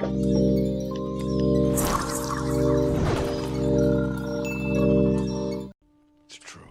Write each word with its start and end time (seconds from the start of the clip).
It's 0.00 0.12
true. 6.36 6.62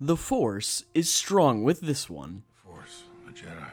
The 0.00 0.16
Force 0.16 0.84
is 0.94 1.12
strong 1.12 1.64
with 1.64 1.80
this 1.80 2.08
one. 2.08 2.44
Force, 2.64 3.02
the 3.26 3.32
Jedi. 3.32 3.66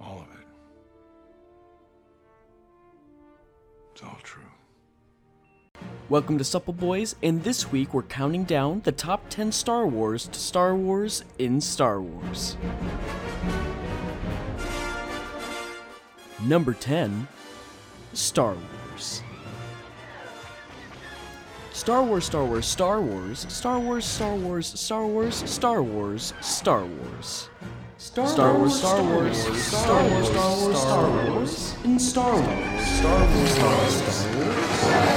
All 0.00 0.20
of 0.20 0.26
it. 0.36 0.46
It's 3.92 4.02
all 4.02 4.18
true. 4.24 4.42
Welcome 6.08 6.38
to 6.38 6.44
Supple 6.44 6.74
Boys, 6.74 7.14
and 7.22 7.44
this 7.44 7.70
week 7.70 7.94
we're 7.94 8.02
counting 8.02 8.42
down 8.42 8.80
the 8.82 8.90
top 8.90 9.28
10 9.28 9.52
Star 9.52 9.86
Wars 9.86 10.26
to 10.26 10.40
Star 10.40 10.74
Wars 10.74 11.22
in 11.38 11.60
Star 11.60 12.02
Wars. 12.02 12.56
Number 16.44 16.74
10 16.74 17.28
Star 18.14 18.54
Wars. 18.54 19.22
Star 21.72 22.02
Wars, 22.02 22.24
Star 22.24 22.44
Wars, 22.44 22.66
Star 22.66 23.00
Wars, 23.00 23.38
Star 23.48 23.78
Wars, 23.78 24.04
Star 24.04 24.36
Wars, 24.36 24.66
Star 24.66 25.06
Wars, 25.06 25.34
Star 25.46 25.82
Wars, 25.82 26.34
Star 26.40 26.84
Wars. 26.84 27.48
Star 27.98 28.58
Wars, 28.58 28.78
Star 28.78 29.02
Wars, 29.02 29.36
Star 29.38 30.02
Wars, 30.10 30.26
Star 30.28 30.50
Wars, 30.58 30.80
Star 30.80 31.30
Wars, 31.30 31.74
in 31.84 31.98
Star 31.98 32.34
Wars, 32.34 32.86
Star 32.86 33.20
Wars, 33.20 33.50
Star 33.52 33.76
Wars, 33.76 33.92
Star 33.94 34.22
Wars. 34.34 35.12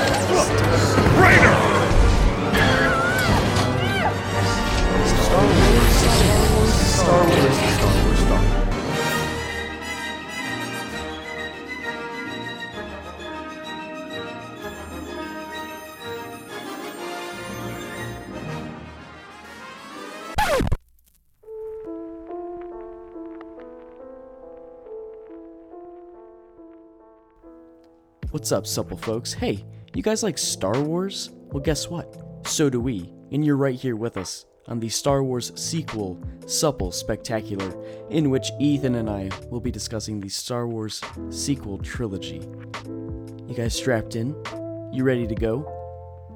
Star 5.26 5.42
Wars, 5.46 5.46
Star 5.46 5.46
Wars, 5.46 5.66
Star 5.66 5.74
Wars, 6.56 6.74
Star 6.96 7.28
Wars, 7.28 7.85
What's 28.46 28.52
up, 28.52 28.68
supple 28.68 28.98
folks? 28.98 29.34
Hey, 29.34 29.66
you 29.96 30.04
guys 30.04 30.22
like 30.22 30.38
Star 30.38 30.80
Wars? 30.80 31.32
Well, 31.46 31.64
guess 31.64 31.90
what? 31.90 32.16
So 32.46 32.70
do 32.70 32.80
we, 32.80 33.12
and 33.32 33.44
you're 33.44 33.58
right 33.58 33.74
here 33.74 33.96
with 33.96 34.18
us 34.18 34.46
on 34.68 34.80
the 34.80 34.88
Star 34.88 35.24
Wars 35.24 35.52
sequel, 35.56 36.24
Supple 36.46 36.92
Spectacular, 36.92 37.74
in 38.12 38.30
which 38.30 38.52
Ethan 38.60 38.94
and 38.94 39.10
I 39.10 39.32
will 39.50 39.62
be 39.62 39.72
discussing 39.72 40.20
the 40.20 40.30
Star 40.30 40.68
Wars 40.68 41.02
sequel 41.32 41.80
trilogy. 41.80 42.48
You 43.48 43.56
guys 43.56 43.74
strapped 43.74 44.16
in? 44.16 44.36
You 44.94 45.04
ready 45.04 45.26
to 45.26 45.34
go? 45.34 45.66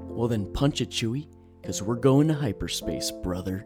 Well, 0.10 0.28
then 0.28 0.52
punch 0.52 0.82
it, 0.82 0.90
Chewie, 0.90 1.28
because 1.62 1.84
we're 1.84 1.94
going 1.94 2.28
to 2.30 2.34
hyperspace, 2.34 3.12
brother. 3.12 3.64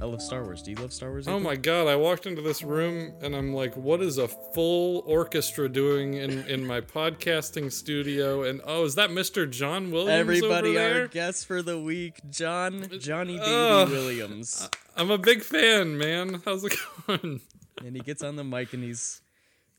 I 0.00 0.04
love 0.04 0.20
Star 0.20 0.42
Wars. 0.42 0.62
Do 0.62 0.72
you 0.72 0.76
love 0.76 0.92
Star 0.92 1.10
Wars? 1.10 1.28
Oh 1.28 1.38
my 1.38 1.54
god, 1.54 1.86
I 1.86 1.94
walked 1.94 2.26
into 2.26 2.42
this 2.42 2.64
room 2.64 3.14
and 3.22 3.36
I'm 3.36 3.54
like, 3.54 3.76
what 3.76 4.02
is 4.02 4.18
a 4.18 4.26
full 4.26 5.04
orchestra 5.06 5.68
doing 5.68 6.14
in, 6.14 6.44
in 6.48 6.66
my 6.66 6.80
podcasting 6.80 7.70
studio? 7.70 8.42
And 8.42 8.60
oh, 8.64 8.84
is 8.84 8.96
that 8.96 9.10
Mr. 9.10 9.48
John 9.48 9.92
Williams? 9.92 10.18
Everybody, 10.18 10.76
our 10.78 11.06
guest 11.06 11.46
for 11.46 11.62
the 11.62 11.78
week, 11.78 12.20
John 12.28 12.88
Johnny 12.98 13.38
Baby 13.38 13.48
Ugh. 13.48 13.88
Williams, 13.88 14.68
I'm 14.96 15.12
a 15.12 15.18
big 15.18 15.42
fan, 15.44 15.96
man. 15.96 16.42
How's 16.44 16.64
it 16.64 16.74
going? 17.06 17.40
and 17.84 17.96
he 17.96 18.02
gets 18.02 18.22
on 18.22 18.36
the 18.36 18.44
mic 18.44 18.72
and 18.72 18.82
he's 18.82 19.21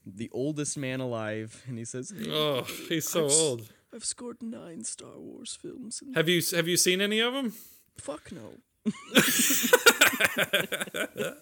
the 0.06 0.30
oldest 0.32 0.78
man 0.78 1.00
alive, 1.00 1.64
and 1.68 1.78
he 1.78 1.86
says, 1.86 2.14
Oh, 2.30 2.64
he's 2.90 3.10
so 3.10 3.28
old. 3.30 3.70
"I've 3.94 4.06
scored 4.06 4.42
nine 4.42 4.84
Star 4.84 5.18
Wars 5.18 5.58
films, 5.62 6.02
Have 6.16 6.30
you 6.30 6.42
have 6.54 6.68
you 6.68 6.78
seen 6.78 7.02
any 7.02 7.20
of 7.20 7.34
them? 7.34 7.54
fuck 7.98 8.32
no." 8.32 8.58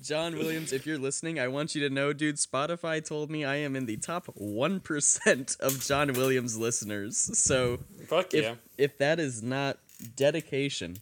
John 0.00 0.36
Williams, 0.36 0.72
if 0.72 0.86
you're 0.86 0.98
listening, 0.98 1.38
I 1.38 1.48
want 1.48 1.74
you 1.74 1.86
to 1.88 1.94
know, 1.94 2.12
dude, 2.12 2.36
Spotify 2.36 3.04
told 3.04 3.30
me 3.30 3.44
I 3.44 3.56
am 3.56 3.76
in 3.76 3.86
the 3.86 3.96
top 3.96 4.26
1% 4.36 5.60
of 5.60 5.84
John 5.84 6.12
Williams 6.12 6.58
listeners. 6.58 7.16
So 7.38 7.80
Fuck 8.08 8.34
if 8.34 8.44
yeah. 8.44 8.54
if 8.78 8.98
that 8.98 9.20
is 9.20 9.42
not 9.42 9.78
dedication, 10.16 10.96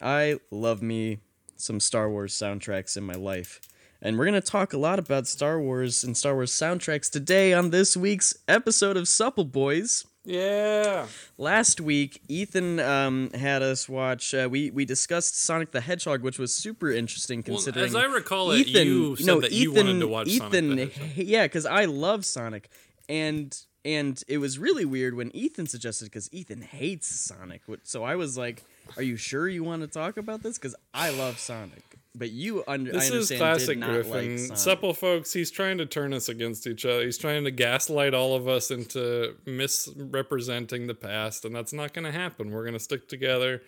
I 0.00 0.38
love 0.50 0.82
me 0.82 1.18
some 1.56 1.80
Star 1.80 2.08
Wars 2.08 2.34
soundtracks 2.34 2.96
in 2.96 3.04
my 3.04 3.14
life. 3.14 3.60
And 4.00 4.16
we're 4.16 4.26
going 4.26 4.40
to 4.40 4.46
talk 4.46 4.72
a 4.72 4.78
lot 4.78 4.98
about 4.98 5.26
Star 5.26 5.60
Wars 5.60 6.04
and 6.04 6.16
Star 6.16 6.34
Wars 6.34 6.52
soundtracks 6.52 7.10
today 7.10 7.52
on 7.52 7.70
this 7.70 7.96
week's 7.96 8.32
episode 8.46 8.96
of 8.96 9.08
Supple 9.08 9.44
Boys. 9.44 10.04
Yeah. 10.24 11.06
Last 11.36 11.80
week, 11.80 12.22
Ethan 12.28 12.78
um, 12.80 13.30
had 13.32 13.62
us 13.62 13.88
watch. 13.88 14.34
Uh, 14.34 14.46
we 14.50 14.70
we 14.70 14.84
discussed 14.84 15.40
Sonic 15.42 15.72
the 15.72 15.80
Hedgehog, 15.80 16.22
which 16.22 16.38
was 16.38 16.54
super 16.54 16.90
interesting 16.92 17.42
Well, 17.46 17.56
considering. 17.56 17.86
as 17.86 17.94
I 17.94 18.04
recall 18.04 18.52
it, 18.52 18.68
you 18.68 19.16
said 19.16 19.40
that 19.40 19.52
you 19.52 19.72
wanted 19.72 20.00
to 20.00 20.06
watch 20.06 20.28
Sonic 20.30 20.90
Ethan, 20.90 21.14
yeah, 21.16 21.44
because 21.44 21.66
I 21.66 21.86
love 21.86 22.24
Sonic, 22.26 22.68
and 23.08 23.56
and 23.84 24.22
it 24.28 24.38
was 24.38 24.58
really 24.58 24.84
weird 24.84 25.14
when 25.14 25.34
Ethan 25.34 25.66
suggested 25.66 26.04
because 26.04 26.32
Ethan 26.32 26.60
hates 26.60 27.08
Sonic. 27.08 27.62
So 27.84 28.04
I 28.04 28.14
was 28.16 28.36
like, 28.36 28.62
"Are 28.96 29.02
you 29.02 29.16
sure 29.16 29.48
you 29.48 29.64
want 29.64 29.80
to 29.82 29.88
talk 29.88 30.18
about 30.18 30.42
this?" 30.42 30.58
Because 30.58 30.76
I 30.92 31.08
love 31.10 31.38
Sonic, 31.38 31.97
but 32.18 32.30
you 32.30 32.64
under 32.66 32.92
This 32.92 33.10
I 33.10 33.14
is 33.14 33.32
classic 33.36 33.80
Griffin. 33.80 34.36
like 34.48 34.56
Supple 34.56 34.92
folks, 34.94 35.32
he's 35.32 35.50
trying 35.50 35.78
to 35.78 35.86
turn 35.86 36.12
us 36.12 36.28
against 36.28 36.66
each 36.66 36.84
other. 36.84 37.04
He's 37.04 37.18
trying 37.18 37.44
to 37.44 37.50
gaslight 37.50 38.14
all 38.14 38.34
of 38.34 38.48
us 38.48 38.70
into 38.70 39.36
misrepresenting 39.46 40.86
the 40.86 40.94
past, 40.94 41.44
and 41.44 41.54
that's 41.54 41.72
not 41.72 41.94
gonna 41.94 42.12
happen. 42.12 42.50
We're 42.50 42.64
gonna 42.64 42.78
stick 42.78 43.08
together 43.08 43.62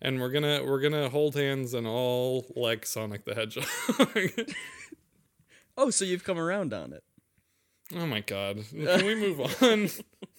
and 0.00 0.20
we're 0.20 0.30
gonna 0.30 0.62
we're 0.64 0.80
gonna 0.80 1.08
hold 1.08 1.34
hands 1.36 1.74
and 1.74 1.86
all 1.86 2.46
like 2.56 2.84
Sonic 2.86 3.24
the 3.24 3.34
Hedgehog. 3.34 4.30
oh, 5.76 5.90
so 5.90 6.04
you've 6.04 6.24
come 6.24 6.38
around 6.38 6.72
on 6.74 6.92
it, 6.92 7.04
oh 7.94 8.06
my 8.06 8.20
god. 8.20 8.64
Can 8.72 9.06
we 9.06 9.14
move 9.14 9.40
on? 9.62 9.88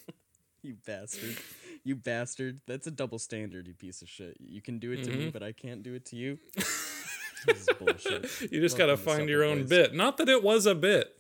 you 0.61 0.75
bastard. 0.85 1.37
You 1.85 1.95
bastard. 1.97 2.61
That's 2.65 2.87
a 2.87 2.91
double 2.91 3.19
standard, 3.19 3.67
you 3.67 3.73
piece 3.73 4.01
of 4.01 4.07
shit. 4.07 4.37
You 4.39 4.61
can 4.61 4.79
do 4.79 4.91
it 4.93 5.03
to 5.03 5.09
Mm-hmm. 5.09 5.19
me, 5.19 5.29
but 5.31 5.43
I 5.43 5.51
can't 5.51 5.83
do 5.83 5.93
it 5.95 6.05
to 6.07 6.15
you. 6.15 6.39
this 7.47 7.67
is 7.67 7.69
bullshit. 7.79 8.51
You 8.51 8.61
just 8.61 8.77
gotta 8.77 8.97
find 8.97 9.29
your 9.29 9.43
own 9.43 9.61
Boys. 9.61 9.69
bit. 9.69 9.93
Not 9.93 10.17
that 10.17 10.29
it 10.29 10.43
was 10.43 10.65
a 10.65 10.75
bit. 10.75 11.15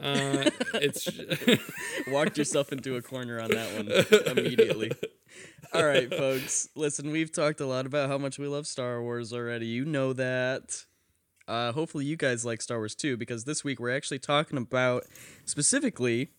Uh, 0.00 0.50
it's 0.74 1.08
Walked 2.08 2.38
yourself 2.38 2.72
into 2.72 2.96
a 2.96 3.02
corner 3.02 3.40
on 3.40 3.50
that 3.50 3.74
one 3.74 4.36
immediately. 4.38 4.92
All 5.74 5.84
right, 5.84 6.08
folks. 6.10 6.68
Listen, 6.74 7.10
we've 7.10 7.32
talked 7.32 7.60
a 7.60 7.66
lot 7.66 7.86
about 7.86 8.08
how 8.08 8.18
much 8.18 8.38
we 8.38 8.46
love 8.46 8.66
Star 8.66 9.02
Wars 9.02 9.32
already. 9.32 9.66
You 9.66 9.84
know 9.84 10.12
that. 10.12 10.84
Uh, 11.48 11.72
hopefully, 11.72 12.04
you 12.04 12.16
guys 12.16 12.44
like 12.44 12.62
Star 12.62 12.78
Wars 12.78 12.94
too, 12.94 13.16
because 13.16 13.44
this 13.44 13.64
week 13.64 13.80
we're 13.80 13.94
actually 13.94 14.18
talking 14.18 14.58
about 14.58 15.04
specifically 15.44 16.30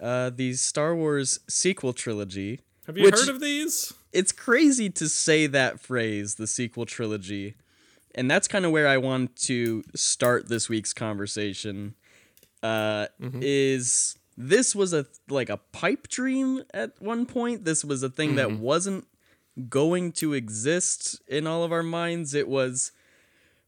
uh, 0.00 0.30
the 0.30 0.54
Star 0.54 0.94
Wars 0.94 1.40
sequel 1.48 1.92
trilogy. 1.92 2.60
Have 2.86 2.98
you 2.98 3.04
heard 3.04 3.28
of 3.28 3.40
these? 3.40 3.92
It's 4.12 4.32
crazy 4.32 4.90
to 4.90 5.08
say 5.08 5.46
that 5.46 5.78
phrase, 5.78 6.34
the 6.34 6.46
sequel 6.46 6.86
trilogy. 6.86 7.54
And 8.14 8.30
that's 8.30 8.48
kind 8.48 8.64
of 8.64 8.72
where 8.72 8.88
I 8.88 8.96
want 8.96 9.36
to 9.42 9.82
start 9.94 10.48
this 10.48 10.68
week's 10.68 10.92
conversation. 10.92 11.94
Uh, 12.62 13.06
Is 13.40 14.16
this 14.36 14.74
was 14.74 14.92
a 14.92 15.06
like 15.28 15.48
a 15.50 15.58
pipe 15.58 16.08
dream 16.08 16.62
at 16.74 17.00
one 17.00 17.26
point? 17.26 17.64
This 17.64 17.84
was 17.84 18.02
a 18.02 18.08
thing 18.10 18.34
that 18.36 18.52
wasn't 18.52 19.06
going 19.68 20.12
to 20.12 20.32
exist 20.34 21.20
in 21.28 21.46
all 21.46 21.62
of 21.64 21.72
our 21.72 21.82
minds. 21.82 22.34
It 22.34 22.48
was 22.48 22.92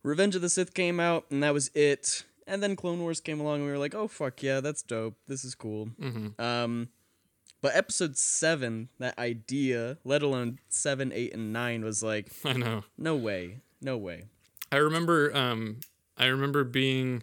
Revenge 0.02 0.34
of 0.34 0.43
the 0.43 0.49
Sith 0.50 0.75
came 0.75 0.99
out, 0.99 1.26
and 1.31 1.43
that 1.43 1.55
was 1.55 1.70
it. 1.75 2.25
And 2.46 2.62
then 2.62 2.75
Clone 2.75 3.00
Wars 3.00 3.20
came 3.20 3.38
along, 3.40 3.56
and 3.56 3.67
we 3.67 3.70
were 3.70 3.78
like, 3.78 3.94
"Oh 3.94 4.08
fuck 4.08 4.43
yeah, 4.43 4.61
that's 4.61 4.82
dope. 4.82 5.14
This 5.28 5.44
is 5.44 5.55
cool." 5.55 5.90
Um, 6.38 6.88
but 7.61 7.76
episode 7.76 8.17
seven, 8.17 8.88
that 8.99 9.17
idea, 9.19 9.99
let 10.05 10.22
alone 10.22 10.58
seven, 10.69 11.12
eight, 11.14 11.32
and 11.32 11.52
nine, 11.52 11.84
was 11.84 12.02
like, 12.02 12.32
I 12.44 12.55
know. 12.55 12.82
no 12.99 13.14
way, 13.14 13.61
no 13.82 13.96
way. 13.99 14.25
I 14.70 14.76
remember 14.76 15.34
um 15.37 15.81
I 16.17 16.26
remember 16.26 16.64
being 16.64 17.23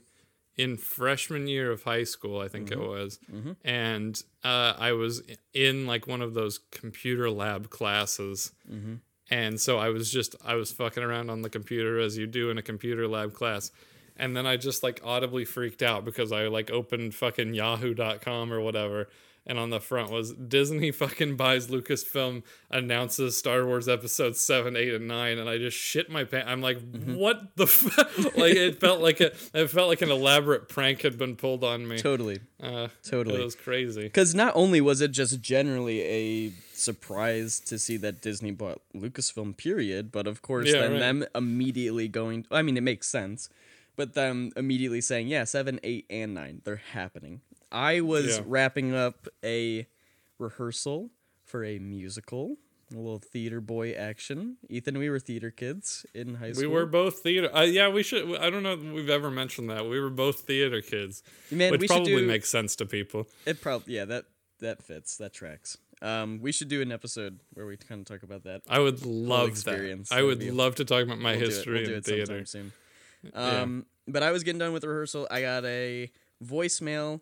in 0.58 0.76
freshman 0.76 1.48
year 1.48 1.72
of 1.72 1.84
high 1.84 2.04
school, 2.04 2.42
I 2.42 2.50
think 2.50 2.70
it 2.70 2.78
was. 2.80 3.18
And 3.64 4.22
uh, 4.44 4.74
I 4.78 4.92
was 4.92 5.22
in 5.54 5.88
like 5.88 6.06
one 6.06 6.22
of 6.22 6.34
those 6.34 6.60
computer 6.72 7.30
lab 7.30 7.70
classes. 7.70 8.52
And 9.32 9.62
so 9.62 9.78
I 9.80 9.88
was 9.90 10.12
just 10.12 10.36
I 10.44 10.56
was 10.56 10.72
fucking 10.72 11.02
around 11.02 11.30
on 11.30 11.44
the 11.44 11.50
computer 11.50 11.98
as 12.00 12.18
you 12.18 12.28
do 12.28 12.50
in 12.50 12.58
a 12.58 12.62
computer 12.62 13.08
lab 13.08 13.34
class. 13.34 13.72
And 14.18 14.36
then 14.36 14.46
I 14.46 14.58
just 14.58 14.84
like 14.84 15.00
audibly 15.04 15.46
freaked 15.46 15.82
out 15.82 16.04
because 16.04 16.34
I 16.34 16.48
like 16.48 16.70
opened 16.72 17.16
fucking 17.16 17.54
yahoo.com 17.54 18.52
or 18.52 18.60
whatever 18.60 19.08
and 19.50 19.60
on 19.60 19.70
the 19.72 19.82
front 19.82 20.12
was 20.12 20.32
Disney 20.34 20.92
fucking 20.92 21.36
buys 21.36 21.68
Lucasfilm, 21.68 22.44
announces 22.70 23.36
Star 23.36 23.66
Wars 23.66 23.90
episodes 23.90 24.40
seven, 24.40 24.78
eight, 24.78 24.94
and 24.94 25.08
nine, 25.08 25.38
and 25.40 25.50
I 25.50 25.58
just 25.58 25.76
shit 25.76 26.10
my 26.10 26.24
pants. 26.24 26.48
I'm 26.50 26.62
like, 26.62 26.78
Mm-hmm. 26.80 27.16
what 27.16 27.56
the 27.58 27.68
fuck? 27.68 28.16
like 28.38 28.56
it 28.56 28.80
felt 28.80 29.02
like 29.02 29.20
a, 29.20 29.32
it 29.54 29.68
felt 29.70 29.90
like 29.90 30.02
an 30.02 30.12
elaborate 30.12 30.70
prank 30.70 31.02
had 31.02 31.18
been 31.18 31.36
pulled 31.36 31.64
on 31.66 31.86
me. 31.88 31.98
Totally. 31.98 32.40
Uh, 32.62 32.88
Totally. 33.04 33.42
it 33.42 33.44
was 33.44 33.56
crazy. 33.56 34.04
Because 34.04 34.34
not 34.34 34.54
only 34.56 34.80
was 34.80 35.02
it 35.02 35.12
just 35.12 35.42
generally 35.42 36.02
a 36.04 36.54
surprise 36.74 37.60
to 37.62 37.78
see 37.80 37.98
that 37.98 38.22
Disney 38.22 38.52
bought 38.52 38.82
Lucasfilm, 38.96 39.58
period, 39.58 40.12
but 40.12 40.28
of 40.28 40.42
course, 40.42 40.68
Yeah, 40.68 40.82
then 40.82 40.92
right. 40.94 41.00
them 41.00 41.26
immediately 41.36 42.08
going. 42.08 42.46
I 42.52 42.62
mean, 42.62 42.78
it 42.78 42.84
makes 42.84 43.08
sense, 43.08 43.50
but 43.96 44.14
them 44.14 44.52
immediately 44.56 45.02
saying, 45.02 45.28
yeah, 45.28 45.44
seven, 45.44 45.80
eight, 45.84 46.06
and 46.10 46.34
nine, 46.34 46.62
they're 46.64 46.82
happening. 46.94 47.42
I 47.72 48.02
was 48.02 48.38
Yeah. 48.38 48.44
wrapping 48.46 48.94
up 48.94 49.28
a 49.44 49.88
rehearsal 50.38 51.12
for 51.44 51.64
a 51.64 51.80
musical, 51.80 52.58
a 52.92 52.96
little 52.98 53.20
theater 53.20 53.62
boy 53.62 53.92
action. 53.94 54.58
Ethan, 54.70 54.98
we 54.98 55.10
were 55.10 55.20
theater 55.20 55.52
kids 55.52 56.06
in 56.14 56.36
high 56.36 56.52
school. 56.54 56.70
We 56.70 56.74
were 56.76 56.86
both 56.86 57.20
theater. 57.20 57.56
Uh, 57.56 57.62
yeah, 57.64 57.90
we 57.90 58.04
should. 58.04 58.36
I 58.38 58.50
don't 58.50 58.64
know 58.64 58.74
if 58.74 58.82
we've 58.82 59.10
ever 59.10 59.30
mentioned 59.30 59.70
that. 59.70 59.86
We 59.88 60.00
were 60.00 60.10
both 60.10 60.42
theater 60.42 60.82
kids, 60.82 61.22
Man, 61.52 61.72
which 61.72 61.82
we 61.82 61.88
probably 61.88 62.16
do- 62.18 62.28
makes 62.28 62.50
sense 62.50 62.76
to 62.78 62.86
people. 62.86 63.28
It 63.46 63.62
probably 63.62 63.96
yeah 63.96 64.06
that 64.06 64.26
that 64.60 64.82
fits 64.84 65.18
that 65.18 65.34
tracks. 65.34 65.78
Um, 66.02 66.40
we 66.40 66.52
should 66.54 66.70
do 66.70 66.82
an 66.82 66.92
episode 66.94 67.42
where 67.54 67.66
we 67.66 67.76
kind 67.76 68.00
of 68.00 68.08
talk 68.08 68.24
about 68.24 68.44
that. 68.46 68.62
I 68.70 68.80
would 68.80 69.06
love 69.06 69.50
experience. 69.50 70.10
that. 70.10 70.20
I 70.20 70.24
would 70.24 70.42
love 70.42 70.76
to 70.76 70.86
talk 70.86 71.04
about 71.04 71.20
my 71.20 71.32
We'll 71.36 71.46
history 71.48 71.84
we'll 71.86 71.96
in 71.96 72.02
theater. 72.04 72.46
soon. 72.46 72.72
Um, 73.34 73.86
but 74.08 74.24
I 74.24 74.32
was 74.32 74.44
getting 74.46 74.60
done 74.60 74.72
with 74.72 74.86
rehearsal. 74.86 75.28
I 75.30 75.42
got 75.42 75.66
a 75.66 76.10
voicemail 76.44 77.20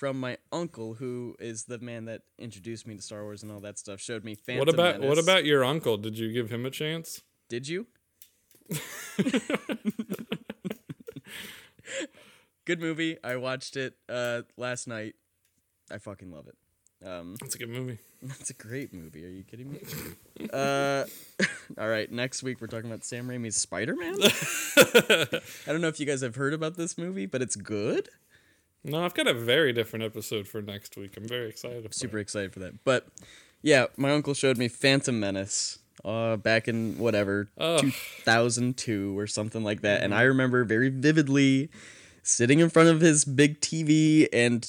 from 0.00 0.18
my 0.18 0.38
uncle, 0.50 0.94
who 0.94 1.36
is 1.38 1.64
the 1.64 1.78
man 1.78 2.06
that 2.06 2.22
introduced 2.38 2.86
me 2.86 2.96
to 2.96 3.02
Star 3.02 3.22
Wars 3.22 3.42
and 3.42 3.52
all 3.52 3.60
that 3.60 3.78
stuff. 3.78 4.00
Showed 4.00 4.24
me 4.24 4.34
Phantom 4.34 4.60
What 4.60 4.70
about 4.72 5.00
what 5.02 5.18
about 5.18 5.44
your 5.44 5.62
uncle? 5.62 5.98
Did 5.98 6.16
you 6.16 6.32
give 6.32 6.48
him 6.48 6.64
a 6.64 6.70
chance? 6.70 7.20
Did 7.50 7.68
you? 7.68 7.86
Good 12.64 12.80
movie. 12.80 13.18
I 13.22 13.36
watched 13.36 13.76
it 13.76 13.92
uh, 14.08 14.40
last 14.56 14.88
night. 14.88 15.16
I 15.90 15.98
fucking 15.98 16.30
love 16.32 16.46
it. 16.48 16.56
Um, 17.06 17.36
It's 17.42 17.54
a 17.54 17.58
good 17.58 17.68
movie. 17.68 17.98
It's 18.22 18.50
a 18.50 18.54
great 18.54 18.92
movie. 18.94 19.24
Are 19.24 19.30
you 19.30 19.44
kidding 19.44 19.70
me? 19.72 19.80
uh, 20.52 21.04
all 21.78 21.88
right. 21.88 22.10
Next 22.10 22.42
week 22.42 22.60
we're 22.60 22.66
talking 22.68 22.90
about 22.90 23.02
Sam 23.04 23.28
Raimi's 23.28 23.56
Spider 23.56 23.96
Man. 23.96 24.14
I 24.16 25.72
don't 25.72 25.80
know 25.80 25.88
if 25.88 25.98
you 26.00 26.06
guys 26.06 26.20
have 26.20 26.36
heard 26.36 26.52
about 26.54 26.76
this 26.76 26.96
movie, 26.96 27.24
but 27.26 27.40
it's 27.42 27.56
good. 27.56 28.08
No, 28.84 29.04
I've 29.04 29.14
got 29.14 29.26
a 29.26 29.34
very 29.34 29.72
different 29.72 30.04
episode 30.04 30.48
for 30.48 30.62
next 30.62 30.96
week. 30.96 31.16
I'm 31.16 31.26
very 31.28 31.48
excited. 31.48 31.84
For 31.86 31.92
Super 31.92 32.18
it. 32.18 32.22
excited 32.22 32.52
for 32.52 32.60
that. 32.60 32.82
But 32.84 33.06
yeah, 33.62 33.86
my 33.96 34.10
uncle 34.12 34.34
showed 34.34 34.56
me 34.58 34.68
Phantom 34.68 35.18
Menace. 35.18 35.78
Uh, 36.02 36.34
back 36.38 36.66
in 36.66 36.96
whatever 36.96 37.50
Ugh. 37.58 37.78
2002 38.24 39.18
or 39.18 39.26
something 39.26 39.62
like 39.62 39.82
that, 39.82 40.02
and 40.02 40.14
I 40.14 40.22
remember 40.22 40.64
very 40.64 40.88
vividly 40.88 41.68
sitting 42.22 42.58
in 42.60 42.70
front 42.70 42.88
of 42.88 43.02
his 43.02 43.26
big 43.26 43.60
TV 43.60 44.26
and 44.32 44.66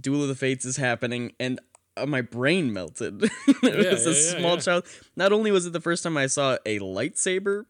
Duel 0.00 0.22
of 0.22 0.28
the 0.28 0.34
Fates 0.34 0.64
is 0.64 0.78
happening, 0.78 1.32
and 1.38 1.60
uh, 1.98 2.06
my 2.06 2.22
brain 2.22 2.72
melted. 2.72 3.22
it 3.46 3.56
Yeah, 3.62 3.90
was 3.92 4.06
a 4.06 4.10
yeah, 4.10 4.16
yeah, 4.16 4.38
small 4.38 4.54
yeah. 4.54 4.60
child. 4.60 4.86
Not 5.16 5.32
only 5.34 5.50
was 5.50 5.66
it 5.66 5.74
the 5.74 5.82
first 5.82 6.02
time 6.02 6.16
I 6.16 6.28
saw 6.28 6.56
a 6.64 6.78
lightsaber, 6.78 7.66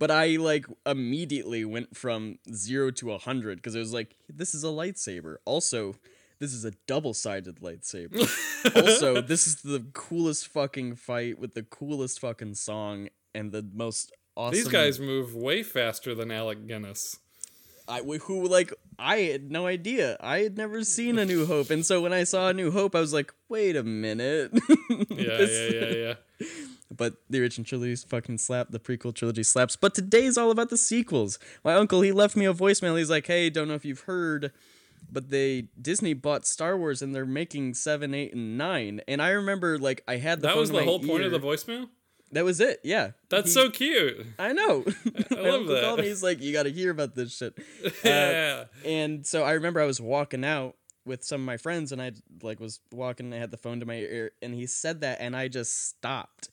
but 0.00 0.10
I 0.10 0.36
like 0.36 0.64
immediately 0.86 1.64
went 1.64 1.94
from 1.94 2.38
zero 2.52 2.90
to 2.92 3.12
a 3.12 3.18
hundred 3.18 3.58
because 3.58 3.74
it 3.74 3.80
was 3.80 3.92
like, 3.92 4.16
this 4.28 4.54
is 4.54 4.64
a 4.64 4.68
lightsaber. 4.68 5.36
Also, 5.44 5.94
this 6.38 6.54
is 6.54 6.64
a 6.64 6.70
double-sided 6.86 7.56
lightsaber. 7.60 8.18
also, 8.74 9.20
this 9.20 9.46
is 9.46 9.56
the 9.56 9.84
coolest 9.92 10.48
fucking 10.48 10.96
fight 10.96 11.38
with 11.38 11.52
the 11.52 11.62
coolest 11.62 12.18
fucking 12.18 12.54
song 12.54 13.10
and 13.34 13.52
the 13.52 13.62
most 13.74 14.10
awesome. 14.36 14.54
These 14.54 14.68
guys 14.68 14.98
move 14.98 15.34
way 15.34 15.62
faster 15.62 16.14
than 16.14 16.30
Alec 16.32 16.66
Guinness. 16.66 17.18
I 17.86 18.00
who 18.00 18.46
like 18.46 18.72
I 18.98 19.16
had 19.18 19.50
no 19.50 19.66
idea. 19.66 20.16
I 20.20 20.38
had 20.38 20.56
never 20.56 20.82
seen 20.84 21.18
A 21.18 21.26
New 21.26 21.44
Hope, 21.44 21.70
and 21.70 21.84
so 21.84 22.00
when 22.00 22.12
I 22.12 22.24
saw 22.24 22.48
A 22.48 22.54
New 22.54 22.70
Hope, 22.70 22.94
I 22.94 23.00
was 23.00 23.12
like, 23.12 23.34
wait 23.48 23.76
a 23.76 23.82
minute. 23.82 24.52
Yeah, 25.10 25.36
This- 25.36 25.72
yeah, 25.74 25.80
yeah, 25.80 25.94
yeah. 25.96 26.14
But 26.94 27.14
the 27.30 27.40
original 27.40 27.64
trilogy's 27.64 28.02
fucking 28.02 28.38
slap. 28.38 28.70
The 28.70 28.80
prequel 28.80 29.14
trilogy 29.14 29.44
slaps. 29.44 29.76
But 29.76 29.94
today's 29.94 30.36
all 30.36 30.50
about 30.50 30.70
the 30.70 30.76
sequels. 30.76 31.38
My 31.64 31.74
uncle, 31.74 32.00
he 32.00 32.10
left 32.10 32.34
me 32.36 32.46
a 32.46 32.52
voicemail. 32.52 32.98
He's 32.98 33.10
like, 33.10 33.26
"Hey, 33.28 33.48
don't 33.48 33.68
know 33.68 33.74
if 33.74 33.84
you've 33.84 34.00
heard, 34.00 34.50
but 35.10 35.30
they 35.30 35.68
Disney 35.80 36.14
bought 36.14 36.46
Star 36.46 36.76
Wars 36.76 37.00
and 37.00 37.14
they're 37.14 37.24
making 37.24 37.74
seven, 37.74 38.12
eight, 38.12 38.34
and 38.34 38.58
nine. 38.58 39.00
And 39.06 39.22
I 39.22 39.30
remember, 39.30 39.78
like, 39.78 40.02
I 40.08 40.16
had 40.16 40.40
the 40.40 40.48
That 40.48 40.56
was 40.56 40.70
the 40.70 40.82
whole 40.82 40.98
point 41.00 41.22
of 41.22 41.30
the 41.30 41.38
voicemail. 41.38 41.88
That 42.32 42.44
was 42.44 42.60
it. 42.60 42.80
Yeah, 42.84 43.10
That's 43.28 43.48
He- 43.48 43.60
so 43.60 43.70
cute. 43.70 44.24
I 44.38 44.52
know. 44.52 44.84
I 45.30 45.34
love 45.40 45.66
that. 45.66 45.82
Called 45.84 46.00
me. 46.00 46.06
He's 46.08 46.22
like, 46.22 46.40
"You 46.40 46.52
got 46.52 46.64
to 46.64 46.70
hear 46.72 46.90
about 46.90 47.14
this 47.14 47.36
shit." 47.36 47.54
Uh, 47.84 47.88
yeah. 48.04 48.64
And 48.84 49.26
so 49.26 49.42
I 49.44 49.52
remember 49.52 49.80
I 49.80 49.84
was 49.86 50.00
walking 50.00 50.44
out 50.44 50.74
with 51.04 51.22
some 51.24 51.40
of 51.40 51.44
my 51.46 51.56
friends 51.56 51.92
and 51.92 52.00
I 52.02 52.12
like 52.42 52.60
was 52.60 52.80
walking 52.92 53.26
and 53.26 53.34
I 53.34 53.38
had 53.38 53.50
the 53.50 53.56
phone 53.56 53.80
to 53.80 53.86
my 53.86 53.94
ear 53.96 54.32
and 54.42 54.54
he 54.54 54.66
said 54.66 55.00
that 55.00 55.18
and 55.20 55.34
I 55.36 55.48
just 55.48 55.88
stopped. 55.88 56.48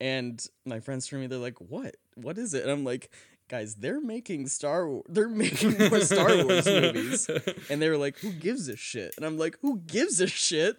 And 0.00 0.44
my 0.64 0.80
friends 0.80 1.06
from 1.06 1.20
me 1.20 1.26
they're 1.26 1.38
like, 1.38 1.60
"What? 1.60 1.96
What 2.14 2.38
is 2.38 2.54
it?" 2.54 2.62
And 2.62 2.70
I'm 2.70 2.84
like, 2.84 3.10
"Guys, 3.48 3.74
they're 3.76 4.00
making 4.00 4.46
Star 4.48 4.88
Wars. 4.88 5.04
They're 5.08 5.28
making 5.28 5.76
more 5.78 6.00
Star 6.00 6.44
Wars 6.44 6.66
movies." 6.66 7.28
And 7.68 7.82
they 7.82 7.88
were 7.88 7.98
like, 7.98 8.18
"Who 8.18 8.32
gives 8.32 8.68
a 8.68 8.76
shit?" 8.76 9.14
And 9.16 9.26
I'm 9.26 9.38
like, 9.38 9.58
"Who 9.60 9.78
gives 9.78 10.20
a 10.20 10.26
shit?" 10.26 10.78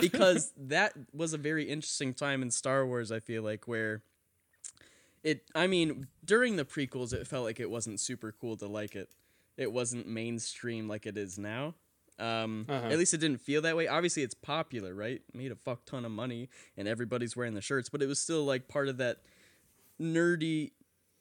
because 0.00 0.52
that 0.56 0.94
was 1.12 1.32
a 1.32 1.38
very 1.38 1.64
interesting 1.64 2.14
time 2.14 2.42
in 2.42 2.50
Star 2.50 2.86
Wars, 2.86 3.12
I 3.12 3.20
feel 3.20 3.42
like 3.42 3.68
where 3.68 4.02
it 5.22 5.44
I 5.54 5.66
mean, 5.66 6.06
during 6.24 6.56
the 6.56 6.64
prequels 6.64 7.12
it 7.12 7.26
felt 7.26 7.44
like 7.44 7.60
it 7.60 7.70
wasn't 7.70 8.00
super 8.00 8.32
cool 8.32 8.56
to 8.58 8.66
like 8.66 8.94
it. 8.94 9.10
It 9.56 9.72
wasn't 9.72 10.06
mainstream 10.06 10.88
like 10.88 11.06
it 11.06 11.16
is 11.16 11.38
now. 11.38 11.74
Um, 12.18 12.66
Uh-huh. 12.68 12.88
At 12.88 12.98
least 12.98 13.14
it 13.14 13.18
didn't 13.18 13.40
feel 13.40 13.62
that 13.62 13.76
way. 13.76 13.86
Obviously, 13.86 14.22
it's 14.22 14.34
popular, 14.34 14.94
right? 14.94 15.22
Made 15.34 15.52
a 15.52 15.56
fuck 15.56 15.84
ton 15.84 16.04
of 16.04 16.10
money, 16.10 16.48
and 16.76 16.88
everybody's 16.88 17.36
wearing 17.36 17.54
the 17.54 17.60
shirts. 17.60 17.88
But 17.88 18.02
it 18.02 18.06
was 18.06 18.18
still 18.18 18.44
like 18.44 18.68
part 18.68 18.88
of 18.88 18.96
that 18.98 19.18
nerdy 20.00 20.72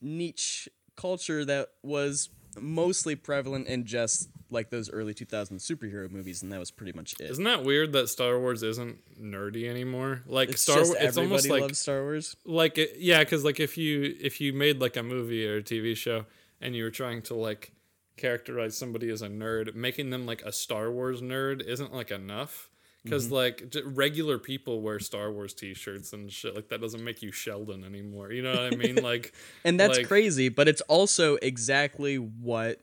niche 0.01 0.69
culture 0.95 1.45
that 1.45 1.69
was 1.83 2.29
mostly 2.59 3.15
prevalent 3.15 3.67
in 3.67 3.85
just 3.85 4.29
like 4.49 4.69
those 4.69 4.89
early 4.89 5.13
2000s 5.13 5.51
superhero 5.59 6.09
movies, 6.09 6.41
and 6.41 6.51
that 6.51 6.59
was 6.59 6.71
pretty 6.71 6.93
much 6.93 7.13
it. 7.19 7.29
Isn't 7.29 7.43
that 7.43 7.63
weird 7.63 7.91
that 7.93 8.07
Star 8.09 8.39
Wars 8.39 8.63
isn't 8.63 8.97
nerdy 9.21 9.69
anymore? 9.69 10.23
Like 10.25 10.49
it's 10.49 10.61
Star 10.61 10.77
just 10.77 10.91
Wars, 10.91 10.97
it's 11.03 11.17
everybody 11.17 11.27
almost 11.27 11.49
like 11.49 11.61
loves 11.61 11.79
Star 11.79 12.01
Wars. 12.01 12.35
like 12.45 12.77
it, 12.77 12.95
yeah, 12.97 13.19
because 13.19 13.43
like 13.43 13.59
if 13.59 13.77
you 13.77 14.15
if 14.19 14.39
you 14.41 14.53
made 14.53 14.79
like 14.79 14.95
a 14.95 15.03
movie 15.03 15.45
or 15.47 15.57
a 15.57 15.61
TV 15.63 15.95
show 15.95 16.25
and 16.61 16.75
you 16.75 16.83
were 16.83 16.91
trying 16.91 17.21
to 17.23 17.35
like 17.35 17.73
characterize 18.17 18.77
somebody 18.77 19.09
as 19.09 19.21
a 19.21 19.27
nerd, 19.29 19.73
making 19.75 20.09
them 20.09 20.25
like 20.25 20.41
a 20.41 20.51
Star 20.51 20.91
Wars 20.91 21.21
nerd 21.21 21.61
isn't 21.65 21.93
like 21.93 22.11
enough. 22.11 22.69
Because 23.03 23.25
Mm-hmm. 23.27 23.33
like 23.35 23.69
j- 23.69 23.83
regular 23.85 24.37
people 24.37 24.81
wear 24.81 24.99
Star 24.99 25.31
Wars 25.31 25.53
T-shirts 25.53 26.11
and 26.11 26.29
shit 26.31 26.55
like 26.55 26.67
that 26.69 26.81
doesn't 26.81 27.01
make 27.03 27.21
you 27.21 27.31
Sheldon 27.31 27.85
anymore. 27.85 28.31
You 28.33 28.41
know 28.41 28.51
what 28.51 28.73
I 28.73 28.75
mean? 28.75 28.95
Like, 29.03 29.33
And 29.63 29.79
that's 29.79 29.99
like, 29.99 30.07
crazy, 30.07 30.49
but 30.49 30.67
it's 30.67 30.81
also 30.81 31.35
exactly 31.35 32.17
what 32.17 32.81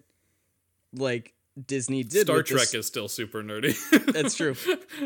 like 0.95 1.35
Disney 1.67 2.05
did. 2.05 2.23
Star 2.26 2.43
Trek 2.43 2.61
this- 2.62 2.75
is 2.75 2.87
still 2.87 3.09
super 3.09 3.43
nerdy. 3.43 3.76
That's 4.12 4.35
true. 4.35 4.57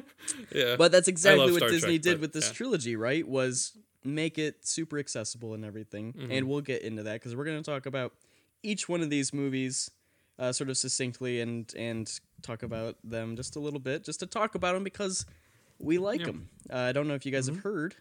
yeah, 0.55 0.77
But 0.77 0.93
that's 0.93 1.09
exactly 1.09 1.51
what 1.51 1.59
Star 1.59 1.69
Disney 1.71 1.99
Trek, 1.99 2.03
did 2.03 2.15
but, 2.17 2.21
with 2.21 2.33
this 2.33 2.49
yeah. 2.49 2.55
trilogy, 2.55 2.97
right? 2.97 3.27
Was 3.27 3.77
make 4.05 4.39
it 4.39 4.67
super 4.67 4.99
accessible 4.99 5.55
and 5.55 5.65
everything. 5.65 6.13
Mm-hmm. 6.13 6.31
And 6.33 6.49
we'll 6.49 6.61
get 6.61 6.83
into 6.83 7.03
that 7.05 7.15
because 7.15 7.35
we're 7.35 7.45
going 7.45 7.63
to 7.63 7.69
talk 7.71 7.87
about 7.87 8.13
each 8.63 8.89
one 8.89 9.01
of 9.03 9.11
these 9.11 9.33
movies 9.35 9.91
uh, 10.39 10.53
sort 10.53 10.71
of 10.71 10.77
succinctly 10.77 11.41
and 11.41 11.73
and 11.77 12.21
talk 12.43 12.63
about 12.63 12.97
them 13.05 13.37
just 13.37 13.57
a 13.57 13.61
little 13.61 13.81
bit, 13.81 14.05
just 14.05 14.21
to 14.21 14.27
talk 14.27 14.55
about 14.55 14.75
them 14.75 14.85
because 14.85 15.27
we 15.79 15.99
like 15.99 16.25
them. 16.25 16.49
Uh, 16.71 16.77
I 16.77 16.93
don't 16.93 17.09
know 17.09 17.15
if 17.15 17.25
you 17.27 17.33
guys 17.33 17.47
Mm-hmm. 17.47 17.57
have 17.57 17.63
heard, 17.65 17.95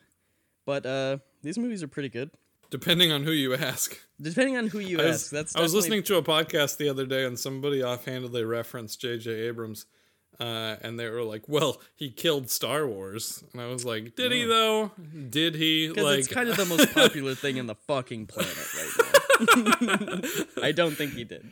but 0.66 0.86
uh, 0.86 1.18
these 1.44 1.58
movies 1.58 1.84
are 1.84 1.88
pretty 1.88 2.10
good. 2.10 2.30
depending 2.70 3.12
on 3.12 3.24
who 3.24 3.32
you 3.32 3.56
ask. 3.56 3.98
Depending 4.22 4.58
on 4.58 4.68
who 4.68 4.80
you 4.92 5.00
I 5.00 5.04
ask, 5.06 5.10
was, 5.10 5.30
that's 5.30 5.56
I 5.56 5.62
was 5.62 5.74
listening 5.74 6.04
to 6.04 6.18
a 6.18 6.24
podcast 6.24 6.78
the 6.78 6.90
other 6.90 7.06
day 7.06 7.24
and 7.26 7.38
somebody 7.40 7.84
offhandedly 7.84 8.44
referenced 8.44 9.00
J.J. 9.02 9.32
Abrams. 9.32 9.86
Uh, 10.40 10.76
and 10.84 11.00
they 11.00 11.10
were 11.10 11.24
like, 11.24 11.42
"Well, 11.48 11.82
he 11.96 12.12
killed 12.12 12.52
Star 12.52 12.86
Wars," 12.86 13.44
and 13.54 13.60
I 13.62 13.66
was 13.68 13.84
like, 13.86 14.16
"Did 14.16 14.32
he 14.32 14.44
though? 14.46 14.92
Did 15.30 15.56
he?" 15.56 15.88
Because 15.88 16.04
Like, 16.04 16.20
it's 16.20 16.28
kind 16.28 16.48
of 16.48 16.58
the 16.58 16.66
most 16.66 16.94
popular 16.94 17.34
thing 17.34 17.58
in 17.58 17.66
the 17.66 17.74
fucking 17.88 18.28
planet 18.28 18.68
right 18.76 18.92
now. 19.82 20.62
I 20.62 20.72
don't 20.74 20.96
think 20.96 21.14
he 21.14 21.24
did. 21.24 21.52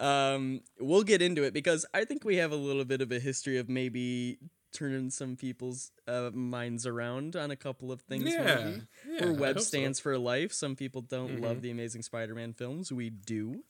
Um, 0.00 0.60
we'll 0.78 1.02
get 1.02 1.22
into 1.22 1.42
it 1.42 1.52
because 1.52 1.84
I 1.92 2.04
think 2.04 2.24
we 2.24 2.36
have 2.36 2.52
a 2.52 2.56
little 2.56 2.84
bit 2.84 3.00
of 3.00 3.10
a 3.12 3.18
history 3.18 3.58
of 3.58 3.68
maybe 3.68 4.38
turning 4.72 5.10
some 5.10 5.34
people's 5.34 5.90
uh, 6.06 6.30
minds 6.32 6.86
around 6.86 7.34
on 7.36 7.50
a 7.50 7.56
couple 7.56 7.90
of 7.90 8.00
things. 8.02 8.24
Yeah, 8.32 8.72
yeah, 9.08 9.30
web 9.30 9.56
hope 9.56 9.58
so. 9.58 9.64
stands 9.64 9.98
for 9.98 10.16
life. 10.18 10.52
Some 10.52 10.76
people 10.76 11.00
don't 11.00 11.32
Mm-hmm. 11.36 11.44
love 11.44 11.62
the 11.62 11.70
Amazing 11.70 12.02
Spider-Man 12.02 12.52
films. 12.52 12.92
We 12.92 13.10
do, 13.10 13.64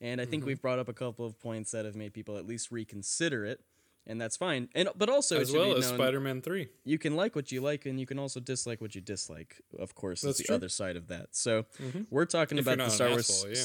and 0.00 0.20
I 0.20 0.24
think 0.24 0.40
Mm-hmm. 0.42 0.48
we've 0.48 0.62
brought 0.62 0.78
up 0.78 0.88
a 0.88 0.92
couple 0.94 1.24
of 1.26 1.38
points 1.38 1.70
that 1.72 1.84
have 1.84 1.94
made 1.94 2.12
people 2.14 2.36
at 2.38 2.46
least 2.46 2.70
reconsider 2.72 3.44
it, 3.44 3.60
and 4.06 4.18
that's 4.20 4.36
fine. 4.38 4.70
And 4.74 4.88
but 4.96 5.08
also 5.10 5.38
as 5.38 5.52
well 5.52 5.76
as 5.76 5.86
Spider-Man 5.86 6.40
Three. 6.40 6.68
you 6.84 6.98
can 6.98 7.14
like 7.14 7.36
what 7.36 7.52
you 7.52 7.60
like 7.60 7.84
and 7.86 8.00
you 8.00 8.06
can 8.06 8.18
also 8.18 8.40
dislike 8.40 8.80
what 8.80 8.94
you 8.94 9.00
dislike 9.02 9.60
of 9.78 9.94
course 9.94 10.22
That's 10.22 10.36
is 10.36 10.38
the 10.38 10.44
true. 10.44 10.54
other 10.56 10.68
side 10.70 10.96
of 10.96 11.08
that 11.08 11.28
so 11.36 11.66
we're 12.10 12.24
talking 12.24 12.56
If 12.58 12.64
about 12.66 12.78
the 12.78 12.88
star 12.88 13.10
wars 13.10 13.28
asshole, 13.30 13.50
yeah. 13.52 13.64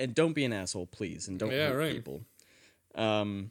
And 0.00 0.14
don't 0.14 0.32
be 0.32 0.44
an 0.44 0.52
asshole 0.52 0.86
please 0.86 1.28
and 1.28 1.38
don't 1.38 1.50
Yeah, 1.50 1.68
hurt 1.68 1.78
right. 1.78 1.92
people 1.92 2.20
um 2.94 3.50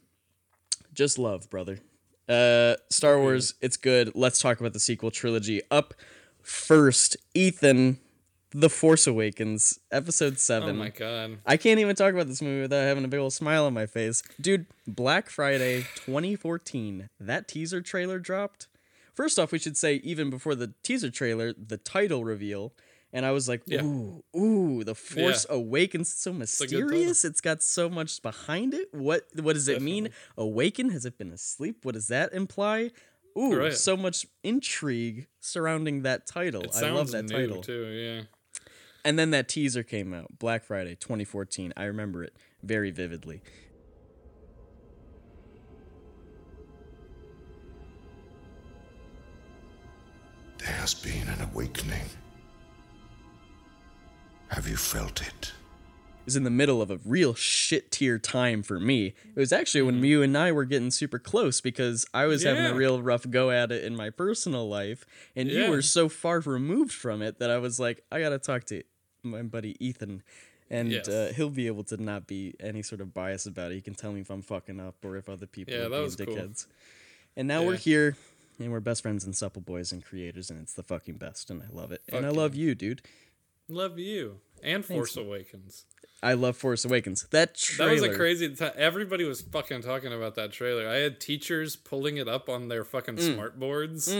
just 0.93 1.17
love 1.19 1.49
brother 1.49 1.79
uh 2.29 2.75
star 2.89 3.19
wars 3.19 3.53
it's 3.61 3.77
good 3.77 4.11
let's 4.15 4.39
talk 4.39 4.59
about 4.59 4.73
the 4.73 4.79
sequel 4.79 5.11
trilogy 5.11 5.61
up 5.71 5.93
first 6.41 7.17
ethan 7.33 7.99
the 8.51 8.69
force 8.69 9.05
awakens 9.07 9.79
episode 9.91 10.39
7 10.39 10.69
Oh 10.69 10.73
my 10.73 10.89
god. 10.89 11.39
I 11.45 11.57
can't 11.57 11.79
even 11.81 11.95
talk 11.97 12.13
about 12.13 12.27
this 12.27 12.41
movie 12.41 12.61
without 12.61 12.83
having 12.83 13.03
a 13.03 13.07
big 13.09 13.19
old 13.19 13.33
smile 13.33 13.65
on 13.65 13.73
my 13.73 13.85
face. 13.85 14.23
Dude, 14.39 14.65
Black 14.87 15.29
Friday 15.29 15.81
2014, 16.05 17.09
that 17.19 17.49
teaser 17.49 17.81
trailer 17.81 18.19
dropped. 18.19 18.67
First 19.13 19.37
off, 19.37 19.51
we 19.51 19.59
should 19.59 19.75
say, 19.75 19.95
even 19.95 20.29
before 20.29 20.55
the 20.55 20.73
teaser 20.81 21.09
trailer, 21.11 21.51
the 21.53 21.75
title 21.77 22.23
reveal. 22.23 22.71
And 23.17 23.25
I 23.25 23.31
was 23.31 23.49
like, 23.49 23.63
Yeah. 23.65 23.81
ooh, 23.81 24.23
ooh, 24.37 24.83
The 24.83 24.93
Force 24.93 25.47
Awakens. 25.49 26.11
It's 26.11 26.21
so 26.21 26.29
a 26.29 26.33
good 26.35 26.37
mysterious. 26.37 27.25
it's 27.25 27.41
got 27.41 27.63
so 27.63 27.89
much 27.89 28.21
behind 28.21 28.75
it. 28.75 28.89
What 28.93 29.25
what 29.41 29.53
does 29.53 29.67
it 29.67 29.81
mean? 29.81 30.09
Awaken? 30.37 30.91
Has 30.91 31.03
it 31.03 31.17
been 31.17 31.31
asleep? 31.31 31.83
What 31.83 31.95
does 31.95 32.09
that 32.09 32.31
imply? 32.31 32.91
Ooh, 33.35 33.55
Right. 33.55 33.73
so 33.73 33.97
much 33.97 34.27
intrigue 34.43 35.25
surrounding 35.39 36.03
that 36.03 36.27
title. 36.27 36.61
It 36.61 36.75
I 36.75 36.91
love 36.91 37.09
that 37.09 37.23
new 37.23 37.35
title. 37.35 37.63
too. 37.63 37.87
Yeah. 37.87 38.21
And 39.03 39.17
then 39.17 39.31
that 39.31 39.49
teaser 39.49 39.81
came 39.81 40.13
out, 40.13 40.37
Black 40.37 40.63
Friday 40.63 40.93
2014. 40.93 41.73
I 41.75 41.85
remember 41.85 42.23
it 42.23 42.35
very 42.61 42.91
vividly. 42.91 43.41
There 50.59 50.73
has 50.75 50.93
been 50.93 51.27
an 51.27 51.41
awakening. 51.53 52.05
Have 54.49 54.67
you 54.67 54.77
felt 54.77 55.21
it? 55.21 55.53
It 56.21 56.25
was 56.25 56.35
in 56.35 56.43
the 56.43 56.49
middle 56.49 56.81
of 56.81 56.91
a 56.91 56.99
real 57.05 57.33
shit 57.33 57.89
tier 57.91 58.19
time 58.19 58.61
for 58.61 58.79
me. 58.79 59.07
It 59.35 59.39
was 59.39 59.53
actually 59.53 59.83
when 59.83 60.03
you 60.03 60.21
and 60.21 60.37
I 60.37 60.51
were 60.51 60.65
getting 60.65 60.91
super 60.91 61.19
close 61.19 61.61
because 61.61 62.05
I 62.13 62.25
was 62.25 62.43
having 62.43 62.65
a 62.65 62.69
Mm-hmm. 62.69 62.77
Real 62.77 63.01
rough 63.01 63.29
go 63.29 63.49
at 63.49 63.71
it 63.71 63.83
in 63.85 63.95
my 63.95 64.09
personal 64.09 64.67
life, 64.67 65.05
and 65.37 65.49
you 65.49 65.69
were 65.69 65.81
so 65.81 66.09
far 66.09 66.39
removed 66.41 66.91
from 66.91 67.21
it 67.21 67.39
that 67.39 67.49
I 67.49 67.57
was 67.59 67.79
like, 67.79 68.03
I 68.11 68.19
gotta 68.19 68.39
talk 68.39 68.65
to 68.65 68.83
my 69.23 69.41
buddy 69.41 69.75
Ethan. 69.85 70.21
And 70.69 70.91
Yes. 70.91 71.07
uh, 71.07 71.31
he'll 71.33 71.49
be 71.49 71.67
able 71.67 71.85
to 71.85 71.95
not 72.01 72.27
be 72.27 72.53
any 72.59 72.81
sort 72.83 72.99
of 72.99 73.13
bias 73.13 73.45
about 73.45 73.71
it. 73.71 73.75
He 73.75 73.81
can 73.81 73.95
tell 73.95 74.11
me 74.11 74.19
if 74.19 74.29
I'm 74.29 74.41
fucking 74.41 74.81
up 74.81 74.95
or 75.05 75.15
if 75.15 75.29
other 75.29 75.45
people 75.47 75.73
Yeah, 75.73 75.81
are 75.81 75.83
that 75.83 75.91
being 75.91 76.03
was 76.03 76.15
cool. 76.17 76.49
And 77.37 77.47
now 77.47 77.63
we're 77.63 77.77
here, 77.77 78.17
and 78.59 78.69
we're 78.73 78.81
best 78.81 79.01
friends 79.01 79.23
and 79.23 79.33
supple 79.33 79.61
boys 79.61 79.93
and 79.93 80.03
creators, 80.03 80.49
and 80.49 80.61
it's 80.61 80.73
the 80.73 80.83
fucking 80.83 81.15
best, 81.15 81.49
and 81.49 81.61
I 81.63 81.67
love 81.73 81.93
it. 81.93 82.01
and 82.09 82.25
I 82.25 82.29
Fuck 82.29 82.37
love 82.37 82.55
you, 82.55 82.75
dude. 82.75 83.01
Love 83.69 83.99
you 83.99 84.39
and 84.63 84.83
Force 84.85 85.17
Awakens. 85.17 85.85
I 86.23 86.33
love 86.33 86.57
Force 86.57 86.83
Awakens. 86.85 87.27
That 87.31 87.55
That 87.77 87.91
was 87.91 88.01
a 88.01 88.13
crazy 88.15 88.55
time. 88.55 88.71
Everybody 88.75 89.23
was 89.23 89.41
fucking 89.41 89.81
talking 89.83 90.11
about 90.13 90.35
that 90.35 90.51
trailer. 90.51 90.87
I 90.87 90.95
had 90.95 91.19
teachers 91.19 91.75
pulling 91.75 92.17
it 92.17 92.27
up 92.27 92.49
on 92.49 92.69
their 92.69 92.83
fucking 92.83 93.19
smart 93.19 93.59
boards. 93.59 94.07
That 94.07 94.15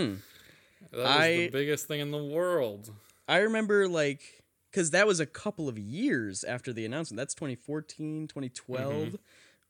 was 0.91 1.01
Mm. 1.01 1.05
I- 1.05 1.29
the 1.37 1.47
biggest 1.49 1.87
thing 1.87 1.99
in 2.01 2.11
the 2.11 2.23
world. 2.23 2.91
I 3.27 3.37
remember 3.39 3.87
like 3.87 4.43
because 4.71 4.91
that 4.91 5.07
was 5.07 5.19
a 5.19 5.25
couple 5.25 5.67
of 5.67 5.79
years 5.79 6.43
after 6.43 6.71
the 6.71 6.85
announcement. 6.85 7.17
That's 7.17 7.33
2014, 7.33 8.27
2012 8.27 8.93
Mm-hmm. 9.07 9.15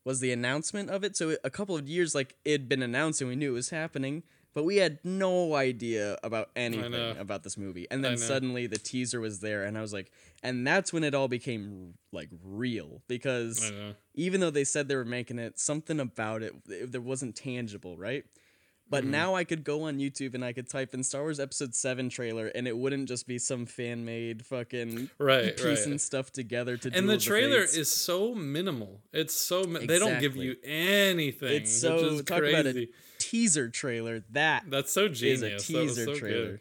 was 0.04 0.20
the 0.20 0.32
announcement 0.32 0.90
of 0.90 1.02
it. 1.04 1.16
So 1.16 1.36
a 1.42 1.50
couple 1.50 1.76
of 1.76 1.88
years 1.88 2.14
like 2.14 2.34
it'd 2.44 2.68
been 2.68 2.82
announced 2.82 3.20
and 3.22 3.30
we 3.30 3.36
knew 3.36 3.52
it 3.52 3.54
was 3.54 3.70
happening, 3.70 4.22
but 4.54 4.64
we 4.64 4.76
had 4.76 4.98
no 5.04 5.54
idea 5.54 6.18
about 6.22 6.50
anything 6.56 7.16
about 7.18 7.42
this 7.44 7.56
movie. 7.56 7.86
And 7.90 8.04
then 8.04 8.16
suddenly 8.16 8.66
the 8.66 8.78
teaser 8.78 9.20
was 9.20 9.40
there 9.40 9.64
and 9.64 9.76
I 9.78 9.80
was 9.80 9.92
like 9.92 10.10
and 10.42 10.66
that's 10.66 10.92
when 10.92 11.04
it 11.04 11.14
all 11.14 11.28
became 11.28 11.94
like 12.12 12.28
real 12.44 13.02
because 13.08 13.72
even 14.14 14.40
though 14.40 14.50
they 14.50 14.64
said 14.64 14.88
they 14.88 14.96
were 14.96 15.04
making 15.04 15.38
it, 15.38 15.58
something 15.58 15.98
about 16.00 16.42
it, 16.42 16.54
it 16.68 16.92
there 16.92 17.00
wasn't 17.00 17.36
tangible, 17.36 17.96
right? 17.96 18.24
But 18.90 19.02
Mm-hmm. 19.02 19.10
now 19.10 19.34
I 19.34 19.44
could 19.44 19.64
go 19.64 19.82
on 19.82 19.98
YouTube 19.98 20.32
and 20.34 20.42
I 20.42 20.54
could 20.54 20.66
type 20.70 20.94
in 20.94 21.02
Star 21.04 21.20
Wars 21.20 21.38
Episode 21.38 21.74
7 21.74 22.08
trailer 22.08 22.46
and 22.46 22.66
it 22.66 22.74
wouldn't 22.74 23.06
just 23.06 23.26
be 23.26 23.38
some 23.38 23.66
fan 23.66 24.06
made 24.06 24.46
fucking 24.46 25.10
Right, 25.18 25.54
piecing 25.58 25.90
right. 25.92 26.00
stuff 26.00 26.32
together 26.32 26.78
to 26.78 26.90
And 26.94 27.06
the 27.06 27.18
trailer 27.18 27.60
Fates. 27.60 27.76
is 27.76 27.90
so 27.90 28.34
minimal. 28.34 29.02
It's 29.12 29.34
so 29.34 29.64
mi- 29.64 29.84
they 29.84 29.98
don't 29.98 30.20
give 30.20 30.36
you 30.36 30.56
anything. 30.64 31.52
it's 31.52 31.80
so 31.80 32.20
talk 32.22 32.38
crazy. 32.38 32.54
about 32.60 32.66
a 32.76 32.88
teaser 33.30 33.68
trailer 33.68 34.22
that 34.30 34.64
That's 34.68 34.92
so 34.92 35.06
is 35.06 35.18
genius. 35.20 35.42
a 35.42 35.48
That 35.50 35.60
teaser 35.60 36.04
so 36.04 36.14
trailer. 36.14 36.46
good. 36.46 36.60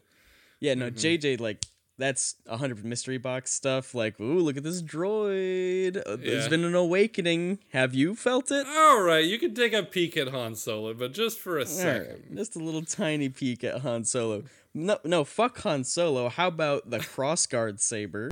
Yeah, 0.59 0.73
no, 0.73 0.89
Mm-hmm. 0.89 0.97
JJ 0.97 1.39
like 1.39 1.63
that's 1.99 2.35
a 2.45 2.57
hundred 2.57 2.85
mystery 2.85 3.17
box 3.17 3.51
stuff. 3.51 3.95
Like, 3.95 4.19
ooh, 4.19 4.37
look 4.39 4.55
at 4.55 4.61
this 4.63 4.83
droid. 4.83 5.97
Uh, 5.97 6.15
There's 6.17 6.43
Yeah. 6.43 6.49
been 6.49 6.63
an 6.63 6.75
awakening. 6.75 7.57
Have 7.73 7.95
you 7.95 8.13
felt 8.13 8.51
it? 8.51 8.67
All 8.67 9.01
right, 9.01 9.25
you 9.25 9.39
can 9.39 9.55
take 9.55 9.73
a 9.73 9.81
peek 9.81 10.15
at 10.15 10.27
Han 10.27 10.53
Solo, 10.55 10.93
but 10.93 11.11
just 11.13 11.39
for 11.39 11.57
a 11.57 11.61
All 11.61 11.65
second. 11.65 12.07
right, 12.07 12.35
just 12.35 12.55
a 12.55 12.59
little 12.59 12.83
tiny 12.83 13.29
peek 13.29 13.63
at 13.63 13.81
Han 13.81 14.03
Solo. 14.03 14.43
No, 14.75 14.99
no, 15.03 15.23
fuck 15.23 15.57
Han 15.61 15.83
Solo. 15.83 16.29
How 16.29 16.49
about 16.49 16.89
the 16.91 16.99
crossguard 16.99 17.79
saber? 17.79 18.29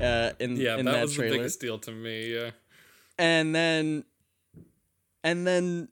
Uh, 0.00 0.32
in 0.40 0.56
Yeah, 0.56 0.76
in 0.76 0.84
that, 0.84 0.92
that, 0.92 1.02
was 1.02 1.14
trailer, 1.14 1.30
the 1.32 1.38
biggest 1.38 1.60
deal 1.60 1.78
to 1.78 1.90
me. 1.90 2.34
Yeah. 2.34 2.50
and 3.18 3.54
then, 3.54 4.04
and 5.26 5.44
then. 5.44 5.88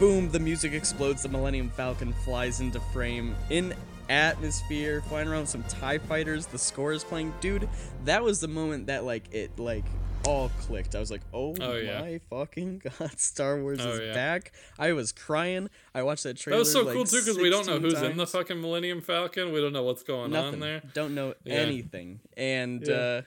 Boom! 0.00 0.28
The 0.30 0.40
music 0.40 0.72
explodes. 0.72 1.22
The 1.22 1.28
Millennium 1.28 1.70
Falcon 1.70 2.12
flies 2.24 2.60
into 2.60 2.80
frame 2.92 3.36
in 3.48 3.74
atmosphere, 4.08 5.02
flying 5.02 5.28
around 5.28 5.46
some 5.46 5.62
Tie 5.64 5.98
fighters. 5.98 6.46
The 6.46 6.58
score 6.58 6.92
is 6.92 7.04
playing, 7.04 7.32
dude. 7.40 7.68
That 8.04 8.24
was 8.24 8.40
the 8.40 8.48
moment 8.48 8.88
that 8.88 9.04
like 9.04 9.32
it 9.32 9.56
like 9.56 9.84
all 10.28 10.50
clicked. 10.60 10.94
I 10.94 11.00
was 11.00 11.10
like, 11.10 11.22
oh, 11.32 11.54
Oh, 11.60 11.76
yeah. 11.76 12.00
my 12.00 12.20
fucking 12.30 12.82
god, 12.98 13.18
Star 13.18 13.60
Wars 13.60 13.78
Oh, 13.80 13.92
is 13.92 14.00
yeah. 14.08 14.14
back. 14.14 14.52
I 14.78 14.92
was 14.92 15.10
crying. 15.10 15.70
I 15.94 16.02
watched 16.02 16.24
that 16.24 16.36
trailer. 16.36 16.56
That 16.58 16.60
was 16.60 16.72
so 16.72 16.82
like, 16.82 16.94
cool 16.94 17.04
too 17.04 17.20
because 17.20 17.38
we 17.38 17.48
don't 17.50 17.66
know 17.66 17.80
16 17.80 17.82
who's 17.90 18.02
in 18.10 18.16
the 18.18 18.26
fucking 18.26 18.60
Millennium 18.60 19.00
Falcon. 19.00 19.52
We 19.52 19.60
don't 19.60 19.72
know 19.72 19.84
what's 19.84 20.02
going 20.02 20.32
Nothing. 20.32 20.54
on 20.54 20.60
there. 20.60 20.82
Don't 20.92 21.14
know 21.14 21.34
Yeah. 21.44 21.54
anything. 21.54 22.20
And 22.36 22.86
Yeah. 22.86 22.94
uh, 22.94 23.22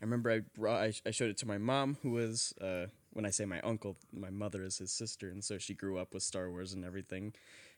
I 0.00 0.04
remember 0.04 0.30
I 0.30 0.40
brought 0.56 0.80
I, 0.82 0.92
I 1.04 1.10
showed 1.10 1.30
it 1.30 1.38
to 1.38 1.46
my 1.48 1.58
mom, 1.58 1.98
who 2.02 2.10
was 2.12 2.54
uh, 2.60 2.86
when 3.12 3.24
I 3.26 3.30
say 3.30 3.44
my 3.44 3.60
uncle, 3.62 3.96
my 4.12 4.30
mother 4.30 4.62
is 4.62 4.78
his 4.78 4.92
sister, 4.92 5.28
and 5.30 5.42
so 5.42 5.58
she 5.58 5.74
grew 5.74 5.98
up 5.98 6.14
with 6.14 6.22
Star 6.22 6.48
Wars 6.50 6.72
and 6.74 6.84
everything. 6.84 7.32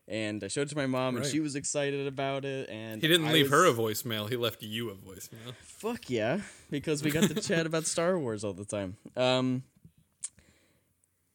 And 0.08 0.42
I 0.42 0.48
showed 0.48 0.62
it 0.62 0.70
to 0.70 0.76
my 0.76 0.86
mom, 0.86 1.18
and 1.18 1.26
she 1.26 1.38
was 1.38 1.54
excited 1.54 2.06
about 2.06 2.46
it. 2.46 2.70
And 2.70 3.02
He 3.02 3.08
didn't 3.08 3.26
I 3.28 3.32
leave 3.32 3.50
her 3.50 3.66
a 3.66 3.72
was- 3.72 4.02
voicemail. 4.02 4.28
He 4.28 4.36
left 4.36 4.62
you 4.62 4.88
a 4.88 4.94
voicemail. 4.94 5.54
Fuck 5.60 6.08
yeah, 6.08 6.40
because 6.70 7.02
we 7.04 7.10
got 7.10 7.24
to 7.28 7.34
chat 7.34 7.66
about 7.66 7.84
Star 7.94 8.18
Wars 8.18 8.42
all 8.42 8.54
the 8.54 8.64
time. 8.64 8.96
Um, 9.16 9.64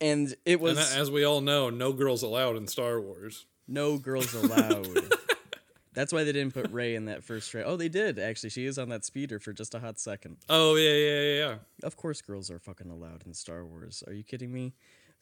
and 0.02 0.34
it 0.46 0.60
was 0.60 0.78
And 0.78 1.02
as 1.02 1.12
we 1.12 1.24
all 1.24 1.42
know, 1.42 1.70
no 1.70 1.94
girls 1.94 2.24
allowed 2.24 2.56
in 2.58 2.68
Star 2.68 3.00
Wars. 3.00 3.46
no 3.68 3.98
girls 3.98 4.34
allowed. 4.34 4.88
That's 5.94 6.12
why 6.12 6.24
they 6.24 6.32
didn't 6.32 6.56
put 6.56 6.72
Rey 6.72 6.96
in 6.96 7.06
that 7.06 7.24
first 7.24 7.52
trailer. 7.52 7.68
Oh, 7.70 7.78
they 7.78 7.88
did 7.90 8.18
actually. 8.18 8.50
She 8.50 8.66
is 8.66 8.80
on 8.80 8.90
that 8.90 9.06
speeder 9.06 9.38
for 9.40 9.54
just 9.54 9.76
a 9.76 9.80
hot 9.80 10.00
second. 10.00 10.38
Oh 10.50 10.76
yeah, 10.76 10.90
yeah, 10.90 11.20
yeah, 11.22 11.38
yeah. 11.50 11.56
Of 11.84 11.96
course, 11.96 12.20
girls 12.24 12.50
are 12.50 12.58
fucking 12.58 12.90
allowed 12.90 13.24
in 13.28 13.34
Star 13.36 13.64
Wars. 13.64 14.04
Are 14.08 14.14
you 14.14 14.24
kidding 14.24 14.52
me? 14.52 14.74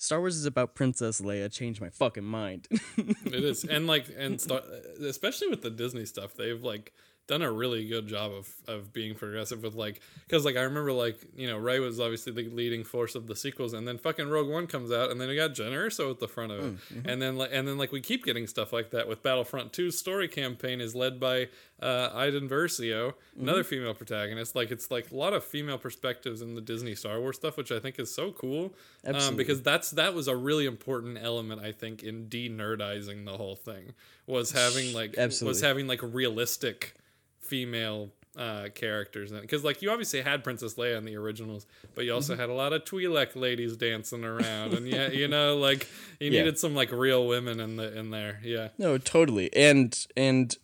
Star 0.01 0.19
Wars 0.19 0.35
is 0.35 0.47
about 0.47 0.73
Princess 0.73 1.21
Leia. 1.21 1.51
Change 1.51 1.79
my 1.79 1.91
fucking 1.91 2.23
mind. 2.23 2.67
It 2.97 3.43
is, 3.45 3.63
and 3.63 3.85
like, 3.85 4.07
and 4.17 4.41
Star, 4.41 4.61
especially 4.99 5.47
with 5.47 5.61
the 5.61 5.69
Disney 5.69 6.05
stuff, 6.05 6.33
they've 6.33 6.61
like 6.61 6.91
done 7.27 7.43
a 7.43 7.51
really 7.51 7.87
good 7.87 8.07
job 8.07 8.31
of 8.31 8.49
of 8.67 8.91
being 8.91 9.13
progressive 9.13 9.63
with 9.63 9.75
like, 9.75 10.01
because 10.27 10.43
like 10.43 10.57
I 10.57 10.61
remember 10.61 10.91
like 10.91 11.17
you 11.35 11.47
know 11.47 11.57
Rey 11.57 11.79
was 11.79 11.99
obviously 11.99 12.33
the 12.33 12.49
leading 12.49 12.83
force 12.83 13.13
of 13.13 13.27
the 13.27 13.35
sequels, 13.35 13.73
and 13.73 13.87
then 13.87 13.99
fucking 13.99 14.27
Rogue 14.27 14.49
One 14.49 14.65
comes 14.65 14.91
out, 14.91 15.11
and 15.11 15.21
then 15.21 15.29
we 15.29 15.35
got 15.35 15.51
Jyn 15.51 15.71
Erso 15.71 16.09
at 16.09 16.19
the 16.19 16.27
front 16.27 16.51
of 16.51 16.59
it, 16.59 16.73
mm, 16.73 16.97
mm-hmm. 16.97 17.07
and 17.07 17.21
then 17.21 17.37
like 17.37 17.51
and 17.53 17.67
then 17.67 17.77
like 17.77 17.91
we 17.91 18.01
keep 18.01 18.25
getting 18.25 18.47
stuff 18.47 18.73
like 18.73 18.89
that 18.89 19.07
with 19.07 19.21
Battlefront 19.21 19.71
2's 19.71 19.99
story 19.99 20.27
campaign 20.27 20.81
is 20.81 20.95
led 20.95 21.19
by 21.19 21.47
uh, 21.81 22.09
Iden 22.13 22.47
Versio, 22.47 23.13
another 23.39 23.63
female 23.63 23.93
protagonist. 23.93 24.55
Like 24.55 24.69
it's 24.71 24.91
like 24.91 25.11
a 25.11 25.15
lot 25.15 25.33
of 25.33 25.43
female 25.43 25.77
perspectives 25.77 26.41
in 26.41 26.53
the 26.55 26.61
Disney 26.61 26.93
Star 26.95 27.19
Wars 27.19 27.37
stuff, 27.37 27.57
which 27.57 27.71
I 27.71 27.79
think 27.79 27.99
is 27.99 28.13
so 28.13 28.31
cool. 28.31 28.65
Um, 29.05 29.15
Absolutely. 29.15 29.43
because 29.43 29.61
that's 29.63 29.91
that 29.91 30.13
was 30.13 30.27
a 30.27 30.35
really 30.35 30.65
important 30.65 31.17
element 31.21 31.61
I 31.61 31.71
think 31.71 32.03
in 32.03 32.27
de-nerdizing 32.29 33.25
the 33.25 33.33
whole 33.37 33.55
thing 33.55 33.93
was 34.27 34.51
having 34.51 34.93
like 34.93 35.15
was 35.17 35.61
having 35.61 35.87
like 35.87 35.99
realistic 36.03 36.93
female 37.39 38.11
uh, 38.37 38.69
characters 38.73 39.29
because 39.31 39.61
like 39.63 39.81
you 39.81 39.89
obviously 39.91 40.21
had 40.21 40.41
Princess 40.43 40.75
Leia 40.75 40.97
in 40.97 41.03
the 41.03 41.17
originals, 41.17 41.65
but 41.95 42.05
you 42.05 42.11
Mm-hmm. 42.11 42.15
also 42.15 42.35
had 42.37 42.49
a 42.49 42.53
lot 42.53 42.71
of 42.71 42.85
Twi'lek 42.85 43.35
ladies 43.35 43.75
dancing 43.75 44.23
around, 44.23 44.73
and 44.73 44.87
yeah, 44.87 45.09
you 45.09 45.27
know, 45.27 45.57
like 45.57 45.85
you 46.19 46.31
Yeah. 46.31 46.39
needed 46.43 46.57
some 46.59 46.73
like 46.73 46.91
real 46.93 47.27
women 47.27 47.59
in 47.59 47.75
the 47.75 47.97
in 47.97 48.09
there. 48.11 48.39
Yeah, 48.43 48.69
No, 48.77 48.97
totally. 48.97 49.53
And 49.53 49.97
and 50.15 50.55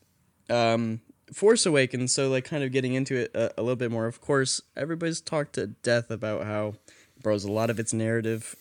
um 0.49 1.01
Force 1.33 1.65
Awakens, 1.65 2.13
so 2.13 2.29
like 2.29 2.45
kind 2.45 2.63
of 2.63 2.71
getting 2.71 2.93
into 2.93 3.15
it 3.15 3.31
a, 3.35 3.59
a 3.59 3.61
little 3.61 3.75
bit 3.75 3.91
more. 3.91 4.07
Of 4.07 4.21
course, 4.21 4.61
everybody's 4.75 5.21
talked 5.21 5.53
to 5.53 5.67
death 5.67 6.09
about 6.09 6.45
how 6.45 6.75
it 7.15 7.23
borrows 7.23 7.43
a 7.43 7.51
lot 7.51 7.69
of 7.69 7.79
its 7.79 7.93
narrative 7.93 8.55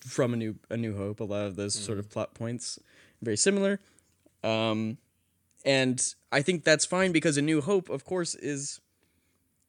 from 0.00 0.32
a 0.32 0.36
new 0.36 0.56
a 0.70 0.76
new 0.76 0.96
hope, 0.96 1.20
a 1.20 1.24
lot 1.24 1.46
of 1.46 1.56
those 1.56 1.74
sort 1.74 1.98
of 1.98 2.08
plot 2.08 2.34
points 2.34 2.78
very 3.22 3.36
similar. 3.36 3.80
Um 4.42 4.98
and 5.64 6.02
I 6.30 6.42
think 6.42 6.64
that's 6.64 6.84
fine 6.84 7.12
because 7.12 7.36
a 7.36 7.42
new 7.42 7.60
hope 7.60 7.90
of 7.90 8.04
course 8.04 8.34
is 8.34 8.80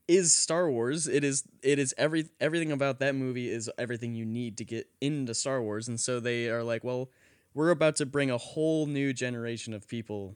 is 0.07 0.33
Star 0.33 0.71
Wars. 0.71 1.07
It 1.07 1.23
is 1.23 1.43
it 1.61 1.79
is 1.79 1.93
every 1.97 2.29
everything 2.39 2.71
about 2.71 2.99
that 2.99 3.15
movie 3.15 3.49
is 3.49 3.69
everything 3.77 4.15
you 4.15 4.25
need 4.25 4.57
to 4.57 4.65
get 4.65 4.87
into 5.01 5.33
Star 5.33 5.61
Wars. 5.61 5.87
And 5.87 5.99
so 5.99 6.19
they 6.19 6.49
are 6.49 6.63
like, 6.63 6.83
well, 6.83 7.09
we're 7.53 7.71
about 7.71 7.95
to 7.97 8.05
bring 8.05 8.31
a 8.31 8.37
whole 8.37 8.85
new 8.85 9.11
generation 9.13 9.73
of 9.73 9.87
people. 9.87 10.35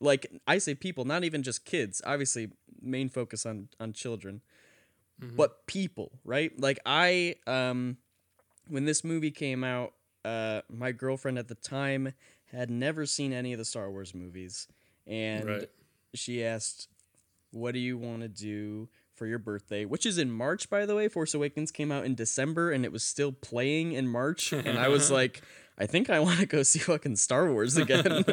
Like 0.00 0.26
I 0.46 0.58
say 0.58 0.74
people, 0.74 1.04
not 1.04 1.24
even 1.24 1.42
just 1.42 1.64
kids. 1.64 2.02
Obviously, 2.04 2.50
main 2.80 3.08
focus 3.08 3.46
on 3.46 3.68
on 3.80 3.92
children. 3.92 4.42
But 5.18 5.66
people, 5.66 6.12
right? 6.24 6.52
Like 6.60 6.78
I 6.84 7.36
um 7.46 7.96
when 8.68 8.84
this 8.84 9.02
movie 9.02 9.30
came 9.30 9.64
out, 9.64 9.92
uh 10.24 10.60
my 10.68 10.92
girlfriend 10.92 11.38
at 11.38 11.48
the 11.48 11.54
time 11.54 12.12
had 12.52 12.70
never 12.70 13.06
seen 13.06 13.32
any 13.32 13.52
of 13.52 13.58
the 13.58 13.64
Star 13.64 13.90
Wars 13.90 14.14
movies 14.14 14.68
and 15.06 15.48
Right. 15.48 15.70
she 16.14 16.44
asked 16.44 16.88
what 17.52 17.72
do 17.72 17.78
you 17.80 17.96
want 17.96 18.22
to 18.22 18.28
do 18.28 18.88
for 19.14 19.26
your 19.26 19.38
birthday 19.38 19.84
which 19.84 20.04
is 20.04 20.18
in 20.18 20.30
march 20.30 20.68
by 20.68 20.84
the 20.84 20.94
way 20.94 21.08
force 21.08 21.32
awakens 21.32 21.70
came 21.70 21.90
out 21.90 22.04
in 22.04 22.14
december 22.14 22.70
and 22.70 22.84
it 22.84 22.92
was 22.92 23.02
still 23.02 23.32
playing 23.32 23.92
in 23.92 24.06
march 24.06 24.52
and 24.52 24.78
i 24.78 24.88
was 24.88 25.10
like 25.20 25.42
i 25.78 25.86
think 25.86 26.10
i 26.10 26.18
want 26.18 26.38
to 26.40 26.46
go 26.46 26.62
see 26.64 26.78
fucking 26.78 27.16
star 27.16 27.52
wars 27.52 27.76
again 27.76 28.24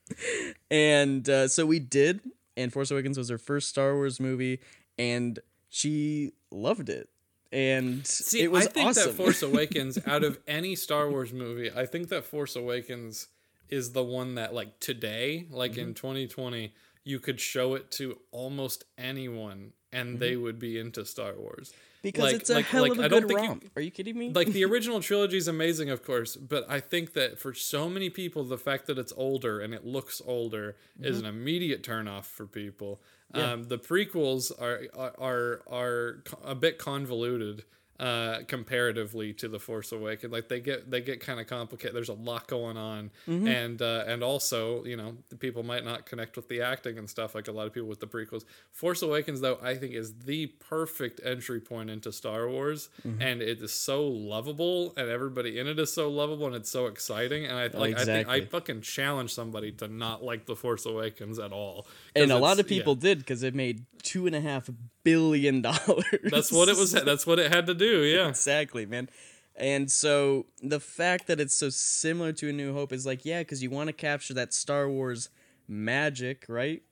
and 0.70 1.28
uh, 1.28 1.48
so 1.48 1.66
we 1.66 1.78
did 1.78 2.20
and 2.56 2.72
force 2.72 2.90
awakens 2.90 3.18
was 3.18 3.28
her 3.28 3.38
first 3.38 3.68
star 3.68 3.94
wars 3.94 4.20
movie 4.20 4.60
and 4.98 5.38
she 5.68 6.32
loved 6.50 6.88
it 6.88 7.08
and 7.54 8.06
See, 8.06 8.40
it 8.40 8.50
was 8.50 8.66
I 8.66 8.70
think 8.70 8.88
awesome 8.88 9.08
that 9.08 9.14
Force 9.14 9.42
Awakens, 9.50 9.98
out 10.06 10.24
of 10.24 10.38
any 10.48 10.74
Star 10.74 11.10
Wars 11.10 11.34
movie, 11.34 11.70
I 11.70 11.84
think 11.84 12.08
that 12.08 12.24
Force 12.24 12.56
Awakens 12.56 13.26
is 13.68 13.92
the 13.92 14.02
one 14.02 14.36
that, 14.36 14.54
like 14.54 14.80
today, 14.80 15.44
like 15.50 15.72
Mm-hmm. 15.72 15.80
in 15.88 15.94
2020, 15.94 16.72
you 17.04 17.20
could 17.20 17.38
show 17.40 17.74
it 17.74 17.90
to 17.90 18.16
almost 18.30 18.84
anyone 18.96 19.74
and 19.92 20.18
they 20.18 20.34
would 20.34 20.58
be 20.58 20.78
into 20.78 21.04
Star 21.04 21.34
Wars. 21.36 21.74
Because 22.02 22.24
like- 22.24 22.34
it's 22.34 22.50
a 22.50 22.54
like- 22.54 22.66
hell 22.66 22.82
like, 22.82 22.92
of 22.92 22.98
a 22.98 23.04
I 23.04 23.08
good 23.08 23.28
think 23.28 23.40
you- 23.40 23.46
romp 23.48 23.70
are 23.76 23.82
you 23.82 23.90
kidding 23.90 24.18
me 24.18 24.30
Like 24.30 24.48
the 24.48 24.64
original 24.70 25.00
trilogy 25.00 25.36
is 25.36 25.48
amazing, 25.48 25.88
of 25.90 26.04
course, 26.04 26.36
but 26.36 26.64
I 26.68 26.80
think 26.80 27.14
that 27.14 27.38
for 27.38 27.54
so 27.54 27.88
many 27.88 28.10
people, 28.10 28.44
the 28.44 28.58
fact 28.58 28.86
that 28.88 28.98
it's 28.98 29.12
older 29.16 29.60
and 29.60 29.72
it 29.72 29.84
looks 29.86 30.20
older 30.24 30.76
is 31.00 31.18
Mm-hmm. 31.18 31.26
an 31.26 31.34
immediate 31.34 31.82
turnoff 31.82 32.24
for 32.24 32.46
people. 32.46 33.00
Um, 33.34 33.64
the 33.64 33.78
prequels 33.78 34.52
are 34.60 34.82
are 34.94 35.14
are, 35.18 35.62
are 35.66 36.22
co- 36.24 36.38
a 36.44 36.54
bit 36.54 36.76
convoluted 36.78 37.64
uh, 38.02 38.40
comparatively 38.48 39.32
to 39.32 39.48
the 39.48 39.60
Force 39.60 39.92
Awakens. 39.92 40.32
Like 40.32 40.48
they 40.48 40.58
get 40.60 40.90
they 40.90 41.00
get 41.00 41.20
kind 41.20 41.38
of 41.38 41.46
complicated. 41.46 41.94
There's 41.94 42.08
a 42.08 42.14
lot 42.14 42.48
going 42.48 42.76
on, 42.76 43.10
Mm-hmm. 43.28 43.46
and 43.46 43.80
uh, 43.80 44.04
and 44.08 44.22
also 44.24 44.84
you 44.84 44.96
know 44.96 45.16
the 45.28 45.36
people 45.36 45.62
might 45.62 45.84
not 45.84 46.04
connect 46.04 46.34
with 46.34 46.48
the 46.48 46.62
acting 46.62 46.98
and 46.98 47.08
stuff 47.08 47.34
like 47.36 47.46
a 47.46 47.52
lot 47.52 47.66
of 47.68 47.72
people 47.72 47.88
with 47.88 48.00
the 48.00 48.06
prequels. 48.08 48.44
Force 48.72 49.02
Awakens 49.02 49.40
though 49.40 49.58
I 49.62 49.76
think 49.76 49.94
is 49.94 50.12
the 50.24 50.46
perfect 50.68 51.20
entry 51.24 51.60
point 51.60 51.90
into 51.90 52.10
Star 52.12 52.48
Wars, 52.48 52.88
Mm-hmm. 53.06 53.22
and 53.22 53.40
it 53.40 53.62
is 53.62 53.72
so 53.72 54.04
lovable, 54.08 54.94
and 54.96 55.08
everybody 55.08 55.58
in 55.60 55.68
it 55.68 55.78
is 55.78 55.92
so 55.92 56.10
lovable, 56.10 56.46
and 56.46 56.56
it's 56.56 56.70
so 56.70 56.86
exciting. 56.86 57.44
And 57.46 57.56
I 57.56 57.68
like 57.78 57.96
I 57.96 58.04
think 58.04 58.28
I 58.28 58.40
fucking 58.46 58.80
challenge 58.80 59.32
somebody 59.32 59.70
to 59.72 59.86
not 59.86 60.24
like 60.24 60.46
the 60.46 60.56
Force 60.56 60.86
Awakens 60.86 61.38
at 61.38 61.52
all. 61.52 61.86
and 62.16 62.32
a 62.32 62.38
lot 62.38 62.58
of 62.58 62.66
people 62.66 62.96
did 62.96 63.18
because 63.18 63.44
it 63.44 63.54
made 63.54 63.84
two 64.02 64.26
and 64.26 64.34
a 64.34 64.40
half 64.40 64.68
billion 65.04 65.62
dollars. 65.62 66.04
That's 66.24 66.52
what 66.52 66.68
it 66.68 66.76
was. 66.76 66.92
That's 66.92 67.26
what 67.26 67.38
it 67.38 67.52
had 67.52 67.66
to 67.66 67.74
do. 67.74 68.02
Yeah. 68.02 68.28
exactly, 68.28 68.86
man. 68.86 69.08
And 69.54 69.90
so 69.90 70.46
the 70.62 70.80
fact 70.80 71.26
that 71.26 71.38
it's 71.38 71.54
so 71.54 71.68
similar 71.68 72.32
to 72.32 72.48
A 72.48 72.52
New 72.52 72.72
Hope 72.72 72.92
is 72.92 73.04
like, 73.04 73.24
yeah, 73.24 73.40
because 73.40 73.62
you 73.62 73.68
want 73.70 73.88
to 73.88 73.92
capture 73.92 74.32
that 74.34 74.54
Star 74.54 74.88
Wars 74.88 75.28
magic, 75.68 76.44
right? 76.48 76.82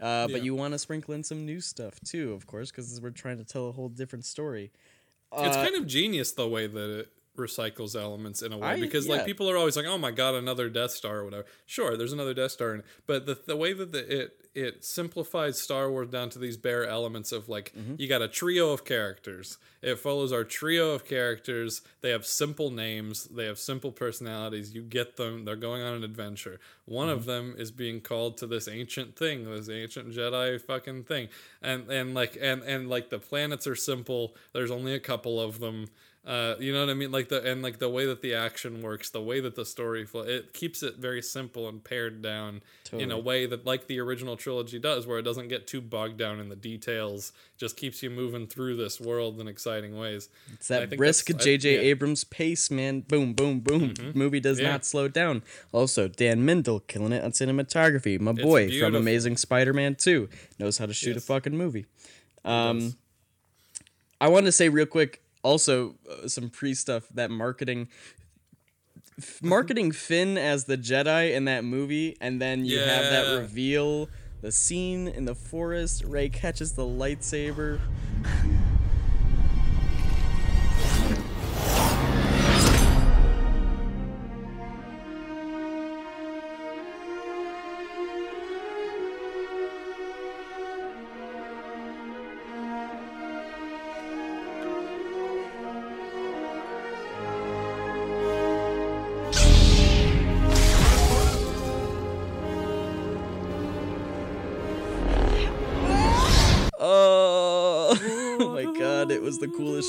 Uh, 0.00 0.26
Yeah. 0.28 0.32
But 0.32 0.42
you 0.44 0.54
want 0.54 0.72
to 0.72 0.78
sprinkle 0.78 1.14
in 1.14 1.22
some 1.24 1.44
new 1.46 1.60
stuff 1.60 2.00
too, 2.00 2.32
of 2.32 2.46
course, 2.46 2.70
because 2.70 3.00
we're 3.00 3.10
trying 3.10 3.38
to 3.38 3.44
tell 3.44 3.68
a 3.68 3.72
whole 3.72 3.88
different 3.88 4.24
story. 4.24 4.70
it's 5.32 5.56
Uh, 5.56 5.64
kind 5.64 5.76
of 5.76 5.86
genius 5.86 6.32
the 6.32 6.48
way 6.48 6.66
that 6.66 6.98
it 7.00 7.12
recycles 7.36 7.94
elements 8.00 8.40
in 8.40 8.50
a 8.52 8.56
way 8.56 8.66
I- 8.68 8.80
because 8.80 9.06
yeah. 9.06 9.16
like 9.16 9.26
people 9.26 9.50
are 9.50 9.58
always 9.58 9.76
like 9.76 9.84
oh 9.84 9.98
my 9.98 10.10
god 10.10 10.34
another 10.34 10.70
death 10.70 10.92
star 10.92 11.18
or 11.18 11.24
whatever 11.26 11.44
sure 11.66 11.94
there's 11.98 12.14
another 12.14 12.32
death 12.32 12.52
star 12.52 12.72
in 12.72 12.80
it 12.80 12.86
but 13.06 13.26
the, 13.26 13.38
the 13.46 13.54
way 13.56 13.74
that 13.74 13.92
the, 13.92 14.20
it 14.22 14.45
it 14.56 14.84
simplifies 14.84 15.60
star 15.60 15.90
wars 15.90 16.08
down 16.08 16.30
to 16.30 16.38
these 16.38 16.56
bare 16.56 16.86
elements 16.86 17.30
of 17.30 17.48
like 17.48 17.72
Mm-hmm. 17.76 17.94
you 17.98 18.08
got 18.08 18.22
a 18.22 18.28
trio 18.28 18.72
of 18.72 18.84
characters. 18.84 19.58
It 19.82 19.98
follows 19.98 20.32
our 20.32 20.42
trio 20.44 20.90
of 20.92 21.04
characters. 21.04 21.82
They 22.00 22.10
have 22.10 22.24
simple 22.26 22.70
names. 22.70 23.24
They 23.24 23.44
have 23.44 23.58
simple 23.58 23.92
personalities. 23.92 24.74
You 24.74 24.82
get 24.82 25.16
them. 25.16 25.44
They're 25.44 25.56
going 25.56 25.82
on 25.82 25.94
an 25.94 26.04
adventure. 26.04 26.58
One 26.86 27.08
Mm-hmm. 27.08 27.18
of 27.18 27.24
them 27.26 27.54
is 27.58 27.70
being 27.70 28.00
called 28.00 28.36
to 28.38 28.46
this 28.46 28.66
ancient 28.66 29.14
thing 29.16 29.44
this 29.50 29.68
ancient 29.68 30.10
jedi 30.12 30.60
fucking 30.60 31.04
thing. 31.04 31.28
And 31.62 31.90
and 31.90 32.14
like 32.14 32.36
and 32.40 32.62
and 32.62 32.88
like 32.88 33.10
the 33.10 33.18
planets 33.18 33.66
are 33.66 33.76
simple. 33.76 34.34
There's 34.52 34.70
only 34.70 34.94
a 34.94 35.00
couple 35.00 35.40
of 35.40 35.60
them 35.60 35.86
uh, 36.26 36.56
you 36.58 36.72
know 36.72 36.80
what 36.80 36.90
I 36.90 36.94
mean? 36.94 37.12
Like 37.12 37.28
the 37.28 37.40
and 37.48 37.62
like 37.62 37.78
the 37.78 37.88
way 37.88 38.04
that 38.06 38.20
the 38.20 38.34
action 38.34 38.82
works, 38.82 39.10
the 39.10 39.22
way 39.22 39.38
that 39.38 39.54
the 39.54 39.64
story 39.64 40.04
flow, 40.04 40.22
it 40.22 40.52
keeps 40.52 40.82
it 40.82 40.96
very 40.96 41.22
simple 41.22 41.68
and 41.68 41.82
pared 41.84 42.20
down 42.20 42.62
in 42.92 43.12
a 43.12 43.18
way 43.18 43.46
that 43.46 43.64
like 43.64 43.86
the 43.86 44.00
original 44.00 44.36
trilogy 44.36 44.80
does, 44.80 45.06
where 45.06 45.18
it 45.20 45.22
doesn't 45.22 45.46
get 45.46 45.68
too 45.68 45.80
bogged 45.80 46.16
down 46.18 46.40
in 46.40 46.48
the 46.48 46.56
details. 46.56 47.32
Just 47.58 47.76
keeps 47.76 48.02
you 48.02 48.10
moving 48.10 48.48
through 48.48 48.76
this 48.76 49.00
world 49.00 49.40
in 49.40 49.46
exciting 49.46 49.96
ways. 49.96 50.28
It's 50.54 50.66
that 50.68 50.96
brisk 50.96 51.28
J.J. 51.38 51.70
yeah. 51.74 51.78
Mm-hmm. 51.78 51.86
Abrams 51.86 52.24
pace, 52.24 52.70
man. 52.72 53.00
Boom, 53.02 53.32
boom, 53.32 53.60
boom. 53.60 53.94
Movie 54.14 54.40
does 54.40 54.58
Yeah. 54.58 54.72
not 54.72 54.84
slow 54.84 55.06
down. 55.06 55.42
Also, 55.70 56.08
Dan 56.08 56.44
Mindel 56.44 56.84
killing 56.88 57.12
it 57.12 57.22
on 57.22 57.30
cinematography. 57.32 58.18
My 58.20 58.32
boy 58.32 58.68
from. 58.80 58.94
Amazing 58.96 59.36
Spider-Man 59.36 59.94
2 59.94 60.28
knows 60.58 60.78
how 60.78 60.86
to 60.86 60.92
shoot 60.92 61.14
Yes. 61.14 61.22
a 61.22 61.26
fucking 61.26 61.56
movie. 61.56 61.86
Um, 62.44 62.96
I 64.20 64.28
want 64.28 64.46
to 64.46 64.52
say 64.52 64.68
real 64.68 64.86
quick, 64.86 65.22
also 65.46 65.94
uh, 66.10 66.28
some 66.28 66.50
pre 66.50 66.74
stuff 66.74 67.04
that 67.14 67.30
marketing. 67.30 67.88
Marketing 69.40 69.92
Finn 69.92 70.36
as 70.36 70.66
the 70.66 70.76
Jedi 70.76 71.32
in 71.32 71.46
that 71.46 71.64
movie, 71.64 72.18
and 72.20 72.38
then 72.42 72.66
you 72.66 72.78
have 72.80 73.04
that 73.04 73.38
reveal, 73.38 74.10
the 74.42 74.52
scene 74.52 75.08
in 75.08 75.24
the 75.24 75.34
forest. 75.34 76.04
Rey 76.04 76.28
catches 76.28 76.72
the 76.72 76.82
lightsaber. 76.82 77.80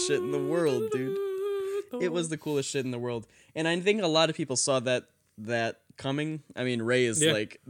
Shit 0.08 0.20
in 0.20 0.32
the 0.32 0.40
world, 0.44 0.90
dude. 0.92 1.18
It 2.02 2.12
was 2.12 2.30
the 2.30 2.38
coolest 2.38 2.70
shit 2.70 2.86
in 2.86 2.92
the 2.92 3.00
world. 3.00 3.28
And 3.56 3.68
I 3.68 3.80
think 3.80 4.02
a 4.02 4.08
lot 4.08 4.30
of 4.30 4.36
people 4.36 4.56
saw 4.56 4.80
that 4.82 5.06
that 5.40 5.82
coming. 5.98 6.42
I 6.56 6.64
mean, 6.64 6.82
Rey 6.82 7.06
is 7.06 7.22
Yeah. 7.22 7.32
like 7.34 7.62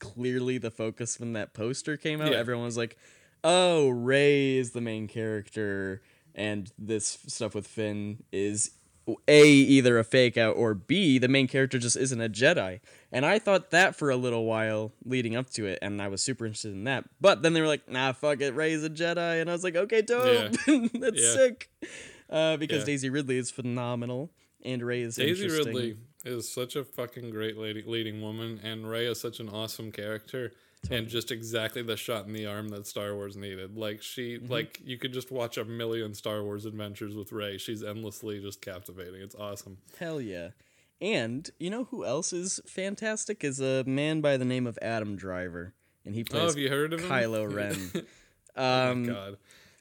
clearly 0.00 0.58
the 0.58 0.70
focus 0.70 1.18
when 1.20 1.32
that 1.34 1.52
poster 1.54 1.96
came 1.96 2.20
out. 2.20 2.32
Yeah. 2.32 2.38
Everyone 2.38 2.64
was 2.64 2.76
like, 2.76 2.96
"Oh, 3.44 3.88
Rey 3.88 4.56
is 4.56 4.72
the 4.72 4.80
main 4.80 5.06
character." 5.08 6.02
And 6.34 6.72
this 6.78 7.18
stuff 7.26 7.54
with 7.54 7.66
Finn 7.66 8.22
is 8.32 8.70
a 9.28 9.44
either 9.46 9.98
a 9.98 10.04
fake 10.04 10.36
out 10.36 10.56
or 10.56 10.74
b 10.74 11.18
the 11.18 11.28
main 11.28 11.46
character 11.48 11.78
just 11.78 11.96
isn't 11.96 12.20
a 12.20 12.28
jedi 12.28 12.80
and 13.10 13.24
i 13.26 13.38
thought 13.38 13.70
that 13.70 13.94
for 13.96 14.10
a 14.10 14.16
little 14.16 14.44
while 14.44 14.92
leading 15.04 15.34
up 15.36 15.48
to 15.50 15.66
it 15.66 15.78
and 15.82 16.00
i 16.02 16.08
was 16.08 16.22
super 16.22 16.44
interested 16.46 16.72
in 16.72 16.84
that 16.84 17.04
but 17.20 17.42
then 17.42 17.52
they 17.52 17.60
were 17.60 17.66
like 17.66 17.88
nah 17.88 18.12
fuck 18.12 18.40
it 18.40 18.54
rey's 18.54 18.84
a 18.84 18.90
jedi 18.90 19.40
and 19.40 19.48
i 19.48 19.52
was 19.52 19.64
like 19.64 19.76
okay 19.76 20.02
dope 20.02 20.52
that's 20.94 21.20
Yeah. 21.22 21.34
sick 21.34 21.70
uh, 22.30 22.56
because 22.56 22.80
Yeah. 22.80 22.86
daisy 22.86 23.10
ridley 23.10 23.38
is 23.38 23.50
phenomenal 23.50 24.30
and 24.64 24.80
rey 24.82 25.02
is 25.02 25.16
Daisy. 25.16 25.48
Ridley 25.48 25.96
is 26.24 26.48
such 26.48 26.76
a 26.76 26.84
fucking 26.84 27.30
great 27.30 27.56
lady, 27.58 27.82
leading 27.84 28.22
woman, 28.22 28.60
and 28.62 28.88
Rey 28.88 29.06
is 29.06 29.20
such 29.20 29.40
an 29.40 29.48
awesome 29.48 29.90
character. 29.90 30.52
And 30.90 31.06
just 31.08 31.30
exactly 31.30 31.82
the 31.82 31.96
shot 31.96 32.26
in 32.26 32.32
the 32.32 32.46
arm 32.46 32.68
that 32.70 32.86
Star 32.86 33.14
Wars 33.14 33.36
needed. 33.36 33.76
Like 33.76 34.02
she 34.02 34.36
Mm-hmm. 34.38 34.52
like 34.52 34.80
you 34.84 34.98
could 34.98 35.12
just 35.12 35.30
watch 35.30 35.56
a 35.56 35.64
million 35.64 36.12
Star 36.14 36.42
Wars 36.42 36.64
adventures 36.66 37.14
with 37.14 37.30
Rey. 37.32 37.56
She's 37.58 37.82
endlessly 37.84 38.40
just 38.40 38.60
captivating. 38.60 39.20
It's 39.22 39.34
awesome. 39.36 39.78
Hell 39.98 40.20
yeah. 40.20 40.50
And 41.00 41.48
you 41.58 41.70
know 41.70 41.84
who 41.84 42.04
else 42.04 42.32
is 42.32 42.60
fantastic? 42.66 43.44
Is 43.44 43.60
a 43.60 43.84
man 43.84 44.20
by 44.20 44.36
the 44.36 44.44
name 44.44 44.66
of 44.66 44.78
Adam 44.82 45.16
Driver, 45.16 45.74
and 46.04 46.14
he 46.14 46.24
plays. 46.24 46.40
Oh, 46.40 46.44
plays 46.44 46.54
have 46.54 46.62
you 46.62 46.68
heard 46.70 46.92
of 46.92 47.00
him? 47.00 47.08
Kylo 47.10 47.52
Ren. 47.54 48.06
oh 48.56 48.90
um, 48.90 49.06
my 49.06 49.12
god. 49.12 49.36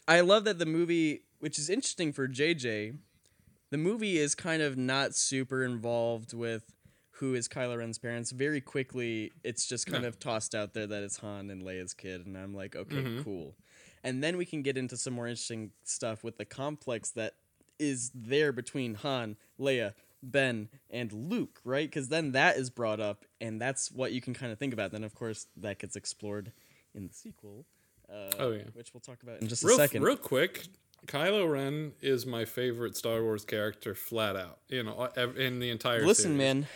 I 0.07 0.21
love 0.21 0.43
that 0.45 0.59
the 0.59 0.65
movie, 0.65 1.23
which 1.39 1.57
is 1.59 1.69
interesting 1.69 2.11
for 2.11 2.27
JJ, 2.27 2.97
the 3.69 3.77
movie 3.77 4.17
is 4.17 4.33
kind 4.35 4.61
of 4.61 4.77
not 4.77 5.15
super 5.15 5.63
involved 5.63 6.33
with 6.33 6.63
who 7.21 7.35
is 7.35 7.47
Kylo 7.47 7.77
Ren's 7.77 7.97
parents. 7.99 8.31
Very 8.31 8.59
quickly, 8.59 9.31
it's 9.43 9.65
just 9.67 9.85
kind 9.85 10.01
No. 10.01 10.09
of 10.09 10.19
tossed 10.19 10.53
out 10.55 10.73
there 10.73 10.87
that 10.87 11.03
it's 11.03 11.17
Han 11.17 11.49
and 11.51 11.61
Leia's 11.61 11.93
kid, 11.93 12.25
and 12.25 12.35
I'm 12.35 12.53
like, 12.53 12.75
okay, 12.75 12.95
Mm-hmm. 12.97 13.21
cool. 13.23 13.55
And 14.03 14.23
then 14.23 14.35
we 14.37 14.45
can 14.45 14.63
get 14.63 14.75
into 14.77 14.97
some 14.97 15.13
more 15.13 15.27
interesting 15.27 15.71
stuff 15.83 16.23
with 16.23 16.37
the 16.37 16.45
complex 16.45 17.11
that 17.11 17.35
is 17.77 18.09
there 18.15 18.51
between 18.51 18.95
Han, 18.95 19.37
Leia, 19.59 19.93
Ben, 20.23 20.69
and 20.89 21.13
Luke, 21.13 21.61
right? 21.63 21.87
Because 21.87 22.09
then 22.09 22.31
that 22.31 22.57
is 22.57 22.69
brought 22.71 22.99
up, 22.99 23.25
and 23.39 23.61
that's 23.61 23.91
what 23.91 24.11
you 24.11 24.19
can 24.21 24.33
kind 24.33 24.51
of 24.51 24.57
think 24.59 24.73
about. 24.73 24.91
Then, 24.91 25.03
of 25.03 25.13
course, 25.13 25.45
that 25.57 25.77
gets 25.79 25.95
explored 25.95 26.51
in 26.95 27.07
the 27.07 27.13
sequel. 27.13 27.65
Uh, 28.11 28.31
Oh, 28.39 28.51
yeah. 28.51 28.63
which 28.73 28.93
we'll 28.93 29.01
talk 29.01 29.21
about 29.23 29.41
in 29.41 29.47
just 29.47 29.63
Real, 29.63 29.75
a 29.75 29.77
second. 29.77 30.01
real 30.03 30.17
quick, 30.17 30.65
Kylo 31.07 31.49
Ren 31.51 31.93
is 32.01 32.25
my 32.25 32.45
favorite 32.45 32.95
Star 32.97 33.23
Wars 33.23 33.45
character, 33.45 33.95
flat 33.95 34.35
out. 34.35 34.59
You 34.67 34.83
know, 34.83 35.05
in 35.37 35.59
the 35.59 35.69
entire. 35.69 36.05
Listen, 36.05 36.37
series. 36.37 36.37
man, 36.37 36.67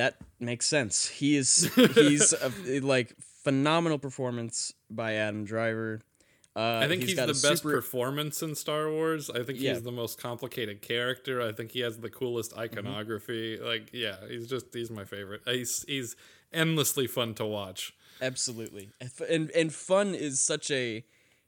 that 0.00 0.16
makes 0.38 0.66
sense. 0.66 1.06
He 1.08 1.36
is 1.36 1.70
he's 1.94 2.32
a, 2.32 2.80
like 2.80 3.14
phenomenal 3.44 3.98
performance 3.98 4.72
by 4.90 5.14
Adam 5.14 5.44
Driver. 5.44 6.00
Uh, 6.56 6.80
I 6.82 6.88
think 6.88 7.02
he's, 7.04 7.14
got 7.14 7.26
the 7.26 7.32
best 7.32 7.62
super- 7.62 7.70
performance 7.76 8.42
in 8.42 8.54
Star 8.56 8.90
Wars. 8.90 9.30
I 9.30 9.44
think 9.44 9.60
Yeah. 9.60 9.74
he's 9.74 9.82
the 9.84 9.92
most 9.92 10.20
complicated 10.20 10.82
character. 10.82 11.40
I 11.40 11.52
think 11.52 11.70
he 11.70 11.80
has 11.80 11.98
the 11.98 12.10
coolest 12.10 12.50
Mm-hmm. 12.50 12.60
iconography. 12.60 13.56
Like, 13.62 13.90
yeah, 13.92 14.16
he's 14.28 14.48
just 14.48 14.66
he's 14.74 14.90
my 14.90 15.04
favorite. 15.04 15.42
He's 15.46 15.84
he's 15.86 16.16
endlessly 16.52 17.06
fun 17.06 17.34
to 17.34 17.46
watch. 17.46 17.92
Absolutely, 18.20 18.90
and 19.30 19.50
and 19.52 19.72
fun 19.72 20.14
is 20.14 20.40
such 20.40 20.70
a. 20.70 21.04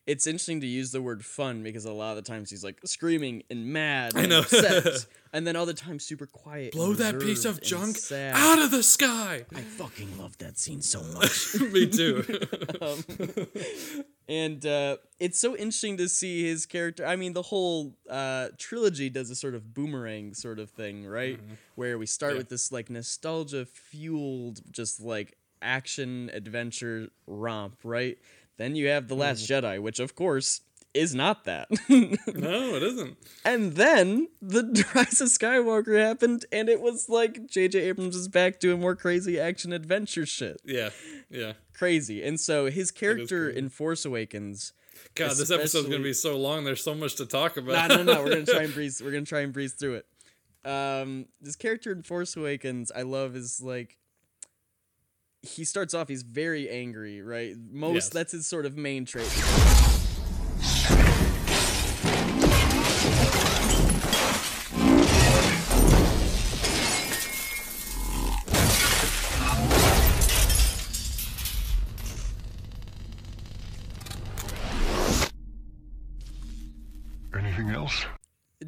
It's 0.06 0.26
interesting 0.26 0.60
to 0.62 0.66
use 0.66 0.90
the 0.90 1.00
word 1.02 1.24
fun 1.24 1.62
because 1.62 1.84
a 1.84 1.92
lot 1.92 2.16
of 2.16 2.24
the 2.24 2.28
times 2.30 2.50
he's 2.50 2.64
like 2.64 2.78
screaming 2.84 3.42
and 3.50 3.66
mad 3.66 4.14
and 4.16 4.30
know. 4.30 4.40
upset, 4.40 5.06
and 5.32 5.46
then 5.46 5.56
other 5.56 5.72
times 5.72 6.04
super 6.04 6.26
quiet. 6.26 6.72
Blow 6.72 6.92
that 6.94 7.18
piece 7.20 7.44
of 7.44 7.60
junk 7.62 7.96
sad. 7.96 8.34
out 8.36 8.58
of 8.62 8.70
the 8.70 8.82
sky. 8.82 9.44
I 9.54 9.60
fucking 9.60 10.18
love 10.18 10.36
that 10.38 10.58
scene 10.58 10.82
so 10.82 11.02
much. 11.14 11.54
Me 11.60 11.86
too. 11.86 12.22
and 14.28 14.64
uh, 14.66 14.96
it's 15.18 15.38
so 15.38 15.56
interesting 15.56 15.96
to 15.98 16.08
see 16.08 16.46
his 16.46 16.66
character. 16.66 17.06
I 17.06 17.16
mean, 17.16 17.32
the 17.32 17.42
whole 17.42 17.96
uh, 18.08 18.48
trilogy 18.58 19.10
does 19.10 19.30
a 19.30 19.34
sort 19.34 19.54
of 19.54 19.74
boomerang 19.74 20.34
sort 20.34 20.58
of 20.58 20.70
thing, 20.70 21.06
right? 21.06 21.38
Where 21.74 21.98
we 21.98 22.06
start 22.06 22.32
Yeah. 22.32 22.38
with 22.38 22.48
this 22.48 22.70
like 22.72 22.90
nostalgia 22.90 23.64
fueled, 23.66 24.60
just 24.70 25.00
like 25.00 25.36
action 25.60 26.30
adventure 26.32 27.08
romp, 27.26 27.78
right? 27.84 28.18
Then 28.58 28.76
you 28.76 28.88
have 28.88 29.08
the 29.08 29.14
Last 29.14 29.48
Jedi, 29.48 29.80
which 29.80 29.98
of 29.98 30.14
course 30.14 30.60
is 30.94 31.14
not 31.14 31.44
that. 31.44 31.68
no, 31.88 32.74
it 32.74 32.82
isn't. 32.82 33.16
and 33.44 33.72
then 33.74 34.28
the 34.42 34.62
Rise 34.94 35.20
of 35.20 35.28
Skywalker 35.28 35.98
happened, 35.98 36.44
and 36.52 36.68
it 36.68 36.80
was 36.80 37.08
like 37.08 37.46
J.J. 37.48 37.78
Abrams 37.80 38.14
is 38.16 38.28
back 38.28 38.60
doing 38.60 38.80
more 38.80 38.94
crazy 38.94 39.40
action 39.40 39.72
adventure 39.72 40.26
shit. 40.26 40.60
Yeah, 40.64 40.90
yeah. 41.30 41.54
Crazy. 41.74 42.22
And 42.22 42.38
so 42.38 42.66
his 42.70 42.90
character 42.90 43.48
in 43.48 43.68
Force 43.70 44.04
Awakens. 44.04 44.72
God, 45.14 45.30
this 45.30 45.50
episode's 45.50 45.88
gonna 45.88 46.02
be 46.02 46.12
so 46.12 46.36
long. 46.38 46.64
There's 46.64 46.84
so 46.84 46.94
much 46.94 47.16
to 47.16 47.26
talk 47.26 47.56
about. 47.56 47.88
no, 47.88 47.96
no, 48.02 48.12
no. 48.14 48.22
We're 48.22 48.30
gonna 48.30 48.46
try 48.46 48.62
and 48.64 48.74
breeze. 48.74 49.00
We're 49.02 49.10
gonna 49.12 49.24
try 49.24 49.40
and 49.40 49.52
breeze 49.52 49.72
through 49.72 50.02
it. 50.02 50.06
Um, 50.70 51.26
this 51.40 51.56
character 51.56 51.90
in 51.90 52.02
Force 52.02 52.36
Awakens, 52.36 52.92
I 52.94 53.02
love, 53.02 53.34
is 53.34 53.60
like 53.62 53.96
he 55.42 55.64
starts 55.64 55.92
off. 55.94 56.08
He's 56.08 56.22
very 56.22 56.70
angry, 56.70 57.20
right? 57.20 57.54
Most 57.70 57.94
Yes. 57.94 58.08
that's 58.10 58.32
his 58.32 58.46
sort 58.46 58.64
of 58.66 58.76
main 58.76 59.04
trait. 59.04 59.26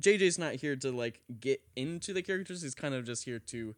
JJ's 0.05 0.39
not 0.39 0.55
here 0.57 0.77
to 0.77 0.93
like 0.93 1.23
get 1.41 1.63
into 1.75 2.13
the 2.13 2.23
characters. 2.23 2.63
He's 2.63 2.75
kind 2.75 2.95
of 2.95 3.05
just 3.05 3.25
here 3.25 3.39
to 3.39 3.75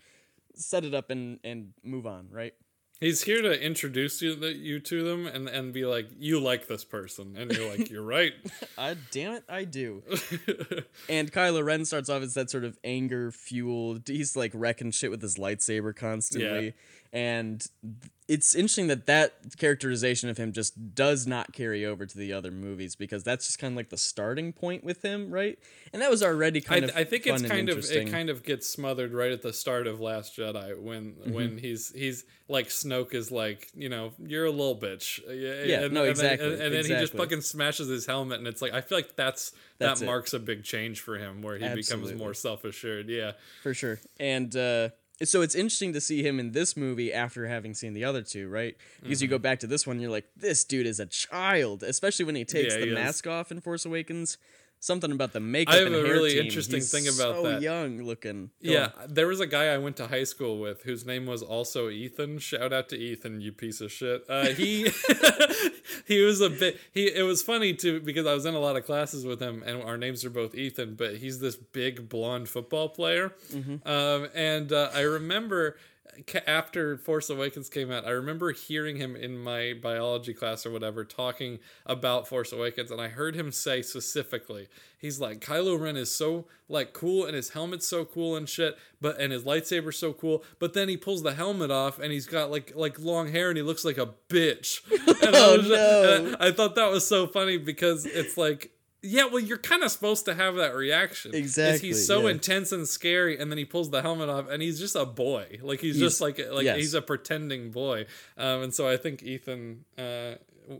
set 0.54 0.84
it 0.84 0.94
up 0.94 1.10
and 1.10 1.38
and 1.44 1.72
move 1.84 2.06
on, 2.06 2.28
right? 2.30 2.52
He's 2.98 3.22
here 3.22 3.42
to 3.42 3.62
introduce 3.62 4.22
you, 4.22 4.34
the, 4.34 4.54
you 4.54 4.80
to 4.80 5.04
them 5.04 5.26
and, 5.26 5.50
and 5.50 5.74
be 5.74 5.84
like, 5.84 6.08
you 6.18 6.40
like 6.40 6.66
this 6.66 6.82
person. 6.82 7.36
And 7.36 7.52
you're 7.52 7.68
like, 7.68 7.90
you're 7.90 8.02
right. 8.02 8.32
Uh, 8.78 8.94
damn 9.10 9.34
it, 9.34 9.44
I 9.50 9.64
do. 9.64 10.02
and 11.08 11.30
Kylo 11.30 11.62
Ren 11.62 11.84
starts 11.84 12.08
off 12.08 12.22
as 12.22 12.32
that 12.34 12.48
sort 12.48 12.64
of 12.64 12.78
anger 12.84 13.30
fueled. 13.30 14.08
He's 14.08 14.34
like 14.34 14.50
wrecking 14.54 14.92
shit 14.92 15.10
with 15.10 15.20
his 15.20 15.36
lightsaber 15.36 15.94
constantly, 15.94 16.72
and 17.12 17.60
th- 17.82 18.12
it's 18.28 18.56
interesting 18.56 18.88
that 18.88 19.06
that 19.06 19.34
characterization 19.56 20.28
of 20.28 20.36
him 20.36 20.52
just 20.52 20.94
does 20.96 21.26
not 21.28 21.52
carry 21.52 21.84
over 21.84 22.06
to 22.06 22.18
the 22.18 22.32
other 22.32 22.50
movies 22.50 22.96
because 22.96 23.22
that's 23.22 23.46
just 23.46 23.58
kind 23.60 23.72
of 23.72 23.76
like 23.76 23.90
the 23.90 23.96
starting 23.96 24.52
point 24.52 24.82
with 24.82 25.02
him, 25.02 25.30
right? 25.30 25.58
And 25.92 26.02
that 26.02 26.10
was 26.10 26.22
already 26.24 26.60
I, 26.60 26.62
kind 26.62 26.84
of 26.84 26.90
I 26.96 27.04
think 27.04 27.26
it's 27.26 27.42
kind 27.42 27.68
of 27.68 27.78
it 27.88 28.10
kind 28.10 28.28
of 28.28 28.42
gets 28.42 28.68
smothered 28.68 29.12
right 29.12 29.30
at 29.30 29.42
the 29.42 29.52
start 29.52 29.86
of 29.86 30.00
Last 30.00 30.36
Jedi 30.36 30.78
when 30.80 31.06
Mm-hmm. 31.06 31.32
when 31.32 31.58
he's 31.58 31.92
he's 31.94 32.24
like 32.48 32.68
Snoke 32.68 33.14
is 33.14 33.30
like 33.30 33.68
you 33.74 33.88
know 33.88 34.12
you're 34.18 34.46
a 34.46 34.50
little 34.50 34.76
bitch 34.76 35.20
Yeah, 35.28 35.82
and, 35.84 35.94
no, 35.94 36.02
and 36.02 36.10
exactly, 36.10 36.48
then, 36.48 36.54
and, 36.54 36.62
and 36.62 36.74
then 36.74 36.84
he 36.84 37.00
just 37.00 37.14
fucking 37.14 37.42
smashes 37.42 37.88
his 37.88 38.06
helmet 38.06 38.38
and 38.38 38.48
it's 38.48 38.60
like 38.60 38.72
I 38.72 38.80
feel 38.80 38.98
like 38.98 39.14
that's, 39.14 39.52
That's 39.78 40.00
that 40.00 40.04
it. 40.04 40.06
marks 40.06 40.34
a 40.34 40.40
big 40.40 40.64
change 40.64 41.00
for 41.00 41.16
him 41.16 41.42
where 41.42 41.56
he 41.58 41.68
becomes 41.68 42.12
more 42.12 42.34
self 42.34 42.64
assured 42.64 43.08
yeah 43.08 43.32
for 43.62 43.72
sure. 43.72 44.00
And 44.18 44.54
uh, 44.56 44.90
so 45.24 45.40
it's 45.42 45.54
interesting 45.54 45.92
to 45.94 46.00
see 46.00 46.22
him 46.22 46.38
in 46.38 46.52
this 46.52 46.76
movie 46.76 47.12
after 47.12 47.46
having 47.46 47.72
seen 47.74 47.94
the 47.94 48.04
other 48.04 48.22
two, 48.22 48.48
right? 48.48 48.76
Because 49.02 49.18
Mm-hmm. 49.18 49.24
you 49.24 49.28
go 49.28 49.38
back 49.38 49.60
to 49.60 49.66
this 49.66 49.86
one, 49.86 49.98
you're 50.00 50.10
like, 50.10 50.26
this 50.36 50.64
dude 50.64 50.86
is 50.86 51.00
a 51.00 51.06
child, 51.06 51.82
especially 51.82 52.24
when 52.26 52.34
he 52.34 52.44
takes 52.44 52.74
Yeah, 52.74 52.80
the 52.80 52.86
he 52.86 52.92
is. 52.92 52.94
mask 52.98 53.26
off 53.26 53.50
in 53.50 53.60
Force 53.60 53.84
Awakens. 53.86 54.36
Something 54.78 55.10
about 55.10 55.32
the 55.32 55.40
makeup. 55.40 55.74
I 55.74 55.78
have 55.78 55.86
and 55.88 55.96
a 55.96 56.02
really 56.02 56.34
team. 56.34 56.44
interesting 56.44 56.76
He's 56.76 56.90
thing 56.92 57.04
about 57.08 57.36
so 57.36 57.42
that. 57.44 57.62
young 57.62 58.02
looking. 58.02 58.50
Go 58.64 58.70
Yeah, 58.72 58.90
on. 59.02 59.12
there 59.14 59.26
was 59.26 59.40
a 59.40 59.46
guy 59.46 59.66
I 59.74 59.78
went 59.78 59.96
to 59.96 60.06
high 60.06 60.24
school 60.24 60.58
with 60.60 60.82
whose 60.82 61.04
name 61.04 61.26
was 61.26 61.42
also 61.42 61.88
Ethan. 61.88 62.38
Shout 62.38 62.72
out 62.72 62.88
to 62.90 62.96
Ethan, 62.96 63.40
you 63.40 63.52
piece 63.52 63.80
of 63.80 63.90
shit. 63.90 64.24
Uh, 64.28 64.46
he 64.48 64.90
he 66.06 66.22
was 66.22 66.40
a 66.40 66.50
bit. 66.50 66.78
He 66.92 67.06
it 67.06 67.22
was 67.22 67.42
funny 67.42 67.72
too 67.74 68.00
because 68.00 68.26
I 68.26 68.34
was 68.34 68.44
in 68.46 68.54
a 68.54 68.58
lot 68.60 68.76
of 68.76 68.84
classes 68.86 69.24
with 69.26 69.40
him, 69.40 69.62
and 69.66 69.82
our 69.82 69.96
names 69.96 70.24
are 70.24 70.30
both 70.30 70.54
Ethan, 70.54 70.94
but 70.94 71.16
he's 71.16 71.40
this 71.40 71.56
big 71.56 72.08
blonde 72.08 72.48
football 72.48 72.88
player. 72.88 73.32
Um, 73.84 74.28
and 74.34 74.72
uh, 74.72 74.90
I 74.94 75.00
remember 75.00 75.76
after 76.46 76.96
Force 76.96 77.30
Awakens 77.30 77.68
came 77.68 77.90
out, 77.90 78.06
I 78.06 78.10
remember 78.10 78.52
hearing 78.52 78.96
him 78.96 79.16
in 79.16 79.38
my 79.38 79.74
biology 79.80 80.34
class 80.34 80.64
or 80.66 80.70
whatever 80.70 81.04
talking 81.04 81.58
about 81.84 82.28
Force 82.28 82.52
Awakens, 82.52 82.90
and 82.90 83.00
I 83.00 83.08
heard 83.08 83.34
him 83.34 83.52
say 83.52 83.82
specifically, 83.82 84.68
he's 84.98 85.20
like, 85.20 85.40
Kylo 85.40 85.78
Ren 85.80 85.96
is 85.96 86.10
so 86.10 86.46
like 86.68 86.92
cool, 86.92 87.24
and 87.24 87.34
his 87.34 87.50
helmet's 87.50 87.86
so 87.86 88.04
cool 88.04 88.36
and 88.36 88.48
shit, 88.48 88.76
but 89.00 89.20
and 89.20 89.32
his 89.32 89.44
lightsaber's 89.44 89.98
so 89.98 90.12
cool, 90.12 90.44
but 90.58 90.74
then 90.74 90.88
he 90.88 90.96
pulls 90.96 91.22
the 91.22 91.34
helmet 91.34 91.70
off, 91.70 91.98
and 91.98 92.12
he's 92.12 92.26
got 92.26 92.50
like 92.50 92.72
like 92.74 92.98
long 92.98 93.30
hair, 93.30 93.48
and 93.48 93.56
he 93.56 93.62
looks 93.62 93.84
like 93.84 93.98
a 93.98 94.10
bitch. 94.28 94.80
And 95.26 95.34
I 95.34 95.40
Oh, 95.40 95.56
was- 95.58 95.68
no. 95.68 96.14
and 96.26 96.36
I 96.40 96.52
thought 96.52 96.74
that 96.76 96.90
was 96.90 97.06
so 97.06 97.26
funny 97.26 97.56
because 97.58 98.04
it's 98.06 98.36
like. 98.36 98.70
Yeah, 99.06 99.26
well, 99.26 99.40
you're 99.40 99.58
kind 99.58 99.82
of 99.82 99.90
supposed 99.90 100.24
to 100.26 100.34
have 100.34 100.56
that 100.56 100.74
reaction. 100.74 101.34
Exactly, 101.34 101.88
He's 101.88 102.06
so 102.06 102.22
yeah. 102.22 102.32
intense 102.32 102.72
and 102.72 102.88
scary, 102.88 103.38
and 103.38 103.50
then 103.50 103.58
he 103.58 103.64
pulls 103.64 103.90
the 103.90 104.02
helmet 104.02 104.28
off, 104.28 104.48
and 104.50 104.62
he's 104.62 104.78
just 104.78 104.96
a 104.96 105.06
boy. 105.06 105.58
Like 105.62 105.80
he's, 105.80 105.98
just 105.98 106.20
like 106.20 106.38
like 106.50 106.64
yes. 106.64 106.76
he's 106.76 106.94
a 106.94 107.02
pretending 107.02 107.70
boy. 107.70 108.06
Um, 108.36 108.62
and 108.62 108.74
so 108.74 108.88
I 108.88 108.96
think 108.96 109.22
Ethan, 109.22 109.84
uh, 109.98 110.34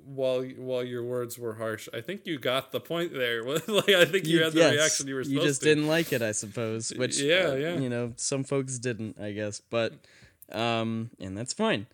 while 0.05 0.43
while 0.43 0.85
your 0.85 1.05
words 1.05 1.39
were 1.39 1.55
harsh, 1.55 1.89
I 1.95 2.01
think 2.01 2.27
you 2.27 2.39
got 2.39 2.73
the 2.73 2.81
point 2.81 3.13
there. 3.13 3.43
like 3.45 3.89
I 3.89 4.05
think 4.05 4.27
you, 4.27 4.43
had 4.43 4.53
the 4.53 4.59
yes, 4.59 4.73
reaction 4.73 5.09
you 5.09 5.15
were 5.15 5.25
supposed 5.25 5.37
to. 5.37 5.43
I 5.43 5.47
just 5.47 5.63
to. 5.63 5.69
didn't 5.69 5.87
like 5.87 6.13
it, 6.13 6.23
I 6.23 6.33
suppose. 6.33 6.93
Which 6.97 7.21
Yeah, 7.21 7.49
uh, 7.51 7.55
yeah. 7.55 7.77
You 7.77 7.89
know, 7.89 8.13
some 8.17 8.45
folks 8.45 8.79
didn't, 8.79 9.21
I 9.21 9.33
guess, 9.33 9.61
but 9.61 9.95
um, 10.53 11.11
and 11.21 11.37
that's 11.37 11.53
fine. 11.53 11.87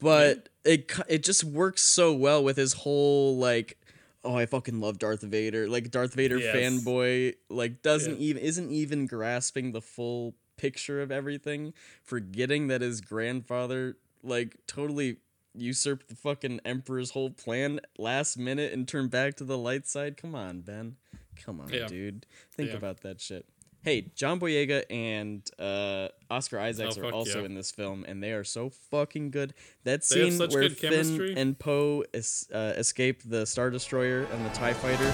But 0.00 0.48
it 0.64 0.92
it 1.08 1.22
just 1.22 1.44
works 1.44 1.82
so 1.82 2.12
well 2.12 2.42
with 2.42 2.56
his 2.56 2.72
whole 2.72 3.36
like. 3.36 3.78
Oh, 4.24 4.34
I 4.34 4.46
fucking 4.46 4.80
love 4.80 4.98
Darth 4.98 5.22
Vader. 5.22 5.68
Like 5.68 5.90
Darth 5.90 6.14
Vader 6.14 6.38
Yes. 6.38 6.54
fanboy, 6.54 7.34
like 7.48 7.82
doesn't 7.82 8.18
Yeah. 8.20 8.28
even 8.28 8.42
isn't 8.42 8.70
even 8.72 9.06
grasping 9.06 9.72
the 9.72 9.80
full 9.80 10.34
picture 10.56 11.00
of 11.00 11.12
everything, 11.12 11.72
forgetting 12.02 12.66
that 12.68 12.80
his 12.80 13.00
grandfather 13.00 13.96
like 14.22 14.56
totally 14.66 15.18
usurped 15.54 16.08
the 16.08 16.16
fucking 16.16 16.60
emperor's 16.64 17.10
whole 17.10 17.30
plan 17.30 17.80
last 17.96 18.36
minute 18.36 18.72
and 18.72 18.86
turn 18.88 19.08
back 19.08 19.36
to 19.36 19.44
the 19.44 19.56
light 19.58 19.86
side? 19.86 20.16
Come 20.16 20.34
on, 20.34 20.60
Ben. 20.62 20.96
Come 21.36 21.60
on, 21.60 21.68
Yeah. 21.72 21.86
dude. 21.86 22.26
Think 22.50 22.70
Yeah. 22.70 22.76
about 22.76 23.00
that 23.02 23.20
shit. 23.20 23.46
Hey, 23.88 24.04
John 24.14 24.38
Boyega 24.38 24.84
and 24.90 25.50
uh, 25.58 26.08
Oscar 26.30 26.58
Isaacs 26.60 26.98
Oh, 26.98 27.08
are 27.08 27.10
also 27.10 27.38
yeah. 27.38 27.46
in 27.46 27.54
this 27.54 27.70
film, 27.70 28.04
and 28.06 28.22
they 28.22 28.32
are 28.32 28.44
so 28.44 28.68
fucking 28.68 29.30
good. 29.30 29.54
That 29.84 30.02
They 30.06 30.28
scene 30.30 30.38
where 30.50 30.68
Finn 30.68 30.74
chemistry. 30.74 31.34
and 31.34 31.58
Poe 31.58 32.04
es- 32.12 32.46
uh, 32.52 32.74
escape 32.76 33.22
the 33.24 33.46
Star 33.46 33.70
Destroyer 33.70 34.24
and 34.30 34.44
the 34.44 34.50
Tie 34.50 34.74
Fighter. 34.74 35.10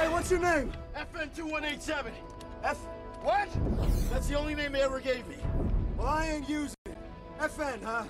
Hey, 0.00 0.08
what's 0.10 0.30
your 0.30 0.38
name? 0.38 0.70
FN2187. 0.96 2.12
F. 2.62 2.76
What? 3.24 3.48
That's 4.12 4.28
the 4.28 4.36
only 4.38 4.54
name 4.54 4.70
they 4.70 4.82
ever 4.82 5.00
gave 5.00 5.26
me. 5.26 5.38
Well, 5.96 6.06
I 6.06 6.26
ain't 6.26 6.48
using 6.48 6.76
it. 6.86 6.96
FN, 7.40 7.82
huh? 7.82 8.04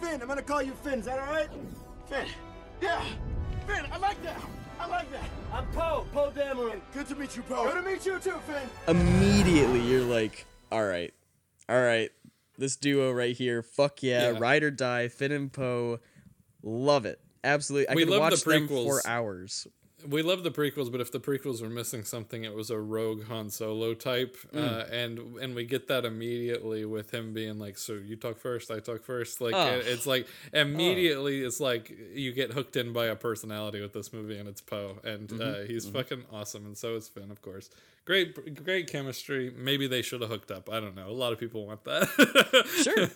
Finn, 0.00 0.22
I'm 0.22 0.28
gonna 0.28 0.42
call 0.42 0.62
you 0.62 0.74
Finn. 0.84 1.00
Is 1.00 1.06
that 1.06 1.18
all 1.18 1.26
right? 1.34 1.48
Finn. 2.08 2.28
Yeah. 2.80 3.02
Finn, 3.66 3.84
I 3.90 3.98
like 3.98 4.22
that. 4.22 4.40
I 4.80 4.86
like 4.86 5.10
that. 5.12 5.28
I'm 5.52 5.66
Poe, 5.68 6.06
Poe 6.12 6.30
Dameron. 6.30 6.80
Good 6.92 7.08
to 7.08 7.16
meet 7.16 7.36
you, 7.36 7.42
Poe. 7.42 7.64
Good 7.64 7.82
to 7.84 7.90
meet 7.90 8.06
you 8.06 8.18
too, 8.18 8.38
Finn. 8.46 8.68
Immediately, 8.86 9.80
you're 9.80 10.02
like, 10.04 10.46
all 10.70 10.84
right, 10.84 11.12
all 11.68 11.80
right, 11.80 12.10
this 12.56 12.76
duo 12.76 13.10
right 13.12 13.36
here, 13.36 13.62
fuck 13.62 14.02
yeah, 14.02 14.32
Yeah. 14.32 14.38
ride 14.38 14.62
or 14.62 14.70
die, 14.70 15.08
Finn 15.08 15.32
and 15.32 15.52
Poe, 15.52 16.00
love 16.62 17.06
it, 17.06 17.20
absolutely. 17.42 17.88
I 17.88 17.94
We 17.94 18.02
could 18.04 18.10
love 18.10 18.30
the 18.30 18.36
watch 18.36 18.44
them 18.44 18.68
for 18.68 19.00
hours. 19.06 19.66
We 20.06 20.22
love 20.22 20.44
the 20.44 20.50
prequels, 20.50 20.92
but 20.92 21.00
if 21.00 21.10
the 21.10 21.18
prequels 21.18 21.60
were 21.60 21.68
missing 21.68 22.04
something, 22.04 22.44
it 22.44 22.54
was 22.54 22.70
a 22.70 22.78
rogue 22.78 23.24
Han 23.24 23.50
Solo 23.50 23.94
type, 23.94 24.36
Hmm. 24.52 24.58
uh, 24.58 24.84
and 24.90 25.18
and 25.38 25.54
we 25.54 25.64
get 25.64 25.88
that 25.88 26.04
immediately 26.04 26.84
with 26.84 27.10
him 27.12 27.32
being 27.32 27.58
like, 27.58 27.78
"So 27.78 27.94
you 27.94 28.14
talk 28.16 28.38
first, 28.38 28.70
I 28.70 28.78
talk 28.78 29.02
first. 29.04 29.40
Like 29.40 29.54
Oh. 29.54 29.76
it- 29.78 29.86
it's 29.88 30.06
like 30.06 30.26
immediately, 30.52 31.40
it's 31.42 31.60
like 31.60 31.90
you 32.12 32.32
get 32.32 32.52
hooked 32.52 32.76
in 32.76 32.92
by 32.92 33.06
a 33.06 33.16
personality 33.16 33.80
with 33.80 33.92
this 33.92 34.12
movie, 34.12 34.36
and 34.38 34.48
it's 34.48 34.60
Poe, 34.60 34.98
and 35.04 35.28
Mm-hmm. 35.28 35.62
uh, 35.62 35.66
he's 35.66 35.88
fucking 35.88 36.24
awesome, 36.32 36.64
and 36.66 36.76
so 36.78 36.94
is 36.96 37.08
Finn, 37.08 37.30
of 37.30 37.42
course. 37.42 37.70
Great, 38.04 38.64
great 38.64 38.86
chemistry. 38.86 39.50
Maybe 39.54 39.86
they 39.86 40.00
should 40.02 40.20
have 40.22 40.30
hooked 40.30 40.50
up. 40.50 40.70
I 40.70 40.80
don't 40.80 40.94
know. 40.96 41.08
A 41.08 41.12
lot 41.12 41.32
of 41.32 41.38
people 41.38 41.66
want 41.66 41.84
that. 41.84 42.08
Sure, 42.82 43.08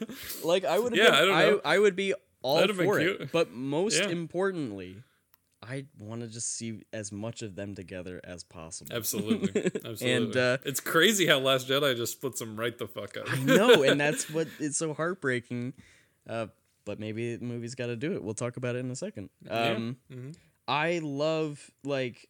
like 0.45 0.64
I 0.64 0.79
would. 0.79 0.95
Yeah, 0.95 1.05
been, 1.07 1.14
I 1.14 1.21
don't 1.21 1.53
know. 1.53 1.61
I, 1.64 1.79
would 1.79 1.97
be 1.97 2.12
all 2.42 2.59
That'd 2.61 2.77
for 2.77 2.99
it. 3.01 3.31
But 3.33 3.53
most 3.53 3.99
Yeah. 4.01 4.09
importantly, 4.09 4.97
I 5.62 5.87
want 6.01 6.22
to 6.22 6.27
just 6.27 6.57
see 6.57 6.83
as 6.92 7.12
much 7.12 7.42
of 7.42 7.55
them 7.55 7.75
together 7.75 8.20
as 8.25 8.42
possible. 8.42 8.94
Absolutely, 8.94 9.64
absolutely. 9.85 10.12
And, 10.12 10.37
uh, 10.37 10.59
it's 10.64 10.81
crazy 10.81 11.27
how 11.27 11.38
Last 11.38 11.68
Jedi 11.68 11.96
just 11.96 12.12
splits 12.12 12.40
them 12.40 12.59
right 12.59 12.77
the 12.77 12.88
fuck 12.88 13.16
up. 13.16 13.38
no, 13.38 13.83
and 13.83 14.01
that's 14.01 14.29
what 14.29 14.48
it's 14.59 14.77
so 14.77 14.92
heartbreaking. 14.92 15.75
Uh, 16.29 16.48
but 16.85 16.98
maybe 16.98 17.37
the 17.37 17.44
movie's 17.44 17.77
got 17.77 17.87
to 17.87 17.96
do 17.96 18.12
it. 18.12 18.22
We'll 18.25 18.35
talk 18.35 18.57
about 18.57 18.75
it 18.75 18.81
in 18.81 18.90
a 18.90 18.96
second. 18.96 19.31
Um, 19.48 19.96
I 20.66 21.01
love 21.03 21.70
like 21.85 22.29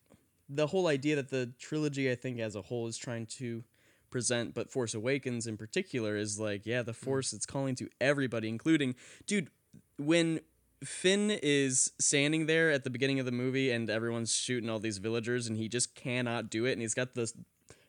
the 0.49 0.66
whole 0.66 0.87
idea 0.87 1.16
that 1.16 1.31
the 1.31 1.53
trilogy, 1.59 2.11
I 2.11 2.14
think, 2.14 2.38
as 2.38 2.55
a 2.55 2.62
whole, 2.62 2.87
is 2.87 2.97
trying 2.99 3.27
to 3.38 3.64
present, 4.11 4.53
but 4.55 4.71
Force 4.71 4.92
Awakens 4.95 5.47
in 5.47 5.57
particular 5.57 6.16
is 6.16 6.38
like, 6.38 6.66
yeah, 6.66 6.83
the 6.83 6.92
Force. 6.92 7.33
It's 7.33 7.47
calling 7.47 7.75
to 7.77 7.88
everybody, 8.01 8.49
including, 8.49 8.95
dude, 9.27 9.49
when. 9.97 10.40
Finn 10.85 11.31
is 11.42 11.92
standing 11.99 12.47
there 12.47 12.71
at 12.71 12.85
the 12.85 12.90
beginning 12.90 13.18
of 13.21 13.27
the 13.27 13.33
movie 13.33 13.71
and 13.71 13.88
everyone's 13.90 14.35
shooting 14.35 14.68
all 14.71 14.79
these 14.79 14.99
villagers 14.99 15.47
and 15.47 15.57
he 15.57 15.68
just 15.68 15.95
cannot 15.95 16.51
do 16.51 16.64
it 16.66 16.73
and 16.73 16.81
he's 16.81 16.95
got 16.95 17.14
this 17.14 17.33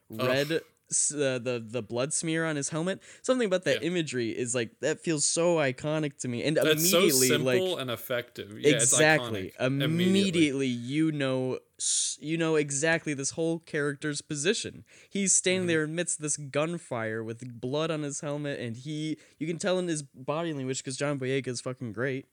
red 0.10 0.52
uh, 0.52 0.60
the 1.40 1.64
the 1.66 1.82
blood 1.82 2.14
smear 2.14 2.46
on 2.46 2.56
his 2.56 2.70
helmet. 2.70 3.02
Something 3.24 3.48
about 3.48 3.64
that 3.64 3.82
Yeah. 3.82 3.88
imagery 3.88 4.30
is 4.30 4.54
like 4.54 4.80
that 4.82 5.00
feels 5.00 5.26
so 5.26 5.56
iconic 5.56 6.18
to 6.20 6.28
me, 6.28 6.44
and 6.44 6.56
That's 6.56 6.88
so 6.92 7.00
immediately 7.00 7.28
simple 7.30 7.72
like 7.72 7.82
and 7.82 7.90
effective. 7.90 8.60
Yeah, 8.60 8.76
exactly 8.76 9.48
It's 9.48 9.58
iconic. 9.58 9.82
immediately, 9.84 10.68
you 10.68 11.12
know 11.12 11.60
you 12.20 12.38
know 12.38 12.56
exactly 12.58 13.14
this 13.16 13.32
whole 13.32 13.60
character's 13.60 14.22
position. 14.22 14.84
He's 15.10 15.32
Mm-hmm. 15.32 15.38
standing 15.38 15.68
there 15.68 15.84
amidst 15.84 16.22
this 16.22 16.38
gunfire 16.38 17.24
with 17.24 17.60
blood 17.60 17.90
on 17.90 18.04
his 18.04 18.22
helmet, 18.22 18.60
and 18.60 18.76
he 18.78 19.18
you 19.40 19.48
can 19.48 19.58
tell 19.58 19.80
in 19.80 19.88
his 19.88 20.04
body 20.04 20.54
language 20.54 20.84
because 20.84 20.98
John 20.98 21.18
Boyega 21.18 21.48
is 21.48 21.62
fucking 21.62 21.94
great. 21.94 22.28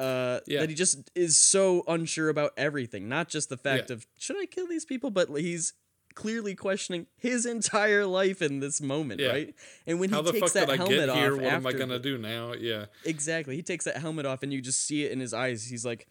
Uh, 0.00 0.40
Yeah. 0.46 0.60
that 0.60 0.68
he 0.70 0.74
just 0.74 1.10
is 1.14 1.36
so 1.38 1.84
unsure 1.86 2.28
about 2.28 2.52
everything, 2.56 3.08
not 3.08 3.28
just 3.28 3.48
the 3.50 3.56
fact 3.56 3.90
Yeah. 3.90 3.96
of 3.96 4.06
should 4.18 4.36
I 4.38 4.46
kill 4.46 4.66
these 4.66 4.84
people, 4.84 5.10
but 5.10 5.28
he's 5.28 5.74
clearly 6.14 6.54
questioning 6.56 7.06
his 7.16 7.46
entire 7.46 8.04
life 8.06 8.42
in 8.42 8.58
this 8.60 8.80
moment, 8.80 9.20
Yeah. 9.20 9.28
right? 9.28 9.54
And 9.86 10.00
when 10.00 10.10
How 10.10 10.22
he 10.22 10.32
takes 10.32 10.52
that 10.52 10.68
helmet 10.68 11.08
off? 11.08 11.32
What 11.34 11.44
am 11.44 11.66
I 11.66 11.72
gonna 11.72 11.98
do 11.98 12.18
now? 12.18 12.52
Yeah, 12.54 12.86
Exactly. 13.04 13.54
He 13.56 13.62
takes 13.62 13.84
that 13.84 13.96
helmet 13.98 14.26
off, 14.26 14.42
and 14.42 14.52
you 14.52 14.60
just 14.60 14.82
see 14.84 15.04
it 15.04 15.12
in 15.12 15.20
his 15.20 15.32
eyes. 15.32 15.66
He's 15.66 15.84
like, 15.84 16.08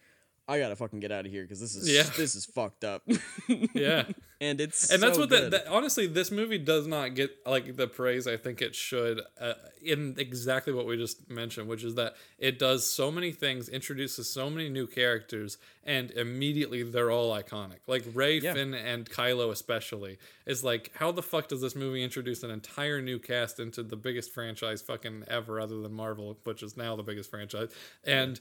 "I 0.49 0.59
gotta 0.59 0.75
fucking 0.75 0.99
get 0.99 1.11
out 1.11 1.25
of 1.25 1.31
here 1.31 1.43
because 1.43 1.59
this 1.61 1.75
is 1.75 1.89
Yeah. 1.89 2.03
this 2.17 2.35
is 2.35 2.45
fucked 2.45 2.83
up." 2.83 3.03
yeah. 3.73 4.03
and 4.41 4.61
it's 4.61 4.89
and 4.89 5.03
that's 5.03 5.15
so 5.15 5.21
what 5.21 5.29
that, 5.29 5.51
the 5.51 5.69
honestly 5.69 6.07
this 6.07 6.31
movie 6.31 6.57
does 6.57 6.87
not 6.87 7.13
get 7.13 7.29
like 7.45 7.75
the 7.75 7.87
praise 7.87 8.25
i 8.25 8.37
think 8.37 8.61
it 8.61 8.73
should 8.73 9.19
uh, 9.39 9.51
in 9.83 10.15
exactly 10.17 10.71
what 10.71 10.85
we 10.85 10.95
just 10.95 11.29
mentioned 11.29 11.67
which 11.67 11.83
is 11.83 11.95
that 11.95 12.13
it 12.37 12.57
does 12.57 12.89
so 12.89 13.11
many 13.11 13.33
things 13.33 13.67
introduces 13.67 14.29
so 14.31 14.49
many 14.49 14.69
new 14.69 14.87
characters 14.87 15.57
and 15.83 16.11
immediately 16.11 16.83
they're 16.83 17.11
all 17.11 17.35
iconic 17.35 17.79
like 17.85 18.05
rey 18.13 18.39
Yeah. 18.39 18.53
finn 18.53 18.73
and 18.73 19.09
kylo 19.09 19.51
especially 19.51 20.17
is 20.45 20.63
like 20.63 20.91
how 20.95 21.11
the 21.11 21.21
fuck 21.23 21.49
does 21.49 21.59
this 21.59 21.75
movie 21.75 22.01
introduce 22.01 22.41
an 22.41 22.49
entire 22.49 23.01
new 23.01 23.19
cast 23.19 23.59
into 23.59 23.83
the 23.83 23.97
biggest 23.97 24.31
franchise 24.31 24.81
fucking 24.81 25.25
ever 25.27 25.59
other 25.59 25.81
than 25.81 25.91
marvel 25.93 26.37
which 26.45 26.63
is 26.63 26.77
now 26.77 26.95
the 26.95 27.03
biggest 27.03 27.29
franchise 27.29 27.69
and 28.05 28.39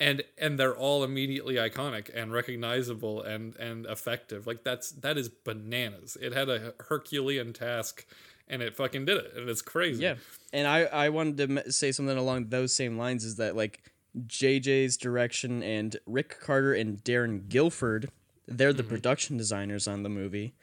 and 0.00 0.22
and 0.36 0.58
they're 0.58 0.76
all 0.76 1.02
immediately 1.04 1.54
iconic 1.56 2.10
and 2.14 2.32
recognizable 2.32 3.22
and 3.22 3.56
and 3.56 3.86
effective 3.86 4.46
like 4.46 4.62
that's 4.64 4.90
that 4.92 5.18
is 5.18 5.28
bananas 5.28 6.16
it 6.20 6.32
had 6.32 6.48
a 6.48 6.74
herculean 6.88 7.52
task 7.52 8.06
and 8.48 8.62
it 8.62 8.76
fucking 8.76 9.04
did 9.04 9.16
it 9.16 9.32
and 9.36 9.48
it's 9.48 9.62
crazy 9.62 10.02
yeah. 10.02 10.14
And 10.52 10.66
I 10.66 10.84
I 10.84 11.08
wanted 11.10 11.36
to 11.64 11.72
say 11.72 11.92
something 11.92 12.16
along 12.16 12.48
those 12.48 12.72
same 12.72 12.96
lines 12.96 13.22
is 13.24 13.36
that 13.36 13.54
like 13.54 13.82
JJ's 14.26 14.96
direction 14.96 15.62
and 15.62 15.96
Rick 16.06 16.40
Carter 16.40 16.72
and 16.72 16.96
Darren 17.04 17.48
Gilford, 17.48 18.08
they're 18.46 18.70
Mm-hmm. 18.70 18.76
the 18.78 18.84
production 18.84 19.36
designers 19.36 19.86
on 19.86 20.02
the 20.04 20.08
movie. 20.08 20.54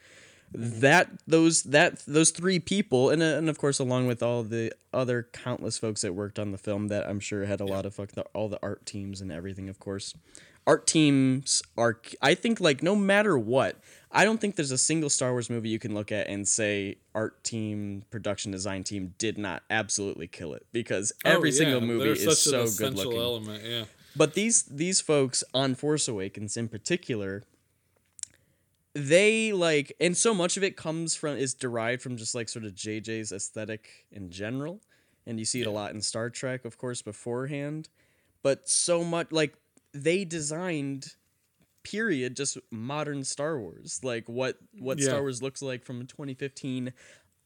That 0.54 1.10
those 1.26 1.64
that 1.64 1.98
those 2.06 2.30
three 2.30 2.58
people 2.58 3.10
and 3.10 3.20
uh, 3.22 3.36
and 3.36 3.48
of 3.48 3.58
course 3.58 3.78
along 3.78 4.06
with 4.06 4.22
all 4.22 4.42
the 4.42 4.72
other 4.92 5.28
countless 5.32 5.76
folks 5.76 6.00
that 6.02 6.14
worked 6.14 6.38
on 6.38 6.52
the 6.52 6.58
film 6.58 6.88
that 6.88 7.06
I'm 7.08 7.20
sure 7.20 7.44
had 7.44 7.60
a 7.60 7.66
lot 7.66 7.84
of 7.84 7.94
fuck 7.94 8.12
the, 8.12 8.22
all 8.32 8.48
the 8.48 8.58
art 8.62 8.86
teams 8.86 9.20
and 9.20 9.30
everything 9.32 9.68
of 9.68 9.78
course. 9.80 10.14
Art 10.66 10.86
teams 10.86 11.62
are 11.76 12.00
I 12.22 12.34
think 12.34 12.58
like 12.60 12.82
no 12.82 12.96
matter 12.96 13.36
what, 13.38 13.76
I 14.10 14.24
don't 14.24 14.40
think 14.40 14.56
there's 14.56 14.70
a 14.72 14.78
single 14.78 15.10
Star 15.10 15.32
Wars 15.32 15.50
movie 15.50 15.68
you 15.68 15.78
can 15.78 15.94
look 15.94 16.10
at 16.10 16.26
and 16.28 16.46
say 16.48 16.96
art 17.14 17.42
team, 17.44 18.04
production 18.10 18.50
design 18.50 18.82
team 18.82 19.14
did 19.18 19.38
not 19.38 19.62
absolutely 19.70 20.26
kill 20.26 20.54
it 20.54 20.66
because 20.72 21.12
Oh, 21.24 21.30
every 21.30 21.50
yeah, 21.50 21.56
single 21.58 21.80
movie 21.82 22.04
they're 22.04 22.12
is 22.30 22.40
so 22.42 22.66
good 22.78 22.94
looking. 22.94 23.18
element 23.18 23.62
yeah 23.64 23.84
But 24.16 24.34
these 24.34 24.62
these 24.64 25.00
folks 25.00 25.44
on 25.52 25.74
Force 25.74 26.08
Awakens 26.08 26.56
in 26.56 26.68
particular, 26.68 27.42
they 28.96 29.52
like, 29.52 29.92
and 30.00 30.16
so 30.16 30.32
much 30.32 30.56
of 30.56 30.64
it 30.64 30.74
comes 30.76 31.14
from 31.14 31.36
is 31.36 31.52
derived 31.52 32.00
from 32.00 32.16
just 32.16 32.34
like 32.34 32.48
sort 32.48 32.64
of 32.64 32.72
JJ's 32.74 33.30
aesthetic 33.30 34.06
in 34.10 34.30
general, 34.30 34.80
and 35.26 35.38
you 35.38 35.44
see 35.44 35.60
it 35.60 35.66
a 35.66 35.70
lot 35.70 35.92
in 35.92 36.00
Star 36.00 36.30
Trek, 36.30 36.64
of 36.64 36.78
course, 36.78 37.02
beforehand. 37.02 37.90
But 38.42 38.68
so 38.68 39.04
much 39.04 39.32
like 39.32 39.54
they 39.92 40.24
designed 40.24 41.14
period 41.82 42.36
just 42.36 42.56
modern 42.70 43.22
Star 43.22 43.60
Wars, 43.60 44.00
like 44.02 44.28
what 44.28 44.56
what 44.78 44.98
Yeah. 44.98 45.08
Star 45.08 45.20
Wars 45.20 45.42
looks 45.42 45.60
like 45.60 45.84
from 45.84 46.06
2015 46.06 46.92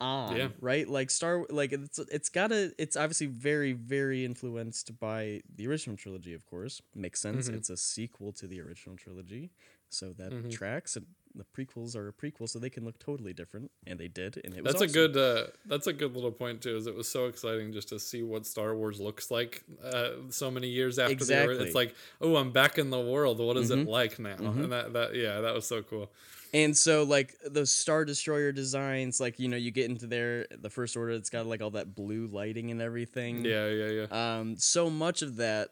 on, 0.00 0.36
Yeah. 0.36 0.48
right? 0.60 0.88
Like 0.88 1.10
Star 1.10 1.46
like 1.50 1.72
it's 1.72 1.98
it's 1.98 2.28
got 2.28 2.48
to 2.48 2.72
it's 2.78 2.96
obviously 2.96 3.26
very 3.26 3.72
very 3.72 4.24
influenced 4.24 4.98
by 5.00 5.42
the 5.52 5.66
original 5.66 5.96
trilogy, 5.96 6.32
of 6.32 6.46
course. 6.46 6.80
Makes 6.94 7.20
sense. 7.20 7.48
Mm-hmm. 7.48 7.56
It's 7.56 7.70
a 7.70 7.76
sequel 7.76 8.32
to 8.34 8.46
the 8.46 8.60
original 8.60 8.96
trilogy, 8.96 9.50
so 9.90 10.12
that 10.16 10.50
tracks 10.50 10.96
and 10.96 11.06
the 11.36 11.44
prequels 11.56 11.94
are 11.94 12.08
a 12.08 12.12
prequel 12.12 12.48
so 12.48 12.58
they 12.58 12.68
can 12.70 12.84
look 12.84 12.98
totally 12.98 13.32
different 13.32 13.70
and 13.86 14.00
they 14.00 14.08
did 14.08 14.40
and 14.44 14.52
it 14.52 14.64
was 14.64 14.72
that's 14.72 14.82
a 14.82 14.84
awesome. 14.86 15.12
good 15.12 15.16
uh, 15.16 15.46
that's 15.66 15.86
a 15.86 15.92
good 15.92 16.12
little 16.12 16.32
point 16.32 16.60
too 16.60 16.76
is 16.76 16.88
it 16.88 16.94
was 16.94 17.06
so 17.06 17.26
exciting 17.26 17.72
just 17.72 17.88
to 17.90 18.00
see 18.00 18.22
what 18.24 18.44
star 18.44 18.74
wars 18.74 18.98
looks 18.98 19.30
like 19.30 19.62
uh, 19.84 20.08
so 20.30 20.50
many 20.50 20.66
years 20.68 20.98
after 20.98 21.12
Exactly. 21.12 21.54
ori- 21.56 21.64
it's 21.66 21.74
like 21.74 21.94
oh 22.20 22.34
i'm 22.34 22.50
back 22.50 22.78
in 22.78 22.90
the 22.90 22.98
world 23.00 23.38
what 23.38 23.56
is 23.56 23.70
Mm-hmm. 23.70 23.82
it 23.82 23.88
like 23.88 24.18
now 24.18 24.34
and 24.38 24.72
that, 24.72 24.92
that 24.94 25.14
yeah 25.14 25.40
that 25.40 25.54
was 25.54 25.66
so 25.66 25.82
cool 25.82 26.10
And 26.52 26.76
so 26.76 27.04
like 27.04 27.36
those 27.48 27.70
Star 27.70 28.04
Destroyer 28.04 28.50
designs, 28.50 29.20
like 29.20 29.38
you 29.38 29.46
know, 29.48 29.56
you 29.56 29.70
get 29.70 29.88
into 29.88 30.08
there 30.08 30.46
the 30.50 30.68
first 30.68 30.96
order, 30.96 31.12
it's 31.12 31.30
got 31.30 31.46
like 31.46 31.62
all 31.62 31.70
that 31.78 31.94
blue 31.94 32.26
lighting 32.26 32.72
and 32.72 32.82
everything. 32.82 33.44
yeah 33.44 33.68
yeah 33.68 33.90
yeah 34.10 34.38
Um, 34.38 34.56
so 34.56 34.90
much 34.90 35.22
of 35.22 35.36
that 35.36 35.68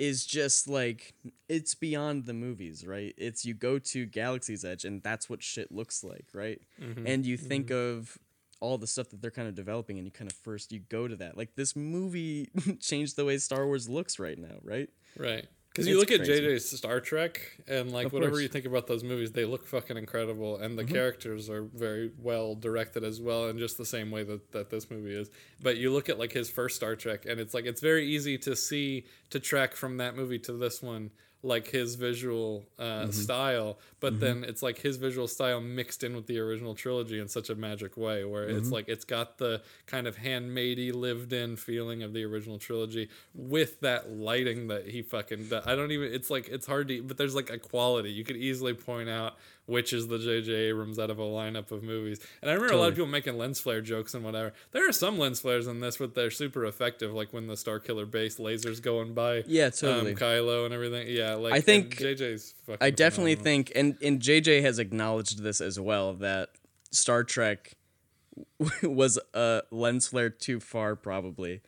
is 0.00 0.24
just 0.24 0.66
like 0.66 1.12
it's 1.46 1.74
beyond 1.74 2.24
the 2.24 2.32
movies, 2.32 2.86
right? 2.86 3.14
It's 3.18 3.44
you 3.44 3.52
go 3.52 3.78
to 3.78 4.06
Galaxy's 4.06 4.64
Edge 4.64 4.86
and 4.86 5.02
that's 5.02 5.28
what 5.28 5.42
shit 5.42 5.70
looks 5.70 6.02
like, 6.02 6.24
right? 6.32 6.58
Mm-hmm. 6.80 7.06
And 7.06 7.26
you 7.26 7.36
think 7.36 7.70
of 7.70 8.18
all 8.60 8.78
the 8.78 8.86
stuff 8.86 9.10
that 9.10 9.20
they're 9.20 9.30
kind 9.30 9.46
of 9.46 9.54
developing 9.54 9.98
and 9.98 10.06
you 10.06 10.10
kind 10.10 10.30
of 10.30 10.36
first 10.38 10.72
you 10.72 10.80
go 10.88 11.06
to 11.06 11.16
that. 11.16 11.36
Like 11.36 11.54
this 11.54 11.76
movie 11.76 12.48
changed 12.80 13.16
the 13.16 13.26
way 13.26 13.36
Star 13.36 13.66
Wars 13.66 13.90
looks 13.90 14.18
right 14.18 14.38
now, 14.38 14.56
right? 14.62 14.88
Right. 15.18 15.46
Because 15.70 15.86
you 15.86 15.98
look 15.98 16.08
crazy. 16.08 16.22
at 16.22 16.28
JJ's 16.42 16.76
Star 16.76 17.00
Trek 17.00 17.58
and 17.68 17.92
like 17.92 18.06
Of 18.06 18.12
whatever 18.12 18.30
course. 18.32 18.38
Mm-hmm. 18.38 18.42
you 18.42 18.48
think 18.48 18.64
about 18.66 18.88
those 18.88 19.04
movies, 19.04 19.30
they 19.32 19.44
look 19.44 19.66
fucking 19.66 19.96
incredible, 19.96 20.56
and 20.56 20.76
the 20.76 20.84
characters 20.84 21.48
are 21.48 21.62
very 21.62 22.10
well 22.18 22.56
directed 22.56 23.04
as 23.04 23.20
well, 23.20 23.48
in 23.48 23.56
just 23.58 23.78
the 23.78 23.86
same 23.86 24.10
way 24.10 24.24
that 24.24 24.50
that 24.52 24.70
this 24.70 24.90
movie 24.90 25.14
is. 25.14 25.30
But 25.62 25.76
you 25.76 25.92
look 25.92 26.08
at 26.08 26.18
like 26.18 26.32
his 26.32 26.50
first 26.50 26.74
Star 26.76 26.96
Trek, 26.96 27.24
and 27.24 27.38
it's 27.38 27.54
like 27.54 27.66
it's 27.66 27.80
very 27.80 28.04
easy 28.06 28.36
to 28.38 28.56
see 28.56 29.06
to 29.30 29.38
track 29.38 29.74
from 29.74 29.98
that 29.98 30.16
movie 30.16 30.40
to 30.40 30.52
this 30.52 30.82
one, 30.82 31.10
like 31.42 31.68
his 31.68 31.94
visual 31.94 32.64
uh, 32.78 32.82
Mm-hmm. 32.82 33.10
style. 33.12 33.78
But 34.00 34.18
then 34.20 34.44
it's 34.44 34.62
like 34.62 34.78
his 34.78 34.96
visual 34.96 35.28
style 35.28 35.60
mixed 35.60 36.02
in 36.04 36.14
with 36.16 36.26
the 36.26 36.38
original 36.38 36.74
trilogy 36.74 37.18
in 37.18 37.28
such 37.28 37.50
a 37.50 37.54
magic 37.54 37.96
way, 37.96 38.24
where 38.24 38.46
Mm-hmm. 38.48 38.58
it's 38.58 38.70
like 38.70 38.88
it's 38.88 39.04
got 39.04 39.38
the 39.38 39.62
kind 39.86 40.06
of 40.06 40.16
handmadey, 40.16 40.92
lived 40.94 41.32
in 41.32 41.56
feeling 41.56 42.02
of 42.02 42.12
the 42.12 42.24
original 42.24 42.58
trilogy 42.58 43.08
with 43.34 43.80
that 43.80 44.10
lighting 44.10 44.68
that 44.68 44.88
he 44.88 45.02
fucking. 45.02 45.48
That 45.48 45.66
I 45.66 45.74
don't 45.74 45.92
even. 45.92 46.12
It's 46.12 46.30
like 46.30 46.48
it's 46.48 46.66
hard 46.66 46.88
to. 46.88 47.02
But 47.02 47.16
there's 47.18 47.34
like 47.34 47.50
a 47.50 47.58
quality 47.58 48.10
you 48.10 48.24
could 48.24 48.36
easily 48.36 48.74
point 48.74 49.08
out 49.08 49.36
which 49.70 49.92
is 49.92 50.08
the 50.08 50.18
J.J. 50.18 50.52
Abrams 50.52 50.98
out 50.98 51.08
of 51.10 51.18
a 51.18 51.22
lineup 51.22 51.70
of 51.70 51.82
movies. 51.82 52.20
And 52.42 52.50
I 52.50 52.54
remember 52.54 52.74
a 52.74 52.76
lot 52.76 52.88
of 52.88 52.94
people 52.94 53.06
making 53.08 53.38
lens 53.38 53.60
flare 53.60 53.80
jokes 53.80 54.12
and 54.14 54.24
whatever. 54.24 54.52
There 54.72 54.86
are 54.88 54.92
some 54.92 55.18
lens 55.18 55.40
flares 55.40 55.66
in 55.66 55.80
this, 55.80 55.96
but 55.96 56.14
they're 56.14 56.30
super 56.30 56.66
effective, 56.66 57.12
like 57.14 57.32
when 57.32 57.46
the 57.46 57.54
Starkiller 57.54 58.10
base 58.10 58.38
lasers 58.38 58.82
going 58.82 59.14
by. 59.14 59.44
Yeah, 59.46 59.70
totally. 59.70 60.12
Um, 60.12 60.18
Kylo 60.18 60.64
and 60.66 60.74
everything. 60.74 61.06
Yeah, 61.08 61.34
like 61.34 61.52
I 61.54 61.60
think- 61.60 61.96
JJ's. 61.96 62.54
Fucking 62.66 62.78
I 62.80 62.90
definitely 62.90 63.36
phenomenal. 63.36 63.64
think, 63.64 63.72
and 63.76 63.96
and 64.02 64.20
JJ 64.20 64.62
has 64.62 64.78
acknowledged 64.78 65.42
this 65.42 65.60
as 65.60 65.78
well 65.80 66.14
that 66.14 66.50
Star 66.92 67.24
Trek 67.24 67.74
was 68.82 69.18
a 69.34 69.62
lens 69.70 70.08
flare 70.08 70.30
too 70.30 70.60
far, 70.60 70.96
probably, 70.96 71.60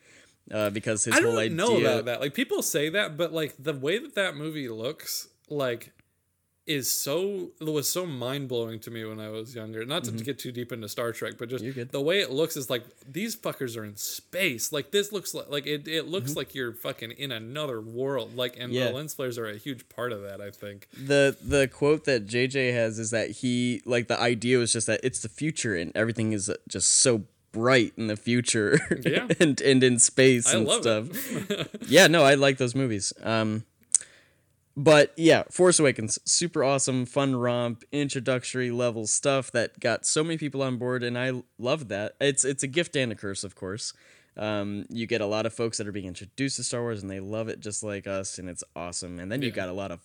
uh, 0.51 0.71
because 0.71 1.05
his 1.05 1.15
I 1.15 1.23
whole 1.23 1.33
don't 1.33 1.39
idea. 1.41 1.57
know 1.57 1.79
about 1.81 2.05
that. 2.07 2.21
Like 2.21 2.35
people 2.35 2.63
say 2.63 2.89
that, 2.91 3.17
but 3.17 3.33
like 3.33 3.55
the 3.59 3.73
way 3.75 3.99
that 3.99 4.15
that 4.15 4.37
movie 4.37 4.69
looks, 4.69 5.29
like, 5.49 5.93
is 6.65 6.89
so 6.91 7.51
was 7.61 7.89
so 7.89 8.07
mind 8.07 8.47
blowing 8.49 8.79
to 8.79 8.91
me 8.91 9.05
when 9.05 9.19
I 9.19 9.29
was 9.31 9.53
younger. 9.55 9.85
Not 9.85 10.05
to 10.05 10.13
get 10.13 10.39
too 10.39 10.53
deep 10.53 10.71
into 10.71 10.89
Star 10.89 11.11
Trek, 11.13 11.35
but 11.39 11.49
just 11.49 11.65
Mm-hmm. 11.65 11.91
The 11.91 12.01
way 12.01 12.21
it 12.21 12.31
looks 12.31 12.57
is 12.57 12.71
like 12.71 12.85
these 13.11 13.35
fuckers 13.35 13.77
are 13.77 13.85
in 13.85 13.97
space. 13.97 14.73
Like 14.73 14.91
this 14.93 15.11
looks 15.13 15.35
like 15.35 15.51
like 15.51 15.67
it. 15.67 15.89
It 15.89 16.07
looks 16.07 16.37
like 16.37 16.55
you're 16.55 16.73
fucking 16.73 17.11
in 17.13 17.33
another 17.33 17.81
world. 17.81 18.37
Like 18.37 18.55
and 18.59 18.67
Mm-hmm. 18.73 18.75
Yeah. 18.75 18.89
the 18.89 18.93
lens 18.93 19.15
flares 19.15 19.39
are 19.39 19.47
a 19.49 19.57
huge 19.57 19.89
part 19.89 20.13
of 20.13 20.23
that. 20.23 20.41
I 20.41 20.51
think. 20.51 20.87
the 20.93 21.37
the 21.43 21.67
quote 21.69 22.05
that 22.05 22.27
JJ 22.27 22.73
has 22.75 22.99
is 22.99 23.11
that 23.11 23.31
he 23.31 23.83
like 23.85 24.07
the 24.09 24.21
idea 24.21 24.59
was 24.59 24.73
just 24.73 24.87
that 24.87 25.01
it's 25.03 25.21
the 25.21 25.29
future 25.29 25.75
and 25.75 25.91
everything 25.97 26.33
is 26.33 26.49
just 26.69 26.93
so 27.01 27.25
bright 27.51 27.93
in 27.99 28.07
the 28.07 28.17
future 28.17 28.79
Yeah. 29.05 29.27
and 29.41 29.61
and 29.61 29.83
in 29.83 29.99
space 29.99 30.47
I 30.55 30.59
and 30.59 30.71
stuff. 30.71 31.09
yeah, 31.91 32.07
no, 32.07 32.23
I 32.25 32.35
like 32.35 32.59
those 32.59 32.75
movies. 32.75 33.13
Um 33.23 33.65
but 34.77 35.13
yeah, 35.17 35.45
Force 35.51 35.79
Awakens, 35.79 36.19
super 36.25 36.65
awesome, 36.65 37.07
fun 37.07 37.37
romp, 37.37 37.85
introductory 37.93 38.71
level 38.71 39.07
stuff 39.07 39.51
that 39.53 39.79
got 39.81 40.07
so 40.07 40.25
many 40.25 40.39
people 40.39 40.63
on 40.63 40.79
board, 40.79 41.03
and 41.03 41.19
I 41.19 41.43
love 41.59 41.89
that. 41.89 42.15
It's 42.21 42.45
it's 42.45 42.63
a 42.63 42.69
gift 42.69 42.97
and 42.97 43.13
a 43.13 43.15
curse, 43.15 43.45
of 43.45 43.55
course. 43.55 43.93
Um, 44.37 44.87
you 44.89 45.07
get 45.07 45.21
a 45.21 45.27
lot 45.27 45.45
of 45.45 45.53
folks 45.53 45.77
that 45.79 45.87
are 45.87 45.93
being 45.93 46.07
introduced 46.07 46.57
to 46.57 46.65
Star 46.65 46.81
Wars, 46.81 47.03
and 47.03 47.11
they 47.11 47.21
love 47.21 47.49
it 47.49 47.61
just 47.61 47.83
like 47.83 48.07
us, 48.07 48.39
and 48.39 48.49
it's 48.49 48.65
awesome. 48.75 49.19
And 49.19 49.31
then 49.31 49.43
you 49.43 49.51
got 49.51 49.69
a 49.69 49.73
lot 49.75 49.91
of 49.91 50.01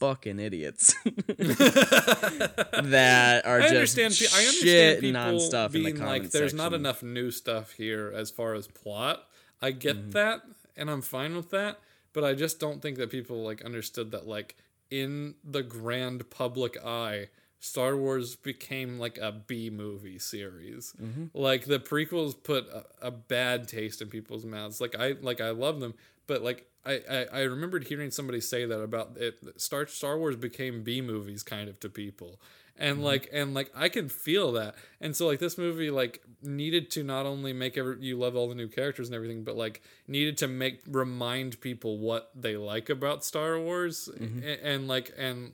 fucking 0.00 0.38
idiots 0.38 0.94
that 1.28 3.42
are 3.46 3.60
I 3.60 3.68
just 3.68 3.98
understand. 3.98 4.32
I 4.34 4.42
shit 4.42 4.96
understand 4.96 5.00
people 5.00 5.20
nonstop 5.20 5.66
in 5.66 5.72
the 5.82 5.92
being 5.92 6.04
like, 6.04 6.30
"There's 6.30 6.54
not 6.54 6.72
enough 6.72 7.02
new 7.02 7.30
stuff 7.30 7.72
here 7.72 8.12
as 8.14 8.30
far 8.30 8.54
as 8.54 8.66
plot." 8.68 9.26
I 9.60 9.70
get 9.70 9.96
Mm-hmm. 9.96 10.10
that, 10.10 10.42
and 10.76 10.90
I'm 10.90 11.02
fine 11.02 11.36
with 11.36 11.50
that. 11.50 11.78
But 12.16 12.24
I 12.24 12.32
just 12.32 12.58
don't 12.58 12.80
think 12.80 12.96
that 12.96 13.10
people 13.10 13.44
like 13.44 13.62
understood 13.62 14.10
that, 14.12 14.26
like, 14.26 14.56
in 14.90 15.34
the 15.44 15.62
grand 15.62 16.30
public 16.30 16.82
eye, 16.82 17.28
Star 17.60 17.94
Wars 17.94 18.36
became 18.36 18.98
like 18.98 19.18
a 19.18 19.32
B 19.32 19.68
movie 19.68 20.18
series. 20.18 20.94
Mm-hmm. 20.98 21.26
Like 21.34 21.66
the 21.66 21.78
prequels 21.78 22.34
put 22.42 22.68
a, 22.68 22.86
a 23.02 23.10
bad 23.10 23.68
taste 23.68 24.00
in 24.00 24.08
people's 24.08 24.46
mouths. 24.46 24.80
Like 24.80 24.96
I 24.98 25.16
like 25.20 25.42
I 25.42 25.50
love 25.50 25.80
them, 25.80 25.92
but 26.26 26.40
like 26.42 26.64
I, 26.86 27.02
I 27.10 27.26
I 27.32 27.40
remembered 27.42 27.84
hearing 27.84 28.10
somebody 28.10 28.40
say 28.40 28.64
that 28.64 28.80
about 28.80 29.18
it. 29.18 29.38
Star 29.60 29.86
Star 29.86 30.16
Wars 30.16 30.36
became 30.36 30.82
B 30.82 31.02
movies 31.02 31.42
kind 31.42 31.68
of 31.68 31.78
to 31.80 31.90
people, 31.90 32.40
and 32.78 33.02
like 33.02 33.28
and 33.32 33.54
like 33.54 33.70
I 33.74 33.88
can 33.88 34.08
feel 34.08 34.52
that. 34.52 34.74
And 35.00 35.16
so 35.16 35.26
like 35.26 35.38
this 35.38 35.58
movie 35.58 35.90
like 35.90 36.22
needed 36.42 36.90
to 36.92 37.02
not 37.02 37.26
only 37.26 37.52
make 37.52 37.76
every, 37.76 38.00
you 38.00 38.18
love 38.18 38.36
all 38.36 38.48
the 38.48 38.54
new 38.54 38.68
characters 38.68 39.08
and 39.08 39.14
everything, 39.14 39.44
but 39.44 39.56
like 39.56 39.82
needed 40.06 40.38
to 40.38 40.48
make 40.48 40.82
remind 40.86 41.60
people 41.60 41.98
what 41.98 42.30
they 42.34 42.56
like 42.56 42.88
about 42.88 43.24
Star 43.24 43.58
Wars, 43.58 44.08
and, 44.08 44.44
and 44.44 44.88
like 44.88 45.12
and 45.16 45.52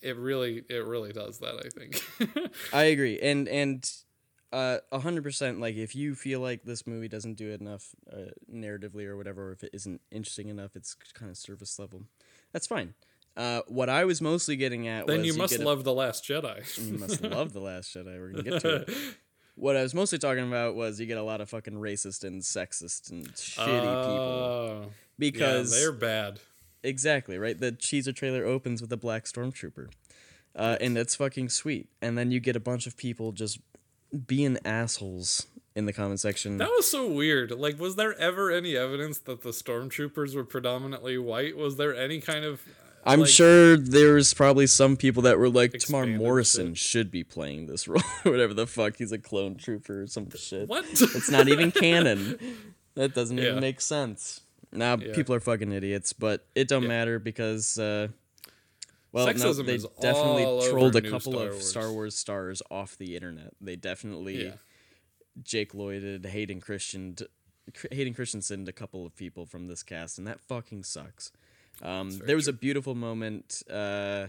it 0.00 0.16
really 0.16 0.64
it 0.68 0.84
really 0.84 1.12
does 1.12 1.38
that. 1.38 1.54
I 1.64 1.68
think. 1.68 2.52
I 2.72 2.84
agree, 2.84 3.18
and 3.20 3.48
and 3.48 3.90
uh, 4.52 4.78
a 4.90 5.00
hundred 5.00 5.22
percent. 5.22 5.60
Like, 5.60 5.76
if 5.76 5.94
you 5.94 6.14
feel 6.14 6.40
like 6.40 6.64
this 6.64 6.86
movie 6.86 7.08
doesn't 7.08 7.34
do 7.34 7.50
it 7.50 7.60
enough 7.60 7.94
uh, 8.12 8.32
narratively 8.52 9.06
or 9.06 9.16
whatever, 9.16 9.48
or 9.48 9.52
if 9.52 9.64
it 9.64 9.70
isn't 9.72 10.00
interesting 10.10 10.48
enough, 10.48 10.76
it's 10.76 10.94
kind 11.14 11.30
of 11.30 11.38
surface 11.38 11.78
level. 11.78 12.02
That's 12.52 12.66
fine. 12.66 12.94
Uh, 13.36 13.62
what 13.66 13.88
I 13.88 14.04
was 14.04 14.20
mostly 14.20 14.56
getting 14.56 14.88
at 14.88 15.06
then 15.06 15.24
you 15.24 15.34
must 15.34 15.54
a- 15.58 15.62
love 15.64 15.84
the 15.84 15.92
Last 15.92 16.24
Jedi. 16.24 16.86
you 16.86 16.98
must 16.98 17.22
love 17.22 17.52
the 17.52 17.60
Last 17.60 17.94
Jedi. 17.94 18.18
We're 18.18 18.30
gonna 18.30 18.42
get 18.42 18.60
to 18.62 18.76
it. 18.76 18.90
What 19.54 19.76
I 19.76 19.82
was 19.82 19.92
mostly 19.92 20.18
talking 20.18 20.48
about 20.48 20.74
was 20.74 20.98
you 20.98 21.04
get 21.04 21.18
a 21.18 21.22
lot 21.22 21.42
of 21.42 21.50
fucking 21.50 21.74
racist 21.74 22.24
and 22.24 22.40
sexist 22.40 23.10
and 23.10 23.26
shitty 23.34 23.66
people 23.66 23.76
Oh, 23.76 24.86
because 25.18 25.74
yeah, 25.74 25.78
they're 25.80 25.92
bad. 25.92 26.40
Exactly, 26.82 27.36
right? 27.36 27.60
The 27.60 27.70
teaser 27.70 28.12
trailer 28.12 28.46
opens 28.46 28.80
with 28.80 28.90
a 28.92 28.96
black 28.96 29.24
stormtrooper. 29.24 29.88
Uh, 30.56 30.78
and 30.80 30.96
it's 30.96 31.16
fucking 31.16 31.50
sweet. 31.50 31.88
And 32.00 32.16
then 32.16 32.30
you 32.30 32.40
get 32.40 32.56
a 32.56 32.60
bunch 32.60 32.86
of 32.86 32.96
people 32.96 33.32
just 33.32 33.60
being 34.26 34.56
assholes 34.64 35.46
in 35.74 35.84
the 35.86 35.92
comment 35.92 36.20
section. 36.20 36.56
That 36.56 36.70
was 36.70 36.86
so 36.86 37.06
weird. 37.06 37.50
Like, 37.52 37.78
was 37.78 37.96
there 37.96 38.18
ever 38.18 38.50
any 38.50 38.74
evidence 38.74 39.18
that 39.20 39.42
the 39.42 39.50
stormtroopers 39.50 40.34
were 40.34 40.44
predominantly 40.44 41.18
white? 41.18 41.56
Was 41.58 41.76
there 41.76 41.94
any 41.94 42.20
kind 42.20 42.44
of? 42.44 42.62
I'm 43.04 43.20
like- 43.20 43.28
sure 43.28 43.76
there's 43.76 44.32
probably 44.34 44.66
some 44.66 44.96
people 44.96 45.22
that 45.24 45.38
were 45.38 45.48
like, 45.48 45.72
Temuera 45.72 46.16
Morrison 46.16 46.74
should 46.74 47.10
be 47.10 47.24
playing 47.24 47.66
this 47.66 47.88
role, 47.88 48.02
whatever 48.22 48.54
the 48.54 48.66
fuck. 48.66 48.96
He's 48.96 49.12
a 49.12 49.18
clone 49.18 49.56
trooper 49.56 50.02
or 50.02 50.06
some 50.06 50.28
shit. 50.36 50.68
What? 50.68 50.84
It's 50.88 51.30
not 51.30 51.48
even 51.48 51.70
canon. 51.72 52.38
That 52.94 53.14
doesn't 53.14 53.38
Yeah. 53.38 53.50
even 53.50 53.60
make 53.60 53.80
sense. 53.80 54.42
Now 54.70 54.96
Yeah. 54.96 55.14
people 55.14 55.34
are 55.34 55.40
fucking 55.40 55.72
idiots, 55.72 56.12
but 56.12 56.46
it 56.54 56.68
don't 56.68 56.82
Yeah. 56.82 56.88
matter 56.88 57.18
because 57.18 57.78
uh 57.78 58.08
well, 59.12 59.26
no, 59.34 59.52
they 59.52 59.76
definitely 60.00 60.70
trolled 60.70 60.96
a 60.96 61.02
couple 61.02 61.32
Star 61.32 61.42
of 61.46 61.52
Wars. 61.52 61.68
Star 61.68 61.92
Wars 61.92 62.14
stars 62.16 62.62
off 62.70 62.96
the 62.96 63.14
internet. 63.14 63.52
They 63.60 63.76
definitely. 63.76 64.54
Jake 65.42 65.74
Lloyded, 65.74 66.24
Hayden 66.26 66.60
Christian, 66.60 67.16
Hayden 67.90 68.14
Christensen, 68.14 68.66
a 68.68 68.72
couple 68.72 69.04
of 69.06 69.14
people 69.16 69.44
from 69.46 69.66
this 69.66 69.82
cast, 69.82 70.16
and 70.18 70.26
that 70.26 70.40
fucking 70.40 70.84
sucks. 70.84 71.30
Um, 71.80 72.18
there 72.18 72.36
was 72.36 72.48
a 72.48 72.52
beautiful 72.52 72.94
moment 72.94 73.62
uh, 73.70 74.26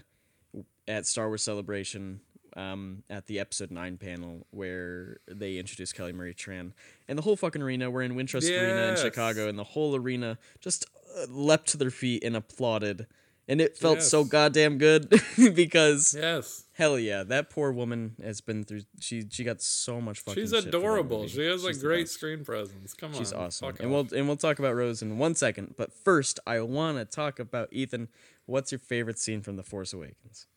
at 0.88 1.06
Star 1.06 1.28
Wars 1.28 1.44
Celebration 1.44 2.22
um, 2.56 3.04
at 3.10 3.26
the 3.28 3.40
episode 3.40 3.72
nine 3.72 3.98
panel 3.98 4.46
where 4.52 5.18
they 5.28 5.58
introduced 5.58 5.96
Kelly 5.96 6.14
Marie 6.14 6.34
Tran, 6.34 6.72
and 7.08 7.18
the 7.18 7.22
whole 7.22 7.36
fucking 7.36 7.62
arena. 7.62 7.90
We're 7.90 8.04
in 8.04 8.16
Wintrust 8.16 8.50
Arena 8.50 8.92
in 8.92 8.98
Chicago, 8.98 9.48
and 9.48 9.58
the 9.58 9.64
whole 9.64 9.96
arena 9.96 10.38
just 10.60 10.86
uh, 11.18 11.26
leapt 11.30 11.68
to 11.70 11.78
their 11.78 11.92
feet 11.92 12.24
and 12.24 12.36
applauded. 12.36 13.08
And 13.48 13.60
it 13.60 13.78
felt 13.78 14.02
so 14.02 14.24
goddamn 14.24 14.78
good 14.78 15.10
because 15.38 16.16
yes, 16.18 16.64
hell 16.74 16.98
yeah, 16.98 17.24
that 17.24 17.50
poor 17.50 17.74
woman 17.74 18.16
has 18.24 18.40
been 18.40 18.64
through. 18.64 18.82
She 19.00 19.26
she 19.30 19.44
got 19.44 19.62
so 19.62 20.00
much 20.00 20.20
fucking. 20.22 20.42
she's 20.42 20.54
adorable. 20.54 21.28
She 21.28 21.46
has 21.46 21.66
a 21.66 21.68
She's 21.68 21.82
the 21.82 21.88
great 21.88 22.08
screen 22.08 22.46
presence. 22.46 22.94
Come 22.94 23.12
on, 23.12 23.18
She's 23.18 23.34
awesome. 23.34 23.68
And 23.80 23.94
off. 23.94 24.12
we'll 24.12 24.20
and 24.20 24.28
we'll 24.28 24.38
talk 24.38 24.60
about 24.60 24.76
Rose 24.76 25.02
in 25.02 25.18
one 25.18 25.36
second. 25.36 25.76
But 25.78 25.92
first, 25.92 26.40
I 26.48 26.62
want 26.62 26.98
to 27.00 27.06
talk 27.06 27.38
about 27.38 27.68
Ethan. 27.72 28.08
What's 28.46 28.72
your 28.72 28.80
favorite 28.80 29.20
scene 29.20 29.42
from 29.42 29.58
The 29.58 29.64
Force 29.64 29.91
Awakens? 29.91 30.48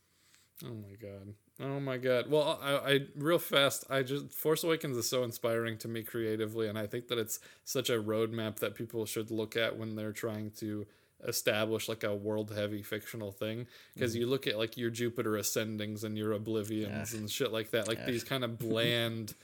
Oh 0.64 0.74
my 0.74 0.94
god. 1.00 1.34
Oh 1.60 1.80
my 1.80 1.96
god. 1.96 2.30
Well, 2.30 2.58
I, 2.62 2.74
I 2.74 3.00
real 3.16 3.38
fast. 3.38 3.84
I 3.90 4.02
just 4.02 4.30
Force 4.30 4.62
Awakens 4.62 4.96
is 4.96 5.08
so 5.08 5.24
inspiring 5.24 5.76
to 5.78 5.88
me 5.88 6.02
creatively, 6.02 6.68
and 6.68 6.78
I 6.78 6.86
think 6.86 7.08
that 7.08 7.18
it's 7.18 7.40
such 7.64 7.90
a 7.90 7.94
roadmap 8.00 8.56
that 8.56 8.74
people 8.74 9.06
should 9.06 9.30
look 9.30 9.56
at 9.56 9.76
when 9.76 9.96
they're 9.96 10.12
trying 10.12 10.50
to 10.58 10.86
establish 11.24 11.88
like 11.88 12.04
a 12.04 12.14
world 12.14 12.52
heavy 12.54 12.82
fictional 12.82 13.32
thing. 13.32 13.66
Because 13.94 14.12
mm-hmm. 14.12 14.20
you 14.20 14.26
look 14.26 14.46
at 14.46 14.58
like 14.58 14.76
your 14.76 14.90
Jupiter 14.90 15.32
ascendings 15.32 16.04
and 16.04 16.16
your 16.16 16.32
Oblivions 16.32 17.14
and 17.14 17.30
shit 17.30 17.52
like 17.52 17.70
that, 17.70 17.88
like 17.88 18.04
these 18.06 18.24
kind 18.24 18.44
of 18.44 18.58
bland 18.58 19.34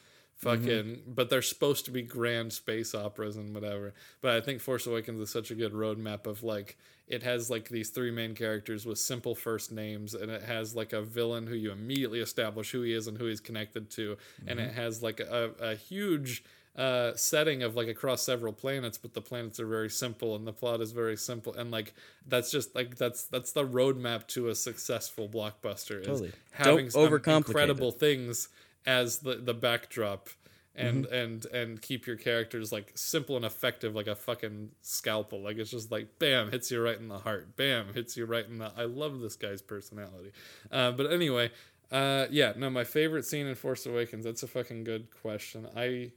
mm-hmm. 0.42 0.62
fucking 0.62 1.02
but 1.06 1.30
they're 1.30 1.42
supposed 1.42 1.84
to 1.86 1.90
be 1.90 2.02
grand 2.02 2.52
space 2.52 2.94
operas 2.94 3.36
and 3.36 3.54
whatever. 3.54 3.94
But 4.20 4.32
i 4.32 4.40
think 4.40 4.60
force 4.60 4.86
awakens 4.86 5.20
is 5.20 5.30
such 5.30 5.50
a 5.50 5.54
good 5.54 5.72
roadmap 5.72 6.26
of 6.26 6.42
like 6.42 6.76
it 7.08 7.22
has 7.22 7.50
like 7.50 7.68
these 7.68 7.90
three 7.90 8.10
main 8.10 8.34
characters 8.34 8.86
with 8.86 8.98
simple 8.98 9.34
first 9.34 9.72
names 9.72 10.14
and 10.14 10.30
it 10.30 10.42
has 10.42 10.74
like 10.74 10.92
a 10.92 11.02
villain 11.02 11.46
who 11.46 11.54
you 11.54 11.70
immediately 11.70 12.20
establish 12.20 12.70
who 12.70 12.82
he 12.82 12.92
is 12.92 13.06
and 13.06 13.18
who 13.18 13.26
he's 13.26 13.40
connected 13.40 13.90
to 13.90 14.16
and 14.46 14.58
it 14.58 14.70
mm-hmm. 14.70 14.80
has 14.80 15.02
like 15.02 15.20
a, 15.20 15.50
a 15.60 15.74
huge 15.74 16.44
uh, 16.76 17.14
setting 17.14 17.62
of 17.62 17.76
like 17.76 17.88
across 17.88 18.22
several 18.22 18.52
planets 18.52 18.96
but 18.96 19.12
the 19.12 19.20
planets 19.20 19.60
are 19.60 19.66
very 19.66 19.90
simple 19.90 20.34
and 20.34 20.46
the 20.46 20.52
plot 20.52 20.80
is 20.80 20.92
very 20.92 21.16
simple. 21.16 21.52
And 21.54 21.70
like 21.70 21.94
that's 22.26 22.50
just 22.50 22.74
like 22.74 22.96
that's 22.96 23.24
that's 23.24 23.52
the 23.52 23.66
roadmap 23.66 24.26
to 24.28 24.48
a 24.48 24.54
successful 24.54 25.28
blockbuster 25.28 26.00
is 26.00 26.06
Totally. 26.06 26.32
having 26.52 26.88
Don't 26.88 27.22
some 27.22 27.34
incredible 27.34 27.90
things 27.90 28.48
as 28.86 29.18
the 29.18 29.34
the 29.36 29.54
backdrop 29.54 30.30
and 30.74 31.04
and 31.06 31.44
and 31.46 31.82
keep 31.82 32.06
your 32.06 32.16
characters 32.16 32.72
like 32.72 32.92
simple 32.94 33.36
and 33.36 33.44
effective 33.44 33.94
like 33.94 34.06
a 34.06 34.16
fucking 34.16 34.70
scalpel. 34.80 35.42
Like 35.42 35.58
it's 35.58 35.70
just 35.70 35.92
like 35.92 36.18
bam 36.18 36.50
hits 36.50 36.70
you 36.70 36.80
right 36.80 36.98
in 36.98 37.08
the 37.08 37.18
heart. 37.18 37.54
Bam 37.56 37.92
hits 37.92 38.16
you 38.16 38.24
right 38.24 38.46
in 38.46 38.58
the 38.58 38.72
i 38.76 38.84
love 38.84 39.20
this 39.20 39.36
guy's 39.36 39.60
personality. 39.60 40.32
Uh, 40.70 40.92
but 40.92 41.12
anyway 41.12 41.50
uh 41.90 42.24
yeah 42.30 42.54
no 42.56 42.70
my 42.70 42.84
favorite 42.84 43.26
scene 43.26 43.46
in 43.46 43.54
force 43.54 43.84
awakens 43.84 44.24
that's 44.24 44.42
a 44.42 44.46
fucking 44.46 44.84
good 44.84 45.08
question. 45.20 45.68
I 45.76 46.12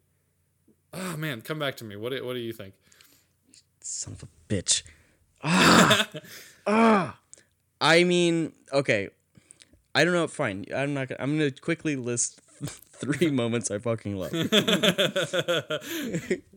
oh 0.96 1.18
man 1.18 1.42
come 1.42 1.60
back 1.60 1.76
to 1.78 1.84
me 1.84 1.96
what 1.96 2.12
do, 2.12 2.26
what 2.26 2.34
do 2.34 2.40
you 2.40 2.54
think 2.54 2.74
Son 3.82 4.14
of 4.14 4.24
a 4.24 4.28
bitch. 4.52 4.82
Ah. 5.44 6.08
ah. 6.68 7.20
I 7.80 8.04
mean, 8.04 8.52
okay. 8.74 9.10
I 9.94 10.04
don't 10.04 10.14
know. 10.14 10.26
Fine. 10.28 10.66
I'm 10.76 10.96
not. 10.96 11.10
Gonna, 11.10 11.22
I'm 11.22 11.38
gonna 11.38 11.52
quickly 11.52 11.96
list 11.96 12.42
three 12.66 13.30
moments 13.42 13.70
I 13.70 13.78
fucking 13.78 14.16
love. 14.18 14.32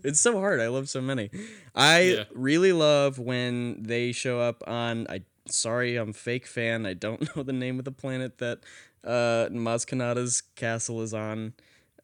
it's 0.03 0.21
so 0.21 0.39
hard. 0.41 0.61
I 0.61 0.69
love 0.69 0.89
so 0.89 1.01
many. 1.03 1.31
I 1.75 2.01
Yeah. 2.01 2.25
really 2.33 2.73
love 2.73 3.19
when 3.19 3.83
they 3.83 4.13
show 4.13 4.41
up 4.41 4.63
on. 4.67 5.07
I 5.11 5.21
sorry, 5.51 5.97
I'm 5.97 6.13
fake 6.15 6.47
fan. 6.47 6.87
I 6.87 6.95
don't 6.95 7.35
know 7.37 7.43
the 7.43 7.53
name 7.53 7.79
of 7.79 7.85
the 7.85 7.93
planet 7.93 8.39
that 8.39 8.61
uh, 9.05 9.49
Maz 9.53 9.85
Kanata's 9.87 10.41
castle 10.57 11.03
is 11.03 11.13
on. 11.13 11.53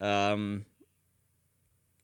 Um, 0.01 0.66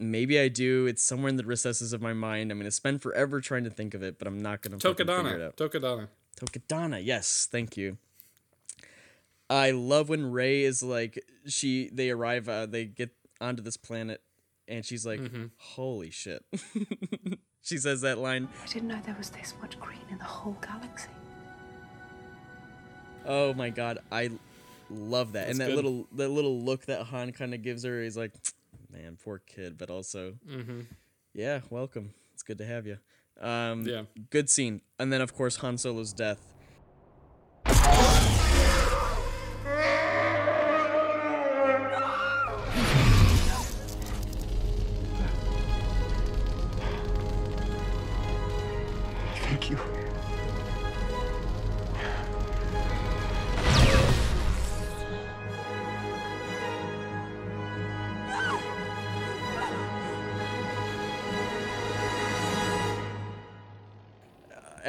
maybe 0.01 0.41
I 0.41 0.49
do. 0.49 0.87
It's 0.87 1.03
somewhere 1.03 1.29
in 1.29 1.37
the 1.37 1.45
recesses 1.45 1.93
of 1.93 2.01
my 2.01 2.13
mind. 2.13 2.51
I'm 2.51 2.59
gonna 2.59 2.71
spend 2.71 3.03
forever 3.03 3.41
trying 3.41 3.65
to 3.65 3.71
think 3.71 3.95
of 3.95 4.03
it, 4.03 4.19
but 4.19 4.27
I'm 4.27 4.41
not 4.41 4.63
gonna 4.63 4.79
fucking 4.79 5.07
figure 5.07 5.37
it 5.37 5.43
out. 5.43 5.57
takodana 5.57 6.09
Takodana, 6.37 7.05
yes, 7.05 7.47
thank 7.51 7.77
you. 7.77 7.99
I 9.51 9.73
love 9.73 10.09
when 10.09 10.31
Rey 10.31 10.63
is 10.63 10.83
like 10.83 11.23
she 11.47 11.91
they 11.93 12.11
arrive 12.11 12.49
uh, 12.49 12.67
they 12.67 12.85
get 12.85 13.11
onto 13.41 13.63
this 13.63 13.77
planet 13.77 14.23
and 14.69 14.85
she's 14.85 15.05
like 15.05 15.21
holy 15.57 16.11
shit. 16.11 16.45
she 17.63 17.77
says 17.77 18.01
that 18.03 18.19
line, 18.19 18.49
I 18.63 18.67
didn't 18.69 18.89
know 18.89 19.01
there 19.05 19.17
was 19.19 19.31
this 19.31 19.55
much 19.61 19.79
green 19.79 19.99
in 20.11 20.19
the 20.19 20.25
whole 20.25 20.57
galaxy. 20.63 21.09
"Oh 23.27 23.53
my 23.55 23.71
god, 23.71 23.99
I 24.11 24.31
love 24.89 25.33
that." 25.33 25.47
That's 25.47 25.59
and 25.59 25.61
that 25.61 25.67
good. 25.67 25.77
little 25.77 26.07
that 26.13 26.29
little 26.29 26.61
look 26.63 26.87
that 26.87 27.03
Han 27.07 27.33
kind 27.33 27.53
of 27.53 27.63
gives 27.63 27.85
her 27.85 28.01
is 28.01 28.17
like, 28.17 28.33
"Man, 28.93 29.16
poor 29.22 29.38
kid," 29.38 29.76
but 29.78 29.91
also 29.91 30.38
Yeah, 31.32 31.61
welcome. 31.70 32.14
It's 32.34 32.43
good 32.43 32.59
to 32.59 32.66
have 32.66 32.86
you. 32.86 32.99
Um 33.41 33.86
Yeah. 33.86 34.05
good 34.30 34.51
scene. 34.51 34.80
And 34.99 35.12
then 35.12 35.20
of 35.20 35.34
course 35.34 35.57
Han 35.57 35.78
Solo's 35.78 36.12
death. 36.12 36.41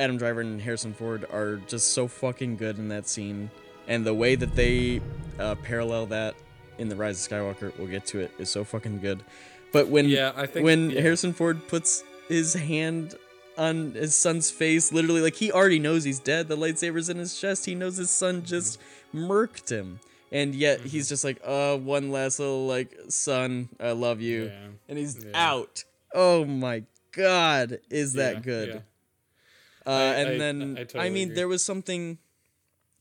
Adam 0.01 0.17
Driver 0.17 0.41
and 0.41 0.59
Harrison 0.59 0.93
Ford 0.93 1.25
are 1.31 1.57
just 1.67 1.93
so 1.93 2.07
fucking 2.07 2.57
good 2.57 2.77
in 2.79 2.87
that 2.89 3.07
scene, 3.07 3.51
and 3.87 4.03
the 4.05 4.13
way 4.13 4.33
that 4.35 4.55
they 4.55 4.99
uh, 5.39 5.55
parallel 5.55 6.07
that 6.07 6.33
in 6.79 6.89
the 6.89 6.95
Rise 6.95 7.23
of 7.25 7.31
Skywalker, 7.31 7.77
we'll 7.77 7.87
get 7.87 8.05
to 8.07 8.19
it, 8.19 8.31
is 8.39 8.49
so 8.49 8.63
fucking 8.63 8.99
good. 8.99 9.23
But 9.71 9.89
when 9.89 10.09
Yeah, 10.09 10.31
I 10.35 10.47
think- 10.47 10.63
when 10.65 10.89
yeah. 10.89 11.01
Harrison 11.01 11.33
Ford 11.33 11.67
puts 11.67 12.03
his 12.27 12.55
hand 12.55 13.13
on 13.59 13.91
his 13.91 14.15
son's 14.15 14.49
face, 14.49 14.91
literally 14.91 15.21
like 15.21 15.35
he 15.35 15.51
already 15.51 15.77
knows 15.77 16.03
he's 16.03 16.19
dead. 16.19 16.47
The 16.47 16.57
lightsaber's 16.57 17.07
in 17.09 17.17
his 17.17 17.39
chest. 17.39 17.65
He 17.65 17.75
knows 17.75 17.97
his 17.97 18.09
son 18.09 18.43
just 18.43 18.79
murked 19.13 19.69
him, 19.69 19.99
and 20.31 20.55
yet 20.55 20.79
Mm-hmm. 20.79 20.89
he's 20.89 21.09
just 21.09 21.23
like, 21.23 21.39
uh, 21.45 21.77
one 21.77 22.11
last 22.11 22.39
little 22.39 22.65
like 22.65 22.97
son, 23.09 23.69
I 23.79 23.91
love 23.91 24.19
you, 24.19 24.45
Yeah. 24.45 24.67
and 24.89 24.97
he's 24.97 25.23
out. 25.35 25.83
Oh 26.13 26.43
my 26.45 26.83
god, 27.11 27.79
is 27.91 28.13
that 28.13 28.41
good? 28.41 28.81
Uh, 29.85 29.89
I- 29.89 30.03
and 30.15 30.29
I- 30.29 30.37
then 30.37 30.77
I 30.77 30.81
I, 30.81 30.83
totally 30.83 31.09
mean, 31.09 31.27
agree. 31.29 31.35
there 31.35 31.47
was 31.47 31.63
something 31.63 32.17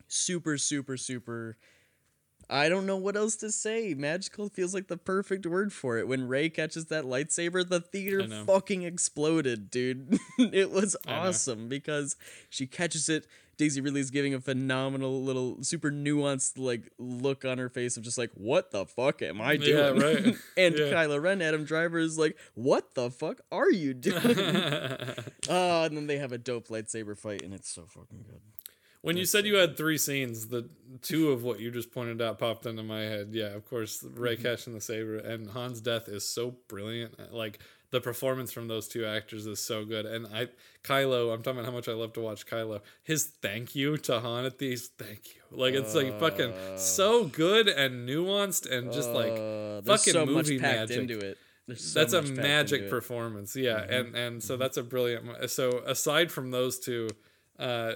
super, 0.08 0.58
super, 0.58 0.96
super. 0.96 1.56
I 2.48 2.68
don't 2.68 2.84
know 2.84 2.96
what 2.96 3.16
else 3.16 3.36
to 3.36 3.52
say. 3.52 3.94
Magical 3.94 4.48
feels 4.48 4.74
like 4.74 4.88
the 4.88 4.96
perfect 4.96 5.46
word 5.46 5.72
for 5.72 5.98
it. 5.98 6.08
When 6.08 6.26
Rey 6.26 6.48
catches 6.50 6.86
that 6.86 7.04
lightsaber, 7.04 7.68
the 7.68 7.80
theater 7.80 8.26
fucking 8.44 8.82
exploded, 8.82 9.70
dude. 9.70 10.18
it 10.38 10.72
was 10.72 10.96
awesome 11.06 11.68
because 11.68 12.16
she 12.48 12.66
catches 12.66 13.08
it. 13.08 13.26
Daisy 13.60 13.82
Ridley's 13.82 14.10
giving 14.10 14.32
a 14.32 14.40
phenomenal 14.40 15.22
little, 15.22 15.62
super 15.62 15.90
nuanced 15.90 16.58
like 16.58 16.90
look 16.98 17.44
on 17.44 17.58
her 17.58 17.68
face 17.68 17.98
of 17.98 18.02
just 18.02 18.16
like, 18.16 18.30
"What 18.34 18.70
the 18.70 18.86
fuck 18.86 19.20
am 19.20 19.38
I 19.40 19.56
doing? 19.58 19.76
Yeah, 19.76 19.92
doing?" 19.92 20.24
right. 20.24 20.34
and 20.56 20.74
Yeah. 20.78 20.84
Kylo 20.86 21.22
Ren, 21.22 21.42
Adam 21.42 21.64
Driver 21.64 21.98
is 21.98 22.18
like, 22.18 22.38
"What 22.54 22.94
the 22.94 23.10
fuck 23.10 23.42
are 23.52 23.70
you 23.70 23.92
doing?" 23.92 24.38
Oh, 25.48 25.82
and 25.84 25.96
then 25.96 26.06
they 26.06 26.16
have 26.18 26.32
a 26.32 26.38
dope 26.38 26.68
lightsaber 26.68 27.16
fight, 27.18 27.42
and 27.42 27.52
it's 27.52 27.68
so 27.68 27.82
fucking 27.86 28.24
good. 28.26 28.40
When 29.02 29.16
you 29.16 29.24
said 29.24 29.46
you 29.46 29.56
had 29.56 29.76
three 29.78 29.96
scenes, 29.96 30.48
the 30.48 30.68
two 31.00 31.30
of 31.30 31.42
what 31.42 31.58
you 31.58 31.70
just 31.70 31.90
pointed 31.90 32.20
out 32.20 32.38
popped 32.38 32.66
into 32.66 32.82
my 32.82 33.00
head. 33.00 33.28
Yeah, 33.32 33.46
of 33.54 33.64
course, 33.68 34.02
Rey 34.02 34.34
Mm-hmm. 34.36 34.42
catching 34.42 34.74
the 34.74 34.80
saber 34.80 35.16
and 35.16 35.50
Han's 35.50 35.80
death 35.80 36.06
is 36.08 36.26
so 36.26 36.56
brilliant. 36.68 37.32
Like 37.32 37.60
the 37.90 38.00
performance 38.00 38.52
from 38.52 38.68
those 38.68 38.86
two 38.88 39.04
actors 39.04 39.46
is 39.46 39.58
so 39.60 39.84
good. 39.84 40.06
And 40.06 40.26
I, 40.28 40.48
Kylo, 40.84 41.34
I'm 41.34 41.42
talking 41.42 41.58
about 41.60 41.68
how 41.70 41.74
much 41.76 41.88
I 41.88 41.92
love 41.92 42.12
to 42.14 42.20
watch 42.20 42.46
Kylo. 42.46 42.80
His 43.02 43.24
thank 43.24 43.74
you 43.74 43.96
to 43.98 44.20
Han 44.20 44.44
at 44.44 44.58
these, 44.58 44.88
thank 44.98 45.20
you. 45.34 45.40
Like 45.56 45.74
it's 45.74 45.94
like 45.94 46.18
fucking 46.20 46.52
so 46.76 47.24
good 47.24 47.68
and 47.68 48.08
nuanced 48.08 48.70
and 48.70 48.92
just 48.92 49.10
like 49.10 49.32
Uh, 49.32 49.82
fucking 49.82 50.12
so 50.12 50.24
much 50.26 50.46
movie 50.46 50.58
packed 50.58 50.90
magic. 50.90 50.98
into 50.98 51.18
it. 51.18 51.38
So 51.76 52.00
that's 52.00 52.12
a 52.14 52.22
magic 52.22 52.90
performance 52.90 53.54
yeah 53.54 53.80
Mm-hmm. 53.80 53.92
and 53.92 54.14
and 54.16 54.42
so 54.42 54.56
that's 54.56 54.76
a 54.76 54.82
brilliant 54.82 55.48
so 55.50 55.82
aside 55.86 56.32
from 56.32 56.50
those 56.50 56.80
two 56.80 57.08
uh 57.60 57.92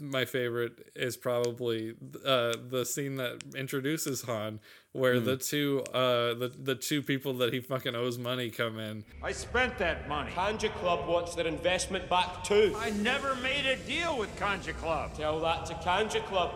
my 0.00 0.24
favorite 0.24 0.90
is 0.96 1.16
probably 1.18 1.94
uh 2.24 2.54
the 2.70 2.84
scene 2.84 3.16
that 3.16 3.42
introduces 3.54 4.22
han 4.22 4.58
where 4.92 5.18
Hmm. 5.20 5.24
the 5.26 5.36
two 5.36 5.82
uh 5.92 6.32
the, 6.34 6.50
the 6.70 6.74
two 6.74 7.02
people 7.02 7.34
that 7.34 7.52
he 7.52 7.60
fucking 7.60 7.94
owes 7.94 8.16
money 8.18 8.48
come 8.50 8.78
in 8.78 9.04
I 9.22 9.32
spent 9.32 9.76
that 9.78 10.08
money. 10.08 10.32
Kanjiklub 10.32 11.06
wants 11.06 11.34
their 11.34 11.46
investment 11.46 12.08
back 12.08 12.42
too. 12.44 12.74
I 12.78 12.90
never 12.90 13.34
made 13.36 13.66
a 13.66 13.76
deal 13.76 14.16
with 14.18 14.34
Kanjiklub. 14.36 15.14
Tell 15.14 15.38
that 15.40 15.66
to 15.66 15.74
Kanjiklub. 15.74 16.50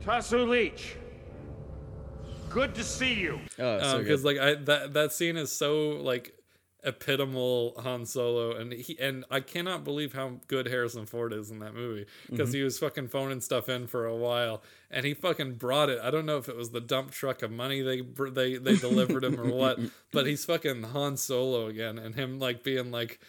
Tasu 0.00 0.44
Leech. 0.48 0.96
Good 2.50 2.74
to 2.74 2.84
see 2.84 3.14
you. 3.14 3.40
Oh, 3.58 3.78
so 3.78 3.96
um, 3.96 4.02
because 4.02 4.24
like 4.24 4.38
I 4.38 4.54
that 4.54 4.94
that 4.94 5.12
scene 5.12 5.36
is 5.36 5.52
so 5.52 5.90
like 5.90 6.34
epitomal 6.84 7.74
Han 7.82 8.06
Solo 8.06 8.52
and 8.56 8.72
he 8.72 8.96
and 9.00 9.24
I 9.30 9.40
cannot 9.40 9.82
believe 9.84 10.12
how 10.12 10.40
good 10.46 10.66
Harrison 10.66 11.06
Ford 11.06 11.32
is 11.32 11.50
in 11.50 11.58
that 11.58 11.74
movie 11.74 12.06
because 12.30 12.50
mm-hmm. 12.50 12.56
he 12.56 12.62
was 12.62 12.78
fucking 12.78 13.08
phoning 13.08 13.40
stuff 13.40 13.68
in 13.68 13.86
for 13.88 14.06
a 14.06 14.14
while 14.14 14.62
and 14.90 15.04
he 15.04 15.12
fucking 15.12 15.54
brought 15.54 15.90
it. 15.90 15.98
I 16.00 16.10
don't 16.10 16.24
know 16.24 16.38
if 16.38 16.48
it 16.48 16.56
was 16.56 16.70
the 16.70 16.80
dump 16.80 17.10
truck 17.10 17.42
of 17.42 17.50
money 17.50 17.82
they 17.82 18.02
they 18.30 18.56
they 18.56 18.76
delivered 18.76 19.24
him 19.24 19.38
or 19.40 19.50
what, 19.52 19.78
but 20.12 20.26
he's 20.26 20.44
fucking 20.44 20.84
Han 20.84 21.16
Solo 21.16 21.66
again 21.66 21.98
and 21.98 22.14
him 22.14 22.38
like 22.38 22.62
being 22.62 22.90
like 22.90 23.20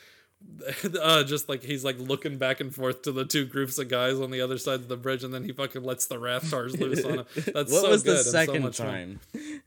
uh, 1.01 1.23
just 1.23 1.49
like 1.49 1.63
he's 1.63 1.83
like 1.83 1.97
looking 1.99 2.37
back 2.37 2.59
and 2.59 2.73
forth 2.73 3.01
to 3.03 3.11
the 3.11 3.25
two 3.25 3.45
groups 3.45 3.77
of 3.77 3.87
guys 3.87 4.19
on 4.19 4.31
the 4.31 4.41
other 4.41 4.57
side 4.57 4.75
of 4.75 4.87
the 4.87 4.97
bridge, 4.97 5.23
and 5.23 5.33
then 5.33 5.43
he 5.43 5.51
fucking 5.51 5.83
lets 5.83 6.05
the 6.07 6.15
rathtars 6.15 6.79
loose 6.79 7.03
on 7.05 7.19
him. 7.19 7.25
That's 7.35 7.71
what 7.71 7.81
so 7.83 7.89
was 7.89 8.03
good 8.03 8.13
the 8.13 8.17
and 8.19 8.25
so 8.25 8.31
second 8.31 8.61
fun. 8.63 8.71
time? 8.71 9.19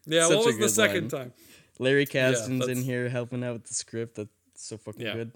Yeah, 0.07 0.29
Such 0.29 0.37
what 0.37 0.47
was 0.47 0.59
the 0.59 0.68
second 0.68 1.12
line. 1.12 1.23
time? 1.25 1.33
Larry 1.79 2.07
Kasdan's 2.07 2.68
in 2.68 2.83
here 2.83 3.09
helping 3.09 3.43
out 3.43 3.55
with 3.55 3.64
the 3.64 3.75
script. 3.75 4.16
That's 4.16 4.31
so 4.55 4.77
fucking 4.77 5.01
Yeah. 5.01 5.14
good. 5.14 5.33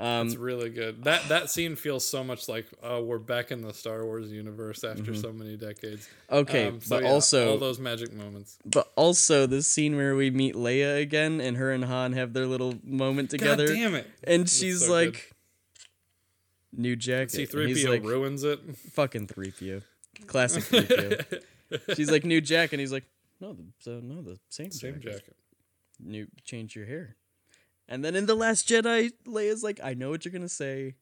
It's 0.00 0.36
really 0.36 0.70
good. 0.70 1.04
That 1.04 1.28
that 1.28 1.50
scene 1.50 1.74
feels 1.74 2.04
so 2.04 2.22
much 2.22 2.48
like 2.48 2.66
oh, 2.82 3.02
we're 3.02 3.18
back 3.18 3.50
in 3.50 3.62
the 3.62 3.74
Star 3.74 4.04
Wars 4.04 4.30
universe 4.30 4.84
after 4.84 5.14
so 5.14 5.32
many 5.32 5.56
decades. 5.56 6.06
Mm-hmm. 6.30 6.34
Okay, 6.36 6.66
Um, 6.68 6.80
so 6.80 6.96
but 6.96 7.02
yeah, 7.02 7.10
also 7.10 7.50
all 7.52 7.58
those 7.58 7.80
magic 7.80 8.12
moments. 8.12 8.58
But 8.64 8.92
also 8.94 9.46
the 9.46 9.62
scene 9.62 9.96
where 9.96 10.14
we 10.14 10.30
meet 10.30 10.54
Leia 10.54 11.00
again 11.02 11.40
and 11.40 11.56
her 11.56 11.72
and 11.72 11.84
Han 11.84 12.12
have 12.12 12.32
their 12.32 12.46
little 12.46 12.74
moment 12.84 13.30
together. 13.30 13.66
God 13.66 13.74
damn 13.74 13.94
it! 13.96 14.06
And 14.22 14.48
she's 14.48 14.86
so 14.86 14.92
like 14.92 15.34
good. 16.72 16.80
new 16.80 16.94
jacket. 16.96 17.38
And 17.38 17.48
three 17.48 17.82
PO 17.84 17.90
like 17.90 18.02
ruins 18.04 18.44
it. 18.44 18.60
fucking 18.92 19.26
3PO. 19.26 19.82
Classic 20.26 20.62
3PO. 20.64 21.96
she's 21.96 22.10
like 22.10 22.24
new 22.24 22.40
jacket 22.40 22.74
and 22.74 22.80
he's 22.80 22.92
like 22.92 23.04
no, 23.40 23.52
the, 23.52 23.64
so 23.80 24.00
no, 24.02 24.22
the 24.22 24.38
same, 24.48 24.70
Same 24.70 24.94
jacket. 25.00 25.12
jacket. 25.12 25.36
New 26.00 26.26
change 26.44 26.74
your 26.76 26.86
hair. 26.86 27.16
And 27.88 28.04
then 28.04 28.14
in 28.14 28.26
the 28.26 28.34
last 28.34 28.68
Jedi 28.68 29.12
Leia's 29.26 29.62
like 29.62 29.80
I 29.82 29.94
know 29.94 30.10
what 30.10 30.24
you're 30.24 30.32
going 30.32 30.42
to 30.42 30.48
say. 30.48 30.94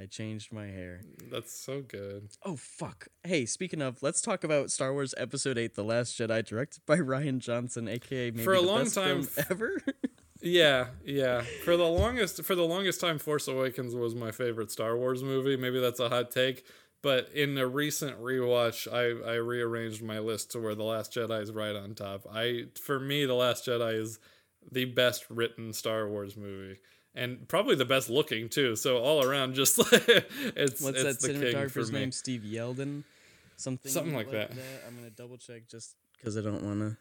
I 0.00 0.06
changed 0.06 0.52
my 0.52 0.66
hair. 0.66 1.00
That's 1.28 1.52
so 1.58 1.80
good. 1.82 2.28
Oh 2.44 2.54
fuck. 2.56 3.08
Hey, 3.24 3.46
speaking 3.46 3.82
of, 3.82 4.00
let's 4.02 4.20
talk 4.20 4.44
about 4.44 4.70
Star 4.70 4.92
Wars 4.92 5.12
Episode 5.16 5.58
8 5.58 5.74
The 5.74 5.82
Last 5.82 6.16
Jedi 6.16 6.44
directed 6.44 6.82
by 6.86 6.98
Rian 6.98 7.38
Johnson 7.38 7.88
aka 7.88 8.30
maybe 8.30 8.44
For 8.44 8.52
a 8.54 8.60
long 8.60 8.88
time- 8.90 9.26
ever. 9.50 9.80
Yeah, 10.40 10.86
yeah. 11.04 11.42
For 11.64 11.76
the 11.76 11.82
longest 11.88 12.44
for 12.44 12.54
the 12.54 12.62
longest 12.62 13.00
time 13.00 13.18
Force 13.18 13.48
Awakens 13.48 13.92
was 13.96 14.14
my 14.14 14.30
favorite 14.30 14.70
Star 14.70 14.96
Wars 14.96 15.20
movie. 15.24 15.56
Maybe 15.56 15.80
that's 15.80 15.98
a 15.98 16.08
hot 16.08 16.30
take, 16.30 16.64
but 17.02 17.28
in 17.34 17.58
a 17.58 17.66
recent 17.66 18.22
rewatch, 18.22 18.86
I 18.86 19.28
I 19.28 19.34
rearranged 19.34 20.00
my 20.00 20.20
list 20.20 20.52
to 20.52 20.60
where 20.60 20.76
The 20.76 20.84
Last 20.84 21.12
Jedi 21.12 21.42
is 21.42 21.50
right 21.50 21.74
on 21.74 21.96
top. 21.96 22.24
I 22.32 22.66
for 22.80 23.00
me 23.00 23.24
The 23.26 23.34
Last 23.34 23.66
Jedi 23.66 23.94
is 24.00 24.20
the 24.70 24.84
best 24.84 25.26
written 25.30 25.72
Star 25.72 26.08
Wars 26.08 26.36
movie. 26.36 26.78
And 27.14 27.48
probably 27.48 27.74
the 27.74 27.84
best 27.84 28.08
looking 28.10 28.48
too. 28.48 28.76
So 28.76 28.98
all 28.98 29.24
around, 29.24 29.54
just 29.54 29.78
it's 29.92 30.80
What's 30.80 31.02
it's 31.02 31.22
that 31.22 31.32
cinematographer's 31.32 31.90
name? 31.90 32.12
Steve 32.12 32.42
Yeldon? 32.42 33.02
Something 33.56 33.90
Something 33.90 34.14
like 34.14 34.30
that. 34.30 34.52
I'm 34.86 34.94
gonna 34.96 35.10
double 35.10 35.36
check 35.36 35.68
just 35.68 35.96
because 36.16 36.36
I 36.36 36.42
don't 36.42 36.62
want 36.62 36.80
to. 36.80 36.96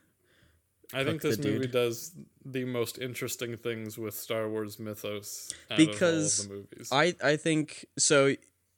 I 0.94 1.04
think 1.04 1.22
this 1.22 1.38
movie 1.38 1.60
dude. 1.60 1.72
does 1.72 2.16
the 2.46 2.64
most 2.64 2.98
interesting 2.98 3.58
things 3.58 3.98
with 3.98 4.16
Star 4.16 4.50
Wars 4.50 4.80
mythos 4.80 5.52
out 5.70 5.78
Because 5.78 6.46
of 6.46 6.52
all 6.52 6.58
of 6.58 6.70
the 6.70 6.76
movies. 6.76 6.90
I 6.92 7.16
I 7.24 7.36
think 7.36 7.86
so, 7.98 8.34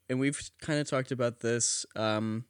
and 0.09 0.19
we've 0.19 0.41
kind 0.59 0.79
of 0.79 0.89
talked 0.89 1.11
about 1.11 1.39
this 1.39 1.85
um 1.95 2.45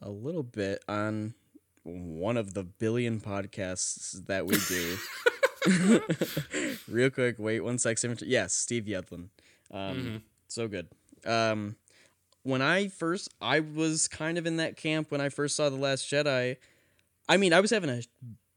a 0.00 0.08
little 0.08 0.44
bit 0.44 0.82
on 0.88 1.34
one 1.82 2.36
of 2.36 2.54
the 2.54 2.64
billion 2.64 3.20
podcasts 3.20 4.24
that 4.26 4.46
we 4.46 4.56
do. 4.68 4.96
Real 6.88 7.10
quick, 7.10 7.36
wait 7.38 7.60
one 7.60 7.78
sec. 7.78 7.98
Yes, 8.02 8.22
Yes, 8.22 8.54
Steve 8.54 8.84
Yedlin. 8.84 9.28
Um, 9.70 10.22
So 10.48 10.68
good. 10.68 10.88
Um, 11.24 11.76
when 12.42 12.62
I 12.62 12.88
first, 12.88 13.32
I 13.40 13.60
was 13.60 14.08
kind 14.08 14.38
of 14.38 14.46
in 14.46 14.56
that 14.56 14.76
camp 14.76 15.10
when 15.10 15.20
I 15.20 15.28
first 15.28 15.56
saw 15.56 15.68
The 15.68 15.76
Last 15.76 16.10
Jedi. 16.10 16.56
I 17.28 17.36
mean, 17.36 17.52
I 17.52 17.60
was 17.60 17.70
having 17.70 17.90
a 17.90 18.00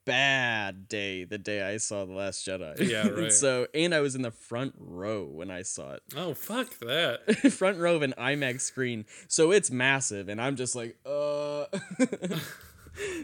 bad 0.06 0.88
day 0.88 1.24
the 1.24 1.38
day 1.38 1.62
I 1.62 1.78
saw 1.78 2.06
The 2.06 2.14
Last 2.14 2.46
Jedi. 2.48 2.90
Yeah, 2.90 3.02
And 3.08 3.18
right. 3.18 3.32
so, 3.32 3.68
and 3.74 3.94
I 3.94 4.00
was 4.00 4.16
in 4.16 4.22
the 4.22 4.32
front 4.32 4.74
row 4.78 5.26
when 5.26 5.52
I 5.52 5.62
saw 5.64 5.94
it. 5.94 6.04
oh 6.16 6.34
fuck 6.34 6.80
that. 6.80 7.36
front 7.52 7.78
row 7.78 7.96
of 7.96 8.02
an 8.02 8.14
IMAX 8.18 8.62
screen. 8.62 9.06
So 9.28 9.52
it's 9.52 9.70
massive. 9.70 10.30
And 10.30 10.42
I'm 10.42 10.56
just 10.56 10.76
like, 10.76 10.98
uh. 11.06 11.66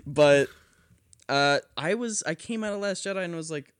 but 0.06 0.50
uh, 1.30 1.60
I 1.78 1.94
was, 1.94 2.24
I 2.26 2.36
came 2.36 2.64
out 2.64 2.74
of 2.74 2.82
Last 2.82 3.06
Jedi 3.06 3.24
and 3.24 3.36
was 3.36 3.52
like, 3.52 3.74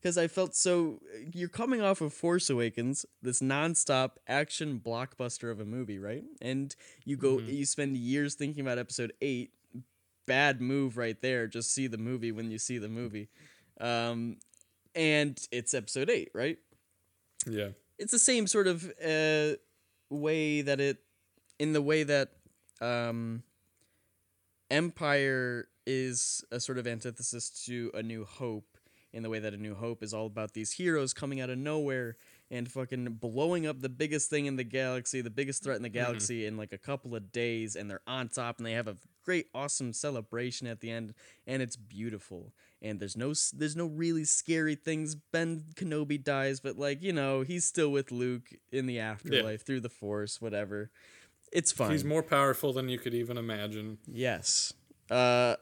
because 0.00 0.18
I 0.18 0.28
felt 0.28 0.54
so. 0.54 1.00
You're 1.32 1.48
coming 1.48 1.80
off 1.80 2.00
of 2.00 2.12
Force 2.12 2.50
Awakens, 2.50 3.06
this 3.22 3.40
nonstop 3.40 4.12
action 4.28 4.80
blockbuster 4.84 5.50
of 5.50 5.58
a 5.58 5.64
movie, 5.64 5.98
right? 5.98 6.24
And 6.40 6.74
you 7.04 7.16
go, 7.16 7.38
you 7.38 7.64
spend 7.64 7.96
years 7.96 8.34
thinking 8.34 8.60
about 8.60 8.78
Episode 8.78 9.12
Eight. 9.20 9.52
Bad 10.26 10.60
move 10.60 10.96
right 10.96 11.20
there. 11.22 11.46
Just 11.46 11.72
see 11.72 11.86
the 11.86 11.98
movie 11.98 12.32
when 12.32 12.50
you 12.50 12.58
see 12.58 12.78
the 12.78 12.88
movie, 12.88 13.28
um, 13.80 14.36
and 14.94 15.40
it's 15.50 15.72
Episode 15.74 16.10
Eight, 16.10 16.30
right? 16.34 16.58
Yeah. 17.46 17.68
It's 17.98 18.12
the 18.12 18.18
same 18.18 18.46
sort 18.46 18.66
of 18.66 18.84
uh, 18.84 19.54
way 20.10 20.62
that 20.62 20.80
it, 20.80 20.98
in 21.58 21.72
the 21.72 21.80
way 21.80 22.02
that 22.02 22.32
um, 22.80 23.42
Empire 24.70 25.68
is 25.86 26.44
a 26.50 26.60
sort 26.60 26.78
of 26.78 26.86
antithesis 26.86 27.50
to 27.66 27.90
A 27.94 28.02
New 28.02 28.24
Hope 28.24 28.76
in 29.12 29.22
the 29.22 29.30
way 29.30 29.38
that 29.38 29.54
A 29.54 29.56
New 29.56 29.74
Hope 29.74 30.02
is 30.02 30.12
all 30.12 30.26
about 30.26 30.52
these 30.52 30.72
heroes 30.72 31.14
coming 31.14 31.40
out 31.40 31.48
of 31.48 31.56
nowhere 31.56 32.16
and 32.50 32.70
fucking 32.70 33.14
blowing 33.14 33.66
up 33.66 33.80
the 33.80 33.88
biggest 33.88 34.28
thing 34.28 34.46
in 34.46 34.56
the 34.56 34.64
galaxy, 34.64 35.20
the 35.20 35.30
biggest 35.30 35.62
threat 35.62 35.76
in 35.76 35.82
the 35.82 35.88
galaxy 35.88 36.46
in 36.46 36.56
like 36.56 36.72
a 36.72 36.78
couple 36.78 37.14
of 37.14 37.32
days 37.32 37.76
and 37.76 37.90
they're 37.90 38.02
on 38.06 38.28
top 38.28 38.58
and 38.58 38.66
they 38.66 38.72
have 38.72 38.88
a 38.88 38.96
great 39.24 39.46
awesome 39.54 39.92
celebration 39.92 40.66
at 40.66 40.80
the 40.80 40.90
end 40.90 41.14
and 41.46 41.62
it's 41.62 41.76
beautiful. 41.76 42.52
And 42.82 43.00
there's 43.00 43.16
no 43.16 43.32
there's 43.54 43.74
no 43.74 43.86
really 43.86 44.24
scary 44.24 44.74
things. 44.74 45.14
Ben 45.14 45.64
Kenobi 45.74 46.22
dies, 46.22 46.60
but 46.60 46.78
like, 46.78 47.02
you 47.02 47.12
know, 47.12 47.40
he's 47.40 47.64
still 47.64 47.90
with 47.90 48.12
Luke 48.12 48.50
in 48.70 48.86
the 48.86 49.00
afterlife 49.00 49.64
through 49.64 49.80
the 49.80 49.88
force, 49.88 50.40
whatever. 50.40 50.90
It's 51.52 51.72
fine. 51.72 51.92
He's 51.92 52.04
more 52.04 52.22
powerful 52.22 52.72
than 52.72 52.88
you 52.88 52.98
could 52.98 53.14
even 53.14 53.38
imagine. 53.38 53.98
Yes. 54.06 54.74
Uh, 55.10 55.56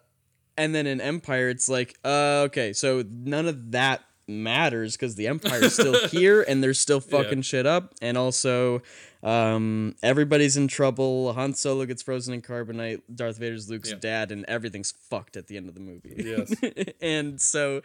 and 0.57 0.74
then 0.74 0.86
in 0.86 1.00
Empire, 1.00 1.48
it's 1.48 1.68
like, 1.68 1.96
uh, 2.05 2.42
okay, 2.46 2.72
so 2.72 3.05
none 3.11 3.46
of 3.46 3.72
that 3.72 4.02
matters 4.26 4.96
because 4.96 5.16
the 5.16 5.26
Empire's 5.28 5.74
still 5.74 6.09
here 6.09 6.42
and 6.48 6.62
they're 6.62 6.72
still 6.74 7.00
fucking 7.00 7.42
shit 7.42 7.66
up. 7.66 7.92
And 8.00 8.16
also, 8.16 8.80
um, 9.22 9.94
everybody's 10.02 10.57
in 10.57 10.68
trouble. 10.68 11.32
Han 11.34 11.55
Solo 11.55 11.84
gets 11.86 12.02
frozen 12.02 12.34
in 12.34 12.42
carbonite. 12.42 13.02
Darth 13.14 13.38
Vader's 13.38 13.68
Luke's 13.68 13.90
Yeah. 13.90 13.96
dad, 14.00 14.32
and 14.32 14.44
everything's 14.46 14.92
fucked 14.92 15.36
at 15.36 15.46
the 15.46 15.57
end 15.57 15.68
of 15.68 15.74
the 15.74 15.80
movie. 15.80 16.14
Yes. 16.16 16.55
and 17.02 17.40
so, 17.40 17.82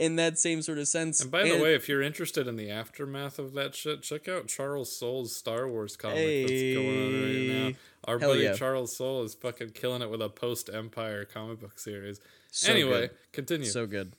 in 0.00 0.16
that 0.16 0.38
same 0.38 0.62
sort 0.62 0.78
of 0.78 0.88
sense. 0.88 1.20
And 1.20 1.30
by 1.30 1.46
the 1.46 1.60
way, 1.60 1.74
if 1.74 1.86
you're 1.86 2.00
interested 2.00 2.48
in 2.48 2.56
the 2.56 2.70
aftermath 2.70 3.38
of 3.38 3.52
that 3.52 3.74
shit, 3.74 4.02
check 4.02 4.28
out 4.28 4.48
Charles 4.48 4.96
Soule's 4.96 5.36
Star 5.36 5.68
Wars 5.68 5.94
comic 5.94 6.46
that's 6.46 6.74
going 6.74 6.88
on 6.88 7.22
right 7.22 7.70
now. 7.70 7.78
Our 8.04 8.18
buddy 8.18 8.44
yeah. 8.44 8.54
Charles 8.54 8.96
Soule 8.96 9.24
is 9.24 9.34
fucking 9.34 9.70
killing 9.70 10.00
it 10.00 10.10
with 10.10 10.22
a 10.22 10.30
post 10.30 10.70
Empire 10.72 11.26
comic 11.26 11.60
book 11.60 11.78
series. 11.78 12.18
So 12.50 12.72
anyway, 12.72 13.08
good. 13.08 13.10
continue. 13.32 13.66
So 13.66 13.86
good. 13.86 14.14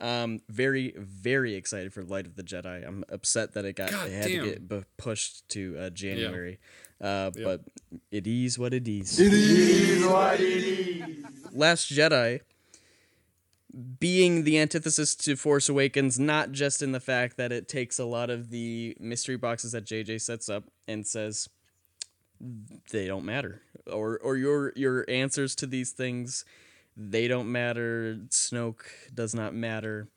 Um, 0.00 0.42
very, 0.48 0.94
very 0.96 1.54
excited 1.54 1.92
for 1.92 2.04
Light 2.04 2.26
of 2.26 2.36
the 2.36 2.44
Jedi. 2.44 2.86
I'm 2.86 3.02
upset 3.08 3.54
that 3.54 3.64
it 3.64 3.74
got 3.74 3.90
God 3.90 4.08
it 4.08 4.12
had 4.12 4.26
damn. 4.28 4.44
to 4.44 4.50
get 4.50 4.68
bu- 4.68 4.84
pushed 4.96 5.48
to 5.50 5.76
uh, 5.76 5.90
January. 5.90 6.60
Uh, 7.00 7.32
but 7.42 7.62
it 8.12 8.28
is 8.28 8.58
what 8.60 8.72
it 8.72 8.86
is. 8.86 9.18
Last 11.52 11.92
Jedi 11.92 12.40
being 13.98 14.44
the 14.44 14.58
antithesis 14.58 15.14
to 15.16 15.36
Force 15.36 15.68
Awakens, 15.68 16.18
not 16.18 16.52
just 16.52 16.82
in 16.82 16.92
the 16.92 17.00
fact 17.00 17.36
that 17.36 17.52
it 17.52 17.68
takes 17.68 17.98
a 17.98 18.04
lot 18.04 18.30
of 18.30 18.50
the 18.50 18.96
mystery 18.98 19.36
boxes 19.36 19.72
that 19.72 19.84
JJ 19.84 20.20
sets 20.20 20.48
up 20.48 20.64
and 20.88 21.06
says 21.06 21.48
they 22.90 23.06
don't 23.06 23.24
matter, 23.24 23.62
or 23.90 24.18
or 24.18 24.36
your 24.36 24.72
your 24.76 25.04
answers 25.08 25.54
to 25.56 25.66
these 25.66 25.90
things 25.90 26.44
they 26.96 27.28
don't 27.28 27.50
matter. 27.52 28.18
Snoke 28.28 28.84
does 29.14 29.34
not 29.34 29.54
matter, 29.54 30.08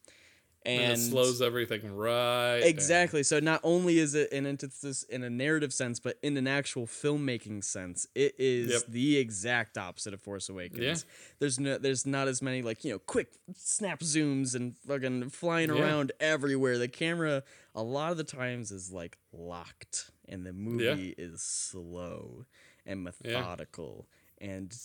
and, 0.70 0.84
and, 0.84 0.94
it 0.94 0.98
slows 0.98 1.42
everything 1.42 1.96
right. 1.96 2.60
down. 2.60 2.68
Exactly. 2.68 3.24
So 3.24 3.40
not 3.40 3.62
only 3.64 4.00
is 4.00 4.16
it 4.16 4.32
an 4.32 4.46
antithesis 4.46 5.04
in 5.04 5.24
a 5.24 5.30
narrative 5.30 5.74
sense, 5.74 6.00
but 6.00 6.18
in 6.22 6.38
an 6.38 6.48
actual 6.48 6.86
filmmaking 6.86 7.64
sense, 7.64 8.08
it 8.16 8.36
is 8.38 8.72
Yep. 8.72 8.82
the 8.90 9.18
exact 9.18 9.78
opposite 9.78 10.14
of 10.14 10.22
Force 10.22 10.50
Awakens. 10.50 10.82
Yeah. 10.82 11.14
There's 11.40 11.60
no, 11.60 11.78
there's 11.78 12.06
not 12.06 12.28
as 12.28 12.42
many 12.42 12.62
like 12.62 12.84
you 12.84 12.92
know 12.94 13.00
quick 13.00 13.32
snap 13.56 14.00
zooms 14.02 14.56
and 14.56 14.76
fucking 14.88 15.30
flying 15.30 15.70
Yeah. 15.70 15.82
around 15.82 16.12
everywhere. 16.20 16.78
The 16.78 16.88
camera 16.88 17.44
a 17.76 17.84
lot 17.84 18.12
of 18.12 18.18
the 18.18 18.24
times 18.24 18.72
is 18.72 18.92
like 18.92 19.18
locked, 19.32 20.12
and 20.28 20.46
the 20.46 20.54
movie 20.54 21.14
is 21.18 21.42
slow 21.42 22.46
and 22.86 23.04
methodical, 23.04 24.08
and 24.40 24.76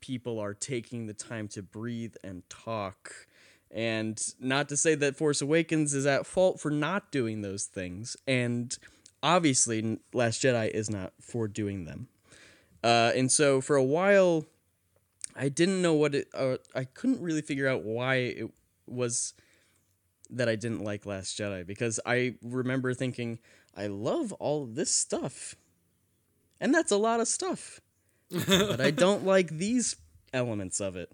people 0.00 0.38
are 0.38 0.54
taking 0.54 1.06
the 1.06 1.14
time 1.14 1.48
to 1.48 1.62
breathe 1.62 2.14
and 2.22 2.48
talk. 2.50 3.26
And 3.70 4.20
not 4.38 4.68
to 4.68 4.76
say 4.76 4.94
that 4.94 5.16
Force 5.16 5.42
Awakens 5.42 5.94
is 5.94 6.06
at 6.06 6.26
fault 6.26 6.60
for 6.60 6.70
not 6.70 7.10
doing 7.10 7.42
those 7.42 7.64
things. 7.64 8.16
And 8.26 8.76
obviously, 9.22 9.98
Last 10.12 10.42
Jedi 10.42 10.70
is 10.70 10.88
not 10.88 11.12
for 11.20 11.48
doing 11.48 11.84
them. 11.84 12.08
Uh, 12.84 13.12
and 13.16 13.32
so 13.32 13.60
for 13.60 13.76
a 13.76 13.82
while, 13.82 14.44
I 15.34 15.48
didn't 15.48 15.82
know 15.82 15.94
what 15.94 16.14
it. 16.14 16.28
Uh, 16.34 16.58
I 16.74 16.84
couldn't 16.84 17.20
really 17.20 17.42
figure 17.42 17.66
out 17.66 17.82
why 17.82 18.16
it 18.16 18.50
was 18.86 19.34
that 20.30 20.48
I 20.48 20.56
didn't 20.56 20.84
like 20.84 21.06
Last 21.06 21.38
Jedi 21.38 21.66
because 21.66 21.98
I 22.04 22.34
remember 22.42 22.94
thinking 22.94 23.38
I 23.76 23.86
love 23.86 24.32
all 24.34 24.66
this 24.66 24.94
stuff, 24.94 25.56
and 26.60 26.74
that's 26.74 26.92
a 26.92 26.96
lot 26.96 27.20
of 27.20 27.26
stuff, 27.28 27.80
but 28.30 28.80
I 28.80 28.90
don't 28.90 29.24
like 29.24 29.48
these 29.48 29.96
elements 30.32 30.80
of 30.80 30.96
it. 30.96 31.10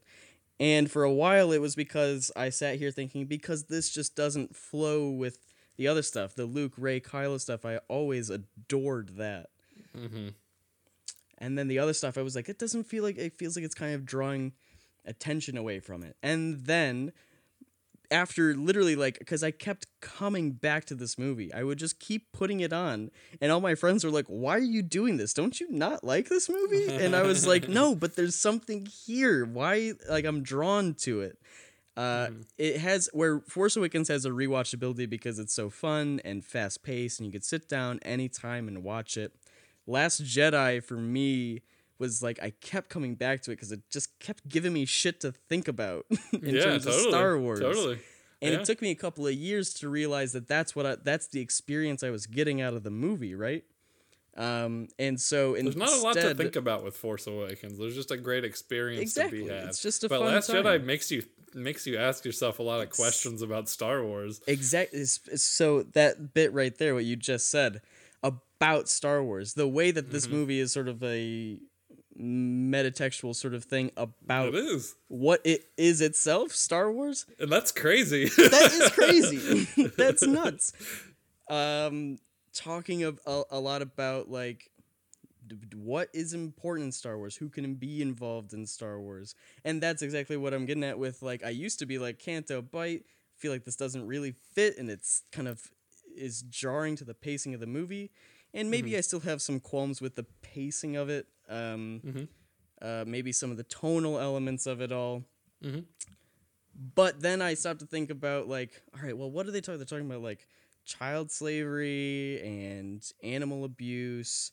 And 0.60 0.90
for 0.90 1.02
a 1.02 1.12
while, 1.12 1.52
it 1.52 1.60
was 1.60 1.74
because 1.74 2.30
I 2.36 2.50
sat 2.50 2.76
here 2.76 2.90
thinking 2.90 3.24
because 3.24 3.64
this 3.64 3.90
just 3.90 4.14
doesn't 4.14 4.54
flow 4.54 5.08
with 5.08 5.38
the 5.78 5.88
other 5.88 6.02
stuff, 6.02 6.34
the 6.34 6.44
Luke, 6.44 6.74
Rey, 6.76 7.00
Kylo 7.00 7.40
stuff, 7.40 7.64
I 7.64 7.78
always 7.88 8.28
adored 8.28 9.16
that. 9.16 9.46
Mm-hmm. 9.96 10.28
And 11.38 11.58
then 11.58 11.68
the 11.68 11.78
other 11.78 11.94
stuff, 11.94 12.18
I 12.18 12.22
was 12.22 12.36
like, 12.36 12.50
it 12.50 12.58
doesn't 12.58 12.84
feel 12.84 13.02
like 13.02 13.16
it 13.16 13.38
feels 13.38 13.56
like 13.56 13.64
it's 13.64 13.74
kind 13.74 13.94
of 13.94 14.04
drawing 14.04 14.52
attention 15.06 15.56
away 15.56 15.80
from 15.80 16.02
it. 16.02 16.16
And 16.22 16.66
then 16.66 17.12
after 18.10 18.54
literally 18.54 18.96
like 18.96 19.18
because 19.18 19.42
I 19.42 19.50
kept 19.50 19.86
coming 20.00 20.52
back 20.52 20.84
to 20.86 20.94
this 20.94 21.18
movie. 21.18 21.52
I 21.52 21.62
would 21.62 21.78
just 21.78 22.00
keep 22.00 22.32
putting 22.32 22.60
it 22.60 22.72
on 22.72 23.10
and 23.40 23.52
all 23.52 23.60
my 23.60 23.74
friends 23.74 24.04
were 24.04 24.10
like, 24.10 24.26
"Why 24.26 24.56
are 24.56 24.58
you 24.58 24.82
doing 24.82 25.16
this? 25.16 25.32
Don't 25.32 25.60
you 25.60 25.70
not 25.70 26.04
like 26.04 26.28
this 26.28 26.48
movie?" 26.48 26.88
And 26.88 27.14
I 27.14 27.22
was 27.22 27.46
like, 27.46 27.68
"No, 27.80 27.94
but 27.94 28.16
there's 28.16 28.34
something 28.34 28.86
here. 28.86 29.44
Why 29.44 29.92
like 30.08 30.24
I'm 30.24 30.42
drawn 30.42 30.94
to 31.00 31.20
it." 31.20 31.38
Uh, 31.96 32.30
it 32.56 32.78
has 32.78 33.10
where 33.12 33.40
Force 33.40 33.76
Awakens 33.76 34.08
has 34.08 34.24
a 34.24 34.30
rewatchability 34.30 35.08
because 35.10 35.38
it's 35.38 35.52
so 35.52 35.68
fun 35.68 36.20
and 36.24 36.44
fast 36.44 36.82
paced 36.82 37.20
and 37.20 37.26
you 37.26 37.32
could 37.32 37.44
sit 37.44 37.68
down 37.68 37.98
anytime 38.02 38.68
and 38.68 38.82
watch 38.82 39.16
it. 39.16 39.34
Last 39.86 40.22
Jedi 40.22 40.82
for 40.82 40.94
me 40.96 41.62
was 42.00 42.22
like 42.22 42.42
I 42.42 42.50
kept 42.60 42.88
coming 42.88 43.14
back 43.14 43.42
to 43.42 43.52
it 43.52 43.56
because 43.56 43.70
it 43.70 43.82
just 43.90 44.18
kept 44.18 44.48
giving 44.48 44.72
me 44.72 44.84
shit 44.86 45.20
to 45.20 45.30
think 45.30 45.68
about 45.68 46.06
in 46.32 46.54
yeah, 46.56 46.62
terms 46.64 46.84
totally. 46.86 47.04
of 47.04 47.08
Star 47.10 47.38
Wars. 47.38 47.60
Totally. 47.60 47.98
And 48.42 48.54
Yeah. 48.54 48.60
it 48.60 48.64
took 48.64 48.80
me 48.82 48.90
a 48.90 48.94
couple 48.96 49.26
of 49.26 49.34
years 49.34 49.72
to 49.74 49.88
realize 49.88 50.32
that 50.32 50.48
that's 50.48 50.74
what 50.74 50.86
I, 50.86 50.96
that's 50.96 51.28
the 51.28 51.40
experience 51.40 52.02
I 52.02 52.10
was 52.10 52.26
getting 52.26 52.60
out 52.62 52.72
of 52.74 52.82
the 52.82 52.90
movie, 52.90 53.34
right? 53.34 53.62
Um, 54.36 54.88
and 54.98 55.20
so 55.20 55.52
There's 55.54 55.76
not 55.76 55.92
a 55.92 56.00
lot 56.00 56.14
to 56.14 56.34
think 56.34 56.56
about 56.56 56.82
with 56.82 56.96
Force 56.96 57.26
Awakens. 57.26 57.78
There's 57.78 57.94
just 57.96 58.10
a 58.10 58.16
great 58.16 58.44
experience 58.44 59.12
to 59.14 59.28
be 59.28 59.46
had. 59.46 59.64
It's 59.68 59.82
just 59.82 60.04
a 60.04 60.08
but 60.08 60.22
Last 60.22 60.46
time. 60.46 60.64
Jedi 60.64 60.82
makes 60.82 61.10
you 61.10 61.22
makes 61.52 61.84
you 61.86 61.98
ask 61.98 62.24
yourself 62.24 62.60
a 62.60 62.62
lot 62.62 62.80
of 62.80 62.90
questions 62.90 63.42
about 63.42 63.68
Star 63.68 64.02
Wars. 64.04 64.40
Exactly. 64.46 65.04
So 65.04 65.82
that 65.94 66.32
bit 66.32 66.52
right 66.54 66.76
there, 66.78 66.94
what 66.94 67.04
you 67.04 67.16
just 67.16 67.50
said 67.50 67.82
about 68.22 68.88
Star 68.88 69.22
Wars, 69.22 69.54
the 69.54 69.66
way 69.68 69.90
that 69.90 70.04
Mm-hmm. 70.06 70.12
this 70.12 70.28
movie 70.28 70.60
is 70.60 70.72
sort 70.72 70.88
of 70.88 71.02
a 71.02 71.58
metatextual 72.20 73.34
sort 73.34 73.54
of 73.54 73.64
thing 73.64 73.90
about 73.96 74.48
It 74.48 74.54
is, 74.56 74.94
what 75.08 75.40
it 75.44 75.64
is 75.76 76.00
itself, 76.00 76.52
Star 76.52 76.92
Wars. 76.92 77.26
and 77.38 77.50
that's 77.50 77.72
crazy. 77.72 78.24
That 78.36 78.72
is 78.72 78.90
crazy. 78.90 79.68
That's 79.96 80.22
nuts. 80.22 80.72
Um, 81.48 82.18
talking 82.52 83.02
of 83.02 83.18
a, 83.26 83.42
a 83.50 83.60
lot 83.60 83.82
about 83.82 84.30
like 84.30 84.70
what 85.74 86.08
is 86.12 86.32
important 86.32 86.86
in 86.86 86.92
Star 86.92 87.16
Wars, 87.18 87.36
who 87.36 87.48
can 87.48 87.74
be 87.74 88.02
involved 88.02 88.52
in 88.52 88.66
Star 88.66 89.00
Wars, 89.00 89.34
and 89.64 89.82
that's 89.82 90.02
exactly 90.02 90.36
what 90.36 90.54
I'm 90.54 90.64
getting 90.66 90.84
at 90.84 90.98
with 90.98 91.22
like 91.22 91.44
I 91.44 91.50
used 91.50 91.78
to 91.80 91.86
be 91.86 91.98
like 91.98 92.18
Canto 92.18 92.62
Bight. 92.62 93.04
Feel 93.36 93.52
like 93.52 93.64
this 93.64 93.76
doesn't 93.76 94.06
really 94.06 94.34
fit, 94.54 94.78
and 94.78 94.90
it's 94.90 95.22
kind 95.32 95.48
of 95.48 95.62
is 96.16 96.42
jarring 96.42 96.96
to 96.96 97.04
the 97.04 97.14
pacing 97.14 97.54
of 97.54 97.60
the 97.60 97.66
movie, 97.66 98.10
and 98.52 98.70
maybe 98.70 98.96
I 98.96 99.00
still 99.00 99.20
have 99.20 99.40
some 99.42 99.60
qualms 99.60 100.00
with 100.00 100.14
the 100.16 100.26
pacing 100.42 100.94
of 100.96 101.08
it. 101.08 101.26
Um, 101.50 102.00
uh, 102.80 103.04
maybe 103.06 103.32
some 103.32 103.50
of 103.50 103.56
the 103.56 103.64
tonal 103.64 104.18
elements 104.18 104.66
of 104.66 104.80
it 104.80 104.92
all. 104.92 105.24
But 106.94 107.20
then 107.20 107.42
I 107.42 107.54
stopped 107.54 107.80
to 107.80 107.86
think 107.86 108.10
about 108.10 108.48
like, 108.48 108.80
all 108.94 109.02
right, 109.02 109.16
well, 109.16 109.30
what 109.30 109.46
are 109.46 109.50
they 109.50 109.60
talking? 109.60 109.78
They're 109.78 109.84
talking 109.84 110.06
about 110.06 110.22
like 110.22 110.46
child 110.84 111.30
slavery 111.30 112.40
and 112.42 113.04
animal 113.22 113.64
abuse 113.64 114.52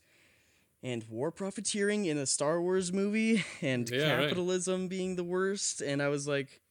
and 0.83 1.03
war 1.09 1.31
profiteering 1.31 2.05
in 2.05 2.17
a 2.17 2.25
Star 2.25 2.61
Wars 2.61 2.91
movie 2.91 3.43
and 3.61 3.89
Yeah, 3.89 4.15
right. 4.15 4.27
capitalism 4.29 4.87
being 4.87 5.15
the 5.15 5.23
worst. 5.23 5.81
And 5.81 6.01
I 6.01 6.09
was 6.09 6.27
like, 6.27 6.61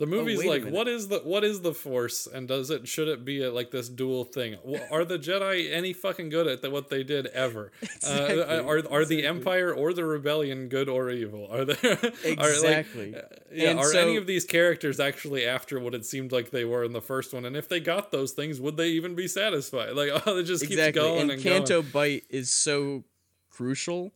The 0.00 0.06
movie's 0.06 0.38
wait 0.38 0.46
a 0.62 0.64
like, 0.64 0.72
what 0.72 0.88
is 0.88 1.08
the 1.08 1.18
what 1.18 1.44
is 1.44 1.60
the 1.60 1.74
Force, 1.74 2.26
and 2.26 2.48
does 2.48 2.70
it 2.70 2.88
should 2.88 3.06
it 3.06 3.22
be 3.22 3.42
a, 3.42 3.52
like 3.52 3.70
this 3.70 3.90
dual 3.90 4.24
thing? 4.24 4.56
Are 4.90 5.04
the 5.04 5.18
Jedi 5.18 5.70
any 5.70 5.92
fucking 5.92 6.30
good 6.30 6.46
at 6.46 6.62
the, 6.62 6.70
what 6.70 6.88
they 6.88 7.02
did 7.04 7.26
ever? 7.26 7.70
Exactly, 7.82 8.40
Uh, 8.42 8.62
are 8.62 8.82
are 8.90 9.04
the 9.04 9.26
Empire 9.26 9.74
or 9.74 9.92
the 9.92 10.06
Rebellion 10.06 10.68
good 10.68 10.88
or 10.88 11.10
evil? 11.10 11.46
Are 11.52 11.66
there 11.66 11.76
are, 12.02 12.10
Exactly. 12.24 13.12
Like, 13.12 13.22
uh, 13.22 13.36
yeah, 13.52 13.70
And 13.72 13.78
are 13.78 13.92
so- 13.92 14.00
any 14.00 14.16
of 14.16 14.26
these 14.26 14.46
characters 14.46 14.98
actually 14.98 15.44
after 15.44 15.78
what 15.78 15.94
it 15.94 16.06
seemed 16.06 16.32
like 16.32 16.50
they 16.50 16.64
were 16.64 16.82
in 16.82 16.94
the 16.94 17.02
first 17.02 17.34
one? 17.34 17.44
And 17.44 17.54
if 17.54 17.68
they 17.68 17.78
got 17.78 18.10
those 18.10 18.32
things, 18.32 18.58
would 18.58 18.78
they 18.78 18.88
even 18.88 19.14
be 19.14 19.28
satisfied? 19.28 19.92
Like, 19.92 20.08
oh, 20.26 20.38
it 20.38 20.44
just 20.44 20.62
exactly. 20.64 20.92
keeps 20.92 20.96
going 20.96 21.20
and 21.22 21.30
and, 21.32 21.42
Canto 21.42 21.82
going. 21.82 21.92
Bight 21.92 22.24
is 22.30 22.48
so 22.50 23.04
crucial 23.50 24.12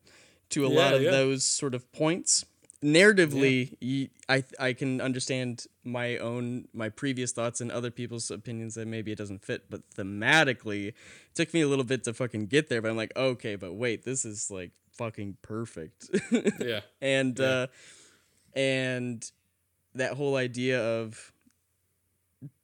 to 0.51 0.65
a 0.65 0.71
Yeah, 0.71 0.77
lot 0.79 0.95
of 0.95 1.03
yeah. 1.03 1.11
those 1.11 1.45
sort 1.45 1.75
of 1.75 1.93
points. 1.93 2.47
Narratively, 2.85 4.11
I 4.29 4.45
I 4.61 4.75
can 4.75 5.01
understand 5.01 5.67
my 5.85 6.19
own 6.19 6.69
my 6.75 6.91
previous 6.91 7.33
thoughts 7.33 7.63
and 7.63 7.73
other 7.73 7.91
people's 7.91 8.31
opinions 8.31 8.75
that 8.75 8.87
maybe 8.87 9.11
it 9.11 9.17
doesn't 9.17 9.43
fit, 9.43 9.71
but 9.71 9.89
thematically, 9.97 10.89
it 10.89 10.95
took 11.35 11.55
me 11.55 11.63
a 11.63 11.69
little 11.69 11.85
bit 11.85 12.05
to 12.05 12.13
fucking 12.13 12.47
get 12.47 12.69
there. 12.69 12.83
But 12.83 12.91
I'm 12.91 12.97
like, 12.97 13.17
okay, 13.17 13.57
but 13.57 13.73
wait, 13.73 14.05
this 14.05 14.27
is 14.27 14.51
like 14.51 14.73
fucking 14.93 15.39
perfect. 15.41 16.11
Yeah, 16.61 16.81
and 17.01 17.41
uh 17.41 17.69
and 18.55 19.31
that 19.95 20.13
whole 20.15 20.37
idea 20.37 20.83
of 21.01 21.33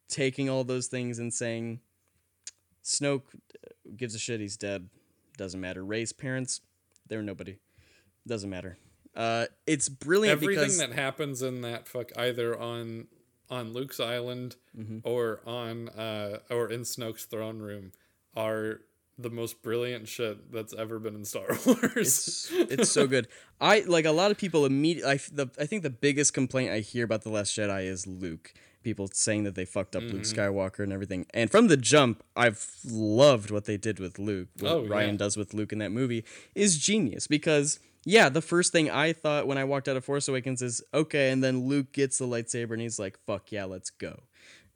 taking 0.09 0.51
all 0.51 0.65
those 0.65 0.89
things 0.89 1.19
and 1.19 1.33
saying 1.33 1.81
Snoke 2.85 3.23
gives 3.97 4.15
a 4.15 4.19
shit 4.19 4.41
he's 4.41 4.57
dead 4.57 4.91
doesn't 5.39 5.61
matter 5.61 5.83
Rey's 5.85 6.13
parents 6.13 6.61
they're 7.07 7.23
nobody 7.23 7.57
doesn't 8.27 8.51
matter 8.51 8.77
uh 9.21 9.45
it's 9.67 9.89
brilliant 9.89 10.41
everything 10.43 10.79
that 10.79 10.93
happens 10.93 11.43
in 11.43 11.61
that 11.61 11.87
fuck 11.87 12.09
either 12.17 12.49
on 12.59 13.07
on 13.51 13.73
Luke's 13.73 14.01
island 14.01 14.57
Mm-hmm. 14.79 14.99
or 15.03 15.41
on 15.47 15.89
uh 15.91 16.39
or 16.49 16.71
in 16.71 16.83
Snoke's 16.83 17.25
throne 17.25 17.59
room 17.59 17.91
are 18.37 18.81
the 19.19 19.31
most 19.31 19.61
brilliant 19.63 20.07
shit 20.09 20.51
that's 20.53 20.73
ever 20.73 20.99
been 20.99 21.15
in 21.17 21.25
Star 21.25 21.47
Wars. 21.67 21.91
it's 21.93 22.51
it's 22.53 22.91
so 22.91 23.07
good. 23.07 23.27
I 23.61 23.81
like 23.81 24.07
a 24.07 24.13
lot 24.13 24.31
of 24.31 24.39
people 24.39 24.65
immediately. 24.65 25.11
I, 25.13 25.17
the, 25.33 25.49
I 25.59 25.67
think 25.67 25.83
the 25.83 25.91
biggest 25.91 26.33
complaint 26.33 26.71
I 26.73 26.79
hear 26.81 27.05
about 27.05 27.23
the 27.23 27.29
Last 27.31 27.55
Jedi 27.57 27.85
is 27.85 28.07
Luke. 28.07 28.55
People 28.83 29.11
saying 29.13 29.43
that 29.45 29.57
they 29.57 29.67
fucked 29.67 29.95
up 29.97 30.03
Mm-hmm. 30.05 30.15
Luke 30.15 30.23
Skywalker 30.23 30.83
and 30.85 30.93
everything. 30.93 31.27
And 31.35 31.51
from 31.51 31.67
the 31.69 31.77
jump, 31.77 32.23
I've 32.35 32.65
loved 32.89 33.51
what 33.51 33.65
they 33.67 33.77
did 33.77 33.99
with 34.01 34.19
Luke. 34.19 34.49
What 34.61 34.73
Oh, 34.73 34.83
Rian 34.85 35.11
yeah. 35.13 35.17
does 35.19 35.37
with 35.37 35.53
Luke 35.53 35.73
in 35.73 35.79
that 35.81 35.91
movie 35.93 36.25
is 36.55 36.79
genius 36.79 37.27
because. 37.27 37.79
Yeah, 38.05 38.29
the 38.31 38.41
first 38.43 38.73
thing 38.73 38.91
I 38.91 39.13
thought 39.13 39.47
when 39.47 39.59
I 39.59 39.65
walked 39.65 39.89
out 39.89 39.97
of 39.97 40.05
Force 40.05 40.27
Awakens 40.29 40.63
is 40.63 40.83
okay, 40.95 41.31
and 41.31 41.45
then 41.45 41.67
Luke 41.67 41.93
gets 41.93 42.19
the 42.19 42.25
lightsaber 42.27 42.73
and 42.73 42.81
he's 42.81 42.99
like, 42.99 43.19
"Fuck 43.27 43.53
yeah, 43.53 43.65
let's 43.65 43.91
go." 43.91 44.23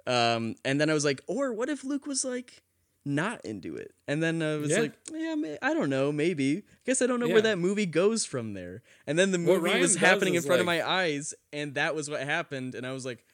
Um, 0.06 0.56
and 0.64 0.78
then 0.80 0.90
I 0.90 0.94
was 0.94 1.04
like, 1.04 1.22
or 1.26 1.52
what 1.54 1.70
if 1.70 1.82
Luke 1.84 2.06
was 2.06 2.24
like 2.24 2.62
not 3.06 3.42
into 3.44 3.76
it? 3.76 3.94
And 4.06 4.22
then 4.22 4.42
I 4.42 4.56
was 4.56 4.70
Yeah. 4.70 4.80
like, 4.80 4.92
yeah, 5.12 5.34
may- 5.34 5.58
I 5.62 5.72
don't 5.72 5.88
know, 5.88 6.12
maybe. 6.12 6.58
I 6.58 6.62
guess 6.84 7.00
I 7.00 7.06
don't 7.06 7.20
know 7.20 7.26
Yeah. 7.26 7.32
where 7.34 7.42
that 7.42 7.58
movie 7.58 7.86
goes 7.86 8.26
from 8.26 8.52
there. 8.52 8.82
And 9.06 9.18
then 9.18 9.30
the 9.30 9.38
movie 9.38 9.78
was 9.80 9.96
happening 9.96 10.34
in 10.34 10.42
front 10.42 10.60
of 10.60 10.66
my 10.66 10.86
eyes, 10.86 11.32
and 11.52 11.74
that 11.74 11.94
was 11.94 12.10
what 12.10 12.20
happened. 12.20 12.74
And 12.74 12.86
I 12.86 12.92
was 12.92 13.06
like, 13.06 13.24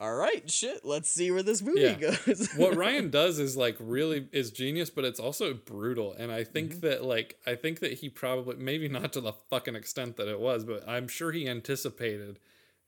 all 0.00 0.14
right, 0.14 0.50
shit, 0.50 0.84
let's 0.84 1.10
see 1.10 1.30
where 1.30 1.42
this 1.42 1.60
movie 1.62 1.80
Yeah. 1.82 1.94
goes. 1.94 2.48
what 2.56 2.72
Rian 2.74 3.10
does 3.10 3.38
is 3.38 3.56
like 3.56 3.76
really 3.78 4.26
is 4.32 4.50
genius, 4.50 4.88
but 4.90 5.04
it's 5.04 5.20
also 5.20 5.52
brutal. 5.54 6.14
And 6.14 6.32
I 6.32 6.42
think 6.44 6.70
Mm-hmm. 6.72 6.86
that 6.86 7.04
like 7.04 7.36
I 7.46 7.54
think 7.54 7.80
that 7.80 7.92
he 7.94 8.08
probably 8.08 8.56
maybe 8.56 8.88
not 8.88 9.12
to 9.12 9.20
the 9.20 9.32
fucking 9.50 9.76
extent 9.76 10.16
that 10.16 10.26
it 10.28 10.40
was, 10.40 10.64
but 10.64 10.88
I'm 10.88 11.06
sure 11.06 11.32
he 11.32 11.46
anticipated 11.48 12.38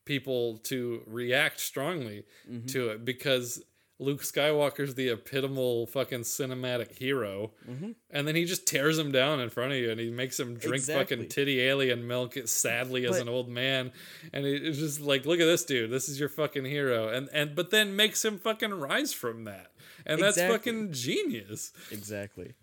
people 0.05 0.57
to 0.63 1.01
react 1.05 1.59
strongly 1.59 2.25
Mm-hmm. 2.49 2.65
to 2.67 2.89
it 2.89 3.05
because 3.05 3.61
Luke 4.03 4.21
Skywalker's 4.21 4.95
the 4.95 5.09
epitomal 5.09 5.87
fucking 5.89 6.21
cinematic 6.21 6.91
hero, 6.97 7.51
Mm-hmm. 7.69 7.91
and 8.11 8.27
then 8.27 8.35
he 8.35 8.45
just 8.45 8.67
tears 8.67 8.97
him 8.97 9.11
down 9.11 9.39
in 9.39 9.49
front 9.49 9.71
of 9.71 9.77
you, 9.77 9.89
and 9.91 9.99
he 9.99 10.09
makes 10.11 10.39
him 10.39 10.55
drink 10.57 10.75
Exactly. 10.75 11.15
fucking 11.17 11.29
titty 11.29 11.61
alien 11.61 12.05
milk 12.07 12.35
sadly 12.45 13.05
as 13.05 13.11
But- 13.13 13.21
an 13.21 13.29
old 13.29 13.49
man, 13.49 13.91
and 14.33 14.45
it- 14.45 14.65
it's 14.65 14.77
just 14.77 14.99
like, 15.01 15.25
look 15.25 15.39
at 15.39 15.45
this 15.45 15.63
dude, 15.65 15.89
this 15.91 16.09
is 16.09 16.19
your 16.19 16.29
fucking 16.29 16.65
hero, 16.65 17.07
and 17.09 17.29
and 17.33 17.55
but 17.55 17.69
then 17.71 17.95
makes 17.95 18.23
him 18.23 18.39
fucking 18.39 18.71
rise 18.73 19.13
from 19.13 19.45
that, 19.45 19.71
and 20.05 20.21
that's 20.21 20.37
fucking 20.39 20.91
genius. 20.91 21.71
exactly. 21.91 22.53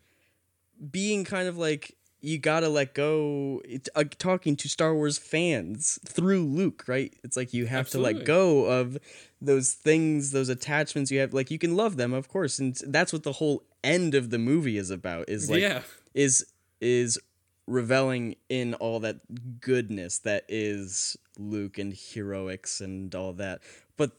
Being 0.91 1.25
kind 1.25 1.47
of 1.47 1.59
like 1.59 1.97
you 2.21 2.39
gotta 2.39 2.69
let 2.69 2.95
go. 2.95 3.63
It, 3.65 3.89
uh, 3.95 4.05
talking 4.19 4.57
to 4.57 4.69
Star 4.69 4.95
Wars 4.95 5.19
fans 5.19 5.99
through 6.07 6.45
Luke, 6.45 6.85
right? 6.87 7.15
It's 7.25 7.37
like 7.37 7.55
you 7.55 7.67
have 7.67 7.89
to 7.91 7.99
let 7.99 8.25
go 8.25 8.65
of 8.67 8.99
those 9.41 9.73
things, 9.73 10.31
those 10.31 10.49
attachments 10.49 11.11
you 11.11 11.21
have. 11.21 11.33
Like 11.33 11.51
you 11.51 11.59
can 11.59 11.77
love 11.77 11.97
them, 11.97 12.13
of 12.13 12.29
course, 12.29 12.59
and 12.59 12.77
that's 12.87 13.13
what 13.13 13.23
the 13.23 13.33
whole 13.33 13.65
end 13.83 14.15
of 14.15 14.31
the 14.31 14.39
movie 14.39 14.77
is 14.77 14.91
about. 14.91 15.29
Is 15.29 15.51
like 15.51 15.63
yeah, 15.63 15.83
is 16.15 16.47
is 16.81 17.19
reveling 17.67 18.37
in 18.49 18.75
all 18.75 19.01
that 19.01 19.61
goodness 19.61 20.19
that 20.19 20.45
is 20.49 21.17
Luke 21.39 21.79
and 21.79 21.95
heroics 21.95 22.81
and 22.81 23.15
all 23.15 23.33
that. 23.35 23.61
But 23.97 24.13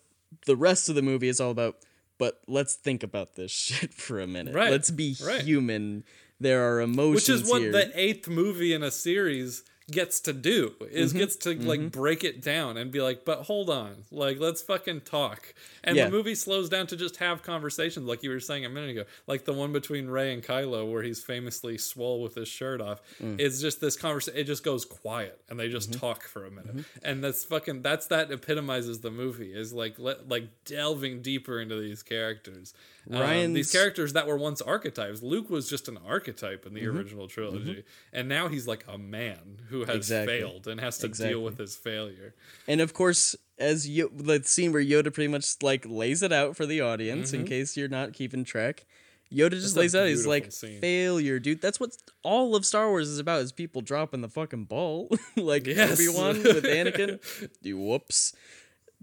the 0.45 0.55
rest 0.55 0.89
of 0.89 0.95
the 0.95 1.01
movie 1.01 1.27
is 1.27 1.39
all 1.39 1.51
about 1.51 1.77
but 2.21 2.39
let's 2.45 2.75
think 2.75 3.01
about 3.01 3.33
this 3.33 3.49
shit 3.51 3.95
for 3.95 4.19
a 4.19 4.27
minute. 4.27 4.53
Right, 4.53 4.69
Let's 4.69 4.91
be 4.91 5.15
right. 5.25 5.41
human. 5.41 6.03
There 6.41 6.69
are 6.73 6.81
emotions 6.81 7.15
which 7.15 7.29
is 7.29 7.49
what 7.49 7.61
here. 7.61 7.71
the 7.71 7.91
eighth 7.99 8.27
movie 8.27 8.73
in 8.73 8.83
a 8.83 8.91
series 8.91 9.63
gets 9.89 10.21
to 10.21 10.31
do 10.31 10.73
is 10.89 11.09
Mm-hmm. 11.09 11.19
gets 11.19 11.35
to 11.37 11.53
like 11.55 11.91
break 11.91 12.23
it 12.23 12.41
down 12.41 12.77
and 12.77 12.91
be 12.91 13.01
like 13.01 13.25
but 13.25 13.39
hold 13.43 13.69
on 13.69 14.05
like 14.09 14.39
let's 14.39 14.61
fucking 14.61 15.01
talk 15.01 15.53
and 15.83 15.97
Yeah. 15.97 16.05
the 16.05 16.11
movie 16.11 16.35
slows 16.35 16.69
down 16.69 16.87
to 16.87 16.95
just 16.95 17.17
have 17.17 17.43
conversations 17.43 18.05
like 18.07 18.23
you 18.23 18.29
were 18.29 18.39
saying 18.39 18.63
a 18.63 18.69
minute 18.69 18.91
ago 18.91 19.03
like 19.27 19.43
the 19.43 19.51
one 19.51 19.73
between 19.73 20.07
rey 20.07 20.33
and 20.33 20.41
kylo 20.41 20.89
where 20.89 21.03
he's 21.03 21.21
famously 21.21 21.77
swole 21.77 22.21
with 22.21 22.35
his 22.35 22.47
shirt 22.47 22.79
off 22.79 23.01
Mm. 23.21 23.37
it's 23.41 23.59
just 23.59 23.81
this 23.81 23.97
conversation 23.97 24.39
it 24.39 24.45
just 24.45 24.63
goes 24.63 24.85
quiet 24.85 25.41
and 25.49 25.59
they 25.59 25.67
just 25.67 25.91
Mm-hmm. 25.91 25.99
talk 25.99 26.23
for 26.23 26.45
a 26.45 26.51
minute 26.51 26.85
and 27.03 27.21
that's 27.21 27.43
fucking 27.43 27.81
that's 27.81 28.05
that 28.07 28.31
epitomizes 28.31 29.01
the 29.01 29.11
movie 29.11 29.51
is 29.53 29.73
like 29.73 29.95
let, 29.99 30.29
like 30.29 30.47
delving 30.63 31.21
deeper 31.21 31.59
into 31.59 31.77
these 31.81 32.01
characters 32.01 32.73
Um, 33.09 33.53
these 33.53 33.71
characters 33.71 34.13
that 34.13 34.27
were 34.27 34.37
once 34.37 34.61
archetypes 34.61 35.23
luke 35.23 35.49
was 35.49 35.69
just 35.69 35.87
an 35.87 35.97
archetype 36.05 36.65
in 36.65 36.73
the 36.73 36.81
Mm-hmm. 36.81 36.97
original 36.97 37.27
trilogy 37.27 37.83
and 38.13 38.29
now 38.29 38.47
he's 38.47 38.67
like 38.67 38.85
a 38.87 38.97
man 38.97 39.59
who 39.69 39.85
has 39.85 39.95
Exactly. 39.95 40.39
failed 40.39 40.67
and 40.67 40.79
has 40.79 40.97
to 40.99 41.07
Exactly. 41.07 41.33
deal 41.33 41.43
with 41.43 41.57
his 41.57 41.75
failure 41.75 42.35
And 42.67 42.79
of 42.79 42.93
course, 42.93 43.35
as 43.57 43.89
Yo- 43.89 44.09
the 44.09 44.43
scene 44.43 44.71
where 44.71 44.83
Yoda 44.83 45.13
pretty 45.13 45.27
much 45.29 45.55
like 45.63 45.85
lays 45.87 46.21
it 46.23 46.31
out 46.31 46.55
for 46.55 46.65
the 46.65 46.81
audience 46.81 47.31
Mm-hmm. 47.31 47.41
in 47.41 47.47
case 47.47 47.75
you're 47.75 47.87
not 47.89 48.13
keeping 48.13 48.43
track. 48.43 48.85
Yoda 49.33 49.51
just 49.51 49.77
lays 49.77 49.95
out. 49.95 50.07
He's 50.07 50.27
like 50.27 50.51
scene. 50.51 50.81
failure, 50.81 51.39
dude. 51.39 51.61
That's 51.61 51.79
what 51.79 51.91
all 52.21 52.53
of 52.53 52.65
Star 52.65 52.89
Wars 52.89 53.07
is 53.07 53.17
about: 53.17 53.39
is 53.41 53.53
people 53.53 53.81
dropping 53.81 54.19
the 54.19 54.27
fucking 54.27 54.65
ball, 54.65 55.09
like 55.37 55.65
Yes. 55.67 55.93
Obi 55.93 56.09
Wan 56.09 56.43
with 56.43 56.65
Anakin. 56.65 57.17
Whoops. 57.63 58.33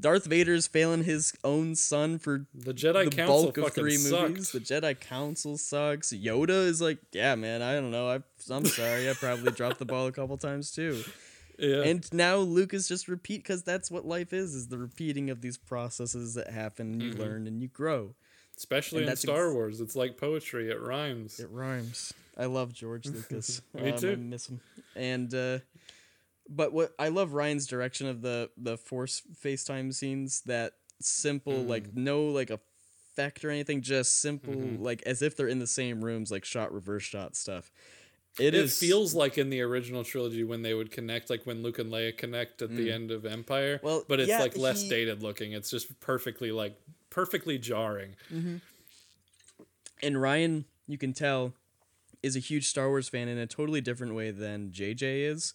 Darth 0.01 0.27
Vader's 0.27 0.67
failing 0.67 1.05
his 1.05 1.33
own 1.43 1.75
son 1.75 2.19
for 2.19 2.47
the 2.55 2.73
jedi 2.73 3.05
the 3.11 3.17
council 3.17 3.45
bulk 3.45 3.57
of 3.59 3.73
three 3.75 3.97
sucked. 3.97 4.29
movies. 4.31 4.53
The 4.53 4.61
Jedi 4.61 4.99
Council 4.99 5.59
sucks. 5.59 6.13
Yoda 6.13 6.67
is 6.67 6.81
like, 6.81 6.99
yeah, 7.13 7.35
man, 7.35 7.63
I 7.63 7.75
don't 7.75 7.91
know. 7.91 8.09
I, 8.09 8.21
I'm 8.51 8.65
sorry. 8.67 9.11
I 9.11 9.15
probably 9.15 9.51
dropped 9.53 9.79
the 9.79 9.85
ball 9.85 10.07
a 10.07 10.13
couple 10.13 10.37
times 10.39 10.71
too. 10.71 11.03
yeah 11.59 11.83
And 11.83 12.09
now 12.13 12.37
Luke 12.37 12.75
is 12.75 12.87
just 12.87 13.09
repeat 13.09 13.43
because 13.43 13.65
that's 13.65 13.91
what 13.91 14.07
life 14.07 14.33
is: 14.33 14.55
is 14.55 14.69
the 14.69 14.79
repeating 14.79 15.31
of 15.31 15.41
these 15.41 15.57
processes 15.59 16.35
that 16.35 16.49
happen. 16.51 16.93
And 16.93 17.03
you 17.03 17.11
Mm-hmm. 17.11 17.21
learn 17.21 17.47
and 17.49 17.61
you 17.61 17.69
grow. 17.69 18.15
especially 18.57 19.03
and 19.03 19.11
in 19.11 19.17
star 19.17 19.47
ex- 19.47 19.55
wars 19.55 19.81
it's 19.81 19.95
like 19.97 20.17
poetry 20.17 20.71
it 20.71 20.81
rhymes 20.81 21.41
It 21.41 21.49
rhymes. 21.51 22.13
I 22.37 22.47
love 22.47 22.73
George 22.73 23.07
Lucas. 23.15 23.63
Me 23.75 23.89
Um, 23.91 23.95
I 23.95 23.97
too. 23.97 24.17
miss 24.17 24.49
him. 24.49 24.61
And 24.95 25.35
uh, 25.35 25.59
but 26.49 26.73
what 26.73 26.93
I 26.99 27.09
love 27.09 27.31
Rian's 27.31 27.67
direction 27.67 28.07
of 28.07 28.23
the 28.23 28.51
the 28.57 28.77
Force 28.77 29.23
FaceTime 29.45 29.93
scenes. 29.95 30.41
That 30.47 30.73
simple, 31.01 31.53
Mm. 31.65 31.69
like 31.69 31.95
no 31.95 32.25
like 32.25 32.51
effect 32.51 33.45
or 33.45 33.51
anything, 33.51 33.83
just 33.83 34.21
simple, 34.21 34.55
Mm-hmm. 34.55 34.83
like 34.83 35.03
as 35.05 35.23
if 35.23 35.37
they're 35.37 35.49
in 35.49 35.59
the 35.59 35.67
same 35.67 36.05
rooms, 36.05 36.31
like 36.31 36.45
shot 36.45 36.73
reverse 36.73 37.03
shot 37.05 37.37
stuff. 37.37 37.71
it 38.39 38.55
is 38.55 38.81
It 38.81 38.87
feels 38.87 39.15
like 39.15 39.37
in 39.39 39.51
the 39.51 39.61
original 39.63 40.05
trilogy 40.05 40.45
when 40.45 40.63
they 40.63 40.73
would 40.73 40.91
connect 40.93 41.29
like 41.29 41.45
when 41.45 41.61
luke 41.63 41.79
and 41.81 41.91
leia 41.91 42.17
connect 42.17 42.63
at 42.63 42.71
the 42.77 42.93
end 42.93 43.11
of 43.11 43.25
empire 43.27 43.79
Mm. 43.79 43.83
Well, 43.83 44.05
but 44.07 44.21
it's 44.21 44.29
yeah, 44.29 44.39
like 44.39 44.57
less 44.57 44.83
he- 44.83 44.89
dated 44.89 45.23
looking 45.25 45.53
it's 45.53 45.71
just 45.71 45.99
perfectly 45.99 46.53
like 46.53 46.77
perfectly 47.11 47.59
jarring 47.59 48.15
and 50.03 50.17
Rian, 50.17 50.65
you 50.87 50.99
can 50.99 51.13
tell, 51.13 51.53
is 52.23 52.37
a 52.37 52.41
huge 52.41 52.67
Star 52.67 52.89
Wars 52.89 53.09
fan 53.09 53.29
in 53.29 53.39
a 53.39 53.47
totally 53.47 53.81
different 53.81 54.15
way 54.15 54.31
than 54.31 54.71
JJ 54.71 55.31
is. 55.31 55.55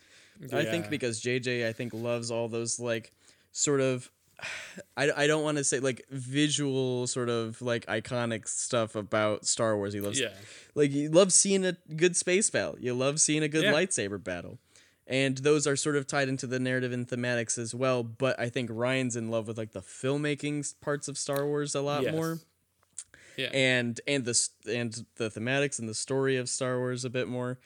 I 0.52 0.64
think 0.66 0.90
because 0.90 1.22
JJ, 1.22 1.68
I 1.68 1.74
think, 1.74 1.94
loves 1.94 2.32
all 2.32 2.48
those 2.48 2.80
like 2.80 3.12
sort 3.52 3.82
of. 3.82 4.10
I, 4.98 5.12
I 5.16 5.28
don't 5.28 5.44
want 5.44 5.58
to 5.58 5.64
say 5.64 5.80
like 5.80 6.06
visual 6.10 7.06
sort 7.08 7.30
of 7.30 7.62
like 7.62 7.86
iconic 7.86 8.48
stuff 8.48 8.96
about 8.96 9.46
Star 9.46 9.78
Wars. 9.78 9.94
He 9.94 10.02
loves 10.02 10.20
Yeah. 10.20 10.30
like 10.76 10.92
you 10.92 11.10
love 11.10 11.32
seeing 11.32 11.66
a 11.66 11.74
good 11.96 12.16
space 12.16 12.50
battle. 12.50 12.78
You 12.80 12.94
love 12.94 13.20
seeing 13.22 13.44
a 13.44 13.48
good 13.48 13.64
Yeah. 13.66 13.74
lightsaber 13.74 14.22
battle. 14.24 14.58
And 15.06 15.38
those 15.40 15.68
are 15.68 15.76
sort 15.76 15.98
of 15.98 16.08
tied 16.08 16.30
into 16.30 16.48
the 16.48 16.60
narrative 16.60 16.92
and 16.94 17.08
thematics 17.08 17.58
as 17.58 17.76
well. 17.76 18.04
But 18.04 18.40
I 18.40 18.50
think 18.50 18.70
Rian's 18.72 19.16
in 19.16 19.30
love 19.30 19.48
with 19.48 19.58
like 19.58 19.72
the 19.74 19.82
filmmaking 19.82 20.74
parts 20.82 21.08
of 21.08 21.18
Star 21.18 21.46
Wars 21.46 21.76
a 21.76 21.82
lot 21.82 22.04
Yes. 22.04 22.14
more 22.14 22.40
yeah 23.38 23.48
and 23.48 24.00
and 24.08 24.26
the 24.26 24.50
and 24.68 25.06
the 25.16 25.30
thematics 25.30 25.80
and 25.80 25.88
the 25.90 25.94
story 25.94 26.38
of 26.38 26.50
Star 26.50 26.78
Wars 26.78 27.06
a 27.06 27.10
bit 27.10 27.28
more. 27.28 27.60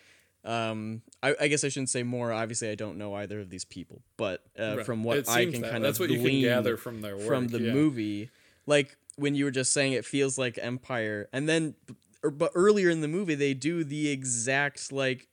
Um, 0.46 1.02
I, 1.22 1.36
I 1.42 1.48
guess 1.50 1.66
I 1.66 1.70
shouldn't 1.70 1.90
say 1.90 2.04
more. 2.04 2.32
Obviously, 2.32 2.70
I 2.70 2.76
don't 2.76 2.98
know 2.98 3.14
either 3.16 3.42
of 3.42 3.50
these 3.50 3.66
people, 3.66 4.02
but 4.16 4.44
uh, 4.58 4.78
Right. 4.78 4.86
from 4.86 5.04
what 5.04 5.28
I 5.28 5.46
can 5.46 5.62
that. 5.62 5.72
kind 5.72 5.84
That's 5.84 5.98
of 5.98 6.02
what 6.02 6.10
you 6.10 6.18
can 6.18 6.24
glean 6.24 6.44
gather 6.44 6.78
from 6.78 7.02
their 7.02 7.18
from 7.18 7.50
the 7.50 7.60
yeah. 7.60 7.74
movie, 7.74 8.30
like 8.66 8.96
when 9.18 9.36
you 9.36 9.44
were 9.46 9.52
just 9.52 9.74
saying, 9.74 9.92
it 9.94 10.06
feels 10.06 10.38
like 10.38 10.58
Empire, 10.62 11.28
and 11.34 11.50
then 11.50 11.76
er, 12.24 12.30
but 12.32 12.52
earlier 12.56 12.90
in 12.90 13.02
the 13.02 13.08
movie 13.10 13.36
they 13.36 13.54
do 13.54 13.84
the 13.84 14.10
exact 14.10 14.92
like. 14.92 15.28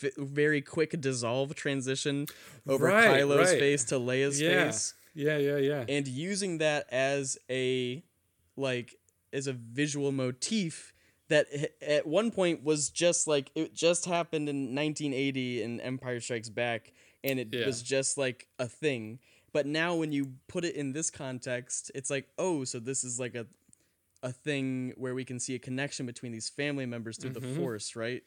F- 0.00 0.14
very 0.16 0.62
quick 0.62 0.98
dissolve 1.00 1.56
transition 1.56 2.26
over 2.68 2.84
Right, 2.86 3.20
Kylo's 3.20 3.50
right. 3.50 3.58
face 3.58 3.82
to 3.86 3.96
Leia's 3.96 4.40
yeah 4.40 4.66
face 4.66 4.94
yeah 5.12 5.36
yeah 5.38 5.56
yeah 5.56 5.84
and 5.88 6.06
using 6.06 6.58
that 6.58 6.86
as 6.92 7.36
a 7.50 8.04
like 8.56 8.94
as 9.32 9.46
a 9.46 9.52
visual 9.52 10.12
motif 10.12 10.92
that 11.28 11.46
at 11.82 12.06
one 12.06 12.30
point 12.30 12.64
was 12.64 12.88
just 12.90 13.26
like 13.26 13.50
it 13.54 13.74
just 13.74 14.06
happened 14.06 14.48
in 14.48 14.74
1980 14.74 15.62
in 15.62 15.80
Empire 15.80 16.20
Strikes 16.20 16.48
Back 16.48 16.92
and 17.22 17.38
it 17.38 17.48
Yeah. 17.52 17.66
was 17.66 17.82
just 17.82 18.16
like 18.16 18.48
a 18.58 18.66
thing 18.66 19.18
but 19.52 19.66
now 19.66 19.94
when 19.94 20.12
you 20.12 20.32
put 20.46 20.64
it 20.64 20.74
in 20.74 20.92
this 20.92 21.10
context 21.10 21.90
it's 21.94 22.08
like 22.10 22.28
oh 22.38 22.64
so 22.64 22.78
this 22.78 23.04
is 23.04 23.18
like 23.20 23.34
a 23.34 23.46
a 24.22 24.32
thing 24.32 24.92
where 24.96 25.14
we 25.14 25.24
can 25.24 25.38
see 25.38 25.54
a 25.54 25.58
connection 25.58 26.04
between 26.06 26.32
these 26.32 26.48
family 26.48 26.86
members 26.86 27.16
through 27.18 27.30
Mm-hmm. 27.30 27.54
the 27.54 27.54
force 27.56 27.94
right 27.94 28.22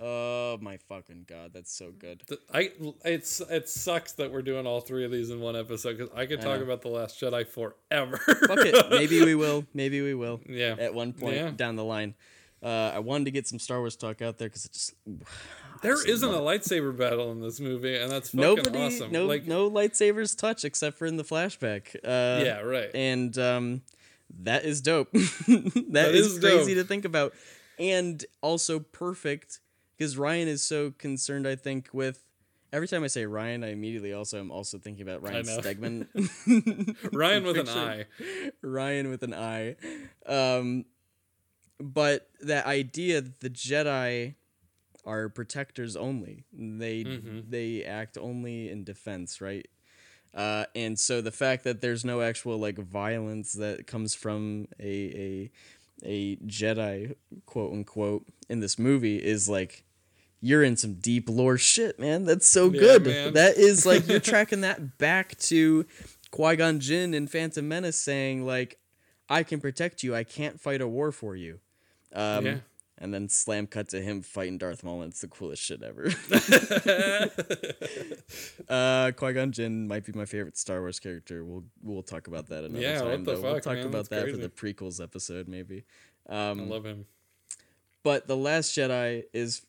oh 0.00 0.58
my 0.60 0.76
fucking 0.88 1.24
god 1.26 1.52
that's 1.52 1.72
so 1.72 1.90
good 1.90 2.22
I 2.52 2.72
it's 3.04 3.40
it 3.40 3.68
sucks 3.68 4.12
that 4.12 4.30
we're 4.32 4.42
doing 4.42 4.66
all 4.66 4.80
three 4.80 5.04
of 5.04 5.10
these 5.10 5.30
in 5.30 5.40
one 5.40 5.56
episode 5.56 5.98
because 5.98 6.12
I 6.14 6.26
could 6.26 6.40
talk 6.40 6.58
know. 6.58 6.64
about 6.64 6.82
the 6.82 6.88
Last 6.88 7.20
Jedi 7.20 7.46
forever. 7.46 8.16
fuck 8.18 8.58
it 8.60 8.86
maybe 8.90 9.24
we 9.24 9.34
will 9.34 9.64
maybe 9.74 10.00
we 10.02 10.14
will 10.14 10.40
Yeah. 10.48 10.76
at 10.78 10.94
one 10.94 11.12
point 11.12 11.36
Yeah. 11.36 11.50
down 11.50 11.76
the 11.76 11.84
line 11.84 12.14
uh, 12.62 12.92
I 12.94 12.98
wanted 12.98 13.24
to 13.24 13.30
get 13.30 13.48
some 13.48 13.58
Star 13.58 13.78
Wars 13.78 13.96
talk 13.96 14.20
out 14.20 14.36
there 14.36 14.48
because 14.48 14.66
it 14.66 14.72
just 14.72 14.94
there 15.82 15.94
isn't 16.06 16.28
a 16.28 16.38
lightsaber 16.38 16.94
battle 16.94 17.32
in 17.32 17.40
this 17.40 17.58
movie, 17.58 17.96
and 17.96 18.12
that's 18.12 18.30
fucking 18.30 18.40
nobody 18.40 18.78
awesome. 18.84 19.10
no 19.12 19.24
like, 19.24 19.46
no 19.46 19.70
lightsabers 19.70 20.36
touch 20.36 20.66
except 20.66 20.98
for 20.98 21.06
in 21.06 21.16
the 21.16 21.24
flashback. 21.24 21.94
Uh, 22.04 22.44
yeah, 22.44 22.60
right. 22.60 22.90
and 22.94 23.36
um, 23.38 23.80
that 24.42 24.66
is 24.66 24.82
dope. 24.82 25.10
that 25.12 26.10
is, 26.12 26.34
is 26.34 26.38
crazy 26.38 26.74
dope. 26.74 26.82
to 26.84 26.86
think 26.86 27.06
about, 27.06 27.32
and 27.78 28.22
also 28.42 28.78
perfect 28.78 29.59
because 30.00 30.16
Ryan 30.16 30.48
is 30.48 30.62
so 30.62 30.92
concerned. 30.92 31.46
I 31.46 31.56
think 31.56 31.90
with 31.92 32.24
every 32.72 32.88
time 32.88 33.04
I 33.04 33.08
say 33.08 33.26
Ryan, 33.26 33.62
I 33.62 33.72
immediately 33.72 34.14
also 34.14 34.40
am 34.40 34.50
also 34.50 34.78
thinking 34.78 35.06
about 35.06 35.22
Ryan. 35.22 35.44
Stegman. 35.44 36.96
Ryan 37.12 37.44
with 37.44 37.58
an 37.58 37.68
eye. 37.68 38.06
Ryan 38.62 39.10
with 39.10 39.22
an 39.22 39.34
I. 39.34 39.76
Um, 40.24 40.86
but 41.78 42.30
that 42.40 42.64
idea 42.64 43.20
that 43.20 43.40
the 43.40 43.50
Jedi 43.50 44.36
are 45.04 45.28
protectors 45.28 45.96
only. 45.96 46.44
They 46.50 47.02
they 47.46 47.84
act 47.84 48.16
only 48.16 48.70
in 48.70 48.84
defense, 48.84 49.42
right? 49.42 49.68
Uh, 50.32 50.64
and 50.74 50.98
so 50.98 51.20
the 51.20 51.32
fact 51.32 51.64
that 51.64 51.82
there's 51.82 52.06
no 52.06 52.22
actual 52.22 52.56
like 52.56 52.78
violence 52.78 53.52
that 53.52 53.86
comes 53.86 54.14
from 54.14 54.66
a 54.78 54.86
a 54.86 55.50
a 56.06 56.36
Jedi 56.36 57.16
quote 57.44 57.74
unquote 57.74 58.26
in 58.48 58.60
this 58.60 58.78
movie 58.78 59.16
is 59.16 59.46
like 59.46 59.84
you're 60.40 60.62
in 60.62 60.76
some 60.76 60.94
deep 60.94 61.28
lore 61.28 61.58
shit, 61.58 61.98
man. 61.98 62.24
That's 62.24 62.48
so 62.48 62.70
good. 62.70 63.04
That 63.34 63.56
is 63.56 63.84
like 63.90 64.08
you're 64.08 64.20
tracking 64.20 64.62
that 64.62 64.98
back 64.98 65.36
to 65.38 65.86
Qui 66.30 66.56
Gon 66.56 66.80
Jinn 66.80 67.14
in 67.14 67.26
Phantom 67.26 67.66
Menace 67.66 68.00
saying 68.00 68.46
like, 68.46 68.78
"I 69.28 69.42
can 69.42 69.60
protect 69.60 70.02
you. 70.02 70.14
I 70.14 70.24
can't 70.24 70.60
fight 70.60 70.80
a 70.80 70.88
war 70.88 71.12
for 71.12 71.36
you." 71.36 71.60
Um, 72.14 72.46
Yeah. 72.46 72.56
And 73.02 73.14
then 73.14 73.30
slam 73.30 73.66
cut 73.66 73.88
to 73.90 74.02
him 74.02 74.20
fighting 74.20 74.58
Darth 74.58 74.84
Maul. 74.84 75.00
and 75.00 75.10
It's 75.10 75.22
the 75.22 75.28
coolest 75.28 75.62
shit 75.62 75.82
ever. 75.82 76.10
uh, 78.68 79.12
Qui 79.12 79.32
Gon 79.32 79.52
Jinn 79.52 79.88
might 79.88 80.04
be 80.04 80.12
my 80.12 80.24
favorite 80.24 80.56
Star 80.58 80.80
Wars 80.80 81.00
character. 81.00 81.44
We'll 81.44 81.64
we'll 81.82 82.02
talk 82.02 82.26
about 82.26 82.48
that 82.48 82.64
another 82.64 82.80
Yeah, 82.80 83.02
what 83.02 83.10
time. 83.12 83.24
the 83.24 83.34
though. 83.36 83.40
we'll 83.42 83.60
talk 83.60 83.74
man? 83.76 83.86
about 83.86 84.08
that 84.10 84.30
for 84.30 84.36
the 84.36 84.48
prequels 84.48 85.02
episode 85.02 85.48
maybe. 85.48 85.84
I 86.28 86.52
love 86.52 86.84
him. 86.84 87.06
But 88.02 88.26
The 88.26 88.36
Last 88.36 88.76
Jedi 88.76 89.24
is 89.32 89.62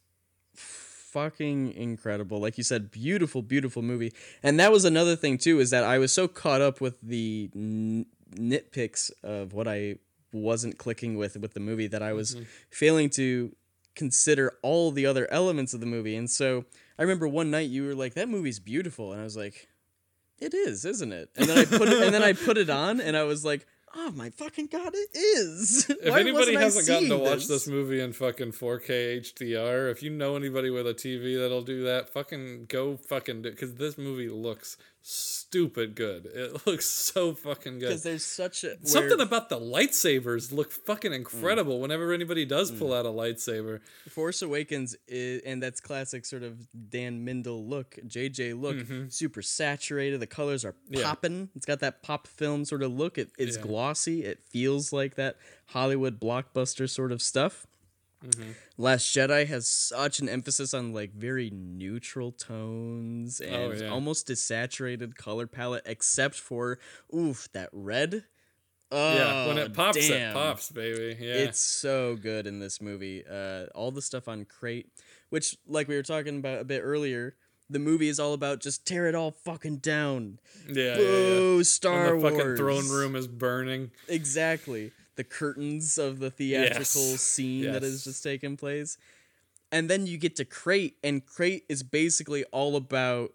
fucking 0.56 1.74
incredible. 1.74 2.40
Like 2.40 2.58
you 2.58 2.64
said, 2.64 2.92
beautiful, 2.92 3.42
beautiful 3.42 3.82
movie. 3.82 4.14
And 4.42 4.60
that 4.60 4.72
was 4.72 4.86
another 4.86 5.16
thing 5.16 5.38
too 5.38 5.60
is 5.60 5.70
that 5.72 5.84
I 5.84 5.98
was 5.98 6.12
so 6.12 6.28
caught 6.28 6.62
up 6.62 6.80
with 6.80 7.00
the 7.02 7.50
n- 7.56 8.06
nitpicks 8.34 9.12
of 9.24 9.54
what 9.54 9.68
I 9.68 9.96
wasn't 10.34 10.78
clicking 10.78 11.18
with 11.18 11.36
with 11.38 11.54
the 11.54 11.60
movie 11.60 11.88
that 11.88 12.02
I 12.02 12.14
was 12.14 12.36
mm-hmm. 12.36 12.46
failing 12.70 13.10
to 13.12 13.54
consider 13.96 14.54
all 14.62 14.92
the 14.92 15.06
other 15.06 15.30
elements 15.32 15.74
of 15.74 15.82
the 15.82 15.86
movie. 15.86 16.16
And 16.16 16.30
so 16.30 16.66
I 16.98 17.02
remember 17.02 17.28
one 17.28 17.52
night 17.52 17.70
you 17.70 17.86
were 17.86 17.96
like 17.96 18.14
that 18.14 18.30
movie's 18.30 18.60
beautiful 18.60 19.12
and 19.12 19.20
I 19.20 19.24
was 19.26 19.36
like 19.36 19.68
it 20.40 20.56
is, 20.56 20.86
isn't 20.86 21.12
it? 21.12 21.30
And 21.36 21.48
then 21.48 21.58
I 21.58 21.66
put 21.66 21.88
it 21.88 22.02
and 22.02 22.14
then 22.14 22.24
I 22.24 22.34
put 22.34 22.58
it 22.58 22.70
on 22.70 23.00
and 23.02 23.16
I 23.16 23.24
was 23.24 23.46
like 23.46 23.68
oh 23.96 24.12
my 24.12 24.30
fucking 24.30 24.68
god, 24.68 24.94
it 24.94 25.10
is. 25.18 25.90
If 26.02 26.16
anybody 26.16 26.56
hasn't 26.56 26.88
gotten 26.88 27.10
to 27.10 27.18
watch 27.18 27.48
this 27.48 27.68
movie 27.68 28.02
in 28.02 28.14
fucking 28.14 28.54
4K 28.54 29.20
HDR, 29.22 29.92
if 29.92 30.02
you 30.02 30.10
know 30.10 30.36
anybody 30.36 30.70
with 30.70 30.88
a 30.88 30.94
TV 30.94 31.38
that'll 31.40 31.62
do 31.62 31.84
that, 31.84 32.10
fucking 32.10 32.66
go 32.68 32.98
fucking 32.98 33.44
do 33.44 33.52
because 33.52 33.76
this 33.76 33.98
movie 33.98 34.30
looks 34.30 34.78
stupid 35.02 35.96
good. 35.96 36.26
It 36.26 36.66
looks 36.68 36.86
so 36.86 37.34
fucking 37.34 37.80
good. 37.80 37.88
because 37.90 38.04
there's 38.04 38.26
such 38.26 38.64
a 38.64 38.76
Something 38.86 39.20
about 39.20 39.50
the 39.50 39.60
lightsabers 39.60 40.52
look 40.52 40.72
fucking 40.72 41.14
incredible 41.14 41.80
whenever 41.82 42.14
anybody 42.14 42.46
does 42.46 42.72
pull 42.72 42.94
out 42.94 43.06
a 43.06 43.10
lightsaber. 43.10 43.80
Force 44.10 44.42
Awakens 44.42 44.96
is, 45.08 45.42
and 45.46 45.62
that's 45.62 45.80
classic 45.82 46.26
sort 46.26 46.44
of 46.44 46.68
Dan 46.90 47.26
Mindel 47.26 47.68
look, 47.68 47.98
JJ 48.08 48.60
look, 48.60 49.12
super 49.12 49.42
saturated. 49.42 50.20
The 50.20 50.28
colors 50.28 50.64
are 50.66 50.72
Mm-hmm. 50.72 50.96
Yeah. 51.00 51.04
popping. 51.04 51.50
It's 51.56 51.66
got 51.66 51.80
that 51.82 52.02
pop 52.04 52.28
film 52.28 52.66
sort 52.66 52.82
of 52.84 52.92
look. 52.92 53.18
It, 53.18 53.32
it's 53.38 53.58
Yeah. 53.58 53.64
glossy. 53.64 54.24
It 54.24 54.40
feels 54.50 54.92
like 54.94 55.16
that 55.16 55.38
Hollywood 55.68 56.20
blockbuster 56.20 56.90
sort 56.90 57.12
of 57.12 57.22
stuff. 57.22 57.66
Mm-hmm. 58.26 58.52
Last 58.78 59.16
Jedi 59.16 59.48
has 59.48 59.68
such 59.68 60.20
an 60.20 60.30
emphasis 60.30 60.74
on 60.74 60.94
like 60.94 61.12
very 61.14 61.50
neutral 61.52 62.32
tones 62.32 63.40
and 63.40 63.56
Oh, 63.56 63.72
yeah. 63.72 63.90
almost 63.90 64.28
desaturated 64.28 65.16
color 65.16 65.48
palette, 65.48 65.84
except 65.86 66.36
for 66.36 66.78
oof 67.16 67.50
that 67.54 67.70
red. 67.72 68.26
yeah, 68.92 69.48
when 69.48 69.58
Oh, 69.58 69.64
it 69.64 69.74
pops, 69.74 70.08
damn. 70.08 70.32
it 70.32 70.34
pops, 70.34 70.70
baby. 70.72 71.18
Yeah. 71.20 71.34
It's 71.34 71.60
so 71.60 72.16
good 72.16 72.46
in 72.46 72.60
this 72.60 72.80
movie. 72.82 73.24
Uh, 73.30 73.66
all 73.74 73.92
the 73.92 74.02
stuff 74.02 74.28
on 74.28 74.46
Crait, 74.46 74.88
which, 75.30 75.58
like 75.68 75.88
we 75.88 75.96
were 75.96 76.04
talking 76.04 76.38
about 76.38 76.60
a 76.60 76.64
bit 76.66 76.82
earlier, 76.84 77.36
the 77.70 77.80
movie 77.80 78.10
is 78.10 78.20
all 78.20 78.34
about 78.34 78.60
just 78.60 78.86
tear 78.86 79.08
it 79.08 79.16
all 79.16 79.32
fucking 79.32 79.78
down. 79.78 80.40
yeah, 80.68 80.84
yeah, 80.90 80.96
Boo, 80.98 81.56
yeah. 81.58 81.64
Star 81.64 82.16
when 82.18 82.34
the 82.34 82.40
fucking 82.40 82.58
throne 82.58 82.90
room 82.90 83.16
is 83.16 83.28
burning. 83.28 83.92
Exactly. 84.10 84.92
The 85.16 85.24
curtains 85.24 85.98
of 85.98 86.20
the 86.20 86.32
theatrical 86.32 86.82
Yes. 87.12 87.22
scene 87.22 87.72
that 87.72 87.84
has 87.84 88.04
just 88.04 88.24
taken 88.24 88.58
place. 88.58 88.98
And 89.72 89.90
then 89.90 90.06
you 90.08 90.18
get 90.18 90.36
to 90.38 90.46
Crait, 90.46 90.98
and 91.04 91.26
Crait 91.26 91.64
is 91.70 91.84
basically 91.84 92.44
all 92.46 92.76
about 92.76 93.34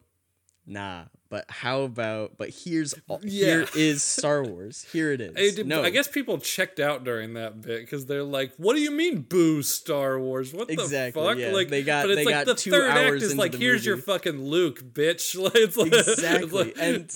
nah, 0.66 1.04
but 1.30 1.44
how 1.48 1.82
about 1.82 2.36
but 2.36 2.50
here's 2.50 2.94
all, 3.08 3.18
here 3.18 3.60
Yeah. 3.60 3.66
is 3.74 4.02
Star 4.02 4.42
Wars. 4.42 4.84
Here 4.92 5.12
it 5.12 5.20
is. 5.20 5.30
I, 5.36 5.54
did- 5.56 5.66
no, 5.66 5.82
I 5.82 5.90
guess 5.90 6.08
people 6.08 6.38
checked 6.38 6.80
out 6.80 7.04
during 7.04 7.34
that 7.34 7.60
bit 7.62 7.80
because 7.82 8.06
they're 8.06 8.22
like, 8.24 8.52
"What 8.56 8.74
do 8.74 8.80
you 8.82 8.90
mean, 8.90 9.20
boo 9.22 9.62
Star 9.62 10.18
Wars? 10.18 10.52
What 10.52 10.68
Exactly, 10.70 11.22
the 11.22 11.28
fuck?" 11.28 11.38
yeah. 11.38 11.52
Like 11.52 11.68
They 11.68 11.82
got- 11.82 12.04
but 12.04 12.10
it's 12.12 12.18
they 12.20 12.24
like 12.24 12.34
got 12.34 12.46
the 12.46 12.54
two 12.54 12.70
third 12.70 12.90
act 12.90 13.22
is 13.22 13.36
like, 13.36 13.54
"Here's 13.54 13.86
your 13.86 13.96
fucking 13.98 14.42
Luke, 14.42 14.82
bitch." 14.92 15.34
It's 15.54 15.76
like, 15.76 15.92
it's 15.92 16.08
exactly 16.08 16.48
like- 16.64 16.74
and 16.78 17.10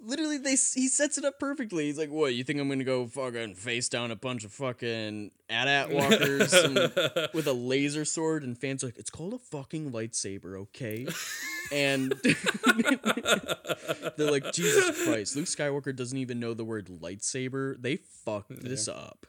literally 0.00 0.38
they 0.38 0.50
he 0.52 0.88
sets 0.88 1.16
it 1.18 1.24
up 1.24 1.38
perfectly. 1.40 1.86
He's 1.86 1.98
like 1.98 2.10
what 2.10 2.34
you 2.34 2.44
think 2.44 2.60
i'm 2.60 2.68
gonna 2.68 2.84
go 2.84 3.06
fucking 3.06 3.54
face 3.54 3.88
down 3.88 4.10
a 4.10 4.16
bunch 4.16 4.44
of 4.44 4.52
fucking 4.52 5.30
at-at 5.48 5.90
walkers 5.90 6.52
with 7.34 7.46
a 7.46 7.52
laser 7.52 8.04
sword? 8.04 8.42
And 8.42 8.56
fans 8.58 8.82
are 8.84 8.88
like 8.88 8.98
it's 8.98 9.10
called 9.10 9.34
a 9.34 9.38
fucking 9.38 9.92
lightsaber 9.92 10.58
okay? 10.62 11.06
And 11.72 12.12
they're 14.16 14.30
like 14.30 14.52
jesus 14.52 15.04
christ 15.04 15.36
luke 15.36 15.46
skywalker 15.46 15.94
doesn't 15.94 16.18
even 16.18 16.40
know 16.40 16.54
the 16.54 16.64
word 16.64 16.86
lightsaber. 16.86 17.80
They 17.80 17.96
fucked 17.96 18.62
this 18.62 18.88
up. 18.88 19.26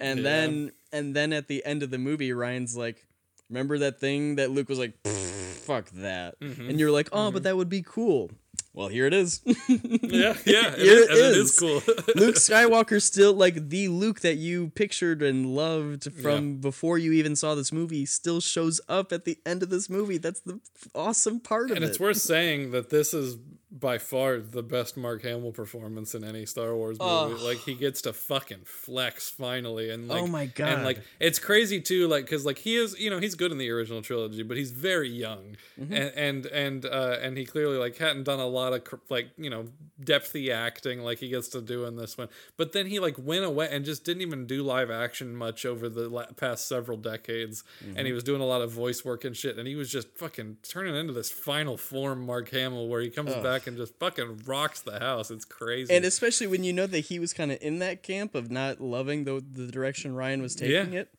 And 0.00 0.18
Yeah. 0.20 0.22
then 0.24 0.72
and 0.92 1.14
then 1.16 1.32
at 1.32 1.48
the 1.48 1.64
end 1.64 1.82
of 1.82 1.90
the 1.90 1.98
movie 1.98 2.32
rian's 2.32 2.76
like 2.76 3.04
remember 3.48 3.78
that 3.78 3.98
thing 4.00 4.36
that 4.36 4.50
luke 4.50 4.68
was 4.68 4.78
like 4.78 4.94
fuck 5.06 5.88
that. 5.90 6.38
Mm-hmm. 6.40 6.70
and 6.70 6.78
you're 6.80 6.90
like 6.90 7.08
oh 7.12 7.30
but 7.30 7.42
that 7.44 7.56
would 7.56 7.68
be 7.68 7.82
cool 7.82 8.30
well 8.78 8.86
here 8.88 9.06
it 9.06 9.12
is 9.12 9.40
yeah, 9.44 10.36
yeah, 10.46 10.72
it 10.72 10.78
Here 10.78 10.98
is, 10.98 11.00
it 11.02 11.10
and 11.10 11.18
it 11.18 11.36
is 11.36 11.50
is. 11.50 11.58
cool. 11.58 11.82
luke 12.14 12.36
Skywalker 12.36 13.02
still 13.02 13.34
like 13.34 13.68
the 13.70 13.88
luke 13.88 14.20
that 14.20 14.36
you 14.36 14.68
pictured 14.76 15.20
and 15.20 15.46
loved 15.46 16.12
from 16.22 16.58
before 16.58 16.96
you 16.96 17.12
even 17.12 17.34
saw 17.34 17.56
this 17.56 17.72
movie 17.72 18.06
still 18.06 18.40
shows 18.40 18.80
up 18.88 19.12
at 19.12 19.24
the 19.24 19.36
end 19.44 19.64
of 19.64 19.68
this 19.68 19.90
movie 19.90 20.16
that's 20.16 20.40
the 20.40 20.60
awesome 20.94 21.40
part 21.40 21.70
of 21.70 21.76
it. 21.76 21.82
and 21.82 21.84
it's 21.84 21.98
worth 21.98 22.18
saying 22.18 22.70
that 22.70 22.88
this 22.90 23.12
is 23.12 23.36
by 23.70 23.98
far 23.98 24.38
the 24.38 24.62
best 24.62 24.96
Mark 24.96 25.22
Hamill 25.22 25.52
performance 25.52 26.14
in 26.14 26.24
any 26.24 26.46
Star 26.46 26.74
Wars 26.74 26.98
movie. 26.98 27.34
Like 27.44 27.58
he 27.58 27.74
gets 27.74 28.00
to 28.02 28.12
fucking 28.14 28.62
flex 28.64 29.28
finally, 29.28 29.90
and 29.90 30.08
like, 30.08 30.22
Oh 30.22 30.26
my 30.26 30.46
god, 30.46 30.68
and 30.68 30.84
like 30.84 31.02
it's 31.20 31.38
crazy 31.38 31.80
too, 31.80 32.08
like 32.08 32.24
because 32.24 32.46
like 32.46 32.58
he 32.58 32.76
is, 32.76 32.98
you 32.98 33.10
know, 33.10 33.18
he's 33.18 33.34
good 33.34 33.52
in 33.52 33.58
the 33.58 33.68
original 33.70 34.00
trilogy, 34.00 34.42
but 34.42 34.56
he's 34.56 34.70
very 34.70 35.10
young, 35.10 35.56
Mm-hmm. 35.78 35.92
and 35.92 36.12
and 36.16 36.46
and 36.46 36.86
uh, 36.86 37.18
and 37.20 37.36
he 37.36 37.44
clearly 37.44 37.76
like 37.76 37.96
hadn't 37.98 38.24
done 38.24 38.40
a 38.40 38.46
lot 38.46 38.72
of 38.72 38.84
cr- 38.84 38.96
like 39.10 39.28
you 39.36 39.50
know 39.50 39.66
depthy 40.02 40.50
acting 40.50 41.00
like 41.00 41.18
he 41.18 41.28
gets 41.28 41.48
to 41.48 41.60
do 41.60 41.84
in 41.84 41.96
this 41.96 42.16
one. 42.16 42.28
But 42.56 42.72
then 42.72 42.86
he 42.86 42.98
like 43.00 43.16
went 43.18 43.44
away 43.44 43.68
and 43.70 43.84
just 43.84 44.04
didn't 44.04 44.22
even 44.22 44.46
do 44.46 44.62
live 44.62 44.90
action 44.90 45.36
much 45.36 45.66
over 45.66 45.88
the 45.88 46.08
la- 46.08 46.26
past 46.36 46.66
several 46.68 46.96
decades, 46.96 47.64
Mm-hmm. 47.84 47.98
and 47.98 48.06
he 48.06 48.12
was 48.12 48.24
doing 48.24 48.40
a 48.40 48.46
lot 48.46 48.62
of 48.62 48.70
voice 48.72 49.04
work 49.04 49.24
and 49.24 49.36
shit, 49.36 49.58
and 49.58 49.68
he 49.68 49.74
was 49.76 49.90
just 49.90 50.08
fucking 50.16 50.56
turning 50.62 50.94
into 50.96 51.12
this 51.12 51.30
final 51.30 51.76
form 51.76 52.24
Mark 52.24 52.48
Hamill 52.50 52.88
where 52.88 53.00
he 53.02 53.10
comes 53.10 53.34
back 53.34 53.57
and 53.66 53.76
just 53.76 53.98
fucking 53.98 54.42
rocks 54.46 54.80
the 54.80 54.98
house. 54.98 55.30
It's 55.30 55.44
crazy. 55.44 55.92
and 55.94 56.04
especially 56.04 56.46
when 56.46 56.64
you 56.64 56.72
know 56.72 56.86
that 56.86 57.00
he 57.00 57.18
was 57.18 57.32
kind 57.32 57.50
of 57.52 57.58
in 57.60 57.78
that 57.80 58.02
camp 58.02 58.34
of 58.34 58.50
not 58.50 58.80
loving 58.80 59.24
the 59.24 59.42
the 59.52 59.66
direction 59.66 60.12
Rian 60.14 60.40
was 60.42 60.54
taking 60.54 60.92
Yeah. 60.92 61.00
it, 61.00 61.14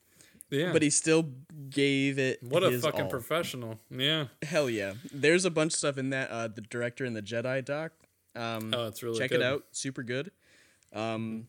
yeah, 0.49 0.73
but 0.73 0.81
he 0.81 0.89
still 0.89 1.29
gave 1.69 2.17
it. 2.17 2.41
what 2.41 2.63
a 2.63 2.77
fucking 2.79 3.01
all. 3.01 3.09
professional. 3.09 3.79
Yeah. 3.91 4.25
Hell 4.41 4.69
yeah! 4.69 4.93
There's 5.11 5.45
a 5.45 5.51
bunch 5.51 5.73
of 5.73 5.77
stuff 5.77 5.97
in 5.97 6.09
that. 6.11 6.29
Uh, 6.31 6.47
the 6.47 6.61
director 6.61 7.05
and 7.05 7.15
the 7.15 7.21
Jedi 7.21 7.63
doc. 7.65 7.91
Um, 8.35 8.73
Oh, 8.75 8.87
it's 8.87 9.03
really 9.03 9.19
check 9.19 9.31
good. 9.31 9.41
it 9.41 9.45
out. 9.45 9.65
Super 9.71 10.03
good. 10.03 10.31
Um, 10.93 11.47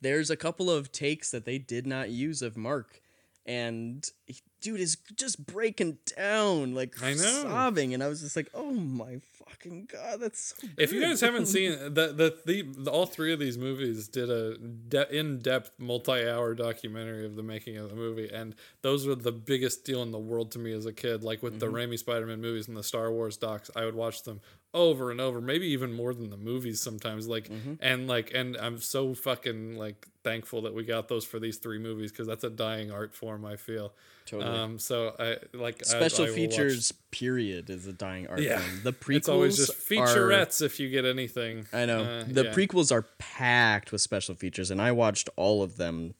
there's 0.00 0.30
a 0.30 0.36
couple 0.36 0.70
of 0.70 0.92
takes 0.92 1.30
that 1.30 1.44
they 1.44 1.58
did 1.58 1.86
not 1.86 2.10
use 2.10 2.42
of 2.42 2.56
Mark, 2.56 3.00
and 3.46 4.08
he- 4.26 4.40
dude 4.60 4.80
is 4.80 4.96
just 5.14 5.46
breaking 5.46 5.98
down, 6.16 6.74
like 6.74 7.02
I 7.02 7.14
know. 7.14 7.42
sobbing, 7.42 7.94
and 7.94 8.02
I 8.02 8.08
was 8.08 8.20
just 8.20 8.36
like, 8.36 8.50
oh 8.52 8.72
my 8.72 9.20
fucking 9.46 9.88
god, 9.92 10.20
that's 10.20 10.54
so. 10.60 10.68
If 10.76 10.92
you 10.92 11.00
guys 11.00 11.20
haven't 11.20 11.46
seen 11.46 11.72
the 11.94 12.12
the, 12.12 12.36
the 12.44 12.62
the 12.62 12.90
all 12.90 13.06
three 13.06 13.32
of 13.32 13.38
these 13.38 13.56
movies 13.58 14.08
did 14.08 14.30
a 14.30 14.56
de- 14.58 15.16
in-depth 15.16 15.72
multi-hour 15.78 16.54
documentary 16.54 17.26
of 17.26 17.36
the 17.36 17.42
making 17.42 17.76
of 17.76 17.90
the 17.90 17.94
movie 17.94 18.28
and 18.32 18.54
those 18.82 19.06
were 19.06 19.14
the 19.14 19.32
biggest 19.32 19.84
deal 19.84 20.02
in 20.02 20.10
the 20.10 20.18
world 20.18 20.50
to 20.52 20.58
me 20.58 20.72
as 20.72 20.86
a 20.86 20.92
kid 20.92 21.22
like 21.22 21.42
with 21.42 21.60
the 21.60 21.66
mm-hmm. 21.66 21.92
Raimi 21.92 21.98
Spider-Man 21.98 22.40
movies 22.40 22.68
and 22.68 22.76
the 22.76 22.82
Star 22.82 23.10
Wars 23.10 23.36
docs 23.36 23.70
I 23.76 23.84
would 23.84 23.94
watch 23.94 24.22
them 24.22 24.40
over 24.76 25.10
and 25.10 25.20
over 25.20 25.40
maybe 25.40 25.66
even 25.68 25.92
more 25.92 26.12
than 26.12 26.28
the 26.30 26.36
movies 26.36 26.80
sometimes 26.82 27.26
like 27.26 27.50
and 27.80 28.06
like 28.06 28.32
and 28.34 28.56
I'm 28.58 28.78
so 28.78 29.14
fucking 29.14 29.76
like 29.78 30.06
thankful 30.22 30.62
that 30.62 30.74
we 30.74 30.84
got 30.84 31.08
those 31.08 31.24
for 31.24 31.38
these 31.40 31.56
three 31.56 31.78
movies 31.78 32.12
because 32.12 32.26
that's 32.26 32.44
a 32.44 32.50
dying 32.50 32.90
art 32.90 33.14
form 33.14 33.44
I 33.44 33.56
feel 33.56 33.92
Totally. 34.26 34.50
um 34.58 34.78
so 34.78 35.14
I 35.18 35.36
like 35.56 35.84
Special 35.84 36.24
I 36.26 36.28
watch- 36.28 36.34
features, 36.36 36.92
period, 37.10 37.70
is 37.70 37.86
a 37.86 37.92
dying 37.92 38.26
art 38.28 38.40
Yeah. 38.40 38.58
form. 38.58 38.80
The 38.84 38.92
prequels 38.92 39.16
it's 39.16 39.28
always 39.28 39.56
just 39.56 39.70
are- 39.70 39.74
featurettes 39.94 40.60
if 40.62 40.78
you 40.78 40.90
get 40.90 41.04
anything 41.04 41.66
I 41.72 41.86
know 41.86 42.02
Uh, 42.02 42.24
the 42.28 42.44
yeah. 42.44 42.52
prequels 42.52 42.92
are 42.92 43.02
packed 43.18 43.92
with 43.92 44.00
special 44.02 44.34
features, 44.34 44.70
and 44.70 44.80
I 44.82 44.92
watched 44.92 45.28
all 45.36 45.62
of 45.62 45.76
them 45.78 46.14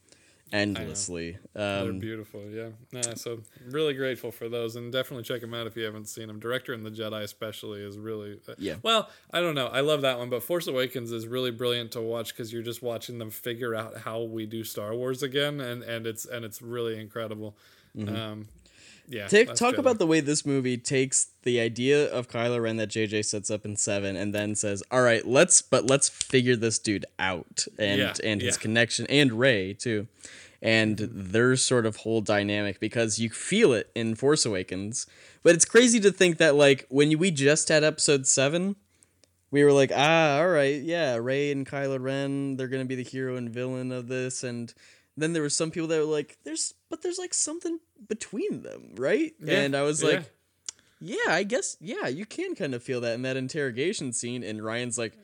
endlessly. 0.53 1.37
They're 1.53 1.81
Um, 1.81 1.99
beautiful, 1.99 2.41
yeah. 2.49 2.69
Nah, 2.91 3.15
so 3.15 3.41
really 3.69 3.93
grateful 3.93 4.31
for 4.31 4.49
those, 4.49 4.75
and 4.75 4.91
definitely 4.91 5.23
check 5.23 5.41
them 5.41 5.53
out 5.53 5.67
if 5.67 5.75
you 5.75 5.83
haven't 5.83 6.07
seen 6.07 6.27
them. 6.27 6.39
Director 6.39 6.73
and 6.73 6.85
the 6.85 6.91
Jedi, 6.91 7.21
especially, 7.21 7.81
is 7.81 7.97
really 7.97 8.39
uh, 8.47 8.53
Yeah. 8.57 8.75
Well, 8.83 9.09
I 9.31 9.41
don't 9.41 9.55
know, 9.55 9.67
I 9.67 9.81
love 9.81 10.01
that 10.01 10.17
one, 10.19 10.29
but 10.29 10.43
Force 10.43 10.67
Awakens 10.67 11.11
is 11.11 11.27
really 11.27 11.51
brilliant 11.51 11.91
to 11.93 12.01
watch 12.01 12.33
because 12.33 12.53
you're 12.53 12.63
just 12.63 12.81
watching 12.81 13.17
them 13.17 13.29
figure 13.29 13.75
out 13.75 13.97
how 13.97 14.21
we 14.23 14.45
do 14.45 14.63
Star 14.63 14.93
Wars 14.95 15.23
again, 15.23 15.59
and 15.59 15.83
and 15.83 16.05
it's 16.07 16.25
and 16.25 16.43
it's 16.45 16.61
really 16.61 16.99
incredible. 16.99 17.55
Um, 17.99 18.47
yeah. 19.07 19.27
Ta- 19.27 19.43
that's 19.45 19.59
talk 19.59 19.77
about 19.77 19.99
the 19.99 20.07
way 20.07 20.19
this 20.19 20.45
movie 20.45 20.77
takes 20.77 21.27
the 21.43 21.59
idea 21.59 22.11
of 22.11 22.27
Kylo 22.29 22.61
Ren 22.61 22.77
that 22.77 22.89
JJ 22.89 23.25
sets 23.25 23.49
up 23.49 23.65
in 23.65 23.75
seven, 23.75 24.15
and 24.15 24.33
then 24.33 24.55
says, 24.55 24.83
"All 24.91 25.01
right, 25.01 25.25
let's 25.25 25.61
but 25.61 25.85
let's 25.89 26.09
figure 26.09 26.55
this 26.55 26.79
dude 26.79 27.05
out 27.19 27.65
and 27.79 27.99
Yeah, 27.99 28.13
and 28.23 28.41
his 28.41 28.55
yeah. 28.55 28.61
connection 28.61 29.05
and 29.07 29.33
Rey 29.33 29.73
too." 29.73 30.07
And 30.61 30.97
their 30.97 31.55
sort 31.55 31.85
of 31.85 31.97
whole 31.97 32.21
dynamic 32.21 32.79
because 32.79 33.19
you 33.19 33.29
feel 33.29 33.73
it 33.73 33.91
in 33.93 34.15
Force 34.15 34.43
Awakens, 34.43 35.05
but 35.43 35.53
it's 35.53 35.65
crazy 35.65 35.99
to 35.99 36.11
think 36.11 36.37
that 36.39 36.55
like 36.55 36.87
when 36.89 37.15
we 37.19 37.29
just 37.29 37.69
had 37.69 37.83
Episode 37.83 38.25
seven, 38.25 38.75
we 39.51 39.63
were 39.63 39.71
like, 39.71 39.91
ah, 39.95 40.39
all 40.39 40.47
right, 40.49 40.81
yeah, 40.81 41.15
Rey 41.15 41.51
and 41.51 41.65
Kylo 41.65 42.01
Ren, 42.01 42.57
they're 42.57 42.67
gonna 42.67 42.85
be 42.85 42.95
the 42.95 43.03
hero 43.03 43.35
and 43.35 43.49
villain 43.49 43.91
of 43.91 44.07
this, 44.07 44.43
and 44.43 44.73
then 45.17 45.33
there 45.33 45.41
were 45.41 45.49
some 45.49 45.71
people 45.71 45.87
that 45.87 45.97
were 45.97 46.05
like, 46.05 46.37
there's, 46.43 46.73
but 46.89 47.01
there's 47.01 47.17
like 47.17 47.33
something 47.33 47.79
between 48.07 48.61
them, 48.61 48.93
right? 48.95 49.33
Yeah, 49.41 49.59
and 49.61 49.75
I 49.75 49.81
was 49.81 50.01
yeah. 50.01 50.09
like, 50.09 50.31
yeah, 50.99 51.17
I 51.29 51.43
guess, 51.43 51.77
yeah, 51.79 52.07
you 52.07 52.25
can 52.25 52.55
kind 52.55 52.73
of 52.73 52.83
feel 52.83 53.01
that 53.01 53.13
in 53.13 53.23
that 53.23 53.37
interrogation 53.37 54.13
scene, 54.13 54.43
and 54.43 54.59
Rian's 54.59 54.97
like, 54.97 55.17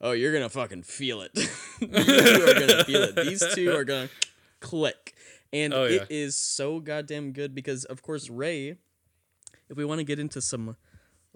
oh, 0.00 0.12
you're 0.12 0.32
gonna 0.32 0.48
fucking 0.48 0.82
feel 0.82 1.22
it. 1.22 1.32
you 1.80 1.88
are 1.88 2.54
gonna 2.54 2.84
feel 2.84 3.02
it. 3.02 3.16
These 3.16 3.42
two 3.54 3.74
are 3.74 3.84
gonna 3.84 4.08
click, 4.60 5.14
and 5.52 5.72
Oh, 5.74 5.84
yeah. 5.84 6.04
is 6.08 6.36
so 6.36 6.80
goddamn 6.80 7.32
good 7.32 7.54
because, 7.54 7.84
of 7.84 8.02
course, 8.02 8.28
Rey. 8.30 8.76
If 9.68 9.76
we 9.76 9.84
want 9.84 10.00
to 10.00 10.04
get 10.04 10.18
into 10.18 10.40
some 10.40 10.76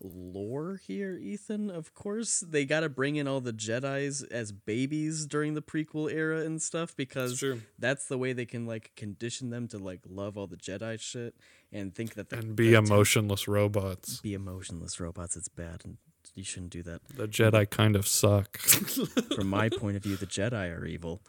lore 0.03 0.81
here, 0.87 1.17
Ethan. 1.17 1.71
Of 1.71 1.95
course, 1.95 2.41
they 2.41 2.65
got 2.65 2.81
to 2.81 2.89
bring 2.89 3.17
in 3.17 3.29
all 3.29 3.41
the 3.41 3.53
Jedi's 3.53 4.23
as 4.25 4.53
babies 4.53 5.27
during 5.27 5.55
the 5.55 5.63
prequel 5.63 6.13
era 6.13 6.41
and 6.41 6.61
stuff 6.61 6.97
because 6.97 7.39
true. 7.39 7.63
that's 7.79 8.07
the 8.07 8.19
way 8.19 8.33
they 8.33 8.45
can 8.47 8.67
like 8.67 8.93
condition 8.97 9.51
them 9.51 9.69
to 9.69 9.79
like 9.79 10.01
love 10.09 10.37
all 10.37 10.47
the 10.47 10.57
Jedi 10.57 10.99
shit 11.01 11.35
and 11.73 11.95
think 11.95 12.15
that 12.15 12.31
they 12.31 12.39
And 12.39 12.57
be 12.57 12.75
emotionless 12.75 13.47
robots. 13.49 14.21
be 14.21 14.35
emotionless 14.35 14.99
robots. 15.01 15.37
It's 15.37 15.49
bad 15.49 15.83
and 15.85 15.99
you 16.35 16.43
shouldn't 16.43 16.71
do 16.73 16.83
that. 16.83 17.01
The 17.17 17.29
Jedi 17.29 17.69
kind 17.71 17.95
of 17.95 18.09
suck. 18.09 18.59
From 19.37 19.47
my 19.49 19.69
point 19.69 19.97
of 19.97 20.03
view, 20.03 20.17
the 20.17 20.27
Jedi 20.27 20.77
are 20.77 20.85
evil. 20.85 21.23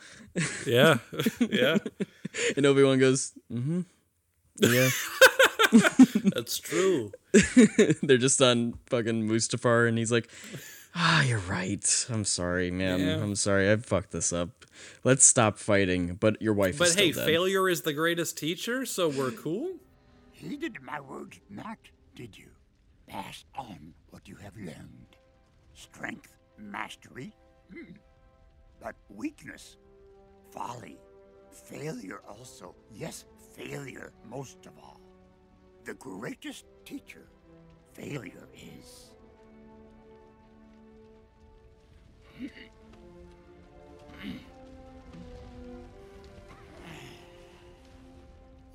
yeah. 0.65 0.97
Yeah. 1.49 1.77
And 2.57 2.65
Obi 2.65 2.83
Wan 2.83 2.97
goes, 2.99 3.31
mm-hmm. 3.51 3.81
Yeah. 4.59 4.89
That's 6.33 6.57
true. 6.57 7.11
They're 8.03 8.17
just 8.17 8.41
on 8.41 8.75
fucking 8.87 9.27
Mustafar, 9.27 9.87
and 9.87 9.97
he's 9.97 10.11
like, 10.11 10.29
"Ah, 10.95 11.23
you're 11.23 11.39
right. 11.39 12.05
I'm 12.09 12.23
sorry, 12.23 12.71
man. 12.71 12.99
Yeah. 12.99 13.21
I'm 13.21 13.35
sorry. 13.35 13.71
I 13.71 13.75
fucked 13.77 14.11
this 14.11 14.31
up. 14.33 14.65
Let's 15.03 15.25
stop 15.25 15.57
fighting." 15.57 16.15
But 16.15 16.41
your 16.41 16.53
wife 16.53 16.77
But 16.77 16.87
is 16.87 16.93
still 16.93 17.05
hey, 17.05 17.11
dead. 17.11 17.25
failure 17.25 17.69
is 17.69 17.81
the 17.81 17.93
greatest 17.93 18.37
teacher, 18.37 18.85
so 18.85 19.09
we're 19.09 19.31
cool? 19.31 19.73
Heeded 20.31 20.81
my 20.81 20.99
words 20.99 21.39
not, 21.49 21.77
did 22.15 22.37
you? 22.37 22.49
Pass 23.07 23.45
on 23.55 23.93
what 24.09 24.27
you 24.27 24.35
have 24.35 24.55
learned. 24.57 25.15
Strength, 25.73 26.35
mastery, 26.57 27.33
hmm. 27.71 27.93
but 28.81 28.95
weakness, 29.09 29.77
folly, 30.51 30.97
failure 31.51 32.21
also. 32.27 32.75
Yes, 32.91 33.25
failure 33.55 34.11
most 34.29 34.65
of 34.65 34.73
all. 34.81 34.94
The 35.85 35.93
greatest 35.93 36.65
teacher, 36.83 37.27
failure 37.93 38.47
is. 38.55 39.11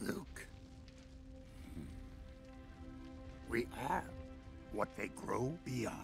Luke. 0.01 0.47
We 3.49 3.67
are 3.89 4.05
what 4.71 4.97
they 4.97 5.09
grow 5.09 5.59
beyond. 5.65 5.97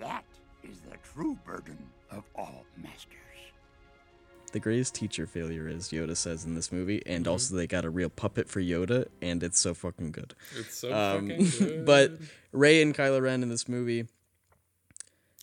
That 0.00 0.24
is 0.64 0.80
the 0.80 0.96
true 1.14 1.38
burden 1.46 1.78
of 2.10 2.24
all 2.34 2.66
masters. 2.76 3.25
The 4.52 4.60
greatest 4.60 4.94
teacher 4.94 5.26
failure 5.26 5.68
is 5.68 5.88
Yoda 5.90 6.16
says 6.16 6.44
in 6.44 6.54
this 6.54 6.72
movie, 6.72 7.02
and 7.04 7.24
Mm-hmm. 7.24 7.30
also 7.32 7.56
they 7.56 7.66
got 7.66 7.84
a 7.84 7.90
real 7.90 8.08
puppet 8.08 8.48
for 8.48 8.60
Yoda, 8.60 9.06
and 9.20 9.42
it's 9.42 9.58
so 9.58 9.74
fucking 9.74 10.12
good. 10.12 10.34
It's 10.58 10.78
so 10.78 10.92
Um, 10.94 11.28
fucking 11.28 11.50
good. 11.58 11.84
but 11.86 12.12
Rey 12.52 12.80
and 12.80 12.94
Kylo 12.94 13.20
Ren 13.20 13.42
in 13.42 13.48
this 13.50 13.68
movie, 13.68 14.06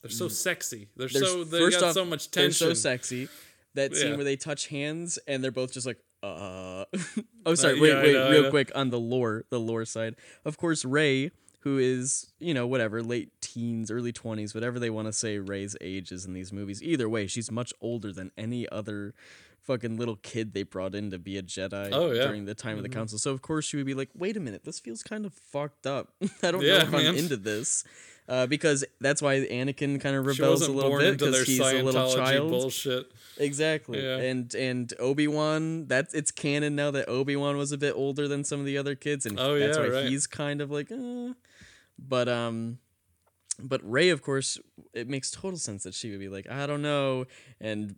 they're 0.02 0.10
so 0.12 0.28
sexy. 0.28 0.88
They're 0.96 1.08
there's- 1.08 1.30
so 1.30 1.44
they 1.44 1.60
first 1.60 1.80
got 1.80 1.88
off, 1.90 1.94
so 1.94 2.06
much 2.06 2.32
tension. 2.32 2.68
They're 2.68 2.76
so 2.76 2.80
sexy. 2.80 3.30
That 3.76 3.96
scene 3.96 4.12
Yeah. 4.12 4.16
where 4.16 4.26
they 4.26 4.36
touch 4.36 4.68
hands 4.68 5.18
and 5.28 5.44
they're 5.44 5.52
both 5.52 5.74
just 5.74 5.86
like, 5.88 6.00
uh. 6.22 6.86
oh, 7.46 7.56
sorry. 7.56 7.80
wait, 7.80 7.90
yeah, 7.90 7.96
I 8.00 8.04
wait, 8.04 8.14
know, 8.14 8.30
real 8.32 8.50
quick 8.50 8.72
on 8.76 8.90
the 8.90 9.00
lore, 9.00 9.46
the 9.50 9.60
lore 9.60 9.86
side. 9.86 10.16
Of 10.46 10.58
course, 10.58 10.86
Rey, 10.86 11.32
who 11.64 11.78
is 11.78 12.32
you 12.40 12.54
know 12.54 12.68
whatever, 12.68 13.02
late 13.02 13.32
teens, 13.42 13.90
early 13.92 14.12
twenties, 14.12 14.54
whatever 14.54 14.80
they 14.80 14.90
want 14.90 15.08
to 15.08 15.14
say 15.14 15.38
Rey's 15.40 15.76
age 15.82 16.12
is 16.12 16.26
in 16.26 16.34
these 16.34 16.52
movies. 16.54 16.82
Either 16.84 17.10
way, 17.10 17.28
she's 17.28 17.52
much 17.52 17.74
older 17.82 18.12
than 18.12 18.32
any 18.38 18.68
other 18.70 19.14
fucking 19.62 19.96
little 19.96 20.18
kid 20.18 20.54
they 20.54 20.64
brought 20.64 20.94
in 20.94 21.10
to 21.10 21.18
be 21.18 21.38
a 21.38 21.42
Jedi 21.42 21.90
Oh, 21.94 22.12
yeah. 22.12 22.26
during 22.26 22.44
the 22.44 22.54
time 22.54 22.76
of 22.76 22.84
the 22.84 22.90
council. 22.90 23.18
So 23.18 23.32
of 23.32 23.42
course 23.42 23.64
she 23.64 23.78
would 23.78 23.86
be 23.86 23.94
like, 23.94 24.10
wait 24.14 24.36
a 24.36 24.42
minute, 24.42 24.66
this 24.66 24.78
feels 24.82 25.02
kind 25.04 25.26
of 25.26 25.34
fucked 25.34 25.88
up. 25.88 26.10
I 26.44 26.52
don't 26.52 26.62
know 26.62 26.68
if 26.68 26.90
man. 26.92 27.06
I'm 27.08 27.16
into 27.16 27.38
this. 27.38 27.86
Uh, 28.28 28.46
because 28.46 28.84
that's 29.02 29.22
why 29.22 29.36
Anakin 29.40 30.00
kind 30.02 30.16
of 30.18 30.26
rebels 30.26 30.62
a 30.68 30.72
little 30.72 30.90
born 30.92 31.02
bit 31.02 31.18
because 31.20 31.46
he's 31.46 31.60
a 31.60 31.82
little 31.82 32.14
child. 32.14 32.50
bullshit. 32.52 33.10
Exactly. 33.38 34.02
Yeah. 34.02 34.18
And 34.18 34.54
and 34.56 34.94
Obi 35.00 35.28
Wan, 35.28 35.88
that's 35.88 36.14
it's 36.14 36.32
canon 36.32 36.76
now 36.76 36.92
that 36.92 37.10
Obi 37.10 37.36
Wan 37.36 37.58
was 37.58 37.72
a 37.74 37.78
bit 37.78 37.94
older 37.96 38.28
than 38.30 38.44
some 38.46 38.60
of 38.62 38.66
the 38.66 38.78
other 38.78 38.96
kids, 38.96 39.26
and 39.26 39.38
Oh, 39.40 39.60
that's 39.60 39.78
yeah, 39.78 39.84
why 39.84 39.90
right. 39.90 40.06
he's 40.06 40.28
kind 40.28 40.62
of 40.62 40.72
like, 40.72 40.90
uh. 40.92 41.34
But 42.00 42.28
um, 42.28 42.80
but 43.60 43.82
Rey, 43.84 44.10
of 44.10 44.22
course, 44.22 44.60
it 44.94 45.08
makes 45.08 45.32
total 45.32 45.58
sense 45.58 45.84
that 45.84 45.94
she 45.94 46.12
would 46.12 46.20
be 46.20 46.30
like, 46.30 46.50
I 46.50 46.66
don't 46.66 46.82
know, 46.82 47.26
and 47.62 47.96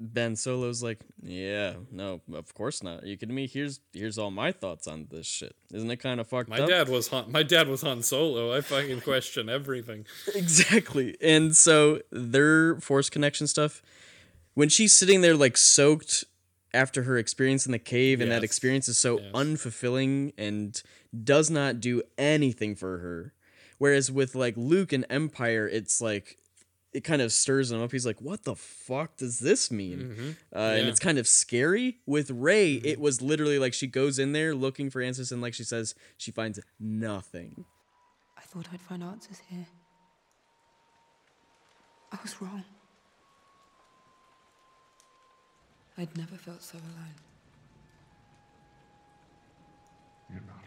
Ben 0.00 0.36
Solo's 0.36 0.80
like, 0.82 1.00
yeah, 1.22 1.74
no, 1.90 2.20
of 2.32 2.54
course 2.54 2.82
not. 2.82 3.02
Are 3.02 3.06
you 3.06 3.16
kidding 3.16 3.34
me? 3.34 3.46
Here's 3.48 3.80
here's 3.92 4.16
all 4.18 4.30
my 4.30 4.52
thoughts 4.52 4.86
on 4.86 5.08
this 5.10 5.26
shit. 5.26 5.56
Isn't 5.72 5.90
it 5.90 5.96
kind 5.96 6.20
of 6.20 6.28
fucked 6.28 6.48
My 6.48 6.60
up? 6.60 6.68
dad 6.68 6.88
was 6.88 7.08
Han. 7.08 7.32
My 7.32 7.42
dad 7.42 7.68
was 7.68 7.82
Han 7.82 8.02
Solo. 8.02 8.56
I 8.56 8.60
fucking 8.60 9.00
question 9.00 9.48
everything. 9.48 10.06
Exactly. 10.34 11.16
And 11.20 11.56
so 11.56 12.00
their 12.12 12.76
force 12.80 13.10
connection 13.10 13.46
stuff, 13.48 13.82
when 14.54 14.68
she's 14.68 14.96
sitting 14.96 15.20
there 15.20 15.34
like 15.36 15.56
soaked 15.56 16.24
after 16.74 17.02
her 17.04 17.16
experience 17.18 17.64
in 17.66 17.72
the 17.72 17.78
cave, 17.78 18.20
and 18.20 18.30
that 18.30 18.44
experience 18.44 18.88
is 18.88 18.98
so 18.98 19.18
Yes. 19.20 19.32
unfulfilling 19.34 20.32
and 20.36 20.82
does 21.24 21.50
not 21.50 21.80
do 21.80 22.02
anything 22.18 22.74
for 22.76 22.98
her. 22.98 23.32
Whereas 23.78 24.10
with 24.10 24.34
like 24.34 24.54
Luke 24.56 24.92
and 24.92 25.06
Empire, 25.08 25.66
it's 25.68 26.00
like 26.00 26.36
it 26.92 27.04
kind 27.04 27.20
of 27.22 27.30
stirs 27.32 27.70
him 27.70 27.80
up. 27.82 27.92
He's 27.92 28.06
like, 28.06 28.20
"What 28.20 28.44
the 28.44 28.56
fuck 28.56 29.16
does 29.18 29.38
this 29.40 29.70
mean?" 29.70 30.00
Uh, 30.00 30.02
And 30.02 30.10
Mm-hmm. 30.10 30.32
Yeah. 30.52 30.58
Mm-hmm. 30.80 30.88
it's 30.88 30.98
kind 31.00 31.18
of 31.18 31.28
scary. 31.28 31.98
With 32.06 32.30
Rey, 32.30 32.74
it 32.74 32.98
was 32.98 33.20
literally 33.22 33.58
like 33.58 33.74
she 33.74 33.86
goes 33.86 34.18
in 34.18 34.32
there 34.32 34.54
looking 34.54 34.90
for 34.90 35.00
answers, 35.02 35.30
and 35.30 35.40
like 35.42 35.54
she 35.54 35.64
says, 35.64 35.94
she 36.16 36.30
finds 36.32 36.58
nothing. 36.80 37.64
I 38.36 38.40
thought 38.42 38.68
I'd 38.72 38.80
find 38.80 39.02
answers 39.02 39.40
here. 39.48 39.66
I 42.10 42.18
was 42.22 42.40
wrong. 42.40 42.64
I'd 45.98 46.16
never 46.16 46.36
felt 46.36 46.62
so 46.62 46.78
alone. 46.78 47.14
You're 50.30 50.40
not 50.46 50.62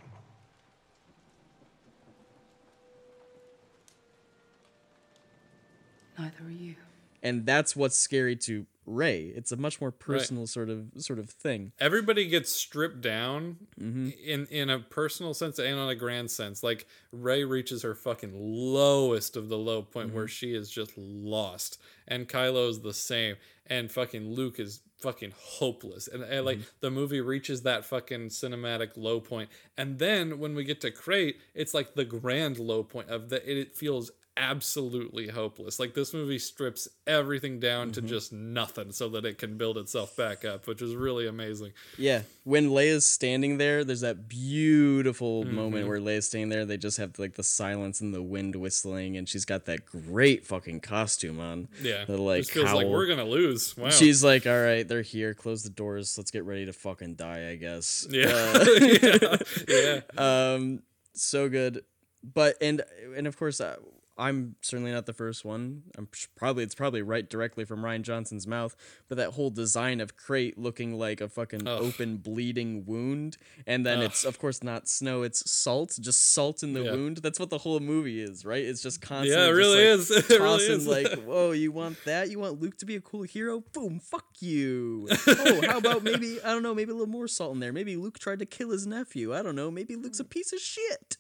alone. 6.18 6.32
Neither 6.34 6.48
are 6.48 6.52
you. 6.52 6.76
and 7.24 7.46
that's 7.46 7.76
what's 7.76 7.98
scary 7.98 8.36
to 8.36 8.66
Rey. 8.86 9.32
It's 9.36 9.52
a 9.52 9.58
much 9.58 9.80
more 9.80 9.92
personal 9.92 10.48
sort 10.48 10.70
of 10.70 10.88
sort 10.98 11.20
of 11.20 11.30
thing. 11.30 11.72
Everybody 11.80 12.28
gets 12.28 12.52
stripped 12.52 13.02
down 13.02 13.58
Mm-hmm. 13.80 14.10
in 14.24 14.48
in 14.48 14.70
a 14.70 14.80
personal 14.80 15.34
sense 15.34 15.60
and 15.60 15.80
on 15.80 15.90
a 15.90 15.96
grand 15.96 16.30
sense. 16.32 16.64
Like 16.64 16.88
Rey 17.12 17.44
reaches 17.44 17.84
her 17.84 17.96
fucking 17.96 18.32
lowest 18.36 19.36
of 19.38 19.50
the 19.50 19.58
low 19.58 19.82
point 19.82 20.14
where 20.14 20.26
Mm-hmm. 20.26 20.30
she 20.32 20.54
is 20.56 20.70
just 20.70 20.98
lost, 20.98 21.80
and 22.08 22.28
Kylo's 22.28 22.82
the 22.82 22.94
same, 22.94 23.36
and 23.68 23.92
fucking 23.92 24.32
Luke 24.34 24.60
is 24.60 24.82
fucking 25.00 25.34
hopeless, 25.36 26.08
and, 26.08 26.24
and 26.24 26.46
like 26.46 26.58
Mm-hmm. 26.60 26.70
the 26.82 26.92
movie 26.92 27.22
reaches 27.22 27.64
that 27.64 27.86
fucking 27.86 28.30
cinematic 28.30 28.92
low 28.98 29.20
point. 29.20 29.30
point, 29.30 29.50
and 29.78 29.98
then 30.00 30.38
when 30.40 30.54
we 30.56 30.64
get 30.64 30.82
to 30.82 30.92
Crait, 30.92 31.38
it's 31.56 31.74
like 31.74 31.94
the 31.96 32.06
grand 32.06 32.60
low 32.60 32.84
point 32.84 33.10
of 33.10 33.30
the 33.30 33.60
it 33.60 33.76
feels 33.76 34.12
absolutely 34.42 35.28
hopeless. 35.28 35.80
Like 35.80 35.94
this 35.94 36.14
movie 36.14 36.40
strips 36.40 36.88
everything 37.08 37.60
down 37.60 37.92
Mm-hmm. 37.92 38.02
to 38.02 38.02
just 38.14 38.34
nothing 38.34 38.92
so 38.92 39.08
that 39.10 39.24
it 39.26 39.38
can 39.38 39.58
build 39.58 39.78
itself 39.78 40.16
back 40.18 40.44
up, 40.44 40.68
which 40.68 40.82
is 40.82 40.96
really 40.96 41.28
amazing. 41.28 41.72
Yeah, 41.98 42.24
when 42.44 42.70
Leia's 42.70 43.06
standing 43.08 43.58
there, 43.58 43.84
there's 43.84 44.02
that 44.02 44.28
beautiful 44.28 45.44
Mm-hmm. 45.46 45.56
moment 45.56 45.88
where 45.88 46.00
Leia's 46.00 46.28
standing 46.28 46.50
there. 46.50 46.66
They 46.66 46.78
just 46.78 46.98
have 46.98 47.18
like 47.20 47.36
the 47.36 47.44
silence 47.44 48.02
and 48.02 48.14
the 48.14 48.22
wind 48.22 48.56
whistling, 48.56 49.16
and 49.18 49.30
she's 49.30 49.46
got 49.46 49.66
that 49.66 49.86
great 49.86 50.46
fucking 50.46 50.80
costume 50.82 51.40
on. 51.40 51.68
Yeah. 51.82 52.06
the 52.06 52.18
like 52.18 52.42
just 52.42 52.52
feels 52.52 52.74
like 52.74 52.88
we're 52.88 53.08
gonna 53.08 53.24
lose. 53.26 53.78
Wow. 53.78 53.90
She's 53.92 54.24
like, 54.24 54.46
"All 54.48 54.60
right, 54.62 54.88
they're 54.88 55.02
here. 55.04 55.34
Close 55.34 55.64
the 55.64 55.70
doors. 55.70 56.18
Let's 56.18 56.32
get 56.32 56.44
ready 56.46 56.66
to 56.66 56.74
fucking 56.74 57.16
die." 57.16 57.50
I 57.50 57.56
guess. 57.56 58.08
yeah. 58.10 58.28
Uh, 58.28 58.66
yeah. 59.68 60.02
Yeah. 60.18 60.54
um 60.54 60.82
so 61.14 61.50
good 61.50 61.84
but 62.24 62.56
and 62.62 62.82
and 63.18 63.28
of 63.28 63.38
course 63.38 63.60
uh, 63.60 63.76
i'm 64.18 64.56
certainly 64.62 64.92
not 64.92 65.06
the 65.06 65.14
first 65.14 65.46
one. 65.46 65.84
I'm 65.98 66.08
probably 66.36 66.64
it's 66.64 66.76
probably 66.76 67.02
right 67.02 67.28
directly 67.30 67.66
from 67.66 67.82
rian 67.82 68.02
johnson's 68.02 68.46
mouth 68.46 68.76
but 69.08 69.18
that 69.18 69.32
whole 69.32 69.50
design 69.50 70.02
of 70.02 70.16
crait 70.18 70.58
looking 70.58 70.98
like 71.00 71.22
a 71.22 71.30
fucking 71.30 71.68
Ugh. 71.68 71.82
open 71.82 72.18
bleeding 72.18 72.86
wound 72.86 73.38
and 73.66 73.86
then 73.86 74.02
it's 74.02 74.24
of 74.26 74.38
course 74.38 74.64
not 74.64 74.88
snow 74.90 75.24
it's 75.24 75.50
salt 75.50 75.98
just 76.02 76.34
salt 76.34 76.62
in 76.62 76.74
the 76.74 76.84
Yeah. 76.84 76.92
wound. 76.92 77.18
That's 77.18 77.40
what 77.40 77.50
the 77.50 77.58
whole 77.60 77.80
movie 77.80 78.22
is 78.22 78.44
right? 78.46 78.64
It's 78.64 78.82
just 78.82 79.02
constantly 79.02 79.36
Yeah, 79.44 79.48
it 79.48 79.52
really 79.52 79.78
like, 79.90 80.00
is. 80.00 80.12
It 80.30 80.40
really 80.42 80.64
is. 80.66 80.88
like 80.88 81.14
whoa 81.26 81.52
you 81.52 81.72
want 81.72 81.98
that? 82.06 82.30
You 82.30 82.40
want 82.40 82.62
luke 82.62 82.78
to 82.80 82.86
be 82.86 82.96
a 82.96 83.02
cool 83.02 83.24
hero? 83.24 83.64
Boom 83.74 84.00
fuck 84.00 84.26
you. 84.40 85.08
Oh 85.28 85.62
how 85.68 85.78
about 85.78 86.04
maybe 86.04 86.40
i 86.44 86.50
don't 86.52 86.64
know 86.64 86.76
maybe 86.76 86.92
a 86.92 86.96
little 86.96 87.08
more 87.08 87.28
salt 87.28 87.54
in 87.54 87.60
there. 87.60 87.74
Maybe 87.74 87.96
luke 87.96 88.20
tried 88.20 88.40
to 88.40 88.46
kill 88.46 88.70
his 88.72 88.86
nephew. 88.86 89.34
I 89.34 89.42
don't 89.42 89.56
know. 89.56 89.72
Maybe 89.72 89.96
luke's 89.96 90.20
a 90.20 90.26
piece 90.26 90.52
of 90.54 90.60
shit 90.60 91.18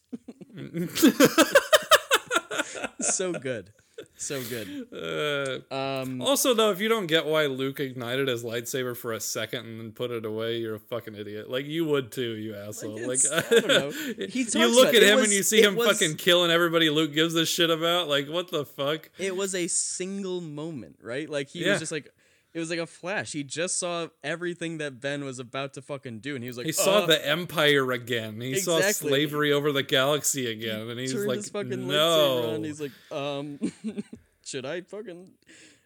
so 3.01 3.33
good 3.33 3.71
so 4.15 4.41
good. 4.43 4.87
Uh, 4.91 5.73
Um, 5.75 6.23
also, 6.23 6.55
though, 6.55 6.71
if 6.71 6.79
you 6.81 6.89
don't 6.89 7.05
get 7.05 7.25
why 7.27 7.45
Luke 7.45 7.79
ignited 7.79 8.27
his 8.29 8.43
lightsaber 8.43 8.97
for 8.97 9.13
a 9.13 9.19
second 9.19 9.67
and 9.67 9.79
then 9.79 9.91
put 9.91 10.09
it 10.09 10.25
away, 10.25 10.57
you're 10.57 10.73
a 10.75 10.79
fucking 10.79 11.13
idiot. 11.13 11.51
Like 11.51 11.65
you 11.67 11.85
would 11.85 12.11
too, 12.11 12.35
you 12.35 12.55
asshole. 12.55 12.93
Like, 12.95 13.23
it's- 13.23 13.31
I 13.31 13.59
don't 13.59 13.67
know. 13.67 13.91
He 14.27 14.41
you 14.53 14.75
look 14.75 14.95
at 14.95 15.03
him 15.03 15.17
was- 15.17 15.25
and 15.25 15.33
you 15.33 15.43
see 15.43 15.61
him 15.61 15.75
was- 15.75 15.87
fucking 15.99 16.17
killing 16.17 16.49
everybody 16.49 16.89
Luke 16.89 17.13
gives 17.13 17.35
a 17.35 17.45
shit 17.45 17.69
about. 17.69 18.07
Like, 18.07 18.27
what 18.27 18.49
the 18.49 18.65
fuck? 18.65 19.09
it 19.19 19.35
was 19.35 19.53
a 19.53 19.67
single 19.67 20.41
moment, 20.41 20.97
right? 21.03 21.29
Like 21.29 21.49
he 21.49 21.63
Yeah. 21.63 21.71
was 21.73 21.79
just 21.81 21.91
like 21.91 22.11
it 22.53 22.59
was 22.59 22.69
like 22.69 22.79
a 22.79 22.85
flash. 22.85 23.31
He 23.31 23.43
just 23.43 23.79
saw 23.79 24.07
everything 24.23 24.77
that 24.79 24.99
Ben 24.99 25.23
was 25.23 25.39
about 25.39 25.73
to 25.75 25.81
fucking 25.81 26.19
do, 26.19 26.35
and 26.35 26.43
he 26.43 26.49
was 26.49 26.57
like, 26.57 26.65
He 26.65 26.71
saw 26.71 26.99
"Uh," 26.99 27.05
the 27.05 27.27
Empire 27.27 27.91
again. 27.91 28.39
He 28.41 28.55
saw 28.55 28.79
slavery 28.81 29.53
over 29.53 29.71
the 29.71 29.83
galaxy 29.83 30.47
again, 30.47 30.89
and 30.89 30.99
he's 30.99 31.13
like, 31.13 31.37
his 31.37 31.49
fucking 31.49 31.87
"No." 31.87 32.53
on. 32.53 32.63
He's 32.63 32.81
like, 32.81 32.91
um, 33.11 33.59
should 34.45 34.65
I 34.65 34.81
fucking? 34.81 35.31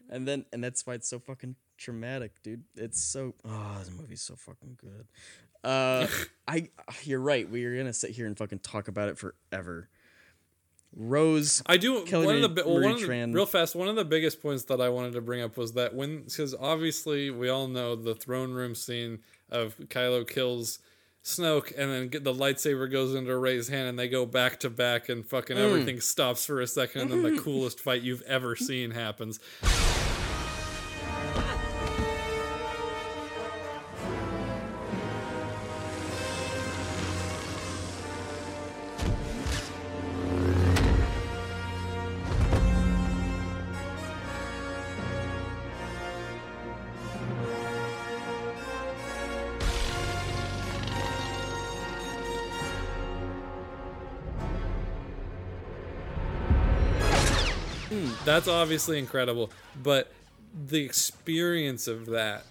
And 0.10 0.28
then, 0.28 0.46
and 0.54 0.64
that's 0.64 0.86
why 0.86 0.94
it's 0.94 1.10
so 1.10 1.20
fucking 1.20 1.56
traumatic, 1.78 2.42
dude. 2.44 2.64
It's 2.76 3.04
so, 3.04 3.34
oh, 3.48 3.76
this 3.80 3.92
movie's 3.92 4.22
so 4.22 4.36
fucking 4.36 4.78
good. 4.80 5.08
Uh, 5.64 6.08
I, 6.48 6.70
you're 7.04 7.20
right. 7.20 7.50
We 7.50 7.66
are 7.66 7.78
gonna 7.78 7.94
sit 7.94 8.12
here 8.12 8.26
and 8.28 8.38
fucking 8.38 8.60
talk 8.60 8.88
about 8.88 9.10
it 9.10 9.18
forever. 9.18 9.90
Rose, 10.96 11.62
I 11.66 11.78
do. 11.78 12.04
Kelly 12.06 12.26
one 12.26 12.44
of 12.44 12.56
the 12.56 12.64
well, 12.66 12.82
one 12.82 12.92
of 12.94 13.02
the, 13.02 13.28
real 13.34 13.46
fast. 13.46 13.76
One 13.76 13.88
of 13.90 13.96
the 13.98 14.06
biggest 14.06 14.42
points 14.42 14.64
that 14.66 14.80
I 14.80 14.90
wanted 14.90 15.14
to 15.14 15.22
bring 15.22 15.42
up 15.42 15.58
was 15.58 15.74
that 15.74 15.94
when 15.94 16.24
because 16.24 16.56
obviously 16.56 17.30
we 17.30 17.50
all 17.50 17.68
know 17.68 17.96
the 17.96 18.16
throne 18.16 18.52
room 18.54 18.76
scene 18.76 19.20
of 19.50 19.76
Kylo 19.78 20.28
kills 20.28 20.80
Snoke 21.24 21.74
and 21.78 21.92
then 21.92 22.08
get 22.08 22.24
the 22.24 22.34
lightsaber 22.34 22.90
goes 22.90 23.14
into 23.16 23.36
Rey's 23.38 23.68
hand 23.68 23.90
and 23.90 24.00
they 24.00 24.08
go 24.08 24.26
back 24.26 24.60
to 24.62 24.70
back 24.70 25.10
and 25.10 25.26
fucking 25.26 25.58
Mm. 25.58 25.66
everything 25.68 26.00
stops 26.00 26.46
for 26.46 26.62
a 26.62 26.68
second 26.68 27.02
and 27.02 27.12
then 27.12 27.24
the 27.36 27.42
coolest 27.42 27.80
fight 27.80 28.02
you've 28.04 28.22
ever 28.24 28.56
seen 28.56 28.92
happens. 28.92 29.40
That's 58.36 58.50
obviously 58.50 59.00
incredible, 59.00 59.50
but 59.82 60.12
the 60.68 60.84
experience 60.84 61.88
of 61.88 62.08
that, 62.08 62.44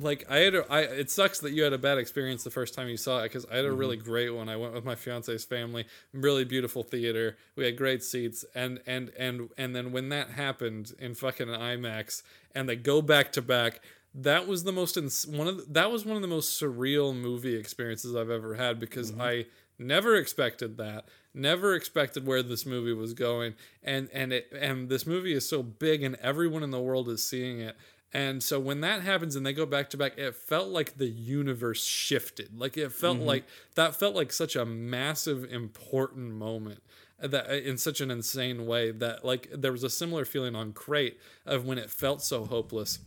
like 0.00 0.24
I 0.30 0.36
had, 0.36 0.54
a, 0.54 0.72
I 0.72 0.80
it 0.82 1.10
sucks 1.10 1.40
that 1.40 1.50
you 1.50 1.64
had 1.64 1.72
a 1.72 1.78
bad 1.78 1.98
experience 1.98 2.44
the 2.44 2.52
first 2.52 2.74
time 2.74 2.86
you 2.86 2.96
saw 2.96 3.18
it 3.18 3.22
because 3.24 3.44
I 3.50 3.56
had 3.56 3.64
a 3.64 3.68
mm-hmm. 3.68 3.76
really 3.76 3.96
great 3.96 4.30
one. 4.30 4.48
I 4.48 4.54
went 4.54 4.72
with 4.72 4.84
my 4.84 4.94
fiance's 4.94 5.44
family, 5.44 5.84
really 6.12 6.44
beautiful 6.44 6.84
theater. 6.84 7.36
We 7.56 7.64
had 7.64 7.76
great 7.76 8.04
seats, 8.04 8.44
and 8.54 8.78
and 8.86 9.10
and 9.18 9.50
and 9.58 9.74
then 9.74 9.90
when 9.90 10.10
that 10.10 10.30
happened 10.30 10.92
in 11.00 11.16
fucking 11.16 11.48
IMAX, 11.48 12.22
and 12.54 12.68
they 12.68 12.76
go 12.76 13.02
back 13.02 13.32
to 13.32 13.42
back. 13.42 13.80
That 14.14 14.46
was 14.46 14.62
the 14.62 14.72
most 14.72 14.96
ins- 14.96 15.26
one 15.26 15.48
of 15.48 15.56
the, 15.56 15.64
that 15.72 15.90
was 15.90 16.06
one 16.06 16.14
of 16.14 16.22
the 16.22 16.28
most 16.28 16.62
surreal 16.62 17.16
movie 17.16 17.56
experiences 17.56 18.14
I've 18.14 18.30
ever 18.30 18.54
had 18.54 18.78
because 18.78 19.10
mm-hmm. 19.10 19.22
I 19.22 19.46
never 19.76 20.14
expected 20.14 20.76
that 20.76 21.06
never 21.34 21.74
expected 21.74 22.26
where 22.26 22.42
this 22.42 22.66
movie 22.66 22.92
was 22.92 23.14
going 23.14 23.54
and 23.82 24.08
and 24.12 24.32
it 24.32 24.52
and 24.58 24.88
this 24.88 25.06
movie 25.06 25.32
is 25.32 25.48
so 25.48 25.62
big 25.62 26.02
and 26.02 26.16
everyone 26.16 26.62
in 26.62 26.70
the 26.70 26.80
world 26.80 27.08
is 27.08 27.22
seeing 27.22 27.60
it. 27.60 27.76
And 28.14 28.42
so 28.42 28.60
when 28.60 28.82
that 28.82 29.00
happens 29.00 29.36
and 29.36 29.46
they 29.46 29.54
go 29.54 29.64
back 29.64 29.88
to 29.90 29.96
back 29.96 30.18
it 30.18 30.34
felt 30.34 30.68
like 30.68 30.98
the 30.98 31.06
universe 31.06 31.84
shifted. 31.84 32.58
Like 32.58 32.76
it 32.76 32.92
felt 32.92 33.18
mm-hmm. 33.18 33.26
like 33.26 33.44
that 33.74 33.96
felt 33.96 34.14
like 34.14 34.32
such 34.32 34.56
a 34.56 34.66
massive 34.66 35.44
important 35.50 36.32
moment 36.32 36.82
uh, 37.22 37.28
that 37.28 37.50
uh, 37.50 37.54
in 37.54 37.78
such 37.78 38.00
an 38.00 38.10
insane 38.10 38.66
way 38.66 38.90
that 38.90 39.24
like 39.24 39.48
there 39.52 39.72
was 39.72 39.84
a 39.84 39.90
similar 39.90 40.24
feeling 40.24 40.54
on 40.54 40.72
crait 40.72 41.18
of 41.46 41.64
when 41.64 41.78
it 41.78 41.90
felt 41.90 42.22
so 42.22 42.44
hopeless. 42.44 42.98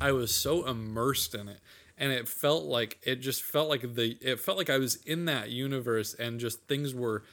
I 0.00 0.12
was 0.12 0.34
so 0.34 0.66
immersed 0.66 1.34
in 1.34 1.48
it 1.48 1.60
and 1.98 2.12
it 2.12 2.28
felt 2.28 2.64
like 2.64 2.98
it 3.02 3.16
just 3.16 3.42
felt 3.42 3.68
like 3.68 3.94
the 3.94 4.16
it 4.20 4.40
felt 4.40 4.56
like 4.56 4.70
I 4.70 4.78
was 4.78 4.96
in 4.96 5.24
that 5.26 5.50
universe 5.50 6.14
and 6.14 6.38
just 6.38 6.62
things 6.68 6.94
were 6.94 7.24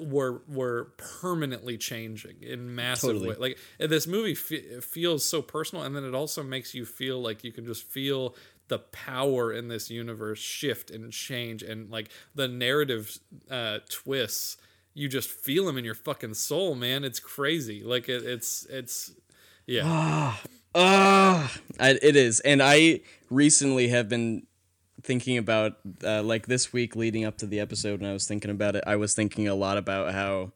were 0.00 0.42
were 0.48 0.92
permanently 0.96 1.76
changing 1.78 2.36
in 2.42 2.74
massive 2.74 3.10
Totally. 3.10 3.30
way. 3.30 3.36
Like 3.38 3.58
eh, 3.80 3.86
this 3.86 4.06
movie 4.06 4.34
fe- 4.34 4.80
feels 4.80 5.24
so 5.24 5.42
personal, 5.42 5.84
and 5.84 5.94
then 5.94 6.04
it 6.04 6.14
also 6.14 6.42
makes 6.42 6.74
you 6.74 6.84
feel 6.84 7.20
like 7.20 7.44
you 7.44 7.52
can 7.52 7.64
just 7.66 7.84
feel 7.84 8.34
the 8.68 8.78
power 8.78 9.52
in 9.52 9.68
this 9.68 9.90
universe 9.90 10.40
shift 10.40 10.90
and 10.90 11.12
change, 11.12 11.62
and 11.62 11.90
like 11.90 12.08
the 12.34 12.48
narrative 12.48 13.18
uh, 13.50 13.78
twists. 13.88 14.56
You 14.94 15.08
just 15.08 15.28
feel 15.28 15.66
them 15.66 15.76
in 15.76 15.84
your 15.84 15.94
fucking 15.94 16.34
soul, 16.34 16.74
man. 16.74 17.04
It's 17.04 17.20
crazy. 17.20 17.82
Like 17.82 18.08
it, 18.08 18.24
it's 18.24 18.66
it's 18.68 19.12
yeah. 19.66 20.34
Ah, 20.78 21.56
I, 21.80 21.92
it 22.02 22.16
is, 22.16 22.40
and 22.40 22.62
I 22.62 23.00
recently 23.30 23.88
have 23.88 24.10
been 24.10 24.46
thinking 25.06 25.38
about 25.38 25.78
uh, 26.04 26.22
like 26.22 26.46
this 26.46 26.72
week 26.72 26.94
leading 26.96 27.24
up 27.24 27.38
to 27.38 27.46
the 27.46 27.60
episode, 27.60 28.00
and 28.00 28.08
I 28.08 28.12
was 28.12 28.26
thinking 28.26 28.50
about 28.50 28.76
it. 28.76 28.84
I 28.86 28.96
was 28.96 29.14
thinking 29.14 29.48
a 29.48 29.54
lot 29.54 29.78
about 29.78 30.12
how 30.12 30.52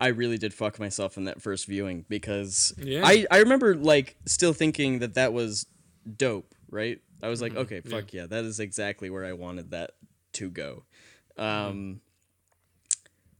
I 0.00 0.08
really 0.08 0.38
did 0.38 0.54
fuck 0.54 0.80
myself 0.80 1.16
in 1.16 1.24
that 1.24 1.42
first 1.42 1.66
viewing 1.66 2.04
because 2.08 2.72
Yeah. 2.78 3.02
I 3.04 3.26
I 3.30 3.38
remember 3.38 3.74
like 3.76 4.16
still 4.26 4.52
thinking 4.54 5.00
that 5.00 5.14
that 5.14 5.32
was 5.32 5.66
dope, 6.16 6.54
right? 6.70 7.00
I 7.22 7.28
was 7.28 7.42
like, 7.42 7.54
okay, 7.54 7.80
fuck 7.80 8.12
yeah. 8.12 8.26
that 8.26 8.44
is 8.44 8.58
exactly 8.58 9.10
where 9.10 9.24
I 9.24 9.32
wanted 9.34 9.70
that 9.72 9.92
to 10.34 10.50
go. 10.50 10.84
Um, 11.36 12.00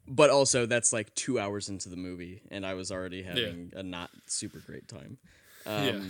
but 0.06 0.30
also 0.30 0.66
that's 0.66 0.92
like 0.92 1.14
two 1.14 1.38
hours 1.38 1.68
into 1.68 1.88
the 1.88 1.96
movie, 1.96 2.42
and 2.50 2.66
I 2.66 2.74
was 2.74 2.90
already 2.92 3.22
having 3.22 3.72
a 3.74 3.82
not 3.82 4.10
super 4.26 4.58
great 4.58 4.88
time. 4.88 5.18
yeah. 5.66 6.00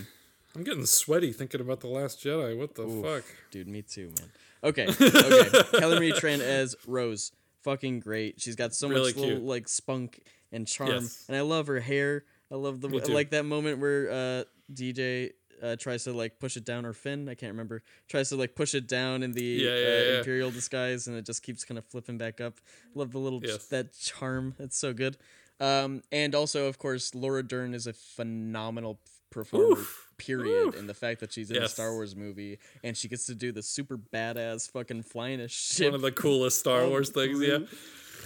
I'm 0.57 0.64
getting 0.64 0.86
sweaty 0.86 1.32
thinking 1.32 1.61
about 1.61 1.80
the 1.80 1.88
Last 1.88 2.22
Jedi. 2.24 2.57
What 2.57 2.74
the 2.74 2.82
Oof, 2.82 3.05
fuck? 3.05 3.24
Dude, 3.51 3.68
me 3.68 3.82
too, 3.82 4.12
man. 4.18 4.30
Okay, 4.64 4.86
okay. 4.88 5.62
Kelly 5.78 5.96
Marie 5.96 6.12
Tran 6.12 6.40
as 6.40 6.74
Rose, 6.86 7.32
fucking 7.62 8.01
great. 8.01 8.40
She's 8.40 8.57
got 8.57 8.74
so 8.74 8.88
Really 8.88 9.12
much 9.12 9.16
little 9.16 9.38
like 9.40 9.68
spunk 9.68 10.20
and 10.51 10.66
charm, 10.66 10.90
Yes. 10.90 11.24
and 11.28 11.36
I 11.36 11.42
love 11.42 11.66
her 11.68 11.78
hair. 11.80 12.24
I 12.51 12.57
love 12.57 12.80
the 12.80 12.88
like 12.88 13.30
that 13.30 13.44
moment 13.44 13.78
where 13.78 14.11
uh, 14.11 14.44
DJ 14.72 15.30
uh, 15.62 15.76
tries 15.76 16.05
to 16.05 16.12
like 16.12 16.40
push 16.40 16.57
it 16.57 16.64
down, 16.64 16.86
or 16.86 16.92
Finn, 16.92 17.28
I 17.28 17.34
can't 17.34 17.53
remember, 17.53 17.82
tries 18.09 18.30
to 18.30 18.36
like 18.36 18.55
push 18.57 18.74
it 18.74 18.88
down 18.88 19.22
in 19.22 19.32
the 19.32 19.42
Yeah, 19.42 19.70
yeah, 19.70 19.76
uh, 19.76 19.90
yeah. 20.12 20.18
Imperial 20.18 20.51
disguise, 20.51 21.07
and 21.07 21.16
it 21.16 21.26
just 21.26 21.42
keeps 21.42 21.64
kind 21.64 21.78
of 21.78 21.84
flipping 21.84 22.16
back 22.18 22.40
up. 22.40 22.55
Love 22.94 23.12
the 23.12 23.18
little 23.18 23.40
Yes. 23.44 23.66
that 23.66 23.92
charm. 23.96 24.55
It's 24.59 24.78
so 24.78 24.92
good. 24.92 25.18
Um, 25.61 26.03
and 26.11 26.34
also, 26.34 26.66
of 26.66 26.78
course, 26.78 27.14
Laura 27.14 27.42
Dern 27.42 27.74
is 27.74 27.86
a 27.86 27.92
phenomenal 27.92 28.99
performer. 29.30 29.84
Period. 30.19 30.75
And 30.75 30.89
the 30.89 30.95
fact 30.95 31.21
that 31.21 31.33
she's 31.33 31.51
in 31.51 31.62
a 31.62 31.69
Star 31.69 31.93
Wars 31.93 32.14
movie 32.16 32.59
and 32.85 32.97
she 32.97 33.09
gets 33.09 33.27
to 33.27 33.35
do 33.35 33.53
the 33.53 33.62
super 33.62 33.97
badass 33.97 34.71
fucking 34.71 35.05
flying 35.05 35.41
a 35.41 35.49
ship. 35.49 35.87
One 35.87 35.95
of 35.95 36.01
the 36.03 36.12
coolest 36.12 36.59
Star 36.59 36.87
Wars 36.89 37.11
things, 37.11 37.41
yeah. 37.41 37.59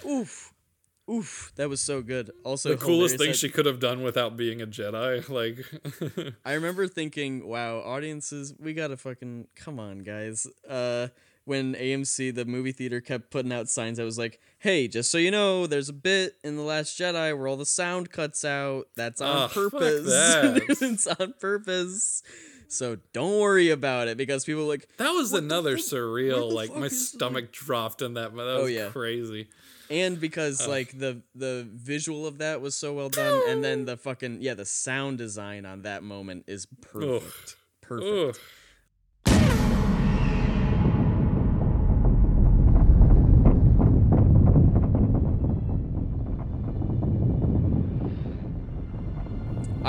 Oof. 0.09 0.53
Oof. 1.11 1.53
That 1.57 1.69
was 1.69 1.81
so 1.81 2.01
good. 2.01 2.31
Also, 2.45 2.71
The 2.71 2.77
coolest 2.77 3.19
thing 3.19 3.29
that- 3.29 3.37
she 3.37 3.49
could 3.49 3.67
have 3.67 3.79
done 3.81 4.03
without 4.03 4.37
being 4.37 4.63
a 4.63 4.67
Jedi. 4.67 5.29
Like, 5.29 5.65
I 6.45 6.55
remember 6.55 6.87
thinking, 6.89 7.47
wow, 7.47 7.79
audiences, 7.81 8.55
we 8.59 8.73
gotta 8.73 8.97
fucking 8.97 9.49
come 9.55 9.79
on, 9.79 9.99
guys. 10.01 10.47
Uh, 10.69 11.09
when 11.45 11.75
AMC, 11.75 12.35
the 12.35 12.45
movie 12.45 12.73
theater, 12.73 13.01
kept 13.01 13.31
putting 13.31 13.53
out 13.53 13.69
signs 13.69 13.99
that 13.99 14.05
was 14.05 14.19
like, 14.19 14.41
"Hey, 14.59 14.87
just 14.89 15.11
so 15.11 15.19
you 15.19 15.31
know, 15.31 15.67
there's 15.67 15.89
a 15.89 15.93
bit 15.93 16.35
in 16.45 16.57
the 16.57 16.63
Last 16.63 16.99
Jedi 16.99 17.37
where 17.37 17.49
all 17.49 17.57
the 17.57 17.67
sound 17.67 18.11
cuts 18.11 18.45
out. 18.45 18.87
That's 18.97 19.21
on 19.21 19.49
fuck 19.49 19.73
purpose. 19.73 20.07
it's 20.83 21.07
on 21.07 21.35
purpose. 21.41 22.23
So 22.69 22.97
don't 23.13 23.39
worry 23.39 23.69
about 23.69 24.09
it 24.09 24.17
because 24.17 24.47
people 24.47 24.65
like, 24.65 24.89
that 24.97 25.11
was 25.11 25.35
another 25.35 25.77
surreal. 25.77 26.51
Like, 26.51 26.75
my 26.75 26.89
stomach 26.89 27.53
dropped 27.53 28.01
in 28.01 28.15
that. 28.15 28.35
That 28.35 28.41
Oh, 28.41 28.63
was 28.63 28.73
yeah. 28.73 28.89
crazy. 28.89 29.49
and 29.91 30.19
because 30.19 30.67
like 30.67 30.99
the 30.99 31.21
the 31.35 31.69
visual 31.75 32.27
of 32.27 32.39
that 32.39 32.63
was 32.63 32.75
so 32.75 32.95
well 32.95 33.11
done, 33.11 33.43
and 33.49 33.63
then 33.63 33.85
the 33.85 33.97
fucking 33.99 34.39
yeah, 34.41 34.55
the 34.55 34.65
sound 34.65 35.19
design 35.19 35.67
on 35.67 35.83
that 35.83 36.03
moment 36.03 36.45
is 36.47 36.67
perfect. 36.81 37.57
Perfect. 37.83 38.41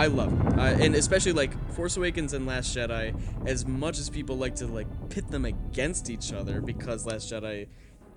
I 0.03 0.07
love 0.07 0.33
it, 0.33 0.59
uh, 0.59 0.83
and 0.83 0.95
especially 0.95 1.31
like 1.31 1.51
Force 1.75 1.95
Awakens 1.95 2.33
and 2.33 2.45
Last 2.45 2.75
Jedi. 2.75 3.15
As 3.47 3.65
much 3.65 3.97
as 3.99 4.09
people 4.09 4.35
like 4.37 4.53
to 4.55 4.67
like 4.67 4.87
pit 5.09 5.29
them 5.29 5.45
against 5.45 6.09
each 6.09 6.33
other, 6.33 6.59
because 6.59 7.05
Last 7.05 7.31
Jedi 7.31 7.67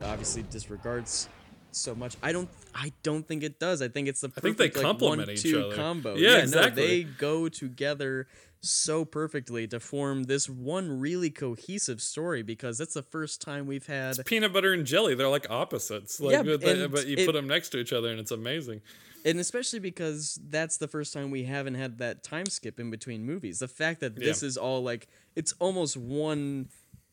obviously 0.03 0.43
disregards 0.51 1.29
so 1.71 1.95
much. 1.95 2.17
I 2.25 2.33
don't. 2.33 2.49
I 2.75 2.93
don't 3.05 3.25
think 3.27 3.45
it 3.45 3.61
does. 3.61 3.83
I 3.83 3.87
think 3.89 4.09
it's 4.09 4.21
the 4.21 4.33
I 4.37 4.41
think 4.41 4.57
they 4.57 4.65
perfect, 4.65 4.77
like, 4.79 4.85
complement 4.85 5.29
one, 5.29 5.31
each 5.31 5.43
two 5.43 5.61
other. 5.67 5.77
combo. 5.77 6.17
Yeah, 6.17 6.33
no, 6.33 6.39
exactly. 6.41 6.87
they 6.87 7.03
go 7.05 7.49
together 7.49 8.27
so 8.63 9.05
perfectly 9.05 9.69
to 9.69 9.79
form 9.79 10.25
this 10.25 10.49
one 10.49 10.99
really 10.99 11.31
cohesive 11.31 12.01
story 12.01 12.43
because 12.43 12.79
that's 12.79 12.95
the 12.95 13.03
first 13.03 13.41
time 13.41 13.67
we've 13.67 13.87
had 13.87 14.17
Peanut 14.27 14.53
butter 14.53 14.73
and 14.73 14.85
jelly, 14.85 15.15
they're 15.15 15.29
like 15.29 15.49
opposites. 15.51 16.19
Like, 16.19 16.33
Yeah, 16.33 16.43
but, 16.43 16.61
they- 16.63 16.87
but 16.89 17.07
you 17.07 17.17
it- 17.17 17.27
put 17.27 17.35
them 17.35 17.47
next 17.47 17.69
to 17.71 17.79
each 17.79 17.93
other 17.93 18.11
and 18.11 18.19
it's 18.19 18.33
amazing. 18.33 18.81
And 19.27 19.39
especially 19.39 19.81
because 19.81 20.41
that's 20.49 20.79
the 20.79 20.89
first 20.89 21.13
time 21.13 21.31
we 21.31 21.43
haven't 21.45 21.75
had 21.75 21.99
that 21.99 22.23
time 22.23 22.47
skip 22.47 22.81
in 22.81 22.91
between 22.91 23.25
movies. 23.27 23.59
The 23.59 23.69
fact 23.69 24.01
that 24.01 24.15
this 24.17 24.43
Yeah. 24.43 24.47
is 24.49 24.57
all 24.57 24.83
like 24.83 25.09
it's 25.35 25.53
almost 25.59 25.97
one 25.99 26.69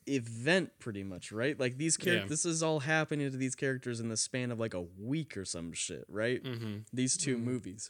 event 0.05 0.71
pretty 0.79 1.03
much, 1.03 1.31
right? 1.31 1.59
Like 1.59 1.77
these 1.77 1.97
characters 1.97 2.23
Yeah. 2.25 2.29
this 2.29 2.45
is 2.45 2.61
all 2.63 2.81
happening 2.81 3.29
to 3.31 3.37
these 3.37 3.55
characters 3.55 3.99
in 3.99 4.09
the 4.09 4.17
span 4.17 4.51
of 4.51 4.59
like 4.59 4.73
a 4.73 4.81
week 4.81 5.35
or 5.35 5.43
some 5.45 5.73
shit, 5.73 6.05
right? 6.07 6.41
Mm-hmm. 6.43 6.79
These 6.93 7.17
2 7.17 7.37
movies. 7.37 7.89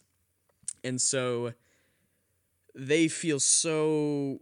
And 0.84 1.02
so 1.02 1.54
they 2.76 3.08
feel 3.08 3.40
so 3.40 4.42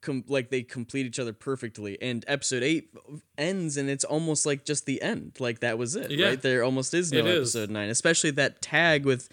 com- 0.00 0.24
like 0.28 0.50
they 0.50 0.62
complete 0.62 1.06
each 1.06 1.18
other 1.18 1.32
perfectly 1.32 2.00
and 2.00 2.24
episode 2.28 2.62
8 2.62 2.90
ends 3.38 3.76
and 3.76 3.88
it's 3.90 4.04
almost 4.04 4.46
like 4.46 4.64
just 4.64 4.86
the 4.86 5.00
end 5.02 5.32
like 5.38 5.60
that 5.60 5.76
was 5.78 5.96
it 5.96 6.10
Yeah. 6.10 6.28
right 6.28 6.40
there 6.42 6.62
almost 6.64 6.94
is 6.94 7.12
no 7.12 7.18
It 7.20 7.26
is. 7.26 7.54
episode 7.56 7.70
9 7.70 7.88
especially 7.90 8.30
that 8.32 8.62
tag 8.62 9.04
with 9.04 9.28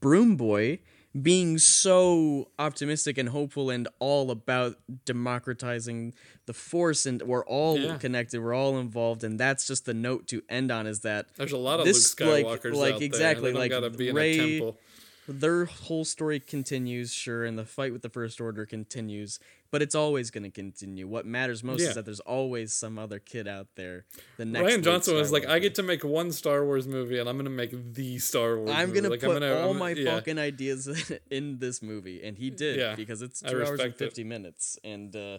broom 0.00 0.36
boy 0.36 0.78
being 1.20 1.58
so 1.58 2.48
optimistic 2.58 3.18
and 3.18 3.28
hopeful 3.28 3.68
and 3.68 3.86
all 3.98 4.30
about 4.30 4.78
democratizing 5.04 6.14
the 6.46 6.52
force 6.54 7.06
and 7.06 7.22
we're 7.22 7.44
all 7.44 7.78
Yeah. 7.78 7.96
connected 7.98 8.40
we're 8.40 8.54
all 8.54 8.78
involved 8.78 9.22
and 9.24 9.38
that's 9.38 9.66
just 9.66 9.84
the 9.84 9.94
note 9.94 10.26
to 10.28 10.42
end 10.48 10.70
on 10.70 10.86
is 10.86 11.00
that 11.00 11.26
There's 11.36 11.52
a 11.52 11.56
lot 11.58 11.80
of 11.80 11.86
This, 11.86 12.18
Luke 12.18 12.28
like- 12.28 12.46
Skywalkers 12.46 12.74
like, 12.74 12.92
out 12.94 12.98
there. 13.00 13.06
exactly, 13.06 13.52
don't 13.52 13.60
like, 13.60 13.70
gotta 13.70 13.90
be 13.90 14.08
in 14.08 14.14
Rey- 14.16 14.38
a 14.38 14.58
temple. 14.58 14.78
Their 15.28 15.66
whole 15.66 16.04
story 16.04 16.40
continues, 16.40 17.12
sure, 17.12 17.44
and 17.44 17.58
the 17.58 17.64
fight 17.64 17.92
with 17.92 18.02
the 18.02 18.08
First 18.08 18.40
Order 18.40 18.66
continues, 18.66 19.38
but 19.70 19.80
it's 19.80 19.94
always 19.94 20.30
going 20.32 20.42
to 20.42 20.50
continue. 20.50 21.06
What 21.06 21.24
matters 21.26 21.62
most 21.62 21.80
Yeah. 21.80 21.90
is 21.90 21.94
that 21.94 22.04
there's 22.04 22.18
always 22.20 22.72
some 22.72 22.98
other 22.98 23.20
kid 23.20 23.46
out 23.46 23.68
there. 23.76 24.04
The 24.36 24.44
next 24.44 24.64
Rian 24.74 24.82
Johnson 24.82 25.14
was 25.14 25.30
like, 25.30 25.46
I 25.46 25.60
get 25.60 25.76
to 25.76 25.82
make 25.84 26.02
one 26.02 26.32
Star 26.32 26.64
Wars 26.64 26.88
movie, 26.88 27.18
and 27.18 27.28
I'm 27.28 27.36
gonna 27.36 27.50
make 27.50 27.94
the 27.94 28.18
Star 28.18 28.56
Wars. 28.58 28.70
I'm 28.70 28.88
movie. 28.88 29.00
gonna 29.00 29.10
put 29.10 29.20
gonna, 29.20 29.54
all 29.60 29.74
my 29.74 29.90
yeah. 29.90 30.12
fucking 30.16 30.38
ideas 30.40 31.12
in 31.30 31.58
this 31.60 31.82
movie, 31.82 32.22
and 32.24 32.36
he 32.36 32.50
did 32.50 32.78
Yeah, 32.78 32.96
because 32.96 33.22
it's 33.22 33.40
two 33.40 33.46
hours 33.46 33.68
and 33.68 33.70
respect 33.70 33.80
it. 33.80 33.94
Mm-hmm. 33.94 34.04
fifty 34.04 34.24
minutes, 34.24 34.78
and 34.82 35.14
uh, 35.14 35.38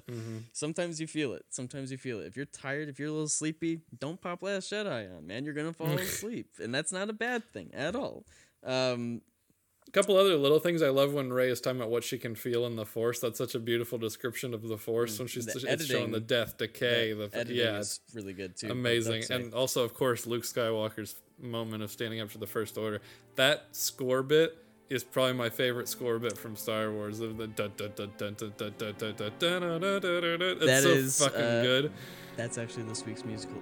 sometimes 0.53 1.01
you 1.01 1.07
feel 1.07 1.33
it. 1.33 1.45
Sometimes 1.49 1.91
you 1.91 1.97
feel 1.97 2.19
it. 2.21 2.27
If 2.27 2.37
you're 2.37 2.45
tired, 2.45 2.89
if 2.89 2.99
you're 2.99 3.09
a 3.09 3.11
little 3.11 3.27
sleepy, 3.27 3.81
don't 3.99 4.19
pop 4.21 4.41
Last 4.43 4.71
Jedi 4.71 5.15
on, 5.15 5.27
man. 5.27 5.43
You're 5.45 5.53
gonna 5.53 5.73
fall 5.73 5.87
asleep, 5.99 6.47
and 6.61 6.73
that's 6.73 6.91
not 6.91 7.09
a 7.09 7.13
bad 7.13 7.43
thing 7.51 7.69
at 7.73 7.95
all. 7.95 8.25
Um, 8.63 9.21
couple 9.93 10.17
other 10.17 10.35
little 10.35 10.59
things 10.59 10.81
I 10.81 10.89
love 10.89 11.13
when 11.13 11.31
Rey 11.31 11.49
is 11.49 11.61
talking 11.61 11.79
about 11.79 11.91
what 11.91 12.03
she 12.03 12.17
can 12.17 12.35
feel 12.35 12.65
in 12.65 12.75
the 12.75 12.85
Force. 12.85 13.19
That's 13.19 13.37
such 13.37 13.55
a 13.55 13.59
beautiful 13.59 13.97
description 13.97 14.53
of 14.53 14.67
the 14.67 14.77
Force 14.77 15.17
when 15.19 15.27
she's 15.27 15.47
editing, 15.65 15.85
showing 15.85 16.11
the 16.11 16.19
death, 16.19 16.57
decay. 16.57 17.13
The, 17.13 17.27
the 17.27 17.53
yeah, 17.53 17.77
it's 17.77 18.01
really 18.13 18.33
good 18.33 18.57
too. 18.57 18.71
Amazing, 18.71 19.23
and 19.29 19.53
also 19.53 19.83
of 19.83 19.93
course 19.93 20.25
Luke 20.25 20.43
Skywalker's 20.43 21.15
moment 21.39 21.83
of 21.83 21.91
standing 21.91 22.19
up 22.19 22.31
to 22.31 22.37
the 22.39 22.47
First 22.47 22.77
Order. 22.77 23.01
That 23.35 23.67
score 23.71 24.23
bit 24.23 24.57
is 24.89 25.03
probably 25.03 25.33
my 25.33 25.49
favorite 25.49 25.87
score 25.87 26.19
bit 26.19 26.37
from 26.37 26.55
Star 26.55 26.91
Wars. 26.91 27.19
Of 27.19 27.37
the 27.37 27.47
That 30.65 30.83
is 30.83 31.19
fucking 31.19 31.39
good. 31.39 31.91
That's 32.35 32.57
actually 32.57 32.83
this 32.83 33.05
week's 33.05 33.23
musical 33.23 33.61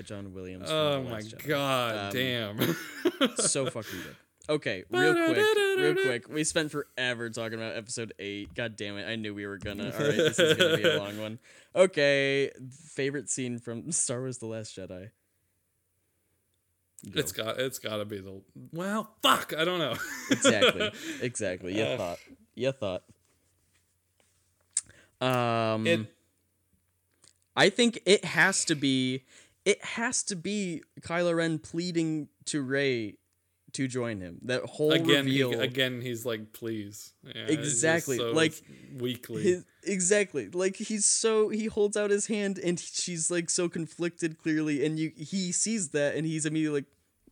by 0.00 0.06
John 0.06 0.32
Williams. 0.32 0.70
Oh 0.70 1.02
my 1.02 1.22
god, 1.46 2.06
Um, 2.06 2.12
damn. 2.12 2.76
so 3.36 3.66
fucking 3.66 3.98
good. 4.02 4.16
Okay, 4.48 4.84
real 4.90 5.14
quick, 5.14 5.56
real 5.78 5.94
quick. 5.94 6.28
We 6.28 6.42
spent 6.44 6.70
forever 6.72 7.28
talking 7.30 7.58
about 7.58 7.76
episode 7.76 8.14
eight. 8.18 8.54
God 8.54 8.76
damn 8.76 8.96
it! 8.96 9.06
I 9.06 9.16
knew 9.16 9.34
we 9.34 9.46
were 9.46 9.58
gonna. 9.58 9.84
All 9.84 9.90
right, 9.90 10.16
this 10.16 10.38
is 10.38 10.56
gonna 10.56 10.76
be 10.76 10.84
a 10.84 10.98
long 10.98 11.18
one. 11.20 11.38
Okay, 11.76 12.50
favorite 12.94 13.30
scene 13.30 13.58
from 13.60 13.92
Star 13.92 14.18
Wars: 14.20 14.38
The 14.38 14.46
Last 14.46 14.76
Jedi. 14.76 15.10
Go. 17.08 17.20
It's 17.20 17.30
got 17.32 17.60
it's 17.60 17.78
got 17.78 17.98
to 17.98 18.04
be 18.04 18.18
the 18.20 18.42
well, 18.72 19.14
fuck, 19.22 19.54
I 19.56 19.64
don't 19.64 19.78
know. 19.78 19.94
exactly, 20.32 20.90
exactly. 21.22 21.78
You 21.78 21.84
Uh, 21.84 21.96
thought. 21.96 22.18
You 22.56 22.72
thought. 22.72 23.04
Um, 25.20 25.86
It 25.86 26.00
I 27.56 27.68
think 27.68 28.00
it 28.04 28.24
has 28.24 28.64
to 28.64 28.74
be. 28.74 29.24
It 29.64 29.84
has 29.84 30.22
to 30.24 30.36
be 30.36 30.82
Kylo 31.00 31.36
Ren 31.36 31.58
pleading 31.58 32.28
to 32.46 32.62
Rey 32.62 33.16
to 33.72 33.86
join 33.86 34.20
him. 34.20 34.38
That 34.42 34.64
whole 34.64 34.90
again, 34.92 35.26
he, 35.26 35.42
reveal. 35.42 35.60
again, 35.60 36.00
he's 36.00 36.26
like, 36.26 36.52
please, 36.52 37.12
Yeah, 37.22 37.44
Exactly, 37.46 38.16
so 38.16 38.32
like, 38.32 38.54
weakly. 38.98 39.42
his, 39.42 39.64
exactly 39.84 40.48
like 40.50 40.76
he's 40.76 41.06
so 41.06 41.48
he 41.48 41.64
holds 41.66 41.96
out 41.96 42.10
his 42.10 42.26
hand 42.26 42.58
and 42.58 42.78
she's 42.78 43.30
like 43.30 43.48
so 43.48 43.66
conflicted 43.66 44.36
clearly 44.38 44.84
and 44.84 44.98
you 44.98 45.10
he 45.16 45.50
sees 45.52 45.88
that 45.90 46.14
and 46.16 46.26
he's 46.26 46.44
immediately 46.44 46.80
like 46.80 46.84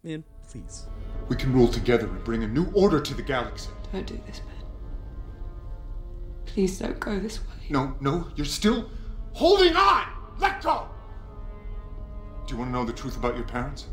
man 0.02 0.24
please 0.48 0.86
We 1.28 1.36
can 1.36 1.52
rule 1.52 1.68
together 1.68 2.06
and 2.06 2.24
bring 2.24 2.42
a 2.44 2.48
new 2.48 2.70
order 2.72 3.00
to 3.00 3.12
the 3.14 3.22
galaxy. 3.22 3.68
Don't 3.92 4.06
do 4.06 4.18
this, 4.26 4.38
Ben. 4.40 4.64
Please 6.46 6.78
don't 6.78 6.98
go 6.98 7.18
this 7.18 7.40
way. 7.40 7.54
No, 7.70 7.94
no, 8.00 8.28
you're 8.36 8.46
still 8.46 8.88
holding 9.32 9.76
on! 9.76 10.06
Let 10.38 10.62
go! 10.62 10.88
Do 12.48 12.54
you 12.54 12.60
want 12.60 12.70
to 12.70 12.78
know 12.78 12.84
the 12.86 12.94
truth 12.94 13.14
about 13.14 13.36
your 13.36 13.44
parents? 13.44 13.88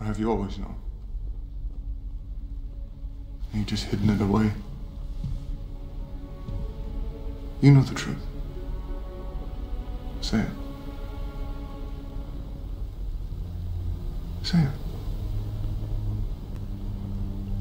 Or 0.00 0.06
have 0.06 0.18
you 0.18 0.28
always 0.28 0.58
known? 0.58 0.74
You 3.54 3.62
just 3.62 3.84
hidden 3.84 4.10
it 4.10 4.20
away? 4.20 4.50
You 7.60 7.70
know 7.70 7.82
the 7.82 7.94
truth. 7.94 8.18
Say 10.22 10.40
it. 10.40 10.48
Say 14.42 14.58
it. 14.58 14.68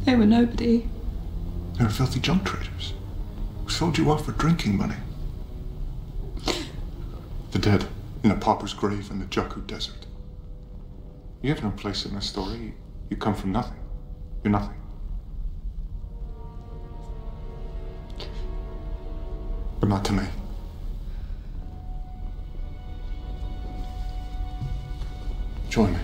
They 0.06 0.16
were 0.16 0.26
nobody. 0.26 0.90
They 1.78 1.84
were 1.84 1.92
filthy 1.92 2.20
junk 2.20 2.44
traders 2.44 2.94
who 3.64 3.70
sold 3.70 4.00
you 4.00 4.10
off 4.10 4.26
for 4.26 4.32
drinking 4.32 4.76
money. 4.78 4.96
The 7.52 7.60
dead 7.60 7.86
in 8.26 8.32
a 8.32 8.36
pauper's 8.36 8.74
grave 8.74 9.12
in 9.12 9.20
the 9.20 9.26
Jakku 9.26 9.68
Desert. 9.68 10.08
You 11.44 11.54
have 11.54 11.64
no 11.64 11.70
place 11.70 12.08
in 12.08 12.16
this 12.16 12.26
story. 12.26 12.74
You 13.12 13.18
come 13.18 13.36
from 13.36 13.52
nothing. 13.52 13.78
You're 14.44 14.52
nothing. 14.52 14.82
But 19.80 19.90
not 19.90 20.04
to 20.06 20.14
me. 20.14 20.24
Join 25.70 25.94
me. 25.94 26.00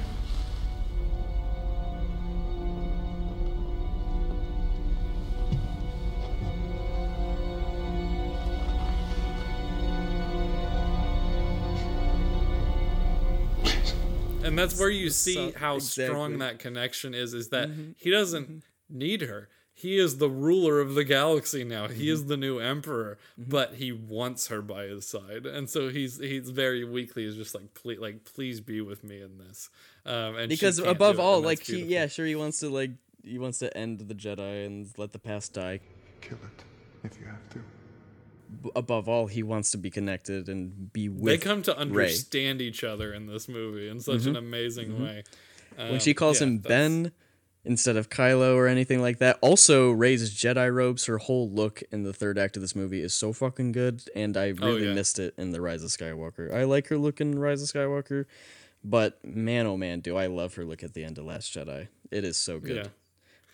And 14.52 14.60
that's 14.60 14.80
where 14.80 14.90
you 14.90 15.10
see 15.10 15.52
how 15.52 15.76
exactly. 15.76 16.04
Mm-hmm. 16.04 16.12
strong 16.14 16.38
that 16.40 16.60
connection 16.60 17.14
is 17.14 17.34
is 17.34 17.50
that 17.50 17.70
he 17.98 18.10
doesn't 18.12 18.64
need 18.90 19.22
her 19.22 19.50
he 19.74 19.98
is 19.98 20.18
the 20.18 20.30
ruler 20.30 20.80
of 20.80 20.94
the 20.96 21.04
galaxy 21.04 21.64
now 21.64 21.88
he 21.88 22.04
Mm-hmm. 22.04 22.14
is 22.14 22.26
the 22.26 22.38
new 22.38 22.60
emperor 22.60 23.18
but 23.38 23.76
he 23.76 23.92
wants 23.92 24.48
her 24.48 24.62
by 24.62 24.84
his 24.84 25.08
side 25.08 25.46
and 25.46 25.70
so 25.70 25.90
he's 25.90 26.20
he's 26.20 26.50
very 26.50 26.84
weakly 26.84 27.24
is 27.26 27.36
just 27.36 27.56
like 27.56 27.74
please 27.74 28.00
like 28.00 28.24
please 28.26 28.60
be 28.62 28.82
with 28.82 29.04
me 29.04 29.22
in 29.22 29.38
this 29.40 29.70
um 30.06 30.36
and 30.36 30.50
because 30.50 30.78
above 30.80 31.20
all, 31.20 31.38
and 31.38 31.46
like 31.46 31.64
he, 31.64 31.82
yeah, 31.84 32.08
sure, 32.08 32.26
he 32.26 32.36
wants 32.36 32.60
to 32.60 32.70
like 32.70 32.92
he 33.24 33.38
wants 33.38 33.60
to 33.60 33.76
end 33.78 34.00
the 34.00 34.16
Jedi 34.16 34.66
and 34.66 34.90
let 34.98 35.12
the 35.12 35.20
past 35.20 35.54
die. 35.54 35.80
Kill 36.22 36.38
it 36.44 36.64
if 37.08 37.20
you 37.20 37.26
have 37.28 37.48
to. 37.52 37.60
Above 38.76 39.08
all, 39.08 39.28
he 39.28 39.44
wants 39.44 39.72
to 39.72 39.78
be 39.78 39.90
connected 39.90 40.50
and 40.50 40.92
be 40.92 41.08
with. 41.10 41.26
they 41.26 41.38
come 41.38 41.62
to 41.64 41.78
understand 41.78 42.62
each 42.62 42.84
other 42.84 43.14
in 43.14 43.26
this 43.28 43.48
movie 43.48 43.88
in 43.88 44.00
such 44.00 44.26
an 44.26 44.36
amazing 44.36 45.02
way 45.02 45.24
when 45.78 46.00
she 46.00 46.12
Um, 46.12 46.16
calls 46.16 46.42
yeah, 46.42 46.48
him 46.48 46.62
that's- 46.62 46.68
Ben 46.70 47.12
instead 47.64 47.96
of 47.96 48.10
Kylo 48.10 48.56
or 48.56 48.68
anything 48.68 49.02
like 49.02 49.20
that. 49.20 49.38
Also, 49.42 49.92
Rey's 49.92 50.34
Jedi 50.34 50.74
robes, 50.74 51.06
her 51.06 51.20
whole 51.20 51.50
look 51.50 51.84
in 51.92 52.04
the 52.04 52.12
third 52.14 52.38
act 52.40 52.56
of 52.58 52.62
this 52.62 52.76
movie 52.76 53.02
is 53.02 53.14
so 53.14 53.32
fucking 53.34 53.72
good, 53.72 54.02
and 54.16 54.36
I 54.36 54.48
really 54.48 54.88
Oh, 54.88 54.90
yeah. 54.90 54.94
missed 54.94 55.20
it 55.20 55.34
in 55.38 55.52
the 55.52 55.62
Rise 55.62 55.84
of 55.84 55.90
Skywalker. 55.92 56.52
I 56.52 56.64
like 56.64 56.88
her 56.88 56.98
look 56.98 57.22
in 57.22 57.38
Rise 57.40 57.62
of 57.62 57.70
Skywalker, 57.70 58.26
but 58.84 59.24
man, 59.24 59.68
oh 59.68 59.78
man, 59.78 60.00
do 60.00 60.18
I 60.18 60.26
love 60.26 60.56
her 60.56 60.66
look 60.66 60.82
at 60.84 60.94
the 60.94 61.04
end 61.04 61.18
of 61.20 61.26
Last 61.26 61.54
Jedi. 61.54 61.88
It 62.10 62.24
is 62.26 62.36
so 62.36 62.60
good. 62.60 62.76
yeah 62.78 62.88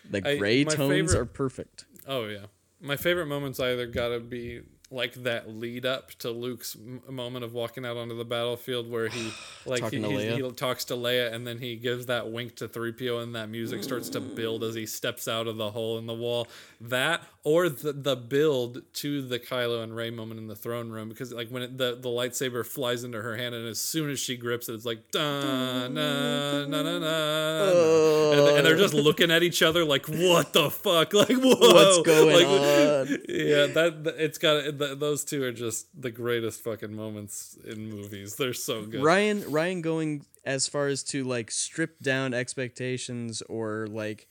The 0.09 0.21
gray 0.21 0.63
my 0.63 0.73
tones 0.73 0.91
favorite- 1.11 1.19
are 1.21 1.25
perfect. 1.25 1.85
Oh 2.07 2.27
yeah, 2.27 2.45
my 2.79 2.95
favorite 2.95 3.25
moments 3.27 3.59
either 3.59 3.85
gotta 3.85 4.21
be 4.21 4.61
like 4.89 5.13
that 5.23 5.49
lead 5.49 5.85
up 5.85 6.11
to 6.19 6.31
Luke's 6.31 6.75
m- 6.79 7.01
moment 7.13 7.43
of 7.43 7.53
walking 7.53 7.85
out 7.85 7.97
onto 7.97 8.15
the 8.17 8.23
battlefield 8.23 8.89
where 8.89 9.09
he 9.09 9.31
like 9.65 9.79
he, 9.79 9.99
Talking 9.99 10.03
to 10.03 10.09
he's- 10.09 10.39
Leia. 10.39 10.45
he 10.47 10.51
talks 10.53 10.85
to 10.85 10.93
Leia 10.95 11.33
and 11.33 11.45
then 11.45 11.57
he 11.57 11.75
gives 11.75 12.05
that 12.05 12.31
wink 12.31 12.55
to 12.57 12.67
3PO 12.69 13.21
and 13.21 13.35
that 13.35 13.49
music 13.49 13.83
starts 13.83 14.07
to 14.09 14.21
build 14.21 14.63
as 14.63 14.75
he 14.75 14.85
steps 14.85 15.27
out 15.27 15.47
of 15.47 15.57
the 15.57 15.71
hole 15.71 15.97
in 15.97 16.05
the 16.05 16.13
wall. 16.13 16.47
That 16.79 17.21
or 17.43 17.69
the 17.69 17.91
the 17.93 18.15
build 18.15 18.81
to 18.93 19.21
the 19.21 19.39
Kylo 19.39 19.81
and 19.83 19.95
Rey 19.95 20.09
moment 20.09 20.39
in 20.39 20.47
the 20.47 20.55
throne 20.55 20.89
room 20.89 21.09
because 21.09 21.31
like 21.33 21.49
when 21.49 21.63
it, 21.63 21.77
the 21.77 21.97
the 21.99 22.09
lightsaber 22.09 22.65
flies 22.65 23.03
into 23.03 23.21
her 23.21 23.35
hand 23.37 23.55
and 23.55 23.67
as 23.67 23.79
soon 23.79 24.09
as 24.09 24.19
she 24.19 24.35
grips 24.37 24.67
it 24.69 24.73
it's 24.73 24.85
like 24.85 25.11
da 25.11 25.87
na 25.87 26.65
na 26.65 26.81
na 26.83 26.99
na 26.99 28.31
and, 28.31 28.57
and 28.57 28.65
they're 28.65 28.77
just 28.77 28.93
looking 28.93 29.31
at 29.31 29.43
each 29.43 29.61
other 29.61 29.83
like 29.85 30.05
what 30.07 30.53
the 30.53 30.69
fuck 30.69 31.13
like 31.13 31.29
whoa 31.29 31.55
What's 31.57 32.01
going 32.01 32.35
like, 32.35 32.47
on? 32.47 33.07
yeah, 33.29 33.67
that 33.67 34.15
it's 34.17 34.37
got 34.37 34.76
th- 34.77 34.99
those 34.99 35.23
two 35.23 35.43
are 35.43 35.51
just 35.51 35.87
the 35.99 36.11
greatest 36.11 36.63
fucking 36.63 36.95
moments 36.95 37.57
in 37.65 37.89
movies. 37.89 38.35
They're 38.35 38.53
so 38.53 38.85
good. 38.85 39.01
Rian 39.01 39.43
Rian 39.43 39.81
going 39.81 40.25
as 40.45 40.67
far 40.67 40.87
as 40.87 41.03
to 41.03 41.23
like 41.23 41.51
strip 41.51 41.99
down 41.99 42.33
expectations 42.33 43.41
or 43.43 43.87
like 43.89 44.27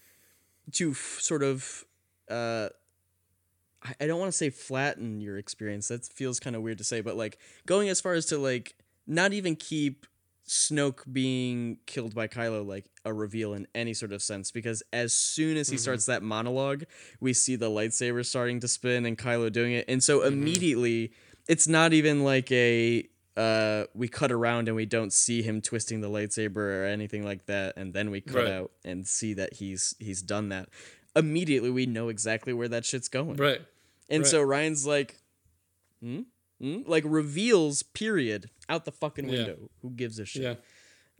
to 0.73 0.93
f- 0.93 1.19
sort 1.21 1.43
of 1.43 1.85
uh 2.31 2.69
I, 3.83 3.95
I 4.01 4.07
don't 4.07 4.19
want 4.19 4.31
to 4.33 4.37
say 4.37 4.51
flatten 4.51 5.21
your 5.21 5.39
experience. 5.39 5.89
That 5.89 6.05
feels 6.07 6.41
kind 6.41 6.57
of 6.57 6.63
weird 6.63 6.79
to 6.79 6.85
say, 6.85 7.01
but 7.01 7.17
like 7.17 7.39
going 7.67 7.89
as 7.89 8.01
far 8.01 8.15
as 8.15 8.27
to 8.27 8.39
like 8.39 8.75
not 9.07 9.33
even 9.33 9.55
keep 9.57 10.07
Snoke 10.49 11.11
being 11.13 11.79
killed 11.87 12.15
by 12.15 12.29
Kylo 12.29 12.65
like 12.67 12.87
a 13.05 13.13
reveal 13.13 13.53
in 13.55 13.67
any 13.75 13.95
sort 13.95 14.13
of 14.13 14.23
sense 14.23 14.51
because 14.53 14.83
as 14.93 15.13
soon 15.13 15.57
as 15.57 15.69
he 15.69 15.77
starts 15.77 16.07
that 16.07 16.23
monologue, 16.23 16.85
we 17.21 17.33
see 17.33 17.57
the 17.57 17.69
lightsaber 17.69 18.25
starting 18.25 18.61
to 18.61 18.69
spin 18.69 19.07
and 19.07 19.19
Kylo 19.19 19.51
doing 19.51 19.73
it. 19.73 19.85
And 19.89 20.03
so 20.03 20.23
immediately 20.23 21.13
it's 21.49 21.67
not 21.67 21.93
even 21.93 22.23
like 22.25 22.51
a 22.53 23.09
uh 23.37 23.85
we 23.93 24.09
cut 24.09 24.31
around 24.33 24.69
and 24.69 24.77
we 24.77 24.87
don't 24.87 25.13
see 25.13 25.43
him 25.43 25.61
twisting 25.61 26.01
the 26.01 26.09
lightsaber 26.09 26.57
or 26.57 26.85
anything 26.85 27.25
like 27.25 27.47
that 27.47 27.77
and 27.77 27.93
then 27.93 28.11
we 28.11 28.21
cut 28.21 28.45
Right. 28.45 28.49
out 28.53 28.71
and 28.85 29.07
see 29.07 29.35
that 29.35 29.55
he's 29.55 29.95
he's 29.99 30.23
done 30.23 30.49
that. 30.51 30.69
Immediately 31.17 31.71
we 31.71 31.87
know 31.87 32.09
exactly 32.09 32.53
where 32.53 32.69
that 32.69 32.85
shit's 32.85 33.09
going. 33.09 33.37
Right. 33.37 33.61
And 34.09 34.23
Right. 34.23 34.31
so 34.31 34.41
Rian's 34.43 34.87
like, 34.87 35.17
hmm? 36.01 36.21
Hmm? 36.61 36.83
Like 36.87 37.05
reveals, 37.07 37.83
period, 37.83 38.51
out 38.69 38.85
the 38.85 38.93
fucking 38.93 39.29
Yeah. 39.29 39.37
window. 39.39 39.71
Who 39.83 39.91
gives 39.91 40.19
a 40.19 40.25
shit? 40.25 40.43
Yeah. 40.43 40.55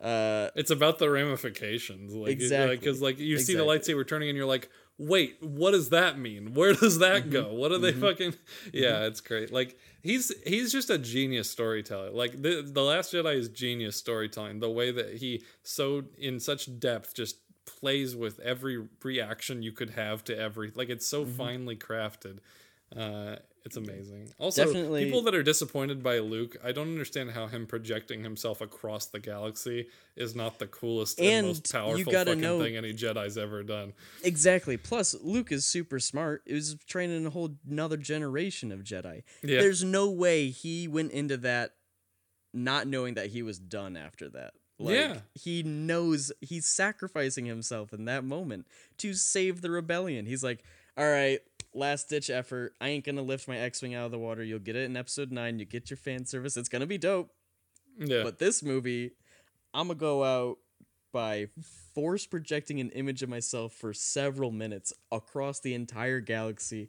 Uh, 0.05 0.51
It's 0.57 0.71
about 0.71 0.99
the 0.99 1.09
ramifications. 1.11 2.15
Like, 2.15 2.31
Exactly. 2.33 2.77
Because 2.77 3.01
like 3.03 3.19
you 3.19 3.39
see 3.39 3.55
the 3.55 3.63
Exactly. 3.65 3.95
lightsaber 3.95 4.07
turning 4.09 4.29
and 4.29 4.37
you're 4.37 4.47
like, 4.47 4.69
wait, 4.99 5.37
what 5.43 5.73
does 5.73 5.91
that 5.91 6.19
mean? 6.19 6.55
Where 6.55 6.73
does 6.75 6.99
that 7.01 7.23
Mm-hmm. 7.25 7.31
go? 7.31 7.53
What 7.55 7.73
are 7.73 7.79
they 7.79 7.93
fucking? 7.93 8.35
Yeah, 8.73 9.05
it's 9.07 9.21
great. 9.21 9.53
Like 9.53 9.79
he's 10.03 10.33
he's 10.47 10.73
just 10.73 10.91
a 10.91 10.99
genius 10.99 11.51
storyteller. 11.51 12.11
Like 12.11 12.41
the 12.43 12.63
the 12.63 12.83
Last 12.83 13.13
Jedi 13.13 13.37
is 13.37 13.49
genius 13.49 13.97
storytelling. 13.97 14.61
The 14.61 14.71
way 14.71 14.91
that 14.91 15.17
he 15.17 15.43
so 15.63 16.05
in 16.19 16.41
such 16.41 16.79
depth 16.79 17.15
just 17.15 17.37
plays 17.67 18.15
with 18.15 18.39
every 18.41 18.87
reaction 19.03 19.63
you 19.63 19.73
could 19.73 19.91
have 19.91 20.23
to 20.25 20.39
every 20.39 20.73
like 20.75 20.89
it's 20.89 21.07
so 21.07 21.25
Mm-hmm. 21.25 21.37
finely 21.37 21.77
crafted. 21.77 22.39
Uh, 22.95 23.37
it's 23.67 23.77
amazing. 23.77 24.33
Also, 24.39 24.65
Definitely- 24.65 25.05
people 25.05 25.21
that 25.23 25.35
are 25.35 25.43
disappointed 25.43 26.03
by 26.03 26.21
Luke, 26.21 26.57
I 26.65 26.73
don't 26.73 26.89
understand 26.89 27.33
how 27.33 27.49
him 27.49 27.67
projecting 27.67 28.23
himself 28.23 28.61
across 28.63 29.07
the 29.07 29.19
galaxy 29.19 29.89
is 30.17 30.35
not 30.35 30.59
the 30.59 30.67
coolest 30.67 31.19
and, 31.21 31.29
And 31.29 31.47
most 31.49 31.71
powerful 31.73 32.11
fucking 32.13 32.41
know- 32.41 32.63
thing 32.63 32.77
any 32.77 32.95
Jedi's 32.95 33.37
ever 33.37 33.63
done. 33.63 33.93
exactly. 34.23 34.77
Plus, 34.77 35.15
Luke 35.21 35.53
is 35.53 35.65
super 35.67 35.99
smart. 36.01 36.43
He 36.47 36.55
was 36.55 36.77
training 36.87 37.27
a 37.27 37.31
whole 37.31 37.57
another 37.69 37.97
generation 37.99 38.73
of 38.73 38.81
Jedi. 38.85 39.25
Yeah. 39.43 39.61
There's 39.61 39.85
no 39.85 40.09
way 40.11 40.49
he 40.51 40.89
went 40.89 41.13
into 41.13 41.37
that 41.39 41.75
not 42.55 42.87
knowing 42.87 43.15
that 43.15 43.27
he 43.31 43.43
was 43.43 43.59
done 43.59 43.97
after 43.97 44.29
that. 44.31 44.55
Like, 44.79 44.95
Yeah. 44.95 45.21
He 45.35 45.63
knows 45.63 46.33
he's 46.41 46.67
sacrificing 46.67 47.47
himself 47.47 47.93
in 47.93 48.05
that 48.07 48.25
moment 48.25 48.67
to 48.99 49.13
save 49.15 49.61
the 49.61 49.71
rebellion. 49.71 50.25
He's 50.27 50.45
like, 50.45 50.63
all 50.97 51.11
right, 51.11 51.41
last 51.77 52.09
ditch 52.09 52.31
effort. 52.31 52.75
I 52.81 52.89
ain't 52.89 53.05
gonna 53.05 53.23
lift 53.23 53.47
my 53.49 53.57
X 53.59 53.83
Wing 53.83 53.95
out 53.95 54.07
of 54.07 54.11
the 54.13 54.19
water. 54.19 54.43
You'll 54.43 54.59
get 54.59 54.77
it 54.77 54.85
in 54.85 54.97
episode 54.97 55.31
nine. 55.31 55.59
You 55.59 55.65
get 55.65 55.91
your 55.91 55.97
fan 55.97 56.25
service. 56.27 56.57
It's 56.57 56.69
gonna 56.69 56.87
be 56.87 56.99
dope. 56.99 57.31
Yeah. 57.99 58.23
But 58.25 58.39
this 58.39 58.63
movie, 58.63 59.13
I'm 59.75 59.89
gonna 59.89 59.99
go 59.99 60.25
out 60.25 60.59
by 61.13 61.49
force 61.95 62.27
projecting 62.27 62.81
an 62.81 62.91
image 62.91 63.23
of 63.23 63.29
myself 63.29 63.73
for 63.73 63.93
several 63.95 64.51
minutes 64.51 64.93
across 65.11 65.61
the 65.61 65.75
entire 65.75 66.21
galaxy. 66.21 66.89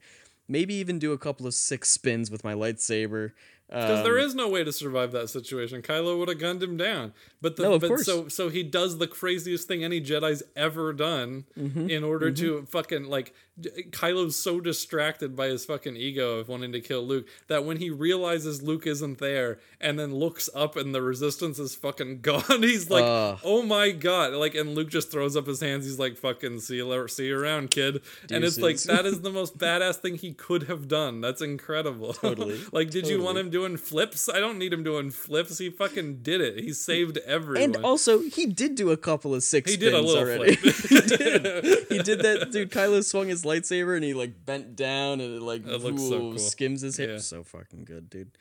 Maybe 0.50 0.74
even 0.76 0.98
do 1.00 1.12
a 1.14 1.18
couple 1.18 1.46
of 1.46 1.54
six 1.54 1.90
spins 1.90 2.32
with 2.32 2.44
my 2.44 2.54
lightsaber. 2.54 3.32
Because 3.70 4.04
there 4.06 4.18
Um, 4.18 4.26
is 4.26 4.34
no 4.34 4.48
way 4.48 4.64
to 4.64 4.72
survive 4.72 5.12
that 5.12 5.30
situation. 5.30 5.82
Kylo 5.82 6.18
would 6.20 6.30
have 6.30 6.40
gunned 6.40 6.64
him 6.64 6.78
down. 6.78 7.14
But 7.42 7.58
the 7.58 7.64
No, 7.64 7.74
of 7.74 7.82
but 7.82 7.88
course. 7.90 8.06
so 8.06 8.30
so 8.30 8.48
he 8.50 8.64
does 8.64 8.98
the 8.98 9.08
craziest 9.08 9.68
thing 9.68 9.84
any 9.84 10.00
Jedi's 10.00 10.42
ever 10.56 10.94
done 10.94 11.46
Mm-hmm. 11.58 11.90
in 11.90 12.04
order 12.06 12.32
to 12.32 12.66
fucking 12.66 13.06
like 13.06 13.34
Kylo's 13.62 14.36
so 14.36 14.60
distracted 14.60 15.36
by 15.36 15.48
his 15.48 15.66
fucking 15.66 15.96
ego 15.96 16.38
of 16.40 16.48
wanting 16.48 16.72
to 16.74 16.80
kill 16.80 17.02
Luke 17.06 17.28
that 17.48 17.66
when 17.66 17.78
he 17.78 17.90
realizes 17.90 18.62
Luke 18.62 18.86
isn't 18.86 19.18
there 19.18 19.60
and 19.82 19.98
then 19.98 20.14
looks 20.14 20.50
up 20.54 20.76
and 20.76 20.94
the 20.94 21.02
resistance 21.02 21.58
is 21.58 21.74
fucking 21.76 22.22
gone, 22.22 22.44
he's 22.62 22.90
like, 22.90 23.04
Ugh. 23.06 23.40
"Oh 23.44 23.64
my 23.64 23.92
god!" 23.92 24.34
Like, 24.34 24.54
and 24.56 24.76
Luke 24.76 24.90
just 24.90 25.12
throws 25.12 25.36
up 25.36 25.48
his 25.48 25.60
hands. 25.60 25.86
He's 25.86 25.98
like, 26.00 26.18
"Fucking 26.18 26.60
see 26.60 26.76
you, 26.78 27.08
see 27.08 27.28
you 27.28 27.40
around, 27.40 27.72
kid." 27.72 28.02
And 28.32 28.44
it's 28.44 28.58
like 28.60 28.78
that 28.84 29.06
is 29.06 29.22
the 29.22 29.32
most 29.32 29.58
badass 29.58 29.96
thing 29.98 30.16
he 30.16 30.34
could 30.34 30.64
have 30.64 30.88
done. 30.88 31.22
That's 31.22 31.42
incredible. 31.42 32.14
Totally. 32.14 32.60
like, 32.72 32.90
did 32.92 33.08
you 33.08 33.22
want 33.22 33.38
him 33.38 33.50
doing 33.50 33.78
flips? 33.78 34.30
I 34.30 34.40
don't 34.40 34.58
need 34.60 34.74
him 34.74 34.84
doing 34.84 35.10
flips. 35.10 35.58
He 35.58 35.70
fucking 35.70 36.18
did 36.22 36.42
it. 36.42 36.64
He 36.64 36.74
saved 36.74 37.18
everyone. 37.26 37.64
And 37.76 37.78
also, 37.86 38.20
he 38.22 38.46
did 38.46 38.76
do 38.76 38.92
a 38.92 38.98
couple 38.98 39.34
of 39.34 39.44
six 39.44 39.72
He 39.72 39.78
did 39.78 39.94
a 39.94 40.02
little 40.02 40.18
already. 40.24 40.56
flip. 40.56 40.76
he 40.76 41.18
did. 41.18 41.88
He 41.90 42.00
did 42.00 42.20
that. 42.22 42.52
Dude, 42.52 42.72
Kylo 42.72 43.04
swung 43.04 43.28
his 43.28 43.46
lightsaber 43.48 43.96
and 43.96 44.04
he 44.04 44.14
like 44.14 44.46
bent 44.46 44.76
down 44.76 45.22
and 45.22 45.36
it 45.36 45.42
like 45.42 45.64
That 45.66 45.84
looks 45.84 46.02
so 46.04 46.20
cool. 46.20 46.38
skims 46.40 46.82
his 46.82 46.98
hip. 46.98 47.10
Yeah. 47.10 47.18
So 47.20 47.44
fucking 47.44 47.86
good, 47.86 48.10
dude. 48.10 48.32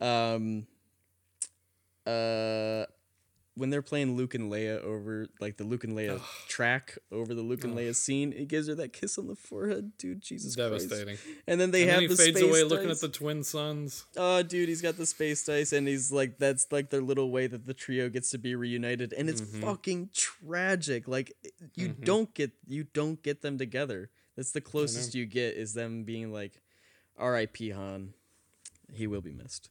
Um. 0.00 0.66
Uh. 2.06 2.84
When 3.54 3.68
they're 3.68 3.82
playing 3.82 4.16
Luke 4.16 4.34
and 4.34 4.50
Leia 4.50 4.82
over 4.82 5.26
like 5.38 5.58
the 5.58 5.64
Luke 5.64 5.84
and 5.84 5.92
Leia 5.94 6.22
track 6.48 6.96
over 7.12 7.34
the 7.34 7.42
Luke 7.42 7.64
and 7.64 7.76
Leia 7.76 7.94
scene, 7.94 8.32
it 8.32 8.48
gives 8.48 8.66
her 8.66 8.74
that 8.76 8.94
kiss 8.94 9.18
on 9.18 9.26
the 9.26 9.34
forehead, 9.36 9.92
dude. 9.98 10.22
Jesus 10.22 10.56
Christ. 10.56 10.88
Devastating. 10.88 11.18
And 11.46 11.60
then 11.60 11.70
they 11.70 11.82
and 11.82 11.90
have 11.90 12.00
then 12.00 12.02
he 12.02 12.06
the 12.08 12.16
fades 12.16 12.38
space 12.38 12.48
away 12.48 12.64
looking 12.64 12.90
at 12.90 13.00
the 13.00 13.10
twin 13.10 13.44
suns. 13.44 14.06
Oh, 14.16 14.42
dude, 14.42 14.70
he's 14.70 14.80
got 14.80 14.96
the 14.96 15.04
space 15.04 15.44
dice, 15.44 15.74
and 15.74 15.86
he's 15.86 16.10
like, 16.10 16.38
that's 16.38 16.66
like 16.72 16.88
their 16.88 17.02
little 17.02 17.30
way 17.30 17.46
that 17.46 17.66
the 17.66 17.74
trio 17.74 18.08
gets 18.08 18.30
to 18.30 18.38
be 18.38 18.54
reunited, 18.54 19.12
and 19.12 19.28
it's 19.28 19.42
Mm-hmm. 19.42 19.60
fucking 19.60 20.08
tragic. 20.14 21.06
Like, 21.06 21.34
you 21.74 21.88
don't 21.88 22.32
get 22.32 22.52
you 22.66 22.84
don't 22.94 23.22
get 23.22 23.42
them 23.42 23.58
together. 23.58 24.08
That's 24.36 24.52
the 24.52 24.60
closest 24.60 25.14
you 25.14 25.26
get 25.26 25.56
is 25.56 25.74
them 25.74 26.04
being 26.04 26.32
like, 26.32 26.60
"R.I.P. 27.16 27.70
Han, 27.70 28.14
he 28.92 29.06
will 29.06 29.20
be 29.20 29.32
missed." 29.32 29.70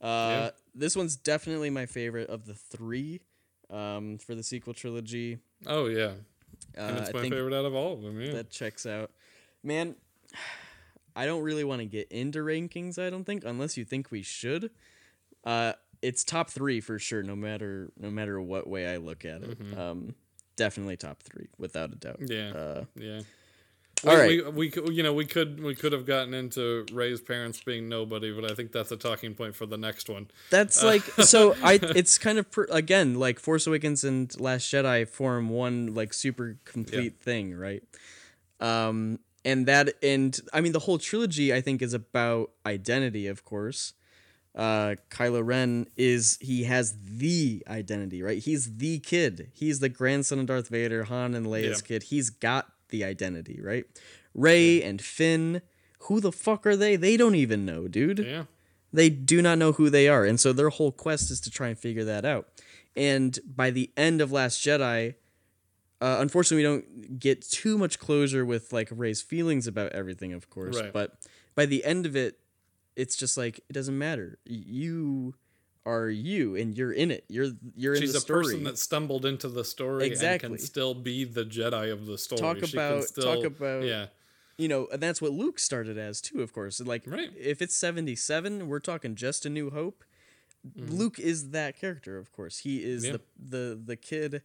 Uh, 0.00 0.50
This 0.74 0.96
one's 0.96 1.16
definitely 1.16 1.70
my 1.70 1.86
favorite 1.86 2.28
of 2.30 2.46
the 2.46 2.54
three. 2.54 3.20
um, 3.70 4.18
for 4.18 4.34
the 4.34 4.42
sequel 4.42 4.74
trilogy. 4.74 5.38
Oh 5.66 5.86
yeah, 5.86 6.14
Uh, 6.76 6.80
and 6.80 6.98
it's 6.98 7.10
I 7.10 7.12
my 7.12 7.20
think 7.20 7.34
favorite 7.34 7.54
out 7.54 7.64
of 7.66 7.74
all 7.74 7.92
of 7.94 8.02
them. 8.02 8.20
Yeah. 8.20 8.32
that 8.32 8.50
checks 8.50 8.84
out. 8.84 9.12
Man, 9.62 9.94
I 11.14 11.24
don't 11.26 11.42
really 11.42 11.62
want 11.64 11.80
to 11.80 11.86
get 11.86 12.10
into 12.10 12.40
rankings. 12.40 12.98
I 12.98 13.10
don't 13.10 13.22
think 13.24 13.44
unless 13.44 13.76
you 13.76 13.84
think 13.84 14.10
we 14.10 14.22
should. 14.22 14.70
Uh, 15.44 15.74
it's 16.02 16.24
top 16.24 16.50
three 16.50 16.80
for 16.80 16.98
sure. 16.98 17.22
No 17.22 17.36
matter 17.36 17.92
no 17.96 18.10
matter 18.10 18.40
what 18.40 18.66
way 18.66 18.86
I 18.92 18.96
look 18.96 19.24
at 19.24 19.42
it. 19.42 19.78
Um, 19.78 20.14
definitely 20.56 20.96
top 20.96 21.22
three 21.22 21.46
without 21.58 21.92
a 21.92 21.96
doubt. 21.96 22.20
Mm-hmm. 22.20 22.32
Yeah. 22.56 22.60
Uh, 22.60 22.84
yeah. 22.96 23.20
All 24.06 24.14
we, 24.14 24.20
right. 24.20 24.44
we, 24.46 24.50
we 24.52 24.70
could- 24.70 24.94
you 24.94 25.02
know 25.02 25.12
we 25.12 25.26
could 25.26 25.62
we 25.62 25.74
could 25.74 25.92
have 25.92 26.06
gotten 26.06 26.32
into 26.34 26.86
Rey's 26.92 27.20
parents 27.20 27.60
being 27.62 27.88
nobody, 27.88 28.32
but 28.32 28.50
I 28.50 28.54
think 28.54 28.72
that's 28.72 28.90
a 28.92 28.96
talking 28.96 29.34
point 29.34 29.54
for 29.54 29.66
the 29.66 29.76
next 29.76 30.08
one. 30.08 30.28
That's 30.50 30.82
like 30.82 31.02
so. 31.02 31.54
I 31.62 31.74
it's 31.82 32.16
kind 32.18 32.38
of 32.38 32.50
per, 32.50 32.66
again 32.70 33.18
like 33.18 33.38
Force 33.38 33.66
Awakens 33.66 34.04
and 34.04 34.38
Last 34.40 34.64
Jedi 34.72 35.06
form 35.08 35.48
one 35.50 35.94
like 35.94 36.14
super 36.14 36.56
complete 36.64 37.20
thing, 37.20 37.54
right? 37.54 37.82
Um, 38.60 39.18
and 39.44 39.66
that 39.66 39.94
and 40.02 40.38
I 40.52 40.60
mean 40.60 40.72
the 40.72 40.80
whole 40.80 40.98
trilogy 40.98 41.52
I 41.52 41.60
think 41.60 41.82
is 41.82 41.94
about 41.94 42.50
identity, 42.66 43.26
of 43.26 43.44
course. 43.44 43.94
Uh, 44.54 44.96
Kylo 45.10 45.46
Ren 45.46 45.86
is 45.96 46.36
he 46.40 46.64
has 46.64 46.96
the 47.04 47.62
identity, 47.68 48.20
right? 48.22 48.38
He's 48.38 48.78
the 48.78 48.98
kid. 48.98 49.50
He's 49.54 49.78
the 49.78 49.88
grandson 49.88 50.40
of 50.40 50.46
Darth 50.46 50.68
Vader, 50.68 51.04
Han 51.04 51.34
and 51.34 51.46
Leia's 51.46 51.80
Yeah. 51.82 51.86
kid. 51.86 52.02
He's 52.04 52.30
got 52.30 52.68
the 52.90 53.04
identity, 53.04 53.60
right? 53.62 53.84
Rey 54.34 54.82
and 54.82 55.00
Finn, 55.02 55.62
who 56.00 56.20
the 56.20 56.32
fuck 56.32 56.66
are 56.66 56.76
they? 56.76 56.96
They 56.96 57.16
don't 57.16 57.34
even 57.34 57.64
know, 57.66 57.88
dude 57.88 58.20
Yeah. 58.20 58.44
they 58.92 59.08
do 59.10 59.40
not 59.42 59.58
know 59.58 59.72
who 59.72 59.88
they 59.90 60.08
are 60.08 60.24
and 60.24 60.38
so 60.40 60.52
their 60.52 60.68
whole 60.70 60.90
quest 60.92 61.30
is 61.30 61.40
to 61.42 61.50
try 61.50 61.68
and 61.68 61.78
figure 61.78 62.04
that 62.04 62.24
out 62.24 62.48
and 62.96 63.38
by 63.46 63.70
the 63.70 63.88
end 63.96 64.20
of 64.20 64.32
last 64.32 64.60
jedi 64.64 65.14
uh, 66.00 66.16
unfortunately 66.18 66.56
we 66.56 66.62
don't 66.64 67.18
get 67.20 67.40
too 67.42 67.78
much 67.78 68.00
closure 68.00 68.44
with 68.44 68.72
like 68.72 68.88
rey's 68.90 69.22
feelings 69.22 69.68
about 69.68 69.92
everything 69.92 70.32
of 70.32 70.50
course 70.50 70.80
Right. 70.80 70.92
but 70.92 71.16
by 71.54 71.66
the 71.66 71.84
end 71.84 72.04
of 72.04 72.16
it 72.16 72.40
it's 72.96 73.14
just 73.14 73.36
like 73.36 73.58
it 73.68 73.72
doesn't 73.74 73.96
matter 73.96 74.38
you 74.44 75.34
are 75.86 76.08
you 76.10 76.56
and 76.56 76.76
you're 76.76 76.92
in 76.92 77.10
it 77.10 77.24
you're 77.28 77.48
you're 77.74 77.94
in 77.94 78.00
the. 78.00 78.06
She's 78.06 78.22
a 78.22 78.26
person 78.26 78.64
that 78.64 78.78
stumbled 78.78 79.24
into 79.24 79.48
the 79.48 79.64
story 79.64 80.04
and 80.04 80.12
Exactly. 80.12 80.48
can 80.50 80.58
still 80.58 80.94
be 80.94 81.24
the 81.24 81.44
Jedi 81.44 81.90
of 81.92 82.06
the 82.06 82.18
story. 82.18 82.40
Talk 82.40 82.64
She 82.64 82.76
about- 82.76 83.04
still, 83.04 83.24
talk 83.36 83.44
about- 83.44 83.84
yeah. 83.84 84.06
you 84.58 84.68
know 84.68 84.88
and 84.92 85.00
that's 85.02 85.22
what 85.22 85.32
luke 85.32 85.58
started 85.58 85.96
as 85.96 86.20
too 86.20 86.42
of 86.42 86.52
course 86.52 86.80
like 86.80 87.04
Right. 87.06 87.30
if 87.38 87.62
it's 87.62 87.74
77 87.74 88.68
we're 88.68 88.78
talking 88.78 89.14
just 89.14 89.46
a 89.46 89.50
new 89.50 89.70
hope 89.70 90.04
luke 90.76 91.18
is 91.18 91.50
that 91.50 91.78
character 91.80 92.18
of 92.18 92.30
course 92.32 92.58
he 92.58 92.84
is. 92.84 93.06
Yeah. 93.06 93.12
the 93.12 93.20
the 93.38 93.80
the 93.86 93.96
kid 93.96 94.42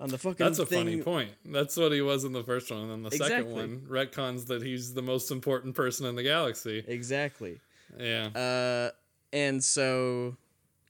on 0.00 0.08
the 0.08 0.16
fucking 0.16 0.36
That's 0.42 0.58
a 0.58 0.64
thing. 0.64 0.86
funny 0.86 1.02
point. 1.02 1.32
That's 1.44 1.76
what 1.76 1.92
he 1.92 2.00
was 2.00 2.24
in 2.24 2.32
the 2.32 2.42
first 2.42 2.70
one, 2.70 2.80
and 2.80 2.90
then 2.90 3.02
the 3.02 3.10
second 3.10 3.50
one 3.52 3.80
retcons 3.86 4.46
that 4.46 4.62
he's 4.62 4.94
the 4.94 5.02
most 5.02 5.30
important 5.30 5.74
person 5.74 6.06
in 6.06 6.14
the 6.14 6.22
galaxy. 6.22 6.82
exactly 6.88 7.60
Yeah. 7.98 8.28
uh 8.28 8.90
and 9.32 9.62
so 9.62 10.36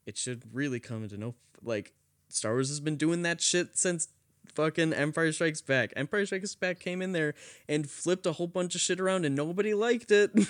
it 0.06 0.16
should 0.16 0.42
really 0.52 0.80
come 0.80 1.02
into 1.02 1.16
no 1.16 1.34
like 1.62 1.92
star 2.28 2.52
wars 2.52 2.68
has 2.68 2.80
been 2.80 2.96
doing 2.96 3.22
that 3.22 3.40
shit 3.40 3.76
since 3.76 4.08
fucking 4.50 4.92
empire 4.92 5.32
strikes 5.32 5.60
back. 5.60 5.92
Empire 5.96 6.26
strikes 6.26 6.54
back 6.54 6.80
came 6.80 7.02
in 7.02 7.12
there 7.12 7.34
and 7.68 7.88
flipped 7.88 8.26
a 8.26 8.32
whole 8.32 8.46
bunch 8.46 8.74
of 8.74 8.80
shit 8.80 9.00
around 9.00 9.24
and 9.24 9.34
nobody 9.34 9.74
liked 9.74 10.10
it. 10.10 10.30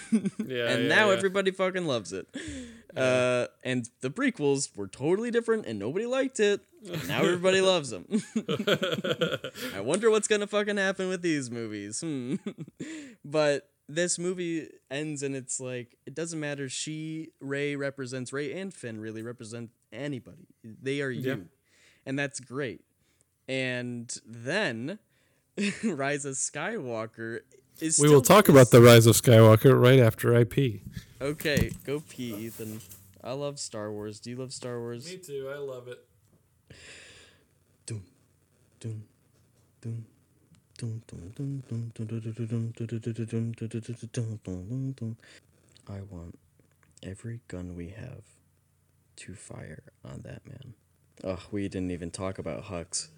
Yeah, 0.46 0.68
and 0.70 0.84
yeah, 0.84 0.88
now 0.88 1.08
yeah. 1.10 1.16
everybody 1.16 1.50
fucking 1.50 1.86
loves 1.86 2.12
it. 2.12 2.26
Uh 2.96 3.46
and 3.62 3.88
the 4.00 4.10
prequels 4.10 4.76
were 4.76 4.88
totally 4.88 5.30
different 5.30 5.66
and 5.66 5.78
nobody 5.78 6.06
liked 6.06 6.40
it. 6.40 6.62
And 6.90 7.08
now 7.08 7.22
everybody 7.22 7.60
loves 7.72 7.90
them 7.90 8.06
i 9.76 9.80
wonder 9.80 10.10
what's 10.10 10.26
gonna 10.26 10.46
fucking 10.46 10.76
happen 10.76 11.08
with 11.08 11.22
these 11.22 11.50
movies. 11.50 12.00
Hmm. 12.00 12.36
but 13.24 13.68
this 13.94 14.18
movie 14.18 14.68
ends 14.90 15.22
and 15.22 15.34
it's 15.34 15.58
like 15.60 15.96
it 16.06 16.14
doesn't 16.14 16.38
matter 16.40 16.68
she 16.68 17.30
rey 17.40 17.74
represents 17.76 18.32
rey 18.32 18.52
and 18.58 18.72
finn 18.72 19.00
really 19.00 19.22
represent 19.22 19.70
anybody 19.92 20.46
they 20.62 21.00
are 21.02 21.10
you 21.10 21.28
Yeah. 21.28 21.36
and 22.06 22.18
that's 22.18 22.38
great 22.40 22.82
and 23.48 24.14
then 24.24 24.98
rise 25.84 26.24
of 26.24 26.34
skywalker 26.34 27.40
is 27.80 27.98
we 27.98 28.08
will 28.08 28.20
talk 28.22 28.46
this- 28.46 28.54
about 28.54 28.70
the 28.70 28.80
rise 28.80 29.06
of 29.06 29.16
Skywalker 29.16 29.72
right 29.80 29.98
after 30.00 30.36
I 30.36 30.44
pee. 30.44 30.82
Okay, 31.20 31.70
go 31.84 32.02
pee, 32.06 32.34
Ethan. 32.34 32.80
I 33.24 33.32
love 33.32 33.58
Star 33.58 33.90
Wars. 33.90 34.20
Do 34.20 34.28
you 34.28 34.36
love 34.36 34.52
Star 34.52 34.78
Wars? 34.78 35.06
Me 35.06 35.16
too. 35.16 35.50
I 35.50 35.56
love 35.58 35.88
it. 35.88 35.98
Doom, 37.86 38.02
doom, 38.80 39.04
dun, 39.80 40.04
I 45.88 46.00
want 46.08 46.38
every 47.02 47.40
gun 47.48 47.76
we 47.76 47.88
have 47.90 48.22
to 49.16 49.34
fire 49.34 49.82
on 50.04 50.22
that 50.22 50.46
man. 50.46 50.74
Oh, 51.22 51.42
we 51.50 51.68
didn't 51.68 51.90
even 51.90 52.10
talk 52.10 52.38
about 52.38 52.64
Hux. 52.64 53.08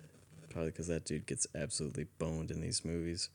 Probably 0.51 0.71
because 0.71 0.89
that 0.89 1.05
dude 1.05 1.27
gets 1.27 1.47
absolutely 1.55 2.07
boned 2.19 2.51
in 2.51 2.61
these 2.61 2.85
movies. 2.85 3.31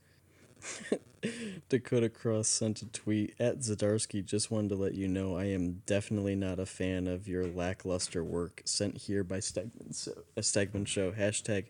Dakota 1.70 2.10
Cross 2.10 2.48
sent 2.50 2.82
a 2.82 2.86
tweet 2.86 3.34
at 3.40 3.60
Zadarsky. 3.60 4.24
Just 4.24 4.52
wanted 4.52 4.70
to 4.70 4.76
let 4.76 4.94
you 4.94 5.08
know 5.08 5.38
I 5.38 5.46
am 5.46 5.82
definitely 5.86 6.36
not 6.36 6.60
a 6.60 6.66
fan 6.66 7.08
of 7.08 7.28
your 7.28 7.46
lackluster 7.46 8.24
work. 8.24 8.62
Sent 8.66 8.98
here 8.98 9.24
by 9.24 9.38
Stegman, 9.38 9.94
so, 9.94 10.12
a 10.36 10.42
Stegman 10.42 10.86
show. 10.86 11.12
Hashtag 11.12 11.66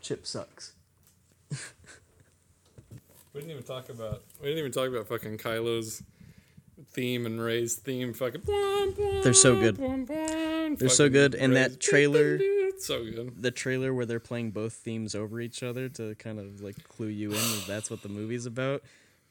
Chip 0.00 0.26
sucks. 0.26 0.74
We 3.34 3.40
didn't 3.40 3.50
even 3.50 3.62
talk 3.64 3.88
about. 3.88 4.22
We 4.40 4.46
didn't 4.48 4.60
even 4.60 4.72
talk 4.72 4.88
about 4.88 5.08
fucking 5.08 5.38
Kylo's 5.38 6.02
theme 6.92 7.26
and 7.26 7.40
Rey's 7.40 7.74
theme. 7.74 8.12
Fucking. 8.14 8.42
They're 9.22 9.34
so 9.34 9.56
good. 9.56 9.76
They're 10.78 10.88
so 10.88 11.08
good, 11.08 11.34
and 11.34 11.56
that 11.56 11.80
trailer- 11.80 12.38
so 12.78 13.04
good. 13.04 13.40
The 13.42 13.50
trailer 13.50 13.92
where 13.94 14.04
they're 14.06 14.20
playing 14.20 14.50
both 14.50 14.74
themes 14.74 15.14
over 15.14 15.40
each 15.40 15.62
other 15.62 15.88
to 15.90 16.14
kind 16.16 16.38
of 16.38 16.60
like 16.60 16.82
clue 16.88 17.06
you 17.08 17.30
in 17.30 17.36
that 17.36 17.64
that's 17.66 17.90
what 17.90 18.02
the 18.02 18.08
movie's 18.08 18.46
about. 18.46 18.82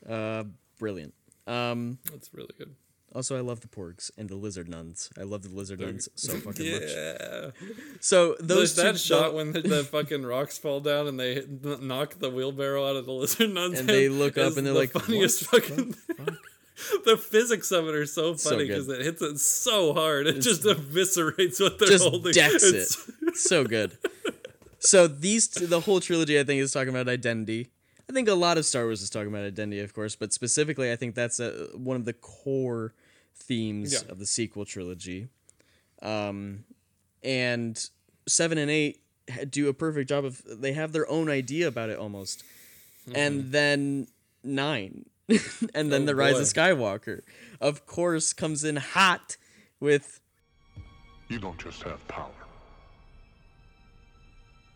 Uh, 0.07 0.43
brilliant. 0.79 1.13
Um, 1.45 1.97
That's 2.11 2.33
really 2.33 2.53
good. 2.57 2.73
Also, 3.15 3.37
I 3.37 3.41
love 3.41 3.61
the 3.61 3.67
porgs 3.67 4.09
and 4.17 4.29
the 4.29 4.35
lizard 4.35 4.67
nuns. 4.67 5.09
I 5.19 5.23
love 5.23 5.43
the 5.43 5.55
lizard 5.55 5.79
nuns 5.79 6.09
so 6.15 6.33
fucking 6.37 6.71
much. 6.71 6.81
Yeah. 6.87 7.51
So 7.99 8.35
Those 8.39 8.47
those 8.47 8.75
that 8.75 8.91
two, 8.93 8.97
shot 8.97 9.33
when 9.33 9.51
the, 9.53 9.61
the 9.61 9.83
fucking 9.91 10.25
rocks 10.25 10.57
fall 10.57 10.79
down 10.79 11.07
and 11.07 11.19
they 11.19 11.35
hit- 11.35 11.81
knock 11.81 12.19
the 12.19 12.29
wheelbarrow 12.29 12.87
out 12.89 12.95
of 12.95 13.05
the 13.05 13.11
lizard 13.13 13.53
nuns 13.53 13.79
And 13.79 13.87
they 13.89 14.09
look 14.09 14.37
up 14.37 14.57
and 14.57 14.65
they're 14.65 14.73
the 14.73 14.79
like, 14.79 14.91
funniest 14.91 15.51
"What 15.51 15.65
fucking. 15.65 15.95
the 17.05 17.17
physics 17.17 17.71
of 17.71 17.87
it 17.87 17.93
are 17.95 18.05
so 18.05 18.35
So 18.35 18.49
funny 18.51 18.67
because 18.67 18.89
it 18.89 19.01
hits 19.01 19.21
it 19.21 19.39
so 19.39 19.93
hard 19.93 20.27
it 20.27 20.39
just 20.41 20.63
eviscerates 20.63 21.61
what 21.61 21.79
they're 21.79 21.87
just 21.89 22.03
holding. 22.03 22.33
decks 22.33 22.63
it. 22.63 23.35
So 23.35 23.63
good. 23.63 23.97
So 24.79 25.07
these 25.07 25.47
t- 25.47 25.65
the 25.65 25.79
whole 25.81 26.01
trilogy 26.01 26.39
I 26.39 26.43
think 26.43 26.61
is 26.61 26.71
talking 26.71 26.89
about 26.89 27.07
identity. 27.07 27.69
I 28.09 28.11
think 28.13 28.27
a 28.27 28.33
lot 28.33 28.57
of 28.57 28.65
Star 28.65 28.83
Wars 28.83 29.01
is 29.01 29.09
talking 29.09 29.29
about 29.29 29.45
identity, 29.45 29.79
of 29.79 29.93
course, 29.93 30.13
but 30.15 30.33
specifically 30.33 30.91
I 30.91 30.97
think 30.97 31.15
that's 31.15 31.39
a, 31.39 31.69
one 31.73 31.95
of 31.95 32.03
the 32.05 32.11
core 32.13 32.93
themes 33.35 33.93
Yeah. 33.93 34.11
of 34.11 34.19
the 34.19 34.25
sequel 34.25 34.65
trilogy. 34.65 35.27
Um, 36.01 36.65
and 37.23 37.89
seven 38.27 38.57
and 38.57 38.69
eight 38.69 38.99
do 39.49 39.69
a 39.69 39.73
perfect 39.73 40.09
job 40.09 40.25
of 40.25 40.41
they 40.45 40.73
have 40.73 40.91
their 40.91 41.09
own 41.09 41.29
idea 41.29 41.67
about 41.67 41.89
it 41.89 41.97
almost, 41.97 42.43
and 43.15 43.51
then 43.53 44.07
nine, 44.43 45.05
and 45.73 45.91
then 45.91 46.01
Oh, 46.03 46.05
the 46.05 46.15
Rise 46.15 46.33
boy. 46.33 46.39
of 46.41 46.47
Skywalker, 46.47 47.21
of 47.61 47.85
course, 47.85 48.33
comes 48.33 48.63
in 48.65 48.75
hot 48.75 49.37
with 49.79 50.19
You 51.29 51.39
don't 51.39 51.57
just 51.57 51.83
have 51.83 52.05
power. 52.09 52.29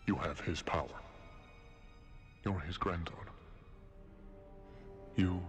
You 0.05 0.15
have 0.15 0.39
his 0.39 0.61
power. 0.61 0.87
You're 2.45 2.59
his 2.61 2.77
granddaughter. 2.77 3.17
You 5.17 5.41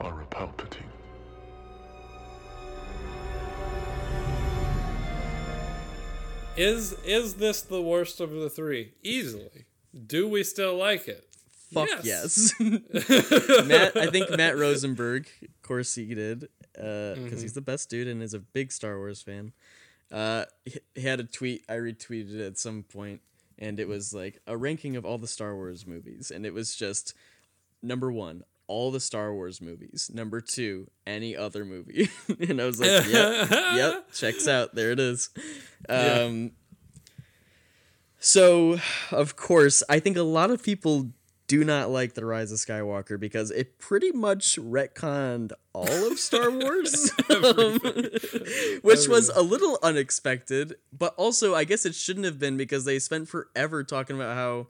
are 0.00 0.22
a 0.22 0.26
Palpatine. 0.26 0.84
Is 6.56 6.92
is 7.04 7.34
this 7.34 7.60
the 7.62 7.82
worst 7.82 8.20
of 8.20 8.30
the 8.30 8.48
three? 8.48 8.92
Easily. 9.02 9.66
Do 10.06 10.28
we 10.28 10.42
still 10.42 10.76
like 10.76 11.08
it? 11.08 11.26
Fuck 11.72 11.88
Yes. 12.02 12.52
yes. 12.60 12.60
Matt, 13.66 13.96
I 13.96 14.06
think 14.08 14.30
Matt 14.36 14.56
Rosenberg, 14.56 15.26
of 15.42 15.62
course 15.62 15.94
he 15.94 16.14
did, 16.14 16.48
because 16.72 17.18
Mm-hmm. 17.18 17.40
he's 17.40 17.54
the 17.54 17.60
best 17.60 17.90
dude 17.90 18.06
and 18.08 18.22
is 18.22 18.34
a 18.34 18.38
big 18.38 18.70
Star 18.72 18.96
Wars 18.98 19.20
fan. 19.22 19.52
Uh, 20.12 20.44
he, 20.64 20.78
he 20.94 21.02
had 21.02 21.18
a 21.20 21.24
tweet. 21.24 21.64
I 21.68 21.74
retweeted 21.74 22.34
it 22.38 22.46
at 22.46 22.58
some 22.58 22.84
point, 22.84 23.20
and 23.58 23.80
it 23.80 23.88
was 23.88 24.14
like 24.14 24.40
a 24.46 24.56
ranking 24.56 24.96
of 24.96 25.04
all 25.04 25.18
the 25.18 25.26
Star 25.26 25.54
Wars 25.56 25.86
movies, 25.86 26.30
and 26.30 26.46
it 26.46 26.54
was 26.54 26.76
just 26.76 27.14
number 27.82 28.12
one, 28.12 28.44
all 28.68 28.90
the 28.90 29.00
Star 29.00 29.32
Wars 29.32 29.60
movies. 29.60 30.10
Number 30.12 30.40
two, 30.40 30.88
any 31.06 31.36
other 31.36 31.64
movie. 31.64 32.08
and 32.48 32.60
I 32.60 32.66
was 32.66 32.80
like, 32.80 33.08
yep, 33.08 33.50
yep, 33.50 34.12
checks 34.12 34.48
out. 34.48 34.74
There 34.74 34.90
it 34.92 35.00
is. 35.00 35.30
Um, 35.88 36.52
So, 38.18 38.78
of 39.12 39.36
course, 39.36 39.82
I 39.88 40.00
think 40.00 40.16
a 40.16 40.22
lot 40.22 40.50
of 40.50 40.62
people 40.62 41.10
do 41.46 41.62
not 41.62 41.90
like 41.90 42.14
The 42.14 42.24
Rise 42.24 42.50
of 42.50 42.58
Skywalker 42.58 43.20
because 43.20 43.52
it 43.52 43.78
pretty 43.78 44.10
much 44.10 44.56
retconned 44.56 45.52
all 45.72 46.10
of 46.10 46.18
Star 46.18 46.50
Wars, 46.50 47.12
um, 47.30 47.78
which 48.82 49.06
was 49.06 49.30
a 49.32 49.42
little 49.42 49.78
unexpected. 49.82 50.74
But 50.96 51.14
also, 51.16 51.54
I 51.54 51.62
guess 51.62 51.86
it 51.86 51.94
shouldn't 51.94 52.24
have 52.24 52.40
been 52.40 52.56
because 52.56 52.84
they 52.84 52.98
spent 52.98 53.28
forever 53.28 53.84
talking 53.84 54.16
about 54.16 54.34
how 54.34 54.66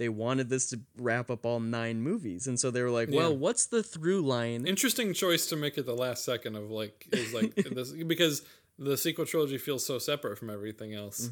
they 0.00 0.08
wanted 0.08 0.48
this 0.48 0.70
to 0.70 0.80
wrap 0.96 1.30
up 1.30 1.44
all 1.44 1.60
nine 1.60 2.00
movies, 2.00 2.46
and 2.46 2.58
so 2.58 2.70
they 2.70 2.82
were 2.82 2.90
like, 2.90 3.10
"Well, 3.12 3.30
Yeah. 3.32 3.36
what's 3.36 3.66
the 3.66 3.82
through 3.82 4.22
line?" 4.22 4.66
Interesting 4.66 5.12
choice 5.12 5.46
to 5.48 5.56
make 5.56 5.76
at 5.76 5.84
the 5.84 5.94
last 5.94 6.24
second 6.24 6.56
of 6.56 6.70
like 6.70 7.06
is 7.12 7.34
like 7.34 7.54
this 7.76 7.92
because 7.92 8.40
the 8.78 8.96
sequel 8.96 9.26
trilogy 9.26 9.58
feels 9.58 9.84
so 9.84 9.98
separate 9.98 10.38
from 10.38 10.48
everything 10.48 10.94
else 10.94 11.28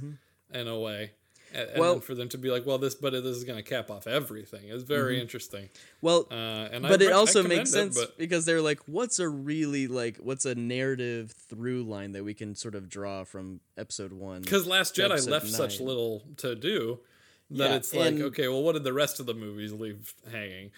in 0.52 0.68
a 0.68 0.78
way. 0.78 1.12
And, 1.54 1.66
Mm-hmm. 1.70 1.80
Well- 1.80 2.00
for 2.00 2.14
them 2.14 2.28
to 2.28 2.36
be 2.36 2.50
like, 2.50 2.66
well, 2.66 2.76
this, 2.76 2.94
but 2.94 3.14
this 3.14 3.24
is 3.24 3.44
going 3.44 3.56
to 3.56 3.62
cap 3.62 3.90
off 3.90 4.06
everything. 4.06 4.68
It's 4.68 4.82
very 4.82 5.18
interesting. 5.18 5.70
Well, 6.02 6.26
Uh, 6.30 6.34
and 6.34 6.84
Mm-hmm. 6.84 6.88
but 6.92 7.00
re- 7.00 7.06
it 7.06 7.12
also 7.12 7.42
makes 7.42 7.70
sense 7.70 7.98
but- 7.98 8.18
because 8.18 8.44
they're 8.44 8.60
like, 8.60 8.80
what's 8.86 9.18
a 9.18 9.26
really 9.30 9.86
like, 9.88 10.18
what's 10.18 10.44
a 10.44 10.54
narrative 10.54 11.30
through 11.48 11.84
line 11.84 12.12
that 12.12 12.22
we 12.22 12.34
can 12.34 12.54
sort 12.54 12.74
of 12.74 12.90
draw 12.90 13.24
from 13.24 13.60
episode 13.78 14.12
one? 14.12 14.42
Because 14.42 14.66
Last 14.66 14.94
Jedi 14.94 15.26
left 15.26 15.46
such 15.48 15.80
little 15.80 16.22
to 16.36 16.54
do 16.54 17.00
that 17.50 17.70
Yeah, 17.70 17.76
it's 17.76 17.92
like, 17.94 18.14
okay, 18.14 18.48
well, 18.48 18.62
what 18.62 18.72
did 18.72 18.84
the 18.84 18.92
rest 18.92 19.20
of 19.20 19.26
the 19.26 19.34
movies 19.34 19.72
leave 19.72 20.14
hanging? 20.30 20.70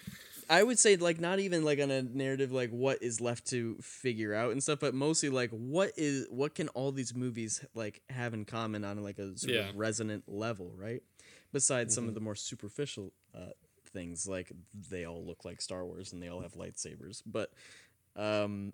I 0.49 0.63
would 0.63 0.79
say 0.79 0.97
like 0.97 1.19
not 1.19 1.39
even 1.39 1.63
like 1.63 1.79
on 1.79 1.91
a 1.91 2.01
narrative 2.01 2.51
like 2.51 2.71
what 2.71 3.01
is 3.01 3.21
left 3.21 3.47
to 3.51 3.77
figure 3.81 4.33
out 4.33 4.51
and 4.51 4.61
stuff, 4.61 4.79
but 4.81 4.93
mostly 4.93 5.29
like 5.29 5.49
what 5.51 5.91
is 5.95 6.27
what 6.29 6.55
can 6.55 6.67
all 6.69 6.91
these 6.91 7.15
movies 7.15 7.63
like 7.73 8.01
have 8.09 8.33
in 8.33 8.43
common 8.45 8.83
on 8.83 9.01
like 9.01 9.17
a 9.17 9.37
sort 9.37 9.53
Yeah. 9.53 9.69
of 9.69 9.77
resonant 9.77 10.23
level, 10.27 10.73
right? 10.75 11.01
Besides 11.53 11.93
some 11.93 12.03
Mm-hmm. 12.03 12.09
of 12.09 12.15
the 12.15 12.21
more 12.21 12.35
superficial 12.35 13.13
uh, 13.33 13.51
things, 13.93 14.27
like 14.27 14.51
they 14.89 15.05
all 15.05 15.23
look 15.25 15.45
like 15.45 15.61
Star 15.61 15.85
Wars 15.85 16.11
and 16.11 16.21
they 16.21 16.27
all 16.27 16.41
have 16.41 16.53
lightsabers, 16.55 17.21
but 17.25 17.53
um, 18.17 18.73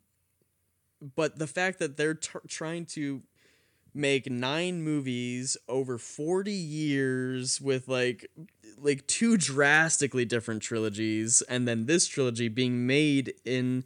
but 1.15 1.37
the 1.37 1.47
fact 1.47 1.79
that 1.79 1.95
they're 1.97 2.15
t- 2.15 2.39
trying 2.47 2.85
to 2.85 3.21
make 3.93 4.29
nine 4.29 4.81
movies 4.81 5.57
over 5.67 5.97
40 5.97 6.51
years 6.51 7.61
with 7.61 7.87
like 7.87 8.29
like 8.79 9.07
two 9.07 9.37
drastically 9.37 10.25
different 10.25 10.61
trilogies 10.61 11.41
and 11.49 11.67
then 11.67 11.85
this 11.85 12.07
trilogy 12.07 12.47
being 12.47 12.85
made 12.85 13.33
in 13.43 13.83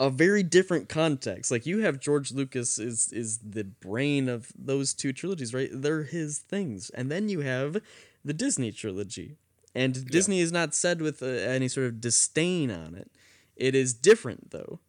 a 0.00 0.10
very 0.10 0.42
different 0.42 0.88
context. 0.88 1.50
Like 1.50 1.66
you 1.66 1.80
have 1.80 2.00
george 2.00 2.32
lucas 2.32 2.78
is 2.78 3.12
is 3.12 3.38
the 3.38 3.64
brain 3.64 4.28
of 4.28 4.52
those 4.58 4.92
two 4.94 5.12
trilogies 5.12 5.54
right? 5.54 5.70
They're 5.72 6.04
his 6.04 6.38
things. 6.38 6.90
And 6.90 7.10
then 7.10 7.28
you 7.28 7.40
have 7.40 7.78
the 8.24 8.34
disney 8.34 8.72
trilogy. 8.72 9.36
And 9.74 10.06
disney 10.06 10.40
is 10.40 10.52
not 10.52 10.74
said 10.74 11.00
with 11.00 11.22
uh, 11.22 11.26
any 11.26 11.68
sort 11.68 11.86
of 11.86 12.00
disdain 12.00 12.70
on 12.70 12.94
it. 12.94 13.10
It 13.56 13.74
is 13.74 13.94
different 13.94 14.50
though 14.50 14.80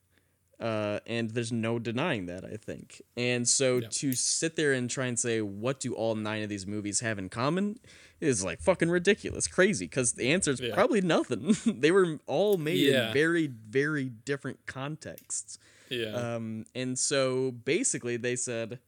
uh, 0.59 0.99
and 1.05 1.31
there's 1.31 1.51
no 1.51 1.79
denying 1.79 2.25
that 2.27 2.45
I 2.45 2.57
think. 2.57 3.01
And 3.17 3.47
so 3.47 3.79
to 3.81 4.13
sit 4.13 4.55
there 4.55 4.73
and 4.73 4.89
try 4.89 5.05
and 5.07 5.19
say 5.19 5.41
what 5.41 5.79
do 5.79 5.93
all 5.93 6.15
nine 6.15 6.43
of 6.43 6.49
these 6.49 6.65
movies 6.65 6.99
have 7.01 7.19
in 7.19 7.29
common 7.29 7.77
is 8.21 8.43
like 8.43 8.61
fucking 8.61 8.89
ridiculous, 8.89 9.47
crazy. 9.47 9.85
Because 9.85 10.13
the 10.13 10.31
answer 10.31 10.51
is 10.51 10.61
Yeah. 10.61 10.73
probably 10.73 11.01
nothing. 11.01 11.55
they 11.65 11.91
were 11.91 12.19
all 12.27 12.57
made 12.57 12.79
Yeah. 12.79 13.07
in 13.07 13.13
very 13.13 13.47
very 13.47 14.05
different 14.05 14.65
contexts. 14.65 15.59
Yeah. 15.89 16.13
Um, 16.13 16.65
and 16.73 16.97
so 16.97 17.51
basically 17.51 18.17
they 18.17 18.35
said, 18.35 18.79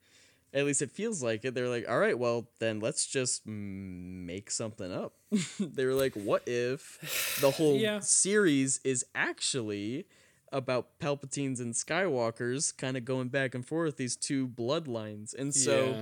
at 0.54 0.66
least 0.66 0.82
it 0.82 0.90
feels 0.92 1.22
like 1.22 1.44
it. 1.46 1.54
They're 1.54 1.68
like, 1.70 1.88
all 1.90 2.00
right, 2.00 2.18
well 2.18 2.48
then 2.60 2.80
let's 2.80 3.06
just 3.06 3.46
make 3.46 4.50
something 4.50 4.92
up. 4.92 5.14
they 5.60 5.86
were 5.86 5.94
like, 5.94 6.14
what 6.14 6.44
if 6.48 7.38
the 7.42 7.52
whole 7.52 7.76
Yeah. 7.80 8.00
series 8.00 8.80
is 8.86 9.06
actually 9.14 10.08
about 10.52 11.00
Palpatines 11.00 11.60
and 11.60 11.74
Skywalkers 11.74 12.76
kind 12.76 12.98
of 12.98 13.06
going 13.06 13.30
back 13.30 13.56
and 13.56 13.66
forth 13.66 13.98
these 13.98 14.16
two 14.16 14.48
bloodlines. 14.48 15.34
And 15.34 15.54
so 15.54 15.86
yeah. 15.86 16.02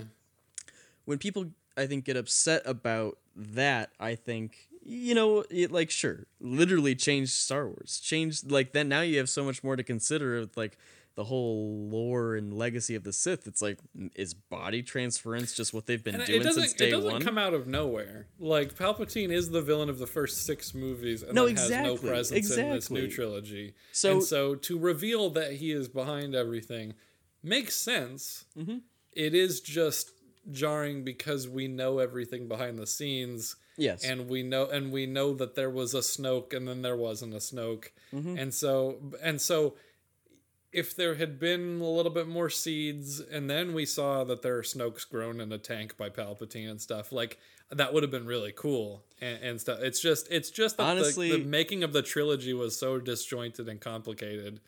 when 1.05 1.17
people 1.17 1.51
I 1.77 1.87
think 1.87 2.05
get 2.05 2.17
upset 2.17 2.61
about 2.65 3.17
that, 3.35 3.91
I 3.99 4.15
think 4.15 4.69
you 4.87 5.15
know, 5.15 5.43
it 5.49 5.71
like 5.71 5.89
sure, 5.89 6.27
literally 6.39 6.95
changed 6.95 7.31
Star 7.31 7.67
Wars. 7.67 7.99
Changed 8.03 8.51
like 8.51 8.71
then 8.71 8.87
now 8.87 9.01
you 9.01 9.17
have 9.17 9.29
so 9.29 9.43
much 9.43 9.63
more 9.63 9.75
to 9.75 9.83
consider 9.83 10.39
with 10.39 10.55
like 10.55 10.77
the 11.15 11.23
whole 11.23 11.87
lore 11.89 12.35
and 12.35 12.53
legacy 12.53 12.93
of 12.95 13.03
the 13.03 13.13
Sith. 13.13 13.47
It's 13.47 13.61
like 13.61 13.79
is 14.15 14.33
body 14.33 14.83
transference 14.83 15.53
just 15.53 15.73
what 15.73 15.85
they've 15.85 16.03
been 16.03 16.15
And 16.15 16.25
doing 16.25 16.43
since 16.43 16.73
day 16.73 16.85
one? 16.85 16.89
it 16.93 16.95
doesn't 16.97 17.11
one? 17.13 17.21
come 17.21 17.37
out 17.37 17.53
of 17.53 17.67
nowhere. 17.67 18.27
Like 18.37 18.75
Palpatine 18.75 19.31
is 19.31 19.49
the 19.49 19.61
villain 19.61 19.89
of 19.89 19.97
the 19.97 20.07
first 20.07 20.45
six 20.45 20.73
movies, 20.73 21.23
and 21.23 21.33
No, 21.33 21.45
then 21.45 21.55
has 21.55 21.69
no 21.69 21.77
exactly, 21.93 22.09
presence 22.09 22.51
in 22.57 22.69
this 22.71 22.89
new 22.91 23.07
trilogy. 23.09 23.73
So- 23.93 24.11
and 24.13 24.23
so 24.23 24.55
to 24.55 24.77
reveal 24.77 25.29
that 25.31 25.53
he 25.53 25.71
is 25.71 25.87
behind 25.87 26.35
everything 26.35 26.93
makes 27.41 27.75
sense. 27.75 28.45
Mm-hmm. 28.57 28.77
It 29.13 29.33
is 29.33 29.61
just 29.61 30.11
jarring 30.51 31.03
because 31.03 31.47
we 31.47 31.67
know 31.67 31.99
everything 31.99 32.47
behind 32.47 32.77
the 32.77 32.87
scenes. 32.87 33.55
Yes. 33.77 34.05
and 34.05 34.29
we 34.29 34.41
know 34.41 34.67
and 34.67 34.89
we 34.89 35.05
know 35.05 35.33
that 35.33 35.55
there 35.55 35.69
was 35.69 35.93
a 35.93 35.99
Snoke 35.99 36.53
and 36.53 36.65
then 36.65 36.81
there 36.81 36.95
wasn't 36.95 37.33
a 37.33 37.39
Snoke, 37.39 37.87
Mm-hmm. 38.13 38.37
and 38.37 38.53
so 38.53 39.01
and 39.21 39.41
so 39.41 39.75
if 40.75 40.95
there 40.95 41.15
had 41.15 41.39
been 41.39 41.79
a 41.81 41.89
little 41.89 42.11
bit 42.11 42.27
more 42.27 42.49
seeds 42.49 43.19
and 43.19 43.49
then 43.49 43.73
we 43.73 43.85
saw 43.85 44.23
that 44.25 44.41
there 44.41 44.57
are 44.57 44.61
Snokes 44.63 45.07
grown 45.09 45.39
in 45.41 45.51
a 45.51 45.57
tank 45.57 45.97
by 45.97 46.09
Palpatine 46.09 46.69
and 46.69 46.81
stuff, 46.81 47.11
like 47.11 47.39
that 47.71 47.93
would 47.93 48.03
have 48.03 48.11
been 48.11 48.25
really 48.27 48.51
cool 48.51 49.03
and, 49.21 49.41
and 49.41 49.61
stuff. 49.61 49.79
It's 49.81 49.99
just 49.99 50.27
it's 50.31 50.49
just 50.51 50.77
that 50.77 50.83
the- 50.83 50.89
Honestly- 50.89 51.31
the, 51.31 51.37
making 51.45 51.83
of 51.83 51.93
the 51.93 52.01
trilogy 52.01 52.53
was 52.53 52.77
so 52.77 52.99
disjointed 52.99 53.67
and 53.69 53.79
complicated 53.81 54.59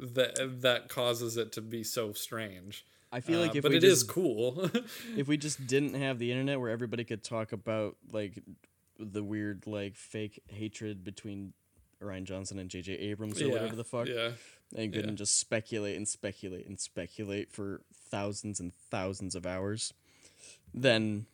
that 0.00 0.60
that 0.62 0.88
causes 0.88 1.36
it 1.36 1.52
to 1.52 1.60
be 1.60 1.84
so 1.84 2.12
strange. 2.12 2.84
I 3.12 3.20
feel 3.20 3.38
like 3.40 3.50
Uh, 3.54 3.58
if 3.58 3.62
but 3.62 3.70
we 3.70 3.76
it 3.76 3.84
is 3.84 4.00
just 4.00 4.08
cool. 4.08 4.68
if 5.16 5.28
we 5.28 5.36
just 5.36 5.66
didn't 5.66 5.94
have 5.94 6.18
the 6.18 6.32
internet 6.32 6.58
where 6.58 6.70
everybody 6.70 7.04
could 7.04 7.22
talk 7.22 7.52
about 7.52 7.96
like 8.10 8.42
the 8.98 9.22
weird 9.22 9.66
like 9.66 9.94
fake 9.96 10.42
hatred 10.48 11.04
between 11.04 11.52
Rian 12.02 12.24
Johnson 12.24 12.58
and 12.58 12.68
J.J. 12.68 12.92
Abrams 12.94 13.40
or 13.40 13.46
yeah, 13.46 13.52
whatever 13.52 13.76
the 13.76 13.84
fuck, 13.84 14.08
Yeah. 14.08 14.30
And 14.74 14.92
couldn't 14.92 15.10
yeah. 15.10 15.16
just 15.16 15.38
speculate 15.38 15.96
and 15.96 16.08
speculate 16.08 16.66
and 16.66 16.80
speculate 16.80 17.52
for 17.52 17.80
thousands 18.10 18.60
and 18.60 18.72
thousands 18.90 19.34
of 19.34 19.46
hours, 19.46 19.92
then 20.72 21.26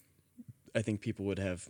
I 0.75 0.83
think 0.83 1.01
people 1.01 1.25
would 1.27 1.39
have 1.39 1.69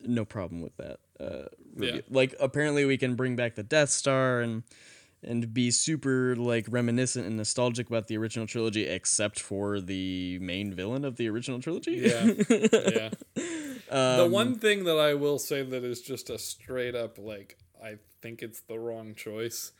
no 0.00 0.24
problem 0.24 0.60
with 0.60 0.76
that. 0.76 0.98
Uh. 1.18 1.48
Yeah. 1.76 2.00
Like 2.10 2.34
apparently 2.40 2.84
we 2.84 2.98
can 2.98 3.14
bring 3.14 3.36
back 3.36 3.54
the 3.54 3.62
Death 3.62 3.90
Star 3.90 4.40
and 4.40 4.62
and 5.24 5.54
be 5.54 5.70
super 5.70 6.34
like 6.34 6.66
reminiscent 6.68 7.26
and 7.26 7.36
nostalgic 7.36 7.86
about 7.86 8.08
the 8.08 8.16
original 8.16 8.46
trilogy, 8.46 8.86
except 8.86 9.38
for 9.38 9.80
the 9.80 10.38
main 10.40 10.74
villain 10.74 11.04
of 11.04 11.16
the 11.16 11.28
original 11.28 11.60
trilogy. 11.60 11.92
Yeah. 11.92 12.24
yeah. 12.50 13.10
the 13.88 14.24
Um, 14.24 14.32
one 14.32 14.54
thing 14.56 14.84
that 14.84 14.98
I 14.98 15.14
will 15.14 15.38
say 15.38 15.62
that 15.62 15.84
is 15.84 16.00
just 16.00 16.30
a 16.30 16.38
straight 16.38 16.94
up 16.94 17.18
like 17.18 17.58
I 17.82 17.98
think 18.20 18.42
it's 18.42 18.60
the 18.60 18.78
wrong 18.78 19.14
choice 19.14 19.72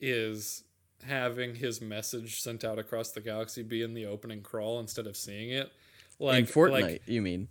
is 0.00 0.64
having 1.04 1.54
his 1.54 1.80
message 1.80 2.40
sent 2.40 2.64
out 2.64 2.78
across 2.78 3.10
the 3.10 3.20
galaxy 3.20 3.62
be 3.62 3.82
in 3.82 3.94
the 3.94 4.06
opening 4.06 4.42
crawl 4.42 4.80
instead 4.80 5.06
of 5.06 5.16
seeing 5.16 5.50
it. 5.50 5.70
Like 6.18 6.38
in 6.38 6.46
Fortnite, 6.46 6.82
like 6.82 7.02
you 7.06 7.20
mean? 7.22 7.48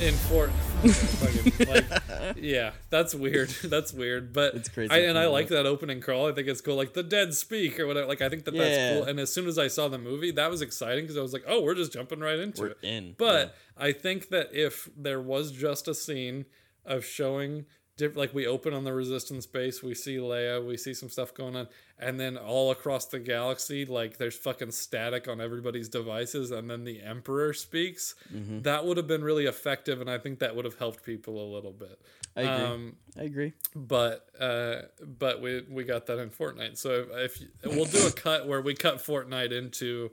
in 0.00 0.14
Fort 0.14 0.50
fucking, 0.82 1.68
like 1.68 2.36
yeah, 2.36 2.72
that's 2.90 3.14
weird. 3.14 3.48
That's 3.64 3.92
weird. 3.92 4.32
But 4.32 4.54
It's 4.54 4.68
crazy 4.68 4.92
I, 4.92 4.98
and 4.98 5.18
I 5.18 5.26
like 5.26 5.48
that 5.48 5.66
opening 5.66 6.00
crawl. 6.00 6.28
I 6.28 6.32
think 6.32 6.48
it's 6.48 6.60
cool. 6.60 6.76
Like 6.76 6.94
the 6.94 7.02
dead 7.02 7.34
speak 7.34 7.78
or 7.80 7.86
whatever. 7.86 8.06
Like 8.06 8.20
I 8.20 8.28
think 8.28 8.44
that 8.44 8.54
that's 8.54 8.94
cool. 8.94 9.04
And 9.04 9.18
as 9.18 9.32
soon 9.32 9.46
as 9.46 9.58
I 9.58 9.68
saw 9.68 9.88
the 9.88 9.98
movie, 9.98 10.30
that 10.32 10.50
was 10.50 10.62
exciting 10.62 11.04
because 11.04 11.16
I 11.16 11.22
was 11.22 11.32
like, 11.32 11.44
oh, 11.46 11.62
we're 11.62 11.74
just 11.74 11.92
jumping 11.92 12.20
right 12.20 12.38
into 12.38 12.62
We're 12.62 12.68
it. 12.68 12.78
in, 12.82 13.14
But 13.18 13.56
I 13.76 13.92
think 13.92 14.28
that 14.30 14.50
if 14.52 14.88
there 14.96 15.20
was 15.20 15.52
just 15.52 15.88
a 15.88 15.94
scene 15.94 16.46
of 16.84 17.04
showing 17.04 17.66
like 18.14 18.34
we 18.34 18.46
open 18.46 18.74
on 18.74 18.84
the 18.84 18.92
resistance 18.92 19.46
base, 19.46 19.82
we 19.82 19.94
see 19.94 20.16
Leia, 20.16 20.64
we 20.64 20.76
see 20.76 20.94
some 20.94 21.08
stuff 21.08 21.32
going 21.34 21.54
on, 21.56 21.68
and 21.98 22.18
then 22.18 22.36
all 22.36 22.70
across 22.70 23.06
the 23.06 23.18
galaxy, 23.20 23.84
like 23.84 24.18
there's 24.18 24.36
fucking 24.36 24.72
static 24.72 25.28
on 25.28 25.40
everybody's 25.40 25.88
devices, 25.88 26.50
and 26.50 26.68
then 26.70 26.84
the 26.84 27.00
Emperor 27.02 27.52
speaks. 27.52 28.14
Mm-hmm. 28.34 28.62
That 28.62 28.84
would 28.84 28.96
have 28.96 29.06
been 29.06 29.22
really 29.24 29.46
effective, 29.46 30.00
and 30.00 30.10
I 30.10 30.18
think 30.18 30.38
that 30.40 30.56
would 30.56 30.64
have 30.64 30.78
helped 30.78 31.04
people 31.04 31.40
a 31.42 31.48
little 31.54 31.72
bit. 31.72 31.98
I 32.36 32.40
agree. 32.42 32.66
Um, 32.66 32.96
I 33.16 33.22
agree. 33.22 33.52
but 33.76 34.26
uh, 34.40 34.82
but 35.00 35.40
we 35.40 35.62
we 35.70 35.84
got 35.84 36.06
that 36.06 36.18
in 36.18 36.30
Fortnite. 36.30 36.76
So 36.78 37.06
if, 37.12 37.40
if 37.40 37.76
we'll 37.76 37.84
do 37.84 38.04
a 38.08 38.10
cut 38.10 38.48
where 38.48 38.60
we 38.60 38.74
cut 38.74 38.96
Fortnite 38.96 39.52
into 39.52 40.10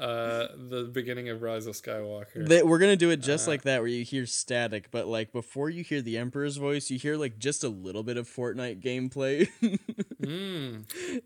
uh, 0.00 0.46
the 0.56 0.88
beginning 0.90 1.28
of 1.28 1.42
Rise 1.42 1.66
of 1.66 1.74
Skywalker. 1.74 2.48
They, 2.48 2.62
we're 2.62 2.78
gonna 2.78 2.96
do 2.96 3.10
it 3.10 3.18
just 3.20 3.44
Uh-huh. 3.44 3.50
like 3.52 3.62
that, 3.64 3.80
where 3.80 3.88
you 3.88 4.04
hear 4.04 4.24
static, 4.24 4.90
but 4.90 5.06
like 5.06 5.32
before 5.32 5.68
you 5.68 5.84
hear 5.84 6.00
the 6.00 6.16
Emperor's 6.16 6.56
voice, 6.56 6.88
you 6.90 6.98
hear 6.98 7.16
like 7.18 7.38
just 7.38 7.62
a 7.62 7.68
little 7.68 8.02
bit 8.04 8.16
of 8.16 8.26
Fortnite 8.26 8.80
gameplay. 8.82 9.46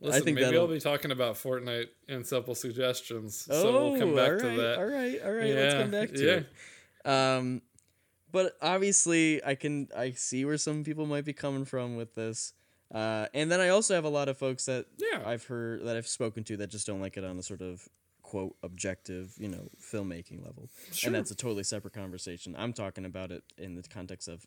Listen, 0.01 0.23
think 0.25 0.39
maybe 0.39 0.57
I'll 0.57 0.67
be 0.67 0.81
talking 0.81 1.11
about 1.11 1.35
Fortnite 1.37 1.89
and 2.09 2.27
simple 2.27 2.55
suggestions. 2.55 3.47
oh, 3.51 3.63
so 3.63 3.73
we'll 3.91 3.99
come 4.01 4.15
back 4.15 4.33
all 4.33 4.39
to 4.39 4.47
right, 4.49 4.57
that. 4.57 4.79
all 4.79 4.85
right, 4.87 5.21
all 5.25 5.33
right. 5.33 5.55
Let's 5.55 5.75
Yeah, 5.75 5.81
come 5.83 5.91
back 5.91 6.11
to 6.13 6.25
yeah. 6.25 6.41
it. 7.05 7.09
Um, 7.11 7.63
but 8.33 8.57
obviously 8.63 9.45
I 9.45 9.55
can 9.55 9.89
I 9.97 10.13
see 10.13 10.45
where 10.45 10.59
some 10.59 10.85
people 10.85 11.07
might 11.07 11.25
be 11.25 11.33
coming 11.33 11.65
from 11.65 11.97
with 11.97 12.15
this. 12.15 12.53
Uh, 12.93 13.27
and 13.35 13.51
then 13.51 13.61
I 13.61 13.71
also 13.71 13.95
have 13.95 14.05
a 14.05 14.09
lot 14.09 14.29
of 14.29 14.37
folks 14.39 14.67
that 14.67 14.87
Yeah. 14.99 15.23
I've 15.25 15.45
heard 15.45 15.85
that 15.85 15.97
I've 15.97 16.07
spoken 16.07 16.45
to 16.45 16.57
that 16.59 16.69
just 16.71 16.87
don't 16.87 17.01
like 17.01 17.17
it 17.17 17.25
on 17.25 17.37
the 17.37 17.43
sort 17.43 17.61
of 17.63 17.89
quote 18.23 18.57
objective, 18.63 19.35
you 19.39 19.49
know, 19.49 19.69
filmmaking 19.81 20.45
level. 20.45 20.71
Sure. 20.93 21.09
And 21.09 21.15
that's 21.15 21.31
a 21.31 21.35
totally 21.37 21.65
separate 21.65 21.95
conversation. 21.95 22.55
I'm 22.59 22.73
talking 22.73 23.05
about 23.05 23.31
it 23.33 23.43
in 23.59 23.75
the 23.75 23.83
context 23.83 24.29
of 24.29 24.47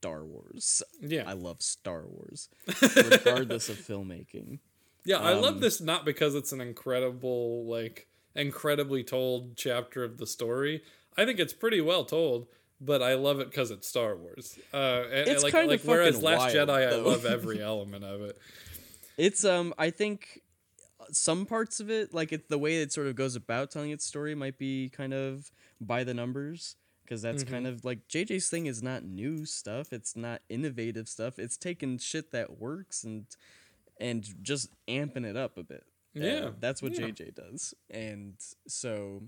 Star 0.00 0.24
Wars. 0.24 0.82
Yeah. 1.00 1.24
I 1.26 1.32
love 1.32 1.60
Star 1.60 2.04
Wars, 2.06 2.48
regardless 2.96 3.68
of 3.68 3.76
filmmaking. 3.76 4.60
Yeah, 5.04 5.18
I 5.18 5.32
Um, 5.32 5.42
love 5.42 5.60
this 5.60 5.80
not 5.80 6.04
because 6.04 6.34
it's 6.36 6.52
an 6.52 6.60
incredible, 6.60 7.64
like, 7.66 8.06
incredibly 8.36 9.02
told 9.02 9.56
chapter 9.56 10.04
of 10.04 10.18
the 10.18 10.26
story. 10.26 10.82
I 11.16 11.24
think 11.24 11.40
it's 11.40 11.52
pretty 11.52 11.80
well 11.80 12.04
told, 12.04 12.46
but 12.80 13.02
I 13.02 13.14
love 13.14 13.40
it 13.40 13.50
because 13.50 13.72
it's 13.72 13.88
Star 13.88 14.16
Wars. 14.16 14.56
Uh, 14.72 15.04
and, 15.12 15.28
It's 15.28 15.42
like, 15.42 15.52
kinda 15.52 15.68
like 15.72 15.80
whereas 15.82 16.14
fucking 16.14 16.24
Last 16.24 16.54
wild, 16.54 16.68
Jedi, 16.68 16.92
I 16.92 16.96
love 16.96 17.24
every 17.26 17.60
element 17.72 18.04
of 18.04 18.22
it. 18.22 18.38
It's 19.16 19.44
um 19.44 19.74
I 19.78 19.90
think 19.90 20.42
some 21.10 21.44
parts 21.44 21.80
of 21.80 21.90
it 21.90 22.14
like 22.14 22.32
it 22.32 22.48
the 22.48 22.58
way 22.58 22.80
it 22.82 22.92
sort 22.92 23.08
of 23.08 23.16
goes 23.16 23.34
about 23.34 23.72
telling 23.72 23.90
its 23.90 24.04
story 24.04 24.36
might 24.36 24.58
be 24.58 24.90
kind 24.90 25.12
of 25.12 25.50
by 25.80 26.04
the 26.04 26.14
numbers 26.14 26.76
because 27.08 27.22
that's 27.22 27.42
kind 27.44 27.64
Mm-hmm. 27.66 27.74
of 27.76 27.84
like 27.84 28.06
JJ's 28.08 28.48
thing 28.50 28.66
is 28.66 28.82
not 28.82 29.02
new 29.04 29.46
stuff. 29.46 29.92
It's 29.92 30.14
not 30.14 30.42
innovative 30.50 31.08
stuff. 31.08 31.38
It's 31.38 31.56
taking 31.56 31.96
shit 31.98 32.32
that 32.32 32.58
works 32.60 33.02
and 33.04 33.24
and 34.00 34.28
just 34.42 34.70
amping 34.86 35.24
it 35.24 35.36
up 35.36 35.56
a 35.56 35.62
bit. 35.62 35.84
Uh, 36.16 36.20
Yeah, 36.20 36.50
that's 36.60 36.82
what 36.82 36.98
yeah. 36.98 37.06
JJ 37.06 37.34
does. 37.34 37.74
And 37.90 38.34
so 38.66 39.22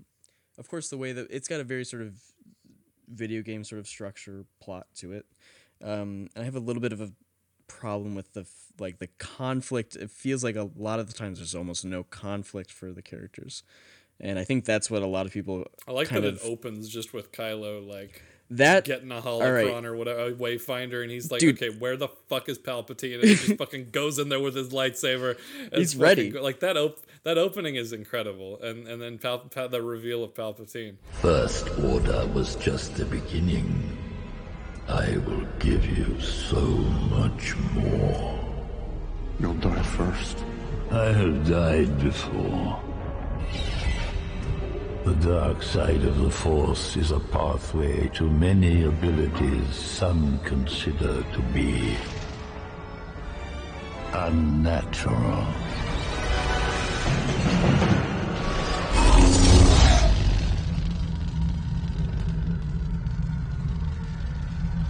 of 0.57 0.69
course 0.69 0.89
the 0.89 0.97
way 0.97 1.11
that 1.13 1.27
it's 1.31 1.47
got 1.47 1.59
a 1.59 1.63
very 1.63 1.83
sort 1.85 2.03
of 2.03 2.13
video 3.07 3.41
game 3.41 3.63
sort 3.63 3.79
of 3.79 3.87
structure 3.87 4.45
plot 4.61 4.87
to 4.97 5.11
it. 5.13 5.25
Um, 5.83 6.29
I 6.37 6.43
have 6.43 6.55
a 6.55 6.59
little 6.59 6.81
bit 6.81 6.93
of 6.93 7.01
a 7.01 7.11
problem 7.67 8.15
with 8.15 8.33
the 8.33 8.41
f- 8.41 8.71
like 8.79 8.99
the 8.99 9.07
conflict. 9.17 9.95
It 9.95 10.11
feels 10.11 10.43
like 10.43 10.55
a 10.55 10.69
lot 10.75 10.99
of 10.99 11.07
the 11.07 11.13
times 11.13 11.39
there's 11.39 11.55
almost 11.55 11.83
no 11.83 12.03
conflict 12.03 12.71
for 12.71 12.91
the 12.93 13.01
characters, 13.01 13.63
and 14.21 14.39
I 14.39 14.43
think 14.45 14.63
that's 14.65 14.89
what 14.89 15.01
a 15.01 15.07
lot 15.07 15.25
of 15.25 15.33
people. 15.33 15.65
I 15.87 15.91
like 15.91 16.07
kind 16.07 16.23
that 16.23 16.29
of, 16.35 16.43
it 16.43 16.45
opens 16.45 16.87
just 16.87 17.13
with 17.13 17.31
Kylo, 17.31 17.85
like, 17.85 18.21
that 18.51 18.83
getting 18.85 19.11
a 19.11 19.19
all 19.21 19.39
right. 19.41 19.65
holocron 19.65 19.85
or 19.85 19.95
whatever, 19.95 20.25
a 20.27 20.31
wayfinder, 20.33 21.01
and 21.01 21.09
he's 21.11 21.31
like, 21.31 21.39
Dude. 21.39 21.55
okay, 21.61 21.69
where 21.77 21.95
the 21.95 22.09
fuck 22.29 22.49
is 22.49 22.59
Palpatine? 22.59 23.15
And 23.19 23.23
he 23.23 23.35
just 23.35 23.53
fucking 23.57 23.91
goes 23.91 24.19
in 24.19 24.27
there 24.29 24.39
with 24.41 24.55
his 24.55 24.69
lightsaber. 24.69 25.37
It's 25.71 25.77
He's 25.77 25.95
ready. 25.95 26.29
go- 26.31 26.41
Like, 26.43 26.59
that 26.59 26.75
op- 26.77 26.99
that 27.23 27.37
opening 27.37 27.75
is 27.75 27.93
incredible. 27.93 28.59
And, 28.61 28.87
and 28.87 29.01
then 29.01 29.17
Pal- 29.19 29.39
Pal- 29.49 29.69
the 29.69 29.81
reveal 29.81 30.23
of 30.23 30.33
Palpatine. 30.33 30.95
First 31.21 31.69
Order 31.79 32.27
was 32.33 32.55
just 32.55 32.95
the 32.95 33.05
beginning. 33.05 33.97
I 34.89 35.15
will 35.19 35.47
give 35.59 35.85
you 35.97 36.19
so 36.19 36.59
much 36.59 37.55
more. 37.73 38.37
You'll 39.39 39.53
die 39.55 39.81
first. 39.83 40.43
I 40.91 41.05
have 41.05 41.47
died 41.47 41.97
before. 42.01 42.81
The 45.03 45.15
dark 45.15 45.63
side 45.63 46.03
of 46.03 46.19
the 46.19 46.29
Force 46.29 46.95
is 46.95 47.09
a 47.09 47.19
pathway 47.19 48.07
to 48.09 48.29
many 48.29 48.83
abilities 48.83 49.75
some 49.75 50.37
consider 50.45 51.23
to 51.23 51.41
be 51.53 51.97
unnatural. 54.13 55.41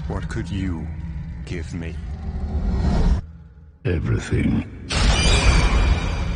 What 0.10 0.28
could 0.28 0.50
you 0.50 0.86
give 1.46 1.74
me? 1.74 1.96
Everything. 3.86 4.68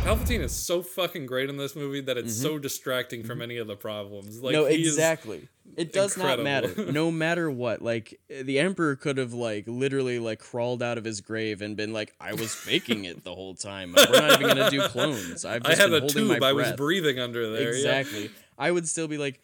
Palpatine 0.06 0.38
is 0.38 0.52
so 0.52 0.82
fucking 0.82 1.26
great 1.26 1.50
in 1.50 1.56
this 1.56 1.74
movie 1.74 2.00
that 2.02 2.16
it's 2.16 2.32
so 2.32 2.58
distracting 2.60 3.24
from 3.24 3.42
any 3.42 3.56
of 3.56 3.66
the 3.66 3.74
problems. 3.74 4.40
Like 4.40 4.54
Mm-hmm. 4.54 4.62
no, 4.62 4.68
exactly. 4.68 5.48
It 5.76 5.92
does 5.92 6.16
not 6.16 6.40
matter. 6.40 6.72
No 6.92 7.10
matter 7.10 7.50
what. 7.50 7.82
Like 7.82 8.20
the 8.28 8.60
Emperor 8.60 8.94
could 8.94 9.18
have 9.18 9.32
like 9.32 9.64
literally 9.66 10.20
like 10.20 10.38
crawled 10.38 10.80
out 10.80 10.96
of 10.96 11.02
his 11.04 11.20
grave 11.20 11.60
and 11.60 11.76
been 11.76 11.92
like, 11.92 12.14
"I 12.20 12.34
was 12.34 12.54
faking 12.54 13.04
it 13.04 13.24
the 13.24 13.34
whole 13.34 13.54
time. 13.56 13.94
We're 13.96 14.20
not 14.20 14.40
even 14.40 14.56
gonna 14.56 14.70
do 14.70 14.82
clones. 14.82 15.44
I've 15.44 15.66
I 15.66 15.74
had 15.74 15.92
a 15.92 16.06
tube. 16.06 16.40
I 16.40 16.52
was 16.52 16.68
breath." 16.68 16.76
breathing 16.76 17.18
under 17.18 17.50
there. 17.52 17.62
yeah. 17.72 17.76
Exactly. 17.98 18.30
I 18.56 18.70
would 18.70 18.88
still 18.88 19.08
be 19.08 19.18
like, 19.18 19.40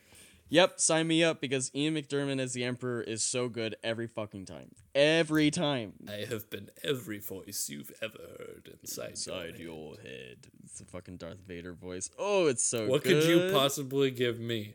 "Yep, 0.53 0.81
sign 0.81 1.07
me 1.07 1.24
up," 1.24 1.41
because 1.41 1.70
Ian 1.74 1.95
McDiarmid 1.95 2.39
as 2.39 2.53
the 2.53 2.62
Emperor 2.62 3.01
is 3.01 3.23
so 3.23 3.49
good 3.49 3.74
every 3.83 4.07
fucking 4.07 4.45
time. 4.45 4.70
Every 4.95 5.51
time. 5.51 5.95
I 6.07 6.27
have 6.29 6.51
been 6.51 6.69
every 6.85 7.19
voice 7.20 7.70
you've 7.70 7.91
ever 8.03 8.19
heard 8.39 8.77
inside, 8.83 9.11
Inside 9.11 9.59
your 9.59 9.95
your 9.95 9.97
head. 10.03 10.49
It's 10.65 10.79
the 10.79 10.85
fucking 10.85 11.16
Darth 11.16 11.39
Vader 11.49 11.73
voice. 11.73 12.11
Oh, 12.19 12.49
it's 12.49 12.62
so 12.62 12.87
What 12.87 13.03
good. 13.03 13.23
could 13.23 13.31
you 13.31 13.51
possibly 13.51 14.11
give 14.11 14.39
me? 14.39 14.74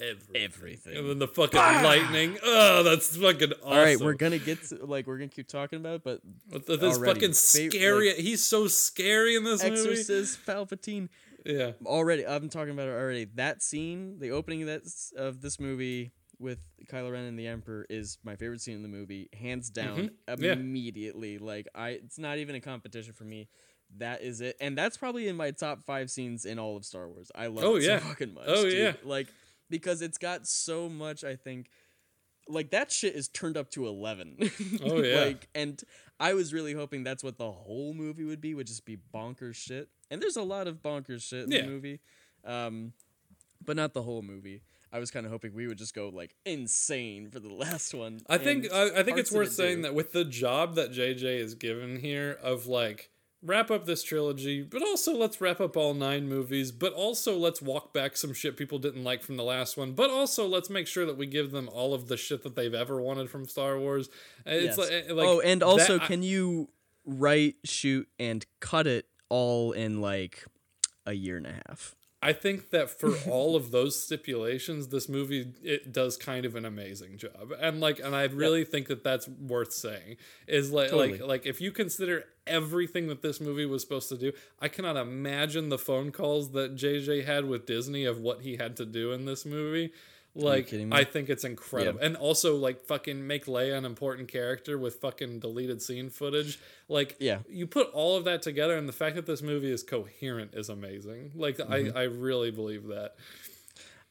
Everything. 0.00 0.36
Everything. 0.42 0.96
And 0.96 1.10
then 1.10 1.18
the 1.18 1.28
fucking 1.28 1.60
ah! 1.60 1.82
lightning. 1.84 2.38
Oh, 2.42 2.82
that's 2.82 3.14
fucking 3.14 3.52
awesome. 3.52 3.68
All 3.70 3.76
right, 3.76 4.00
we're 4.00 4.14
gonna 4.14 4.38
get 4.38 4.62
to 4.68 4.86
like 4.86 5.06
we're 5.06 5.18
gonna 5.18 5.28
keep 5.28 5.46
talking 5.48 5.78
about, 5.78 5.96
it, 5.96 6.04
but 6.04 6.22
With 6.50 6.64
the- 6.64 6.78
this 6.78 6.96
already, 6.96 7.12
fucking 7.20 7.32
scary. 7.34 8.08
like, 8.08 8.16
he's 8.16 8.42
so 8.42 8.66
scary 8.66 9.36
in 9.36 9.44
this 9.44 9.62
movie. 9.62 9.74
Exorcist 9.74 10.38
Palpatine. 10.46 11.10
Yeah. 11.44 11.72
Already, 11.84 12.26
I'm 12.26 12.48
talking 12.48 12.72
about 12.72 12.88
it 12.88 12.92
already. 12.92 13.24
That 13.34 13.62
scene, 13.62 14.18
the 14.18 14.30
opening 14.32 14.62
of 14.62 14.68
that 14.68 14.82
of 15.16 15.40
this 15.40 15.58
movie 15.60 16.12
with 16.38 16.58
Kylo 16.86 17.12
Ren 17.12 17.24
and 17.24 17.38
the 17.38 17.46
Emperor 17.46 17.86
is 17.90 18.18
my 18.24 18.36
favorite 18.36 18.60
scene 18.60 18.76
in 18.76 18.82
the 18.82 18.88
movie, 18.88 19.28
hands 19.38 19.70
down. 19.70 20.10
Mhm. 20.28 20.42
Yeah. 20.42 20.52
Immediately, 20.52 21.38
like 21.38 21.68
I, 21.74 21.90
it's 21.90 22.18
not 22.18 22.38
even 22.38 22.54
a 22.54 22.60
competition 22.60 23.12
for 23.12 23.24
me. 23.24 23.48
That 23.98 24.22
is 24.22 24.40
it, 24.40 24.56
and 24.60 24.78
that's 24.78 24.96
probably 24.96 25.26
in 25.28 25.36
my 25.36 25.50
top 25.50 25.82
five 25.82 26.10
scenes 26.10 26.44
in 26.44 26.58
all 26.58 26.76
of 26.76 26.84
Star 26.84 27.08
Wars. 27.08 27.30
I 27.34 27.48
love 27.48 27.64
Oh, 27.64 27.76
it 27.76 27.82
yeah. 27.82 27.98
so 27.98 28.06
fucking 28.06 28.34
much. 28.34 28.44
Oh, 28.46 28.62
dude. 28.62 28.72
yeah. 28.78 28.92
like 29.04 29.26
because 29.68 30.00
it's 30.02 30.18
got 30.18 30.46
so 30.46 30.88
much. 30.88 31.24
I 31.24 31.36
think 31.36 31.68
like 32.52 32.70
that 32.70 32.90
shit 32.92 33.14
is 33.14 33.28
turned 33.28 33.56
up 33.56 33.70
to 33.70 33.86
11 33.86 34.36
Oh, 34.84 35.02
yeah. 35.02 35.20
like 35.24 35.48
and 35.54 35.82
i 36.18 36.34
was 36.34 36.52
really 36.52 36.72
hoping 36.72 37.02
that's 37.04 37.22
what 37.24 37.38
the 37.38 37.50
whole 37.50 37.94
movie 37.94 38.24
would 38.24 38.40
be 38.40 38.54
would 38.54 38.66
just 38.66 38.84
be 38.84 38.98
bonkers 39.14 39.54
shit 39.56 39.88
and 40.10 40.20
there's 40.20 40.36
a 40.36 40.42
lot 40.42 40.66
of 40.66 40.82
bonkers 40.82 41.22
shit 41.22 41.44
in 41.46 41.52
Yeah. 41.52 41.62
the 41.62 41.68
movie 41.68 42.00
um 42.44 42.92
but 43.64 43.76
not 43.76 43.92
the 43.94 44.02
whole 44.02 44.22
movie 44.22 44.62
i 44.92 44.98
was 44.98 45.10
kind 45.10 45.24
of 45.26 45.32
hoping 45.32 45.54
we 45.54 45.66
would 45.66 45.78
just 45.78 45.94
go 45.94 46.08
like 46.08 46.34
insane 46.46 47.30
for 47.30 47.40
the 47.40 47.48
last 47.64 47.94
one 47.94 48.20
I 48.28 48.38
think 48.38 48.72
I, 48.72 49.00
I 49.00 49.02
think 49.02 49.18
it's 49.18 49.30
worth 49.32 49.48
it 49.48 49.52
saying 49.52 49.76
do. 49.78 49.82
that 49.82 49.94
with 49.94 50.12
the 50.12 50.24
job 50.24 50.74
that 50.76 50.90
JJ 50.92 51.38
is 51.38 51.54
given 51.54 51.98
here 52.00 52.38
of 52.42 52.66
like 52.66 53.10
wrap 53.42 53.70
up 53.70 53.86
this 53.86 54.02
trilogy, 54.02 54.62
but 54.62 54.82
also 54.82 55.16
let's 55.16 55.40
wrap 55.40 55.60
up 55.60 55.76
all 55.76 55.94
nine 55.94 56.28
movies, 56.28 56.70
but 56.72 56.92
also 56.92 57.36
let's 57.36 57.62
walk 57.62 57.94
back 57.94 58.16
some 58.16 58.34
shit 58.34 58.56
people 58.56 58.78
didn't 58.78 59.02
like 59.04 59.22
from 59.22 59.36
the 59.38 59.42
last 59.44 59.76
one, 59.76 59.92
but 59.92 60.10
also 60.10 60.46
let's 60.46 60.68
make 60.68 60.86
sure 60.86 61.06
that 61.06 61.16
we 61.16 61.26
give 61.26 61.50
them 61.50 61.68
all 61.72 61.94
of 61.94 62.08
the 62.08 62.16
shit 62.18 62.42
that 62.42 62.54
they've 62.54 62.74
ever 62.74 63.00
wanted 63.00 63.30
from 63.30 63.46
Star 63.46 63.78
Wars. 63.78 64.10
It's 64.44 64.76
Yes. 64.76 64.78
like, 64.78 65.10
like 65.10 65.26
oh 65.28 65.40
and 65.40 65.62
also 65.62 65.94
that- 65.98 66.02
I- 66.02 66.06
can 66.06 66.22
you 66.22 66.68
write 67.06 67.56
shoot 67.64 68.06
and 68.18 68.44
cut 68.60 68.86
it 68.86 69.06
all 69.30 69.72
in 69.72 70.00
like 70.02 70.44
a 71.06 71.14
year 71.14 71.38
and 71.38 71.46
a 71.46 71.52
half 71.66 71.96
I 72.22 72.32
think 72.34 72.70
that 72.70 72.90
for 72.90 73.14
all 73.30 73.56
of 73.56 73.70
those 73.70 74.00
stipulations, 74.00 74.88
this 74.88 75.08
movie 75.08 75.52
it 75.62 75.92
does 75.92 76.16
kind 76.16 76.44
of 76.44 76.54
an 76.54 76.64
amazing 76.64 77.16
job, 77.16 77.52
and 77.58 77.80
like, 77.80 77.98
and 77.98 78.14
I 78.14 78.24
really 78.24 78.64
think 78.64 78.88
that 78.88 79.02
that's 79.02 79.28
worth 79.28 79.72
saying. 79.72 80.16
Is 80.46 80.70
like, 80.70 80.92
like, 80.92 81.20
like 81.20 81.46
if 81.46 81.60
you 81.60 81.72
consider 81.72 82.24
everything 82.46 83.06
that 83.08 83.22
this 83.22 83.40
movie 83.40 83.66
was 83.66 83.82
supposed 83.82 84.08
to 84.10 84.18
do, 84.18 84.32
I 84.60 84.68
cannot 84.68 84.96
imagine 84.96 85.68
the 85.68 85.78
phone 85.78 86.12
calls 86.12 86.52
that 86.52 86.76
JJ 86.76 87.24
had 87.24 87.46
with 87.46 87.66
Disney 87.66 88.04
of 88.04 88.18
what 88.18 88.42
he 88.42 88.56
had 88.56 88.76
to 88.76 88.86
do 88.86 89.12
in 89.12 89.24
this 89.24 89.46
movie. 89.46 89.92
Like? 90.34 90.72
I 90.92 91.02
think 91.04 91.28
it's 91.28 91.42
incredible, 91.44 91.98
and 92.00 92.16
also 92.16 92.56
like 92.56 92.82
fucking 92.82 93.26
make 93.26 93.46
Leia 93.46 93.76
an 93.76 93.84
important 93.84 94.28
character 94.28 94.78
with 94.78 94.96
fucking 94.96 95.40
deleted 95.40 95.82
scene 95.82 96.08
footage. 96.08 96.58
Like, 96.88 97.16
Yeah. 97.18 97.38
you 97.48 97.66
put 97.66 97.90
all 97.92 98.16
of 98.16 98.24
that 98.24 98.42
together, 98.42 98.76
and 98.76 98.88
the 98.88 98.92
fact 98.92 99.16
that 99.16 99.26
this 99.26 99.42
movie 99.42 99.72
is 99.72 99.82
coherent 99.82 100.54
is 100.54 100.68
amazing. 100.68 101.32
Like, 101.34 101.58
Mm-hmm. 101.58 101.96
I, 101.96 102.02
I 102.02 102.04
really 102.04 102.50
believe 102.52 102.86
that. 102.88 103.16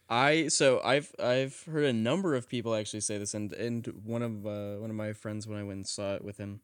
I 0.10 0.48
so 0.48 0.82
I've 0.84 1.14
I've 1.20 1.64
heard 1.72 1.86
a 1.86 1.94
number 1.94 2.34
of 2.36 2.50
people 2.50 2.74
actually 2.76 3.02
say 3.02 3.18
this, 3.20 3.34
and 3.34 3.54
and 3.54 3.86
one 4.04 4.24
of 4.24 4.46
uh, 4.46 4.76
one 4.78 4.90
of 4.90 4.96
my 4.96 5.14
friends 5.14 5.48
when 5.48 5.58
I 5.60 5.64
went 5.64 5.78
and 5.78 5.88
saw 5.88 6.16
it 6.16 6.24
with 6.24 6.38
him 6.38 6.62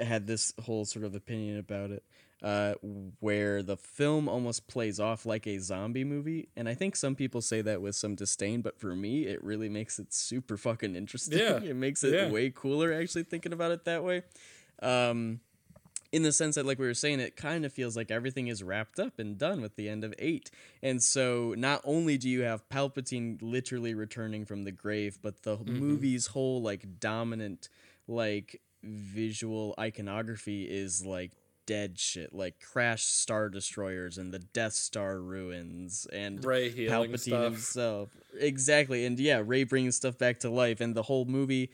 had 0.00 0.26
this 0.28 0.52
whole 0.62 0.84
sort 0.84 1.04
of 1.04 1.14
opinion 1.16 1.58
about 1.58 1.90
it, 1.90 2.04
uh, 2.44 2.74
where 3.20 3.62
the 3.62 3.76
film 3.76 4.28
almost 4.28 4.68
plays 4.68 5.00
off 5.00 5.24
like 5.24 5.46
a 5.46 5.58
zombie 5.58 6.04
movie, 6.04 6.48
and 6.56 6.68
I 6.68 6.74
think 6.74 6.94
some 6.94 7.14
people 7.14 7.40
say 7.40 7.62
that 7.62 7.80
with 7.80 7.96
some 7.96 8.14
disdain, 8.14 8.60
but 8.60 8.78
for 8.78 8.94
me, 8.94 9.22
it 9.26 9.42
really 9.42 9.70
makes 9.70 9.98
it 9.98 10.12
super 10.12 10.58
fucking 10.58 10.94
interesting. 10.94 11.38
Yeah, 11.38 11.56
it 11.62 11.74
makes 11.74 12.04
it 12.04 12.12
yeah. 12.12 12.30
way 12.30 12.50
cooler 12.54 12.92
actually 12.92 13.22
thinking 13.22 13.54
about 13.54 13.70
it 13.70 13.86
that 13.86 14.04
way. 14.04 14.24
Um, 14.82 15.40
in 16.12 16.22
the 16.22 16.32
sense 16.32 16.54
that 16.54 16.66
like 16.66 16.78
we 16.78 16.86
were 16.86 16.94
saying 16.94 17.18
it 17.18 17.34
kind 17.34 17.64
of 17.64 17.72
feels 17.72 17.96
like 17.96 18.10
everything 18.10 18.46
is 18.46 18.62
wrapped 18.62 19.00
up 19.00 19.18
and 19.18 19.36
done 19.36 19.60
with 19.60 19.74
the 19.74 19.88
end 19.88 20.04
of 20.04 20.14
8 20.16 20.48
and 20.80 21.02
so 21.02 21.56
not 21.58 21.80
only 21.82 22.16
do 22.16 22.28
you 22.28 22.42
have 22.42 22.68
palpatine 22.68 23.36
literally 23.42 23.94
returning 23.94 24.44
from 24.44 24.62
the 24.62 24.70
grave 24.70 25.18
but 25.20 25.42
the 25.42 25.56
movie's 25.56 26.28
whole 26.28 26.62
like 26.62 27.00
dominant 27.00 27.68
like 28.06 28.60
visual 28.84 29.74
iconography 29.76 30.62
is 30.64 31.04
like 31.04 31.32
dead 31.66 31.98
shit 31.98 32.34
like 32.34 32.60
crash 32.60 33.04
star 33.04 33.48
destroyers 33.48 34.18
and 34.18 34.32
the 34.32 34.38
death 34.38 34.74
star 34.74 35.20
ruins 35.20 36.06
and 36.12 36.42
healing 36.42 36.88
palpatine 36.88 37.18
stuff. 37.18 37.44
himself 37.44 38.08
exactly 38.38 39.04
and 39.06 39.18
yeah 39.18 39.42
rey 39.44 39.64
bringing 39.64 39.92
stuff 39.92 40.18
back 40.18 40.38
to 40.38 40.50
life 40.50 40.80
and 40.80 40.94
the 40.94 41.02
whole 41.02 41.24
movie 41.24 41.70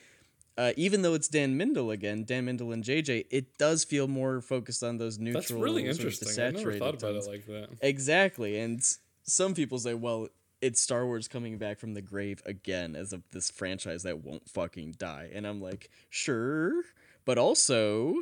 uh, 0.60 0.72
even 0.76 1.00
though 1.00 1.14
it's 1.14 1.28
Dan 1.28 1.58
Mindel 1.58 1.90
again, 1.90 2.24
Dan 2.24 2.46
Mindel 2.46 2.74
and 2.74 2.84
JJ, 2.84 3.24
it 3.30 3.56
does 3.56 3.82
feel 3.82 4.06
more 4.06 4.42
focused 4.42 4.82
on 4.82 4.98
those 4.98 5.18
neutral. 5.18 5.40
That's 5.40 5.50
really 5.50 5.86
interesting. 5.86 6.28
I 6.38 6.50
never 6.50 6.74
thought 6.74 6.96
about 6.96 7.12
tones. 7.12 7.26
it 7.26 7.30
like 7.30 7.46
that. 7.46 7.68
Exactly, 7.80 8.58
and 8.58 8.82
some 9.22 9.54
people 9.54 9.78
say, 9.78 9.94
well, 9.94 10.28
it's 10.60 10.78
Star 10.78 11.06
Wars 11.06 11.28
coming 11.28 11.56
back 11.56 11.78
from 11.78 11.94
the 11.94 12.02
grave 12.02 12.42
again 12.44 12.94
as 12.94 13.14
of 13.14 13.22
this 13.32 13.50
franchise 13.50 14.02
that 14.02 14.22
won't 14.22 14.50
fucking 14.50 14.96
die, 14.98 15.30
and 15.32 15.46
I'm 15.46 15.62
like, 15.62 15.88
sure, 16.10 16.82
but 17.24 17.38
also. 17.38 18.16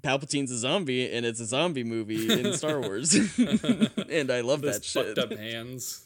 Palpatine's 0.00 0.50
a 0.50 0.58
zombie, 0.58 1.10
and 1.10 1.24
it's 1.24 1.40
a 1.40 1.46
zombie 1.46 1.84
movie 1.84 2.30
in 2.32 2.52
Star 2.58 2.80
Wars, 2.80 3.14
and 4.08 4.30
I 4.30 4.40
love 4.40 4.60
Those 4.62 4.74
that 4.80 4.84
shit. 4.84 5.06
fucked 5.16 5.18
up 5.18 5.38
hands. 5.38 6.04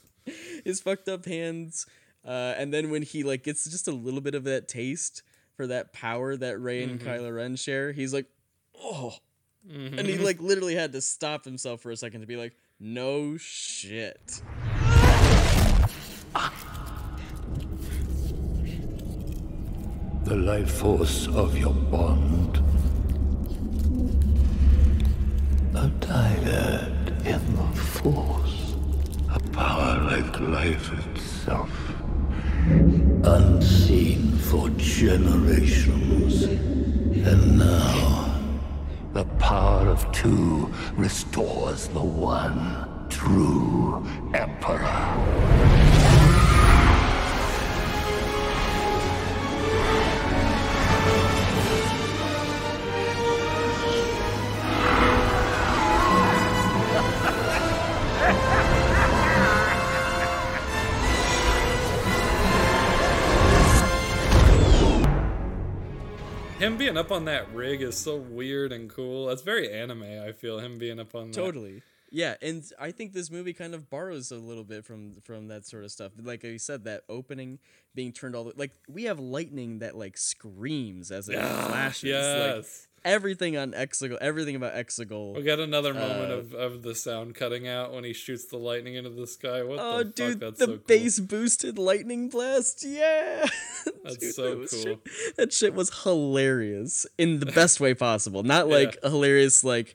His 0.65 0.81
fucked 0.81 1.09
up 1.09 1.25
hands, 1.25 1.87
uh, 2.25 2.55
and 2.59 2.73
then 2.73 2.91
when 2.91 3.03
he 3.03 3.23
like 3.23 3.45
gets 3.45 3.65
just 3.65 3.89
a 3.89 3.93
little 3.93 4.21
bit 4.21 4.35
of 4.35 4.45
that 4.45 4.69
taste 4.69 5.23
for 5.57 5.67
that 5.69 5.93
power 5.93 6.37
that 6.37 6.59
Rey 6.61 6.83
and 6.83 7.01
Mm-hmm. 7.01 7.09
Kylo 7.09 7.35
Ren 7.35 7.57
share, 7.57 7.93
he's 7.93 8.13
like, 8.13 8.27
oh, 8.79 9.15
and 9.69 10.01
he 10.01 10.19
like 10.19 10.41
literally 10.41 10.75
had 10.75 10.93
to 10.93 11.01
stop 11.01 11.45
himself 11.45 11.81
for 11.81 11.91
a 11.91 11.97
second 11.97 12.21
to 12.21 12.27
be 12.27 12.37
like, 12.37 12.55
no 12.79 13.37
shit. 13.39 14.41
The 20.25 20.35
life 20.37 20.71
force 20.79 21.27
of 21.29 21.57
your 21.57 21.73
bond. 21.73 22.63
Dyad 26.09 27.27
in 27.27 27.57
the 27.57 27.77
force. 27.77 28.75
A 29.31 29.39
power 29.51 30.01
like 30.11 30.41
life 30.41 30.91
itself. 31.05 31.71
Unseen 33.25 34.33
for 34.39 34.71
generations. 34.71 36.45
And 36.45 37.59
now, 37.59 38.41
the 39.13 39.27
power 39.39 39.89
of 39.89 40.11
two 40.11 40.73
restores 40.97 41.89
the 41.89 42.01
one 42.01 42.87
true 43.11 44.03
Emperor. 44.33 45.78
Up 67.09 67.13
on 67.13 67.25
that 67.25 67.51
rig 67.55 67.81
is 67.81 67.97
so 67.97 68.17
weird 68.17 68.71
and 68.71 68.91
cool. 68.91 69.29
That's 69.29 69.41
very 69.41 69.73
anime. 69.73 70.03
I 70.03 70.33
feel 70.33 70.59
him 70.59 70.77
being 70.77 71.01
up 71.01 71.15
on 71.15 71.31
that. 71.31 71.41
Totally. 71.41 71.83
Yeah, 72.11 72.35
and 72.43 72.63
I 72.79 72.91
think 72.91 73.15
this 73.15 73.31
movie 73.31 73.55
kind 73.55 73.75
of 73.75 73.89
borrows 73.89 74.31
a 74.31 74.37
little 74.37 74.65
bit 74.65 74.85
from 74.85 75.15
from 75.25 75.49
that 75.49 75.65
sort 75.65 75.85
of 75.85 75.91
stuff. 75.91 76.13
Like 76.23 76.43
you 76.43 76.59
said, 76.59 76.85
that 76.85 77.05
opening 77.09 77.61
being 77.95 78.13
turned 78.13 78.37
all 78.37 78.45
the 78.45 78.53
like 78.57 78.73
we 78.89 79.05
have 79.05 79.19
lightning 79.19 79.79
that 79.79 79.97
like 79.97 80.19
screams 80.19 81.11
as 81.11 81.31
it 81.31 81.39
flashes. 81.39 82.05
Yes. 82.05 82.88
Everything 83.05 83.57
on 83.57 83.73
Exegol, 83.73 84.19
everything 84.21 84.57
about 84.57 84.75
Exegol. 84.75 85.37
We 85.37 85.43
got 85.43 85.59
another 85.61 85.93
moment 85.95 86.31
Uh, 86.33 86.37
of, 86.37 86.55
of 86.55 86.83
the 86.83 86.95
sound 86.95 87.35
cutting 87.35 87.67
out 87.69 87.93
when 87.93 88.05
he 88.05 88.13
shoots 88.13 88.45
the 88.47 88.57
lightning 88.57 88.95
into 88.95 89.11
the 89.11 89.27
sky. 89.27 89.63
What 89.63 89.79
Oh, 89.81 89.99
the 89.99 90.05
dude, 90.05 90.33
fuck? 90.33 90.41
That's 90.41 90.59
the 90.59 90.65
so 90.67 90.73
cool. 90.73 90.85
bass 90.87 91.19
boosted 91.21 91.79
lightning 91.79 92.29
blast. 92.29 92.85
Yeah. 92.85 93.47
That's 94.05 94.17
Dude, 94.17 94.35
so 94.35 94.55
that 94.55 94.71
cool. 94.71 94.83
shit- 94.83 95.37
that 95.37 95.53
shit 95.53 95.75
was 95.75 96.03
hilarious 96.03 97.07
in 97.19 97.41
the 97.41 97.47
best 97.47 97.81
way 97.81 97.95
possible. 97.95 98.43
Not 98.43 98.69
like 98.79 98.97
hilarious, 99.03 99.63
like, 99.65 99.95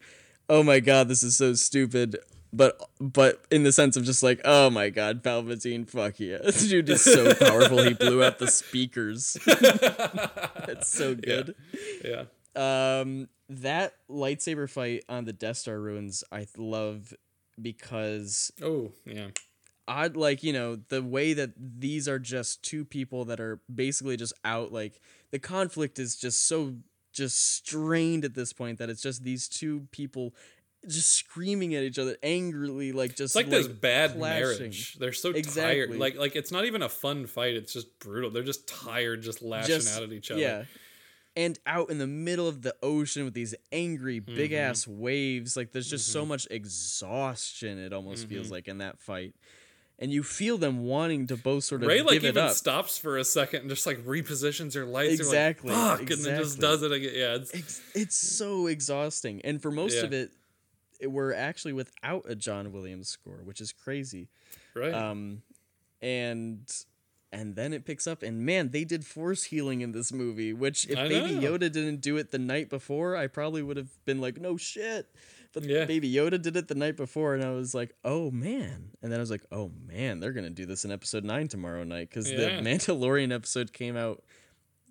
oh 0.50 0.64
my 0.64 0.80
god, 0.80 1.08
this 1.08 1.24
is 1.24 1.38
so 1.38 1.54
stupid. 1.54 2.18
But 2.56 2.80
but 3.00 3.44
in 3.50 3.64
the 3.64 3.72
sense 3.72 3.98
of 3.98 4.04
just 4.04 4.22
like, 4.22 4.40
oh 4.46 4.70
my 4.70 4.90
god, 4.92 5.24
Palpatine, 5.24 5.90
fuck 5.90 6.20
yeah. 6.20 6.38
This 6.44 6.68
dude 6.70 6.88
is 6.90 7.02
so 7.02 7.34
powerful 7.34 7.82
he 7.82 7.96
blew 7.96 8.24
out 8.24 8.38
the 8.38 8.48
speakers. 8.48 9.36
That's 9.48 10.88
so 10.88 11.16
good. 11.16 11.56
Yeah. 12.06 12.26
Um, 12.56 13.28
that 13.50 13.94
lightsaber 14.10 14.70
fight 14.70 15.04
on 15.10 15.26
the 15.26 15.34
Death 15.34 15.58
Star 15.58 15.80
ruins, 15.80 16.24
I 16.32 16.48
love 16.58 17.14
because 17.62 18.52
Oh, 18.62 18.92
yeah. 19.06 19.28
odd 19.88 20.16
like 20.16 20.44
you 20.44 20.54
know 20.54 20.78
the 20.90 21.02
way 21.04 21.34
that 21.34 21.52
these 21.58 22.08
are 22.08 22.20
just 22.20 22.64
two 22.64 22.84
people 22.86 23.26
that 23.26 23.40
are 23.40 23.60
basically 23.74 24.18
just 24.18 24.34
out 24.46 24.72
like 24.72 25.00
the 25.32 25.40
conflict 25.40 26.00
is 26.00 26.16
just 26.16 26.48
so 26.48 26.76
just 27.12 27.56
strained 27.56 28.26
at 28.26 28.34
this 28.34 28.54
point 28.54 28.80
that 28.80 28.90
it's 28.90 29.02
just 29.02 29.24
these 29.24 29.48
two 29.48 29.88
people 29.92 30.34
just 30.88 31.12
screaming 31.14 31.76
at 31.76 31.84
each 31.84 32.00
other 32.00 32.18
angrily 32.24 32.92
like 32.92 33.12
just 33.16 33.36
It's 33.36 33.36
like, 33.36 33.50
this 33.50 33.68
bad 33.68 34.18
clashing. 34.18 34.58
marriage. 34.60 34.96
They're 34.96 35.14
so 35.14 35.30
Exactly. 35.30 35.62
tired. 35.88 36.00
Like 36.00 36.16
like 36.18 36.36
it's 36.36 36.52
not 36.52 36.66
even 36.66 36.82
a 36.82 36.90
fun 36.90 37.26
fight. 37.28 37.54
It's 37.56 37.72
just 37.72 38.00
brutal. 38.00 38.32
They're 38.32 38.44
just 38.44 38.68
tired, 38.68 39.22
just 39.22 39.42
lashing 39.42 39.76
Just- 39.76 39.96
out 39.98 40.04
at 40.04 40.12
each 40.12 40.32
other. 40.32 40.42
yeah 40.42 40.64
and 41.36 41.58
out 41.66 41.90
in 41.90 41.98
the 41.98 42.08
middle 42.08 42.48
of 42.48 42.62
the 42.62 42.76
ocean 42.84 43.26
with 43.26 43.34
these 43.34 43.56
angry 43.72 44.20
big 44.20 44.52
Mm-hmm. 44.52 44.70
ass 44.70 44.88
waves 44.88 45.58
like 45.58 45.72
there's 45.72 45.90
just 45.90 46.08
so 46.12 46.26
much 46.26 46.48
exhaustion 46.52 47.78
it 47.80 47.94
almost 47.94 48.28
feels 48.28 48.46
Mm-hmm. 48.48 48.54
like 48.54 48.68
in 48.68 48.78
that 48.80 49.00
fight 49.00 49.34
and 50.00 50.12
you 50.12 50.24
feel 50.24 50.58
them 50.58 50.84
wanting 50.84 51.28
to 51.28 51.38
both 51.38 51.64
sort 51.64 51.82
of 51.84 51.88
Rey 51.88 52.02
like 52.02 52.14
give 52.22 52.24
it 52.26 52.38
even 52.38 52.50
stops 52.54 52.98
for 52.98 53.18
a 53.18 53.24
second 53.24 53.62
and 53.62 53.70
just 53.70 53.86
like 53.86 54.00
repositions 54.06 54.74
her 54.74 54.86
lights. 54.86 55.14
Exactly, 55.14 55.72
Like, 55.72 56.00
Fuck, 56.00 56.10
and 56.10 56.24
then 56.26 56.40
just 56.42 56.60
does 56.60 56.82
it 56.82 56.92
again. 56.92 57.12
Yeah, 57.14 57.36
it's, 57.36 57.82
it's 57.94 58.16
so 58.16 58.66
exhausting 58.68 59.42
and 59.44 59.62
for 59.62 59.70
most 59.72 59.98
Yeah. 59.98 60.04
of 60.04 60.14
it, 60.14 60.32
it 61.00 61.08
we're 61.08 61.34
actually 61.34 61.74
without 61.74 62.24
a 62.28 62.36
john 62.36 62.72
williams 62.72 63.10
score 63.10 63.40
which 63.44 63.60
is 63.62 63.72
crazy 63.72 64.30
right. 64.74 64.94
um 64.94 65.42
and 66.02 66.60
and 67.34 67.56
then 67.56 67.74
it 67.74 67.84
picks 67.84 68.06
up 68.08 68.22
and 68.24 68.46
man 68.46 68.70
they 68.70 68.84
did 68.86 69.04
force 69.06 69.44
healing 69.46 69.82
in 69.82 69.92
this 69.92 70.14
movie 70.14 70.54
which 70.54 70.88
if 70.88 70.98
I 70.98 71.08
baby 71.10 71.34
know. 71.36 71.52
yoda 71.58 71.70
didn't 71.72 72.00
do 72.02 72.16
it 72.18 72.32
the 72.32 72.38
night 72.40 72.70
before 72.70 73.16
i 73.18 73.26
probably 73.28 73.62
would 73.64 73.76
have 73.78 73.90
been 74.06 74.22
like 74.22 74.40
no 74.40 74.56
shit 74.56 75.08
but 75.54 75.64
Yeah. 75.64 75.86
baby 75.86 76.10
yoda 76.14 76.40
did 76.42 76.56
it 76.56 76.68
the 76.68 76.76
night 76.76 76.96
before 76.96 77.34
and 77.34 77.44
i 77.44 77.50
was 77.52 77.74
like 77.74 77.94
oh 78.06 78.30
man 78.32 78.92
and 79.02 79.12
then 79.12 79.20
i 79.20 79.24
was 79.24 79.32
like 79.32 79.46
oh 79.52 79.72
man 79.88 80.20
they're 80.20 80.32
gonna 80.32 80.50
do 80.52 80.66
this 80.68 80.86
in 80.86 80.92
episode 80.92 81.24
9 81.26 81.48
tomorrow 81.48 81.84
night 81.84 82.10
because 82.10 82.32
Yeah. 82.32 82.38
the 82.38 82.62
mandalorian 82.70 83.34
episode 83.34 83.74
came 83.74 83.98
out 83.98 84.24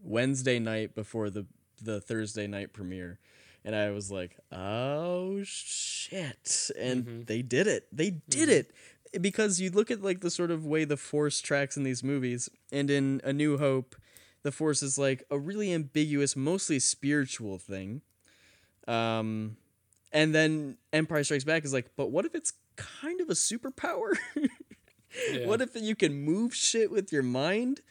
wednesday 0.02 0.58
night 0.58 0.94
before 0.94 1.30
the 1.30 1.46
the 1.80 2.00
thursday 2.00 2.46
night 2.46 2.72
premiere 2.72 3.18
and 3.64 3.74
i 3.76 3.90
was 3.90 4.10
like 4.10 4.36
oh 4.50 5.42
shit 5.44 6.70
and 6.78 7.04
Mm-hmm. 7.04 7.22
they 7.26 7.42
did 7.42 7.66
it 7.66 7.86
they 7.92 8.10
did 8.10 8.48
it 8.48 8.72
because 9.20 9.60
you 9.60 9.70
look 9.70 9.90
at 9.90 10.02
like 10.02 10.20
the 10.20 10.30
sort 10.30 10.50
of 10.50 10.64
way 10.66 10.84
the 10.84 10.96
force 10.96 11.40
tracks 11.40 11.76
in 11.76 11.82
these 11.82 12.02
movies 12.02 12.48
and 12.70 12.90
in 12.90 13.20
a 13.24 13.32
new 13.32 13.58
hope 13.58 13.94
the 14.42 14.52
force 14.52 14.82
is 14.82 14.96
like 14.98 15.22
a 15.30 15.38
really 15.38 15.72
ambiguous 15.72 16.34
mostly 16.36 16.78
spiritual 16.78 17.58
thing 17.58 18.02
um 18.88 19.56
and 20.12 20.34
then 20.34 20.76
empire 20.92 21.22
strikes 21.24 21.44
back 21.44 21.64
is 21.64 21.72
like 21.72 21.90
but 21.96 22.10
what 22.10 22.24
if 22.24 22.34
it's 22.34 22.52
kind 22.76 23.20
of 23.20 23.28
a 23.28 23.34
superpower 23.34 24.16
Yeah. 25.30 25.46
what 25.46 25.60
if 25.60 25.76
you 25.76 25.94
can 25.94 26.14
move 26.24 26.54
shit 26.54 26.90
with 26.90 27.12
your 27.12 27.22
mind 27.22 27.82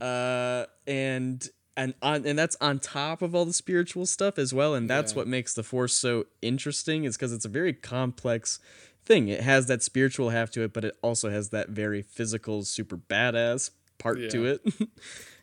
uh 0.00 0.66
and 0.88 1.48
and 1.76 1.94
on 2.02 2.26
and 2.26 2.36
that's 2.36 2.56
on 2.60 2.80
top 2.80 3.22
of 3.22 3.32
all 3.32 3.44
the 3.44 3.52
spiritual 3.52 4.06
stuff 4.06 4.38
as 4.38 4.52
well 4.52 4.74
and 4.74 4.90
that's 4.90 5.12
Yeah. 5.12 5.18
what 5.18 5.28
makes 5.28 5.54
the 5.54 5.62
force 5.62 5.94
so 5.94 6.26
interesting 6.42 7.04
is 7.04 7.16
because 7.16 7.32
it's 7.32 7.44
a 7.44 7.48
very 7.48 7.72
complex 7.72 8.58
thing 9.06 9.28
it 9.28 9.40
has 9.42 9.66
that 9.66 9.82
spiritual 9.82 10.30
half 10.30 10.50
to 10.50 10.62
it 10.62 10.72
but 10.72 10.84
it 10.84 10.96
also 11.02 11.28
has 11.30 11.50
that 11.50 11.68
very 11.68 12.02
physical 12.02 12.62
super 12.64 12.96
badass 12.96 13.70
part 13.98 14.18
to 14.30 14.46
it 14.46 14.62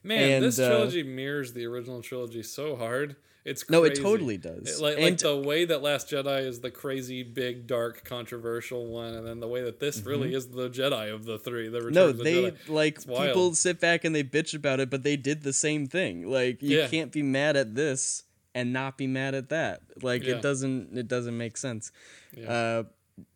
Man, 0.04 0.42
this 0.42 0.58
and, 0.58 0.66
uh, 0.68 0.70
trilogy 0.76 1.04
mirrors 1.04 1.54
the 1.54 1.66
original 1.68 2.02
trilogy 2.02 2.42
so 2.42 2.76
hard. 2.76 3.18
It's 3.46 3.64
crazy. 3.64 3.80
No, 3.80 3.86
it 3.86 3.96
totally 4.02 4.38
does. 4.38 4.80
It- 4.80 4.82
like, 4.82 4.98
like 5.00 5.18
the 5.20 5.38
way 5.38 5.66
that 5.66 5.84
Last 5.84 6.10
Jedi 6.10 6.44
is 6.44 6.60
the 6.60 6.72
crazy, 6.72 7.22
big, 7.22 7.68
dark, 7.68 8.04
controversial 8.04 8.88
one, 8.88 9.14
and 9.14 9.26
then 9.28 9.40
the 9.40 9.48
way 9.48 9.62
that 9.64 9.80
this 9.80 10.02
really 10.04 10.34
is 10.34 10.48
the 10.48 10.70
Jedi 10.72 11.14
of 11.14 11.26
the 11.26 11.38
three. 11.38 11.68
The 11.70 11.82
Return 11.84 11.94
Mm-hmm. 11.94 11.94
no 11.94 12.10
of 12.10 12.18
the 12.18 12.24
they 12.24 12.44
Jedi. 12.52 12.70
like 12.70 12.98
people 13.28 13.54
sit 13.54 13.80
back 13.80 14.04
and 14.04 14.16
they 14.16 14.24
bitch 14.24 14.56
about 14.56 14.80
it 14.80 14.90
but 14.90 15.04
they 15.04 15.18
did 15.18 15.44
the 15.44 15.54
same 15.54 15.86
thing 15.86 16.28
like 16.28 16.64
you 16.64 16.80
Yeah. 16.80 16.88
can't 16.88 17.12
be 17.12 17.22
mad 17.22 17.56
at 17.56 17.76
this 17.76 18.24
and 18.56 18.74
not 18.74 18.98
be 18.98 19.06
mad 19.06 19.36
at 19.36 19.50
that. 19.50 19.82
Like 20.02 20.24
Yeah. 20.24 20.36
it 20.38 20.42
doesn't 20.42 20.98
it 20.98 21.08
doesn't 21.08 21.38
make 21.38 21.58
sense. 21.58 21.92
Yeah. 22.36 22.52
Uh, 22.52 22.84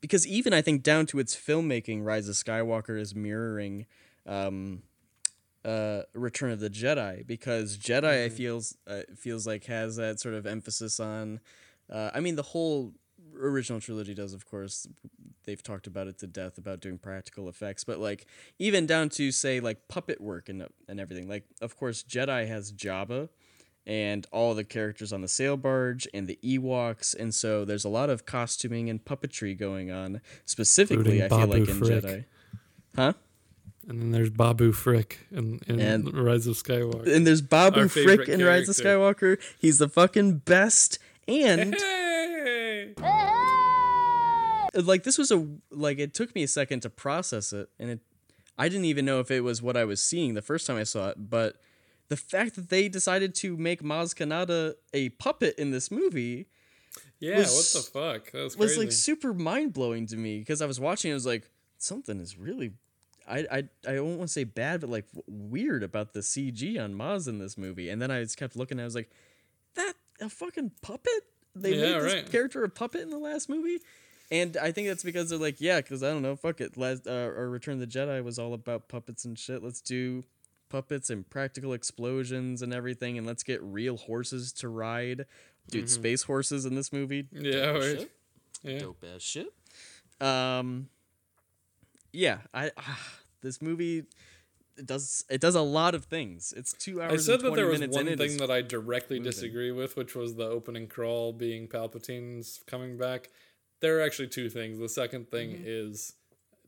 because 0.01 0.27
even 0.27 0.53
I 0.53 0.61
think 0.61 0.83
down 0.83 1.05
to 1.07 1.19
its 1.19 1.35
filmmaking, 1.35 2.03
Rise 2.03 2.27
of 2.29 2.35
Skywalker 2.35 2.99
is 2.99 3.15
mirroring 3.15 3.85
um, 4.25 4.83
uh, 5.63 6.01
Return 6.13 6.51
of 6.51 6.59
the 6.59 6.69
Jedi 6.69 7.25
because 7.25 7.77
Jedi 7.77 8.25
I 8.25 8.29
feels 8.29 8.77
uh, 8.87 9.01
feels 9.15 9.47
like 9.47 9.65
has 9.65 9.95
that 9.95 10.19
sort 10.19 10.35
of 10.35 10.45
emphasis 10.45 10.99
on. 10.99 11.39
Uh, 11.91 12.11
I 12.13 12.19
mean, 12.19 12.35
the 12.35 12.43
whole 12.43 12.93
original 13.39 13.79
trilogy 13.79 14.13
does, 14.13 14.33
of 14.33 14.45
course. 14.45 14.87
They've 15.43 15.61
talked 15.61 15.85
about 15.85 16.07
it 16.07 16.17
to 16.19 16.27
death 16.27 16.57
about 16.57 16.79
doing 16.79 16.97
practical 16.97 17.47
effects, 17.49 17.83
but 17.83 17.99
like 17.99 18.25
even 18.57 18.87
down 18.87 19.09
to 19.09 19.31
say 19.31 19.59
like 19.59 19.87
puppet 19.87 20.19
work 20.19 20.49
and 20.49 20.67
and 20.87 20.99
everything. 20.99 21.27
Like, 21.27 21.45
of 21.61 21.75
course, 21.75 22.03
Jedi 22.03 22.47
has 22.47 22.71
Jabba 22.71 23.29
and 23.87 24.25
all 24.31 24.53
the 24.55 24.63
characters 24.63 25.13
on 25.13 25.21
the 25.21 25.27
sail 25.27 25.57
barge 25.57 26.07
and 26.13 26.27
the 26.27 26.39
Ewoks, 26.43 27.15
and 27.15 27.33
so 27.33 27.63
there's 27.65 27.85
a 27.85 27.89
lot 27.89 28.09
of 28.09 28.25
costuming 28.25 28.89
and 28.89 29.03
puppetry 29.05 29.57
going 29.57 29.91
on. 29.91 30.21
Specifically, 30.45 31.19
Including 31.19 31.21
I 31.23 31.27
feel 31.29 31.37
Babu 31.47 31.51
like 31.59 31.69
in 31.69 31.77
Frick. 31.77 32.03
Jedi, 32.03 32.25
huh? 32.95 33.13
And 33.87 34.01
then 34.01 34.11
there's 34.11 34.31
Babu 34.31 34.71
Frick 34.71 35.19
in, 35.31 35.59
in 35.67 35.79
And- 35.79 36.11
Rise 36.17 36.47
of 36.47 36.55
Skywalker. 36.55 37.13
And 37.13 37.27
there's 37.27 37.41
Babu 37.41 37.81
Our 37.81 37.87
Frick 37.87 38.27
in 38.27 38.43
Rise 38.43 38.67
of. 38.67 38.75
Skywalker. 38.75 39.39
He's 39.59 39.77
the 39.77 39.87
fucking 39.87 40.39
best. 40.39 40.97
And 41.27 41.75
Hey! 41.79 42.93
like 44.83 45.03
this 45.03 45.17
was 45.17 45.31
a 45.31 45.47
like 45.71 45.99
it 45.99 46.13
took 46.13 46.35
me 46.35 46.43
a 46.43 46.47
second 46.47 46.81
to 46.81 46.89
process 46.89 47.53
it 47.53 47.69
and 47.79 47.89
it 47.91 47.99
I 48.57 48.67
didn't 48.69 48.85
even 48.85 49.05
know 49.05 49.19
if 49.19 49.31
it 49.31 49.41
was 49.41 49.61
what 49.61 49.75
I 49.77 49.85
was 49.85 50.01
seeing 50.01 50.33
the 50.33 50.41
first 50.41 50.65
time 50.67 50.77
I 50.77 50.83
saw 50.83 51.09
it, 51.09 51.29
but 51.29 51.57
the 52.07 52.17
fact 52.17 52.55
that 52.55 52.69
they 52.69 52.87
decided 52.87 53.33
to 53.35 53.57
make 53.57 53.81
Maz 53.81 54.13
Kanata 54.15 54.75
a 54.93 55.09
puppet 55.09 55.55
in 55.57 55.71
this 55.71 55.89
movie 55.91 56.47
Yeah, 57.19 57.37
was- 57.39 57.73
what 57.75 57.83
the 57.83 57.89
fuck? 57.91 58.31
That 58.31 58.43
was 58.43 58.57
was 58.57 58.71
crazy. 58.71 58.79
like 58.81 58.91
super 58.91 59.33
mind 59.33 59.73
blowing 59.73 60.05
to 60.07 60.17
me 60.17 60.39
because 60.39 60.61
I 60.61 60.65
was 60.65 60.79
watching. 60.79 61.09
it, 61.11 61.13
I 61.13 61.15
was 61.15 61.25
like, 61.25 61.49
something 61.77 62.19
is 62.19 62.37
really, 62.37 62.73
I 63.27 63.39
I 63.51 63.57
I 63.87 63.95
don't 63.95 64.17
want 64.17 64.29
to 64.29 64.33
say 64.33 64.43
bad, 64.43 64.81
but 64.81 64.89
like 64.89 65.05
weird 65.27 65.83
about 65.83 66.13
the 66.13 66.19
CG 66.21 66.79
on 66.83 66.93
Maz 66.93 67.27
in 67.27 67.39
this 67.39 67.57
movie. 67.57 67.89
And 67.89 68.01
then 68.01 68.11
I 68.11 68.21
just 68.23 68.37
kept 68.37 68.55
looking. 68.55 68.77
and 68.77 68.81
I 68.83 68.85
was 68.85 68.95
like, 68.95 69.09
that 69.75 69.93
a 70.21 70.29
fucking 70.29 70.71
puppet? 70.81 71.23
They 71.55 71.73
Yeah, 71.75 71.81
made 71.97 72.01
this 72.03 72.13
right. 72.13 72.31
character 72.31 72.63
a 72.63 72.69
puppet 72.69 73.01
in 73.01 73.09
the 73.09 73.17
last 73.17 73.49
movie. 73.49 73.79
And 74.31 74.57
I 74.57 74.71
think 74.71 74.87
that's 74.87 75.03
because 75.03 75.29
they're 75.29 75.39
like, 75.39 75.61
yeah, 75.61 75.79
because 75.81 76.01
I 76.03 76.09
don't 76.09 76.21
know, 76.23 76.35
fuck 76.35 76.59
it. 76.59 76.75
Last, 76.77 77.07
uh, 77.07 77.11
or 77.35 77.47
Return 77.49 77.75
of 77.75 77.79
the 77.81 77.87
Jedi 77.87 78.23
was 78.23 78.39
all 78.39 78.53
about 78.53 78.89
puppets 78.89 79.23
and 79.23 79.37
shit. 79.37 79.63
Let's 79.63 79.81
do 79.81 80.23
puppets 80.69 81.09
and 81.09 81.29
practical 81.29 81.73
explosions 81.73 82.61
and 82.61 82.73
everything, 82.73 83.17
and 83.17 83.25
let's 83.25 83.43
get 83.43 83.61
real 83.63 83.97
horses 83.97 84.51
to 84.53 84.69
ride. 84.69 85.25
Dude, 85.69 85.89
space 85.89 86.23
horses 86.23 86.65
in 86.65 86.75
this 86.75 86.93
movie. 86.93 87.27
yeah, 87.31 87.51
dope 87.73 87.75
right. 87.81 87.99
shit 87.99 88.11
Yeah. 88.63 88.79
dope 88.79 89.03
ass 89.15 89.21
shit. 89.21 89.53
Um, 90.21 90.89
yeah, 92.13 92.39
I 92.53 92.71
ah, 92.77 93.09
this 93.41 93.61
movie 93.61 94.03
it 94.77 94.85
does 94.85 95.23
it 95.29 95.39
does 95.41 95.55
a 95.55 95.61
lot 95.61 95.95
of 95.95 96.05
things. 96.05 96.53
It's 96.55 96.73
two 96.73 97.01
hours. 97.01 97.13
I 97.13 97.17
said 97.33 97.39
and 97.39 97.45
that 97.51 97.55
there 97.55 97.67
was 97.67 97.79
one 97.81 98.17
thing 98.17 98.37
that 98.37 98.51
I 98.51 98.61
directly 98.61 99.17
moving. 99.19 99.31
disagree 99.31 99.71
with, 99.71 99.95
which 99.97 100.15
was 100.15 100.35
the 100.35 100.45
opening 100.47 100.87
crawl 100.87 101.33
being 101.33 101.67
Palpatine's 101.67 102.59
coming 102.67 102.97
back. 102.97 103.29
There 103.81 103.99
are 103.99 104.01
actually 104.01 104.27
two 104.29 104.49
things. 104.49 104.77
The 104.79 104.89
second 104.89 105.29
thing 105.31 105.51
Mm-hmm. 105.51 105.63
is 105.65 106.13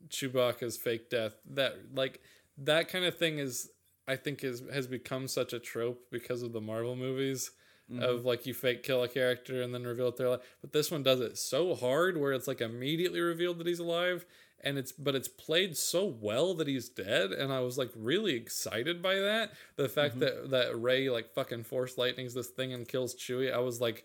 Chewbacca's 0.08 0.76
fake 0.76 1.10
death. 1.10 1.34
That 1.50 1.76
like 1.94 2.20
that 2.58 2.88
kind 2.88 3.04
of 3.04 3.16
thing 3.16 3.38
is 3.38 3.70
I 4.08 4.16
think 4.16 4.42
is 4.42 4.62
has 4.72 4.86
become 4.86 5.28
such 5.28 5.52
a 5.52 5.58
trope 5.58 6.10
because 6.10 6.42
of 6.42 6.52
the 6.52 6.60
Marvel 6.60 6.96
movies 6.96 7.50
Mm-hmm. 7.90 8.02
of 8.02 8.26
like 8.26 8.44
you 8.44 8.52
fake 8.52 8.82
kill 8.82 9.02
a 9.02 9.08
character 9.08 9.62
and 9.62 9.72
then 9.72 9.84
reveal 9.84 10.08
it 10.08 10.18
they're 10.18 10.26
alive. 10.26 10.42
But 10.60 10.74
this 10.74 10.90
one 10.90 11.02
does 11.02 11.20
it 11.20 11.38
so 11.38 11.74
hard 11.74 12.18
where 12.18 12.34
it's 12.34 12.46
like 12.46 12.60
immediately 12.60 13.18
revealed 13.20 13.56
that 13.60 13.66
he's 13.66 13.78
alive 13.78 14.26
and 14.62 14.76
it's 14.76 14.92
but 14.92 15.14
it's 15.14 15.26
played 15.26 15.74
so 15.74 16.04
well 16.04 16.52
that 16.56 16.68
he's 16.68 16.90
dead 16.90 17.32
and 17.32 17.50
I 17.50 17.60
was 17.60 17.78
like 17.78 17.88
really 17.96 18.34
excited 18.34 19.00
by 19.00 19.14
that. 19.14 19.52
The 19.76 19.88
fact 19.88 20.18
that 20.18 20.50
that 20.50 20.78
Rey 20.78 21.08
like 21.08 21.32
fucking 21.32 21.64
force 21.64 21.96
lightnings 21.96 22.34
this 22.34 22.48
thing 22.48 22.74
and 22.74 22.86
kills 22.86 23.14
Chewie, 23.14 23.50
I 23.50 23.60
was 23.60 23.80
like 23.80 24.04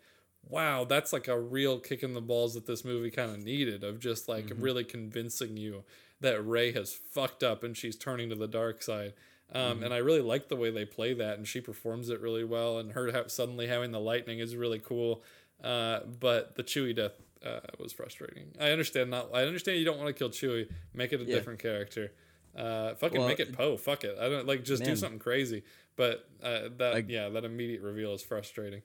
wow, 0.49 0.85
that's 0.85 1.11
like 1.11 1.27
a 1.27 1.39
real 1.39 1.77
kick 1.79 2.03
in 2.03 2.13
the 2.13 2.21
balls 2.21 2.53
that 2.53 2.65
this 2.65 2.85
movie 2.85 3.11
kind 3.11 3.31
of 3.31 3.43
needed 3.43 3.83
of 3.83 3.99
just 3.99 4.29
like 4.29 4.49
really 4.57 4.85
convincing 4.85 5.57
you 5.57 5.83
that 6.21 6.41
Rey 6.45 6.71
has 6.71 6.93
fucked 6.93 7.43
up 7.43 7.63
and 7.65 7.75
she's 7.75 7.97
turning 7.97 8.29
to 8.29 8.35
the 8.35 8.47
dark 8.47 8.81
side. 8.81 9.13
Um, 9.53 9.83
And 9.83 9.93
I 9.93 9.97
really 9.97 10.21
like 10.21 10.47
the 10.49 10.55
way 10.55 10.71
they 10.71 10.85
play 10.85 11.13
that, 11.13 11.37
and 11.37 11.47
she 11.47 11.61
performs 11.61 12.09
it 12.09 12.19
really 12.21 12.43
well. 12.43 12.79
And 12.79 12.91
her 12.93 13.11
ha- 13.11 13.27
suddenly 13.27 13.67
having 13.67 13.91
the 13.91 13.99
lightning 13.99 14.39
is 14.39 14.55
really 14.55 14.79
cool. 14.79 15.23
Uh, 15.63 15.99
but 16.19 16.55
the 16.55 16.63
Chewie 16.63 16.95
death 16.95 17.13
uh, 17.45 17.59
was 17.79 17.93
frustrating. 17.93 18.47
I 18.59 18.71
understand 18.71 19.11
not. 19.11 19.29
I 19.33 19.43
understand 19.43 19.77
you 19.79 19.85
don't 19.85 19.97
want 19.99 20.07
to 20.07 20.13
kill 20.13 20.29
Chewie. 20.29 20.69
Make 20.93 21.13
it 21.13 21.21
a 21.21 21.23
Yeah. 21.25 21.35
different 21.35 21.59
character. 21.59 22.11
Uh, 22.55 22.95
fucking 22.95 23.19
Well, 23.19 23.27
make 23.27 23.39
it 23.39 23.53
Poe. 23.53 23.77
Fuck 23.77 24.03
it. 24.03 24.17
I 24.19 24.27
don't 24.29 24.47
like 24.47 24.63
just 24.63 24.83
do 24.83 24.95
something 24.95 25.19
crazy. 25.19 25.63
But 25.95 26.27
uh, 26.41 26.69
that 26.77 26.93
Like- 26.93 27.09
yeah, 27.09 27.29
that 27.29 27.45
immediate 27.45 27.81
reveal 27.81 28.13
is 28.13 28.23
frustrating. 28.23 28.81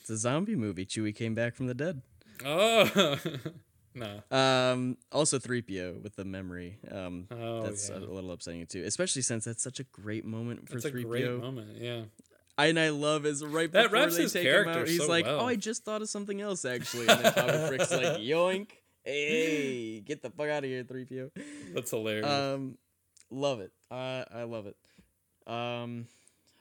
It's 0.00 0.10
a 0.10 0.16
zombie 0.16 0.56
movie. 0.56 0.84
Chewie 0.86 1.14
came 1.14 1.34
back 1.34 1.54
from 1.54 1.66
the 1.68 1.74
dead. 1.74 2.02
Oh 2.44 3.16
no. 3.98 4.36
Um, 4.36 4.96
also 5.12 5.38
3PO 5.38 6.02
with 6.02 6.16
the 6.16 6.24
memory. 6.24 6.78
Um, 6.90 7.26
Oh, 7.30 7.62
that's 7.62 7.88
yeah. 7.90 7.96
a 7.96 7.98
little 7.98 8.30
upsetting 8.32 8.66
too, 8.66 8.82
especially 8.84 9.22
since 9.22 9.44
that's 9.44 9.62
such 9.62 9.80
a 9.80 9.84
great 9.84 10.24
moment 10.24 10.66
for 10.68 10.74
That's 10.74 10.86
a 10.86 10.90
3PO. 10.92 11.08
great 11.08 11.30
moment. 11.40 11.76
Yeah. 11.78 12.02
and 12.58 12.78
I 12.78 12.88
love 12.90 13.24
is 13.26 13.44
right 13.44 13.70
That 13.70 13.90
before 13.90 14.06
they 14.10 14.22
his 14.22 14.32
take 14.32 14.46
him 14.46 14.68
out, 14.68 14.88
he's 14.88 14.98
so 14.98 15.06
like, 15.08 15.24
well. 15.26 15.40
"Oh, 15.42 15.46
I 15.46 15.54
just 15.56 15.84
thought 15.84 16.02
of 16.02 16.08
something 16.08 16.40
else 16.40 16.64
actually." 16.64 17.06
And 17.08 17.24
then 17.24 17.32
Babu 17.34 17.66
Frick's 17.68 17.90
like, 17.92 18.18
"Yoink! 18.20 18.68
Hey, 19.04 20.00
get 20.00 20.22
the 20.22 20.30
fuck 20.30 20.48
out 20.48 20.64
of 20.64 20.70
here, 20.70 20.84
3PO." 20.84 21.30
That's 21.74 21.90
hilarious. 21.90 22.26
Um, 22.28 22.76
love 23.30 23.60
it. 23.60 23.72
I 23.90 24.24
I 24.32 24.42
love 24.42 24.66
it. 24.66 24.76
Um, 25.46 26.06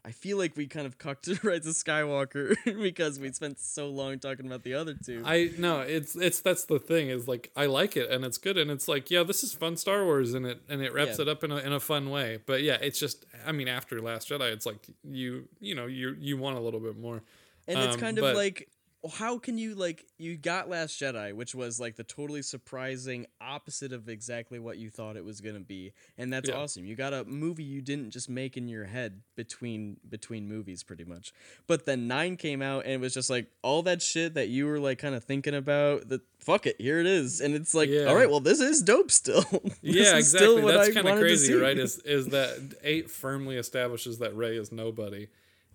I 0.07 0.11
feel 0.11 0.37
like 0.37 0.55
we 0.55 0.67
kind 0.67 0.87
of 0.87 0.97
cucked 0.97 1.27
Rise 1.43 1.67
of 1.67 1.73
Skywalker 1.73 2.55
because 2.81 3.19
we 3.19 3.29
spent 3.33 3.59
so 3.59 3.89
long 3.89 4.19
talking 4.19 4.45
about 4.45 4.63
the 4.63 4.73
other 4.73 4.93
two. 4.93 5.21
I 5.25 5.51
no, 5.57 5.81
it's 5.81 6.15
it's 6.15 6.39
that's 6.39 6.63
the 6.63 6.79
thing 6.79 7.09
is 7.09 7.27
like 7.27 7.51
I 7.57 7.65
like 7.65 7.97
it 7.97 8.09
and 8.09 8.23
it's 8.23 8.37
good 8.37 8.57
and 8.57 8.71
it's 8.71 8.87
like 8.87 9.11
yeah, 9.11 9.23
this 9.23 9.43
is 9.43 9.53
fun 9.53 9.75
Star 9.75 10.05
Wars 10.05 10.33
and 10.33 10.45
it 10.45 10.61
and 10.69 10.81
it 10.81 10.93
wraps 10.93 11.17
Yeah. 11.19 11.23
it 11.23 11.27
up 11.27 11.43
in 11.43 11.51
a 11.51 11.57
in 11.57 11.73
a 11.73 11.79
fun 11.81 12.09
way. 12.09 12.39
But 12.45 12.63
yeah, 12.63 12.77
it's 12.81 12.99
just 12.99 13.25
I 13.45 13.51
mean 13.51 13.67
after 13.67 14.01
Last 14.01 14.29
Jedi, 14.29 14.51
it's 14.53 14.65
like 14.65 14.87
you 15.03 15.49
you 15.59 15.75
know 15.75 15.87
you 15.87 16.15
you 16.17 16.37
want 16.37 16.57
a 16.57 16.61
little 16.61 16.79
bit 16.79 16.97
more. 16.97 17.21
and 17.67 17.77
it's 17.79 17.95
um, 17.95 17.99
kind 17.99 18.17
of 18.17 18.21
but- 18.21 18.35
like 18.37 18.69
how 19.07 19.37
can 19.37 19.57
you 19.57 19.75
like 19.75 20.05
you 20.17 20.35
got 20.37 20.69
last 20.69 20.99
jedi 20.99 21.33
which 21.33 21.53
was 21.55 21.79
like 21.79 21.95
the 21.95 22.03
totally 22.03 22.41
surprising 22.41 23.25
opposite 23.41 23.93
of 23.93 24.07
exactly 24.09 24.59
what 24.59 24.77
you 24.77 24.89
thought 24.89 25.15
it 25.17 25.23
was 25.25 25.41
going 25.41 25.55
to 25.55 25.61
be 25.61 25.93
and 26.17 26.31
that's 26.31 26.49
Yeah. 26.49 26.55
awesome 26.55 26.85
you 26.85 26.95
got 26.95 27.13
a 27.13 27.23
movie 27.25 27.63
you 27.63 27.81
didn't 27.81 28.11
just 28.11 28.29
make 28.29 28.57
in 28.57 28.67
your 28.67 28.85
head 28.85 29.21
between 29.35 29.97
between 30.09 30.47
movies 30.47 30.83
pretty 30.83 31.03
much 31.05 31.33
but 31.67 31.85
then 31.85 32.07
9 32.07 32.37
came 32.37 32.61
out 32.61 32.83
and 32.85 32.93
it 32.93 32.99
was 32.99 33.13
just 33.13 33.29
like 33.29 33.47
all 33.61 33.81
that 33.83 34.01
shit 34.01 34.33
that 34.35 34.49
you 34.49 34.65
were 34.65 34.79
like 34.79 34.99
kind 34.99 35.15
of 35.15 35.23
thinking 35.23 35.53
about 35.55 36.09
that 36.09 36.21
fuck 36.39 36.65
it 36.65 36.75
here 36.79 36.99
it 36.99 37.05
is 37.07 37.41
and 37.41 37.55
it's 37.55 37.73
like 37.73 37.89
Yeah. 37.89 38.05
all 38.05 38.15
right 38.15 38.29
well 38.29 38.39
this 38.39 38.59
is 38.59 38.81
dope 38.81 39.11
still 39.11 39.43
yeah, 39.81 40.19
still 40.21 40.57
exactly. 40.57 40.63
what 40.63 40.73
That's 40.75 40.93
kind 40.93 41.07
of 41.07 41.19
crazy, 41.19 41.53
right? 41.55 41.77
Is 41.77 41.97
is 42.05 42.27
that 42.27 42.75
eight 42.83 43.09
firmly 43.09 43.57
establishes 43.57 44.19
that 44.19 44.35
Rey 44.35 44.57
is 44.57 44.71
nobody, 44.71 45.27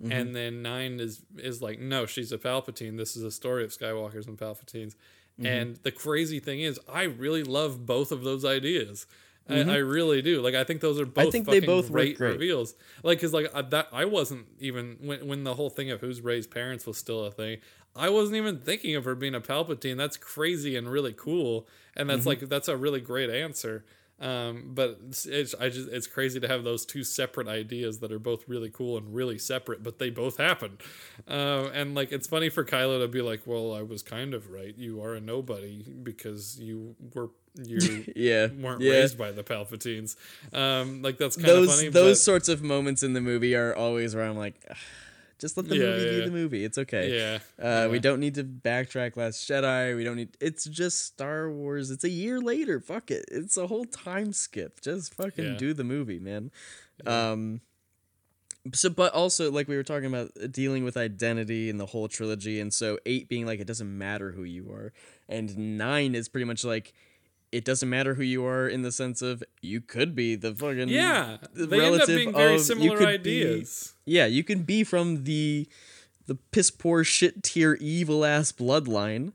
Mm-hmm. 0.02 0.12
and 0.12 0.34
then 0.34 0.62
nine 0.62 0.98
is 1.00 1.22
is 1.38 1.62
like 1.62 1.78
no, 1.78 2.06
she's 2.06 2.32
a 2.32 2.38
Palpatine. 2.38 2.96
This 2.96 3.16
is 3.16 3.22
a 3.22 3.30
story 3.30 3.62
of 3.64 3.70
Skywalkers 3.70 4.26
and 4.26 4.36
Palpatines. 4.36 4.94
Mm-hmm. 5.38 5.46
And 5.46 5.76
the 5.82 5.92
crazy 5.92 6.40
thing 6.40 6.60
is, 6.60 6.78
I 6.92 7.04
really 7.04 7.44
love 7.44 7.86
both 7.86 8.10
of 8.12 8.22
those 8.22 8.44
ideas. 8.44 9.06
I, 9.48 9.60
I 9.60 9.76
really 9.78 10.22
do. 10.22 10.40
Like, 10.40 10.54
I 10.54 10.62
think 10.64 10.80
those 10.80 11.00
are 11.00 11.04
both. 11.04 11.24
Mm-hmm. 11.24 11.30
think 11.30 11.46
they 11.46 11.60
both 11.60 11.90
great, 11.90 12.16
great. 12.16 12.32
reveals. 12.32 12.74
Like, 13.02 13.20
cause 13.20 13.32
like 13.32 13.50
I, 13.54 13.62
that, 13.62 13.88
I 13.92 14.04
wasn't 14.04 14.46
even 14.60 14.98
when 15.00 15.26
when 15.26 15.44
the 15.44 15.54
whole 15.54 15.70
thing 15.70 15.90
of 15.90 16.00
who's 16.00 16.20
Rey's 16.20 16.46
parents 16.46 16.86
was 16.86 16.96
still 16.96 17.24
a 17.24 17.30
thing. 17.30 17.58
I 17.94 18.08
wasn't 18.08 18.36
even 18.36 18.58
thinking 18.58 18.94
of 18.94 19.04
her 19.04 19.14
being 19.14 19.34
a 19.34 19.40
Palpatine. 19.40 19.96
That's 19.96 20.16
crazy 20.16 20.76
and 20.76 20.88
really 20.90 21.12
cool, 21.12 21.66
and 21.96 22.08
Mm-hmm. 22.08 22.16
that's 22.16 22.26
like 22.26 22.40
that's 22.48 22.68
a 22.68 22.76
really 22.76 23.00
great 23.00 23.30
answer. 23.30 23.84
Um, 24.23 24.70
but 24.73 25.01
it's, 25.09 25.27
it's 25.27 25.53
I 25.59 25.69
just 25.69 25.89
it's 25.89 26.07
crazy 26.07 26.39
to 26.39 26.47
have 26.47 26.62
those 26.62 26.86
two 26.86 27.03
separate 27.03 27.49
ideas 27.49 27.99
that 27.99 28.12
are 28.12 28.20
both 28.20 28.49
really 28.49 28.70
cool 28.70 28.97
and 28.97 29.12
really 29.12 29.36
separate, 29.36 29.82
but 29.82 29.99
they 29.99 30.11
both 30.11 30.36
happen. 30.36 30.78
Um, 31.27 31.70
and 31.74 31.94
like 31.97 32.12
it's 32.12 32.28
funny 32.28 32.49
for 32.49 32.65
Kylo 32.65 33.01
to 33.01 33.09
be 33.09 33.20
like, 33.20 33.40
"Well, 33.47 33.74
I 33.74 33.82
was 33.82 34.03
kind 34.05 34.32
of 34.32 34.51
right. 34.53 34.78
You 34.78 35.03
are 35.03 35.15
a 35.15 35.20
nobody 35.20 35.82
because 36.05 36.61
you 36.61 36.94
were 37.15 37.31
you 37.57 38.05
yeah 38.16 38.47
weren't 38.47 38.81
yeah. 38.81 38.93
raised 38.93 39.19
by 39.19 39.32
the 39.32 39.43
Palpatines." 39.43 40.15
Um, 40.53 41.03
like 41.03 41.19
that's 41.19 41.35
kind 41.36 41.49
of 41.49 41.66
funny. 41.66 41.89
those 41.89 42.19
but- 42.19 42.23
sorts 42.23 42.49
of 42.49 42.62
moments 42.62 43.03
in 43.03 43.15
the 43.15 43.20
movie 43.20 43.57
are 43.57 43.74
always 43.74 44.15
where 44.15 44.24
I'm 44.24 44.39
like, 44.39 44.55
"Ugh, 44.70 44.77
just 45.43 45.59
let 45.59 45.69
the 45.69 45.77
Yeah, 45.77 45.85
movie 45.86 46.05
yeah, 46.05 46.10
be 46.20 46.24
the 46.24 46.31
movie. 46.31 46.64
It's 46.64 46.78
okay. 46.78 47.14
yeah, 47.14 47.39
Uh, 47.85 47.89
We 47.90 47.98
don't 47.98 48.19
need 48.20 48.36
to 48.36 48.44
backtrack 48.44 49.16
Last 49.19 49.47
Jedi. 49.47 49.94
We 49.94 50.05
don't 50.05 50.16
need. 50.16 50.31
It's 50.40 50.64
just 50.64 51.05
Star 51.05 51.51
Wars. 51.51 51.90
It's 51.90 52.05
a 52.05 52.09
year 52.09 52.40
later. 52.40 52.81
Fuck 52.81 53.10
it. 53.10 53.27
It's 53.31 53.59
a 53.59 53.66
whole 53.66 53.85
time 53.85 54.32
skip. 54.32 54.81
Just 54.81 55.12
fucking 55.14 55.44
Yeah. 55.44 55.56
do 55.59 55.74
the 55.74 55.85
movie, 55.85 56.19
man. 56.19 56.51
Um, 57.06 57.60
so 58.73 58.89
but 58.90 59.12
also 59.12 59.51
like 59.51 59.66
we 59.66 59.74
were 59.77 59.82
talking 59.82 60.06
about 60.06 60.31
uh, 60.40 60.47
dealing 60.47 60.85
with 60.85 60.97
identity 60.97 61.69
in 61.69 61.78
the 61.78 61.86
whole 61.86 62.06
trilogy 62.06 62.60
and 62.60 62.73
so 62.73 62.97
8 63.05 63.28
being 63.28 63.44
like 63.44 63.59
it 63.59 63.66
doesn't 63.66 63.98
matter 63.98 64.31
who 64.31 64.44
you 64.44 64.70
are 64.70 64.93
and 65.28 65.77
9 65.78 66.14
is 66.14 66.28
pretty 66.28 66.44
much 66.44 66.62
like 66.64 66.93
it 67.52 67.64
doesn't 67.64 67.88
matter 67.88 68.14
who 68.14 68.22
you 68.22 68.44
are 68.44 68.66
in 68.66 68.82
the 68.82 68.90
sense 68.90 69.22
of 69.22 69.44
you 69.60 69.80
could 69.80 70.14
be 70.14 70.34
the 70.34 70.54
fucking 70.54 70.88
Yeah, 70.88 71.36
the 71.54 71.66
they 71.66 71.76
end 71.76 71.84
up 71.86 71.92
relative 71.92 72.16
being 72.16 72.32
very 72.32 72.54
of- 72.54 72.60
you 72.60 72.64
similar 72.64 72.96
could 72.98 73.22
be- 73.22 73.42
ideas. 73.44 73.94
yeah 74.06 74.26
you 74.26 74.42
can 74.42 74.62
be 74.62 74.82
from 74.84 75.24
the 75.24 75.68
the 76.26 76.34
piss 76.34 76.70
poor 76.70 77.04
shit 77.04 77.42
tier 77.42 77.74
evil 77.80 78.24
ass 78.24 78.52
bloodline 78.52 79.32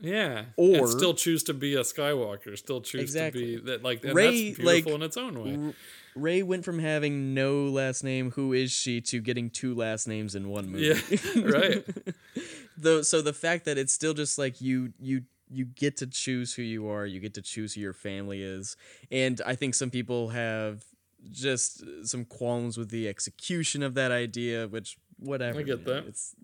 Yeah, 0.00 0.44
Or- 0.56 0.76
and 0.80 0.88
still 0.90 1.14
choose 1.14 1.42
to 1.44 1.54
be 1.54 1.74
a 1.74 1.80
Skywalker. 1.80 2.56
Still 2.58 2.82
choose 2.82 3.00
Exactly. 3.00 3.56
to 3.56 3.62
be 3.62 3.70
that. 3.70 3.82
Like, 3.82 4.04
and 4.04 4.14
Rey, 4.14 4.50
that's 4.50 4.58
beautiful 4.58 4.92
like, 4.92 5.00
in 5.00 5.02
its 5.02 5.16
own 5.16 5.42
way. 5.42 5.74
Rey 6.14 6.42
went 6.42 6.66
from 6.66 6.78
having 6.80 7.32
no 7.32 7.64
last 7.64 8.04
name, 8.04 8.32
who 8.32 8.52
is 8.52 8.70
she, 8.70 9.00
to 9.00 9.20
getting 9.20 9.48
two 9.48 9.74
last 9.74 10.06
names 10.06 10.34
in 10.34 10.48
one 10.50 10.68
movie. 10.70 10.84
Yeah, 10.94 11.42
right. 11.42 11.84
Though, 12.76 13.00
so 13.00 13.22
the 13.22 13.32
fact 13.32 13.64
that 13.64 13.78
it's 13.78 13.92
still 13.92 14.12
just 14.12 14.36
like 14.38 14.60
you, 14.60 14.92
you, 15.00 15.22
you 15.50 15.64
get 15.64 15.96
to 15.98 16.06
choose 16.06 16.54
who 16.54 16.62
you 16.62 16.88
are. 16.88 17.06
You 17.06 17.20
get 17.20 17.34
to 17.34 17.42
choose 17.42 17.74
who 17.74 17.80
your 17.80 17.92
family 17.92 18.42
is, 18.42 18.76
and 19.10 19.40
I 19.46 19.54
think 19.54 19.74
some 19.74 19.90
people 19.90 20.28
have 20.28 20.84
just 21.30 21.82
uh, 21.82 22.04
some 22.04 22.24
qualms 22.24 22.78
with 22.78 22.90
the 22.90 23.08
execution 23.08 23.82
of 23.82 23.94
that 23.94 24.10
idea. 24.10 24.68
Which 24.68 24.96
whatever. 25.18 25.60
I 25.60 25.62
get 25.62 25.86
man. 25.86 25.96
that. 25.96 26.06
It's, 26.06 26.34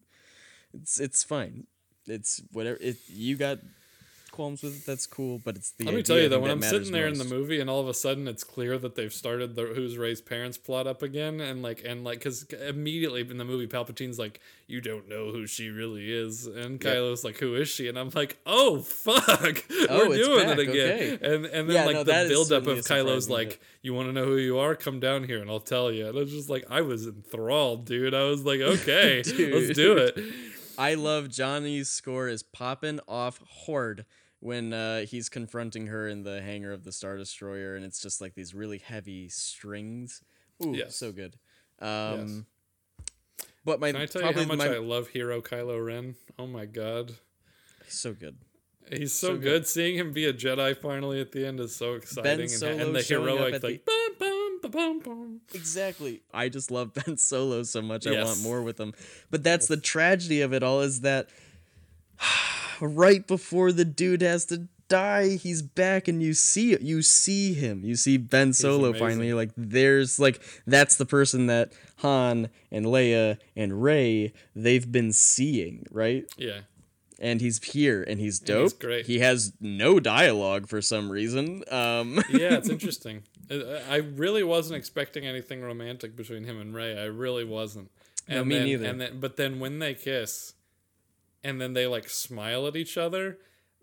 it's, 0.74 1.00
it's 1.00 1.24
fine. 1.24 1.66
It's 2.06 2.42
whatever. 2.52 2.78
It 2.80 2.96
you 3.08 3.36
got 3.36 3.58
qualms 4.32 4.62
with 4.62 4.76
it. 4.80 4.86
That's 4.86 5.06
cool, 5.06 5.38
but 5.44 5.54
it's 5.56 5.70
the. 5.72 5.84
Let 5.84 5.94
me 5.94 6.02
tell 6.02 6.18
you 6.18 6.28
though, 6.28 6.40
when 6.40 6.50
I'm 6.50 6.62
sitting 6.62 6.90
there 6.90 7.06
in 7.06 7.18
the 7.18 7.24
movie, 7.24 7.60
and 7.60 7.70
all 7.70 7.80
of 7.80 7.88
a 7.88 7.94
sudden 7.94 8.26
it's 8.26 8.42
clear 8.42 8.76
that 8.78 8.96
they've 8.96 9.12
started 9.12 9.54
the 9.54 9.62
Who's 9.66 9.96
Rey's 9.96 10.20
parents 10.20 10.58
plot 10.58 10.86
up 10.88 11.02
again, 11.02 11.40
and 11.40 11.62
like, 11.62 11.82
and 11.84 12.02
like, 12.02 12.18
because 12.18 12.44
immediately 12.44 13.20
in 13.20 13.38
the 13.38 13.44
movie, 13.44 13.68
Palpatine's 13.68 14.18
like, 14.18 14.40
"You 14.66 14.80
don't 14.80 15.08
know 15.08 15.30
who 15.30 15.46
she 15.46 15.68
really 15.68 16.12
is," 16.12 16.46
and 16.46 16.80
Kylo's 16.80 17.22
like, 17.22 17.38
"Who 17.38 17.54
is 17.54 17.68
she?" 17.68 17.88
And 17.88 17.96
I'm 17.98 18.10
like, 18.14 18.38
"Oh 18.44 18.80
fuck, 18.80 19.64
Oh, 19.88 20.08
we're 20.08 20.16
doing 20.16 20.46
back, 20.46 20.58
it 20.58 20.68
again." 20.68 21.14
okay. 21.14 21.34
And 21.34 21.44
and 21.46 21.68
then 21.68 21.76
Yeah, 21.76 21.84
like 21.84 21.94
no, 21.94 22.04
the 22.04 22.26
buildup 22.28 22.66
of 22.66 22.78
Kylo's 22.78 23.30
like. 23.30 23.60
"You 23.84 23.94
want 23.94 24.08
to 24.08 24.12
know 24.12 24.24
who 24.24 24.36
you 24.36 24.58
are? 24.58 24.76
Come 24.76 25.00
down 25.00 25.24
here 25.24 25.40
and 25.40 25.50
I'll 25.50 25.58
tell 25.60 25.90
you." 25.90 26.06
And 26.06 26.16
I 26.16 26.20
was 26.20 26.30
just 26.30 26.48
like, 26.48 26.64
I 26.70 26.82
was 26.82 27.06
enthralled, 27.06 27.84
dude. 27.84 28.14
I 28.14 28.24
was 28.24 28.44
like, 28.44 28.60
"Okay, 28.74 29.22
let's 29.26 29.70
do 29.76 29.96
it." 29.96 30.18
I 30.78 30.94
love 30.94 31.28
Johnny's 31.28 31.88
score 31.88 32.28
is 32.28 32.42
popping 32.42 33.00
off 33.06 33.40
hard 33.66 34.06
when 34.42 34.72
uh, 34.72 35.02
he's 35.06 35.28
confronting 35.28 35.86
her 35.86 36.08
in 36.08 36.24
the 36.24 36.42
hangar 36.42 36.72
of 36.72 36.82
the 36.82 36.90
Star 36.90 37.16
Destroyer, 37.16 37.76
and 37.76 37.84
it's 37.84 38.02
just 38.02 38.20
like 38.20 38.34
these 38.34 38.52
really 38.54 38.78
heavy 38.78 39.28
strings. 39.28 40.20
Ooh, 40.64 40.74
Yes. 40.76 40.96
so 40.96 41.12
good. 41.12 41.36
Um, 41.80 42.46
But 43.64 43.78
my 43.78 43.92
Can 43.92 44.00
I 44.00 44.06
tell 44.06 44.22
you 44.22 44.32
how 44.32 44.44
much 44.44 44.58
my, 44.58 44.66
I 44.74 44.78
love 44.78 45.08
Hero 45.08 45.40
Kylo 45.40 45.84
Ren? 45.84 46.16
Oh 46.38 46.48
my 46.48 46.66
god. 46.66 47.12
he's 47.84 47.94
so 47.98 48.12
good. 48.12 48.36
He's 48.90 49.12
so, 49.14 49.28
So 49.28 49.32
good. 49.34 49.42
good. 49.42 49.66
Seeing 49.68 49.96
him 49.96 50.12
be 50.12 50.26
a 50.26 50.32
Jedi 50.32 50.76
finally 50.76 51.20
at 51.20 51.30
the 51.30 51.46
end 51.46 51.60
is 51.60 51.74
so 51.76 51.94
exciting. 51.94 52.40
and, 52.40 52.50
Solo 52.50 52.72
and 52.86 52.96
the 52.96 53.02
showing 53.02 53.28
up 53.28 53.34
heroic 53.36 53.54
at 53.54 53.60
the- 53.60 53.66
like 53.68 53.84
bum, 53.84 54.10
bum, 54.18 54.58
ba, 54.62 54.68
bum, 54.68 54.98
bum. 55.00 55.40
Exactly. 55.54 56.22
I 56.34 56.48
just 56.48 56.72
love 56.72 56.92
Ben 57.06 57.16
Solo 57.16 57.62
so 57.62 57.80
much. 57.80 58.08
I 58.08 58.24
want 58.24 58.42
more 58.42 58.60
with 58.62 58.80
him. 58.80 58.92
But 59.30 59.44
that's 59.44 59.68
the 59.68 59.76
tragedy 59.76 60.40
of 60.40 60.52
it 60.52 60.64
all 60.64 60.80
is 60.80 61.02
that 61.02 61.28
right 62.88 63.26
before 63.26 63.72
the 63.72 63.84
dude 63.84 64.22
has 64.22 64.44
to 64.46 64.68
die, 64.88 65.36
he's 65.36 65.62
back 65.62 66.06
and 66.08 66.22
you 66.22 66.34
see 66.34 66.72
it. 66.72 66.82
You 66.82 67.00
see 67.02 67.54
him. 67.54 67.84
You 67.84 67.96
see 67.96 68.16
Ben 68.18 68.52
Solo 68.52 68.92
finally. 68.92 69.32
Like 69.32 69.50
there's 69.56 70.18
like 70.18 70.42
that's 70.66 70.96
the 70.96 71.06
person 71.06 71.46
that 71.46 71.72
Han 71.98 72.50
and 72.70 72.86
Leia 72.86 73.38
and 73.56 73.82
Rey 73.82 74.32
they've 74.54 74.90
been 74.90 75.12
seeing, 75.12 75.86
right? 75.90 76.24
Yeah. 76.36 76.60
And 77.18 77.40
he's 77.40 77.62
here 77.62 78.02
and 78.02 78.18
he's 78.18 78.38
dope. 78.40 78.62
he's 78.62 78.72
great. 78.72 79.06
He 79.06 79.20
has 79.20 79.52
no 79.60 80.00
dialogue 80.00 80.68
for 80.68 80.82
some 80.82 81.10
reason. 81.10 81.62
Um 81.70 82.16
Yeah, 82.28 82.56
it's 82.56 82.68
interesting. 82.68 83.22
I 83.50 83.80
I 83.88 83.96
really 83.96 84.42
wasn't 84.42 84.76
expecting 84.76 85.24
anything 85.26 85.62
romantic 85.62 86.16
between 86.16 86.44
him 86.44 86.60
and 86.60 86.74
Rey. 86.74 86.98
I 87.00 87.04
really 87.04 87.44
wasn't. 87.44 87.90
And 88.28 88.38
No, 88.40 88.44
me 88.44 88.54
then, 88.56 88.64
neither. 88.66 88.86
And 88.86 89.00
then, 89.00 89.20
but 89.20 89.36
then 89.36 89.58
when 89.58 89.78
they 89.78 89.94
kiss, 89.94 90.54
and 91.44 91.60
then 91.60 91.72
they 91.72 91.86
like 91.86 92.08
smile 92.08 92.66
at 92.66 92.76
each 92.76 92.96
other, 92.96 93.38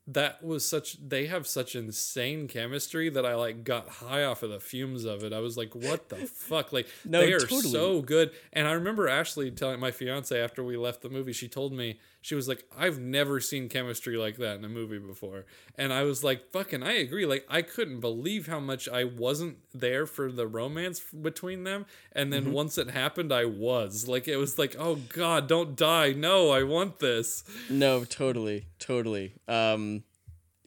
that 0.07 0.43
was 0.43 0.65
such. 0.65 0.97
They 1.07 1.27
have 1.27 1.45
such 1.45 1.75
insane 1.75 2.47
chemistry 2.47 3.09
that 3.09 3.25
I 3.25 3.35
like 3.35 3.63
got 3.63 3.87
high 3.87 4.23
off 4.23 4.41
of 4.41 4.49
the 4.49 4.59
fumes 4.59 5.05
of 5.05 5.23
it. 5.23 5.33
I 5.33 5.39
was 5.39 5.55
like, 5.55 5.75
"What 5.75 6.09
the 6.09 6.15
fuck?" 6.25 6.73
Like 6.73 6.87
No, 7.05 7.21
they 7.21 7.31
are 7.33 7.39
totally. 7.39 7.61
so 7.61 8.01
good. 8.01 8.31
And 8.51 8.67
I 8.67 8.71
remember 8.71 9.07
Ashley 9.07 9.51
telling 9.51 9.79
my 9.79 9.91
fiance 9.91 10.39
after 10.39 10.63
we 10.63 10.77
left 10.77 11.01
the 11.01 11.09
movie, 11.09 11.33
she 11.33 11.47
told 11.47 11.73
me 11.73 11.99
she 12.21 12.35
was 12.35 12.47
like, 12.47 12.65
"I've 12.77 12.99
never 12.99 13.39
seen 13.39 13.69
chemistry 13.69 14.17
like 14.17 14.37
that 14.37 14.57
in 14.57 14.65
a 14.65 14.69
movie 14.69 14.99
before." 14.99 15.45
And 15.75 15.93
I 15.93 16.03
was 16.03 16.23
like, 16.23 16.51
"Fucking, 16.51 16.83
I 16.83 16.93
agree." 16.93 17.25
Like 17.25 17.45
I 17.49 17.61
couldn't 17.61 18.01
believe 18.01 18.47
how 18.47 18.59
much 18.59 18.89
I 18.89 19.03
wasn't 19.05 19.57
there 19.73 20.05
for 20.05 20.31
the 20.31 20.47
romance 20.47 20.99
between 20.99 21.63
them, 21.63 21.85
and 22.11 22.31
then 22.33 22.51
once 22.51 22.77
it 22.77 22.89
happened, 22.89 23.31
I 23.31 23.45
was. 23.45 24.07
Like 24.07 24.27
it 24.27 24.37
was 24.37 24.59
like, 24.59 24.75
"Oh 24.77 24.95
God, 24.95 25.47
don't 25.47 25.75
die! 25.75 26.13
No, 26.13 26.51
I 26.51 26.63
want 26.63 26.99
this." 26.99 27.43
No, 27.69 28.03
totally, 28.03 28.67
totally. 28.79 29.33
Um, 29.47 30.03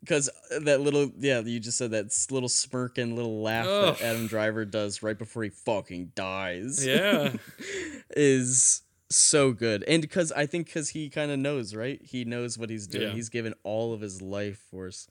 because 0.00 0.28
that 0.50 0.80
little, 0.80 1.12
yeah, 1.18 1.40
you 1.40 1.60
just 1.60 1.78
said 1.78 1.92
that 1.92 2.12
little 2.28 2.48
smirk 2.48 2.98
and 2.98 3.14
little 3.14 3.40
laugh 3.40 3.66
Ugh. 3.68 3.96
that 3.96 4.04
Adam 4.04 4.26
Driver 4.26 4.64
does 4.64 5.00
right 5.00 5.16
before 5.16 5.44
he 5.44 5.50
fucking 5.50 6.10
dies. 6.16 6.84
Yeah. 6.84 7.34
is 8.16 8.82
so 9.16 9.52
good, 9.52 9.84
and 9.84 10.02
because 10.02 10.32
I 10.32 10.46
think 10.46 10.66
because 10.66 10.90
he 10.90 11.08
kind 11.08 11.30
of 11.30 11.38
knows, 11.38 11.74
right? 11.74 12.00
He 12.02 12.24
knows 12.24 12.58
what 12.58 12.70
he's 12.70 12.86
doing. 12.86 13.08
Yeah. 13.08 13.14
He's 13.14 13.28
given 13.28 13.54
all 13.62 13.92
of 13.92 14.00
his 14.00 14.20
life 14.20 14.58
force. 14.70 15.08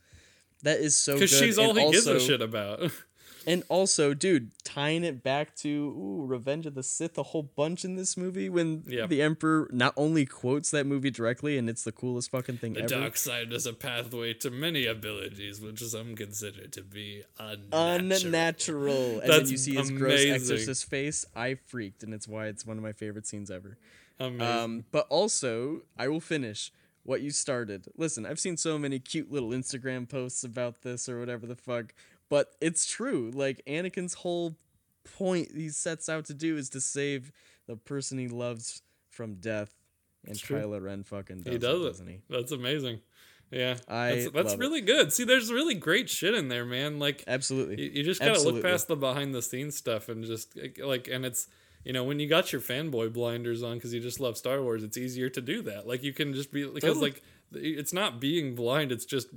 That 0.63 0.79
is 0.79 0.95
so 0.95 1.13
good. 1.13 1.21
Because 1.21 1.37
she's 1.37 1.57
all 1.57 1.71
and 1.71 1.79
he 1.79 1.91
gives 1.91 2.07
a 2.07 2.19
shit 2.19 2.41
about. 2.41 2.91
And 3.47 3.63
also, 3.69 4.13
dude, 4.13 4.51
tying 4.63 5.03
it 5.03 5.23
back 5.23 5.55
to 5.57 5.67
ooh, 5.69 6.25
Revenge 6.27 6.65
of 6.67 6.75
the 6.75 6.83
Sith 6.83 7.17
a 7.17 7.23
whole 7.23 7.41
bunch 7.43 7.83
in 7.83 7.95
this 7.95 8.15
movie 8.15 8.49
when 8.49 8.83
Yeah. 8.87 9.07
the 9.07 9.21
Emperor 9.21 9.67
not 9.71 9.93
only 9.97 10.25
quotes 10.27 10.69
that 10.71 10.85
movie 10.85 11.09
directly 11.09 11.57
and 11.57 11.69
it's 11.69 11.83
the 11.83 11.91
coolest 11.91 12.29
fucking 12.29 12.57
thing 12.57 12.73
The 12.73 12.81
ever. 12.81 12.89
dark 12.89 13.17
side 13.17 13.51
is 13.51 13.65
a 13.65 13.73
pathway 13.73 14.33
to 14.35 14.51
many 14.51 14.85
abilities, 14.85 15.59
which 15.59 15.79
some 15.79 16.15
consider 16.15 16.67
to 16.67 16.83
be 16.83 17.23
unnatural. 17.39 18.25
unnatural. 18.27 19.19
And 19.21 19.29
then 19.31 19.47
you 19.49 19.57
see 19.57 19.75
his 19.75 19.89
gross 19.91 20.23
exorcist 20.25 20.89
face. 20.89 21.25
I 21.35 21.55
freaked, 21.55 22.03
and 22.03 22.13
it's 22.13 22.27
why 22.27 22.47
it's 22.47 22.65
one 22.65 22.77
of 22.77 22.83
my 22.83 22.93
favorite 22.93 23.25
scenes 23.27 23.49
ever. 23.49 23.77
Amazing. 24.19 24.41
Um, 24.41 24.85
but 24.91 25.07
also, 25.09 25.81
I 25.97 26.07
will 26.07 26.19
finish 26.19 26.71
what 27.03 27.21
you 27.21 27.31
started. 27.31 27.87
Listen, 27.97 28.25
I've 28.27 28.39
seen 28.39 28.57
so 28.57 28.77
many 28.77 28.99
cute 28.99 29.31
little 29.31 29.49
Instagram 29.49 30.07
posts 30.07 30.43
about 30.43 30.83
this 30.83 31.09
or 31.09 31.19
whatever 31.19 31.47
the 31.47 31.55
fuck, 31.55 31.95
but 32.31 32.55
it's 32.61 32.89
true. 32.89 33.29
Like 33.35 33.61
Anakin's 33.67 34.13
whole 34.15 34.55
point 35.17 35.49
he 35.53 35.67
sets 35.69 36.07
out 36.07 36.25
to 36.25 36.33
do 36.33 36.55
is 36.57 36.69
to 36.69 36.79
save 36.79 37.31
the 37.67 37.75
person 37.75 38.17
he 38.17 38.29
loves 38.29 38.81
from 39.09 39.35
death. 39.35 39.75
And 40.25 40.31
It's 40.35 40.39
true. 40.41 40.57
Kylo 40.59 40.81
Ren 40.81 41.03
fucking 41.03 41.41
does 41.41 41.51
he 41.53 41.59
does 41.59 41.81
it, 41.81 41.83
doesn't 41.83 42.07
he? 42.07 42.21
That's 42.29 42.51
amazing. 42.53 43.01
Yeah, 43.51 43.75
I 43.89 44.11
that's, 44.11 44.31
that's 44.31 44.45
love 44.51 44.53
it. 44.53 44.59
really 44.59 44.79
good. 44.79 45.11
See, 45.11 45.25
there's 45.25 45.51
really 45.51 45.73
great 45.73 46.09
shit 46.09 46.33
in 46.33 46.47
there, 46.47 46.63
man. 46.63 46.99
Like, 46.99 47.25
Absolutely. 47.27 47.81
you, 47.83 47.91
you 47.95 48.03
just 48.03 48.21
gotta 48.21 48.31
Absolutely. 48.31 48.61
look 48.61 48.71
past 48.71 48.87
the 48.87 48.95
behind 48.95 49.35
the 49.35 49.41
scenes 49.41 49.75
stuff 49.75 50.07
and 50.07 50.23
just 50.23 50.57
like, 50.81 51.09
and 51.09 51.25
it's 51.25 51.47
you 51.83 51.91
know 51.91 52.05
when 52.05 52.19
you 52.21 52.29
got 52.29 52.53
your 52.53 52.61
fanboy 52.61 53.11
blinders 53.11 53.61
on 53.61 53.75
because 53.75 53.93
you 53.93 53.99
just 53.99 54.21
love 54.21 54.37
Star 54.37 54.61
Wars, 54.61 54.83
it's 54.83 54.97
easier 54.97 55.27
to 55.29 55.41
do 55.41 55.61
that. 55.63 55.85
Like 55.85 56.01
you 56.01 56.13
can 56.13 56.33
just 56.33 56.53
be 56.53 56.63
because 56.63 56.81
Totally. 56.93 57.11
like 57.11 57.23
it's 57.53 57.93
not 57.93 58.19
being 58.19 58.55
blind; 58.55 58.91
it's 58.91 59.05
just 59.05 59.27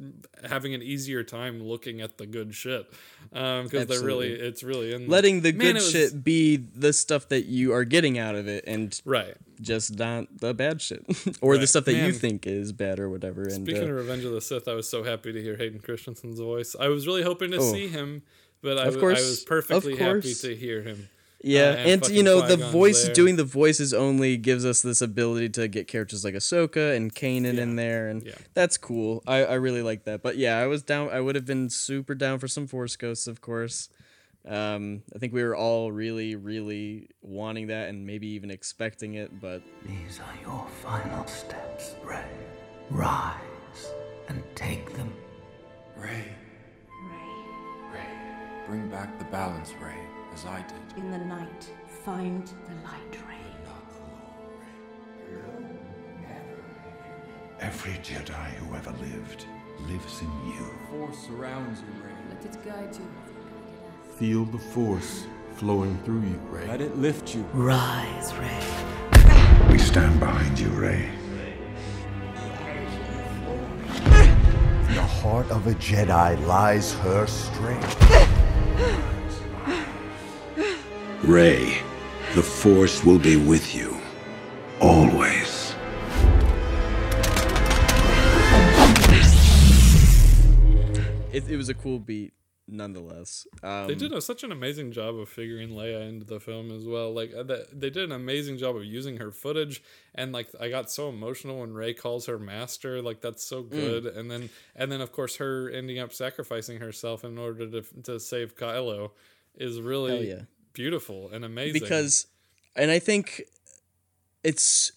having 0.48 0.74
an 0.74 0.82
easier 0.82 1.22
time 1.22 1.62
looking 1.62 2.00
at 2.00 2.18
the 2.18 2.26
good 2.26 2.54
shit. 2.54 2.86
Um, 3.32 3.64
because 3.64 3.86
they're 3.88 4.02
really 4.04 4.28
it's 4.32 4.62
really 4.62 4.92
in 4.92 5.02
there. 5.02 5.08
Letting 5.08 5.40
the 5.40 5.52
Man, 5.52 5.68
good 5.68 5.74
was- 5.76 5.90
shit 5.90 6.22
be 6.24 6.56
the 6.56 6.92
stuff 6.92 7.28
that 7.30 7.46
you 7.46 7.72
are 7.72 7.84
getting 7.84 8.18
out 8.18 8.34
of 8.34 8.46
it 8.46 8.64
and 8.66 9.00
right. 9.04 9.34
just 9.60 9.98
not 9.98 10.26
the 10.38 10.54
bad 10.54 10.80
shit 10.80 11.04
or 11.40 11.58
the 11.58 11.66
stuff 11.66 11.84
that 11.86 11.94
you 11.96 12.12
think 12.12 12.46
is 12.46 12.72
bad 12.72 13.00
or 13.00 13.08
whatever. 13.10 13.42
And 13.42 13.52
Speaking 13.66 13.82
uh, 13.82 13.86
of 13.86 13.96
Revenge 13.96 14.24
of 14.24 14.32
the 14.32 14.40
Sith, 14.40 14.68
I 14.68 14.74
was 14.74 14.88
so 14.88 15.02
happy 15.02 15.32
to 15.32 15.42
hear 15.42 15.56
Hayden 15.56 15.80
Christensen's 15.80 16.38
voice. 16.38 16.76
I 16.78 16.88
was 16.88 17.06
really 17.06 17.22
hoping 17.22 17.50
to 17.50 17.56
Oh. 17.58 17.72
see 17.72 17.88
him, 17.88 18.22
but 18.62 18.78
I, 18.78 18.84
Of 18.84 18.98
course, 19.00 19.18
I 19.18 19.22
was 19.22 19.40
perfectly 19.44 19.96
happy 19.96 20.34
to 20.34 20.54
hear 20.54 20.82
him. 20.82 21.08
Yeah, 21.46 21.70
Uh, 21.70 21.76
and, 21.76 22.00
fucking 22.00 22.16
you 22.16 22.22
know 22.22 22.40
the 22.40 22.54
Qui-Gon's 22.56 22.72
voice 22.72 23.04
there. 23.04 23.14
doing 23.14 23.36
the 23.36 23.44
voices 23.44 23.92
only 23.92 24.36
gives 24.38 24.64
us 24.64 24.80
this 24.82 25.00
ability 25.02 25.50
to 25.50 25.68
get 25.68 25.86
characters 25.88 26.24
like 26.24 26.34
Ahsoka 26.34 26.96
and 26.96 27.14
Kanan 27.14 27.58
in 27.58 27.76
there, 27.76 28.08
and 28.08 28.22
Yeah. 28.24 28.32
that's 28.54 28.76
cool. 28.78 29.22
I, 29.26 29.44
I 29.44 29.54
really 29.54 29.82
like 29.82 30.04
that. 30.04 30.22
But 30.22 30.36
yeah, 30.38 30.58
I 30.58 30.66
was 30.66 30.82
down. 30.82 31.10
I 31.10 31.20
would 31.20 31.34
have 31.34 31.44
been 31.44 31.68
super 31.70 32.14
down 32.14 32.38
for 32.38 32.48
some 32.48 32.66
Force 32.66 32.96
Ghosts, 32.96 33.26
of 33.26 33.40
course. 33.40 33.88
Um, 34.46 35.02
I 35.14 35.18
think 35.18 35.32
we 35.32 35.42
were 35.42 35.56
all 35.56 35.90
really, 35.92 36.36
really 36.36 37.08
wanting 37.22 37.68
that, 37.68 37.88
and 37.88 38.06
maybe 38.06 38.26
even 38.28 38.50
expecting 38.50 39.14
it. 39.14 39.40
But 39.40 39.62
These 39.86 40.20
are 40.20 40.40
your 40.42 40.66
final 40.82 41.26
steps, 41.26 41.94
Rey. 42.04 42.24
Rise 42.90 43.34
and 44.28 44.42
take 44.54 44.94
them. 44.94 45.12
Rey. 45.96 46.24
Rey. 47.92 48.06
Bring 48.66 48.88
back 48.88 49.18
the 49.18 49.24
balance, 49.26 49.72
Rey, 49.80 49.96
as 50.34 50.44
I 50.46 50.62
did. 50.62 50.98
In 51.04 51.10
the 51.10 51.18
night, 51.18 51.70
find 52.04 52.46
the 52.46 52.74
light 52.82 53.16
rey. 53.28 53.34
Every 57.60 57.94
Jedi 57.94 58.50
who 58.56 58.74
ever 58.74 58.90
lived 58.90 59.46
lives 59.88 60.20
in 60.20 60.30
you. 60.46 60.66
Force 60.90 61.18
surrounds 61.18 61.80
you, 61.80 62.04
Rey. 62.04 62.12
Let 62.28 62.44
it 62.44 62.64
guide 62.64 62.94
you. 62.94 63.08
Feel 64.18 64.44
the 64.44 64.58
force 64.58 65.24
flowing 65.54 65.96
through 66.04 66.22
you, 66.22 66.38
Rey. 66.50 66.66
Let 66.66 66.80
it 66.82 66.96
lift 66.98 67.34
you. 67.34 67.42
Rise, 67.54 68.34
Rey. 68.34 69.70
We 69.70 69.78
stand 69.78 70.20
behind 70.20 70.58
you, 70.58 70.68
Rey. 70.68 71.08
In 74.88 74.94
the 74.94 75.02
heart 75.22 75.50
of 75.50 75.66
a 75.66 75.74
Jedi 75.74 76.46
lies 76.46 76.92
her 76.94 77.26
strength. 77.26 78.23
Rey, 81.26 81.78
the 82.34 82.42
Force 82.42 83.02
will 83.02 83.18
be 83.18 83.36
with 83.36 83.74
you. 83.74 83.96
Always. 84.78 85.74
It, 91.32 91.48
it 91.48 91.56
was 91.56 91.70
a 91.70 91.74
cool 91.74 91.98
beat, 91.98 92.34
nonetheless. 92.68 93.46
Um, 93.62 93.86
they 93.86 93.94
did 93.94 94.12
a, 94.12 94.20
such 94.20 94.44
an 94.44 94.52
amazing 94.52 94.92
job 94.92 95.16
of 95.16 95.30
figuring 95.30 95.70
Leia 95.70 96.06
into 96.06 96.26
the 96.26 96.40
film 96.40 96.70
as 96.70 96.84
well. 96.84 97.14
Like 97.14 97.32
uh, 97.34 97.42
they 97.72 97.88
did 97.88 98.04
an 98.04 98.12
amazing 98.12 98.58
job 98.58 98.76
of 98.76 98.84
using 98.84 99.16
her 99.16 99.30
footage, 99.30 99.82
and 100.14 100.30
like 100.30 100.48
I 100.60 100.68
got 100.68 100.90
so 100.90 101.08
emotional 101.08 101.60
when 101.60 101.72
Rey 101.72 101.94
calls 101.94 102.26
her 102.26 102.38
master. 102.38 103.00
Like 103.00 103.22
that's 103.22 103.42
so 103.42 103.62
good. 103.62 104.04
And 104.04 104.30
then 104.30 104.50
and 104.76 104.92
then 104.92 105.00
of 105.00 105.10
course 105.10 105.36
her 105.36 105.70
ending 105.70 105.98
up 105.98 106.12
sacrificing 106.12 106.80
herself 106.80 107.24
in 107.24 107.38
order 107.38 107.66
to 107.66 108.02
to 108.02 108.20
save 108.20 108.56
Kylo 108.56 109.12
is 109.56 109.80
really 109.80 110.28
yeah. 110.28 110.42
Beautiful 110.74 111.30
and 111.32 111.44
amazing. 111.44 111.80
because 111.80 112.26
and 112.76 112.90
i 112.90 112.98
think 112.98 113.42
it's 114.42 114.92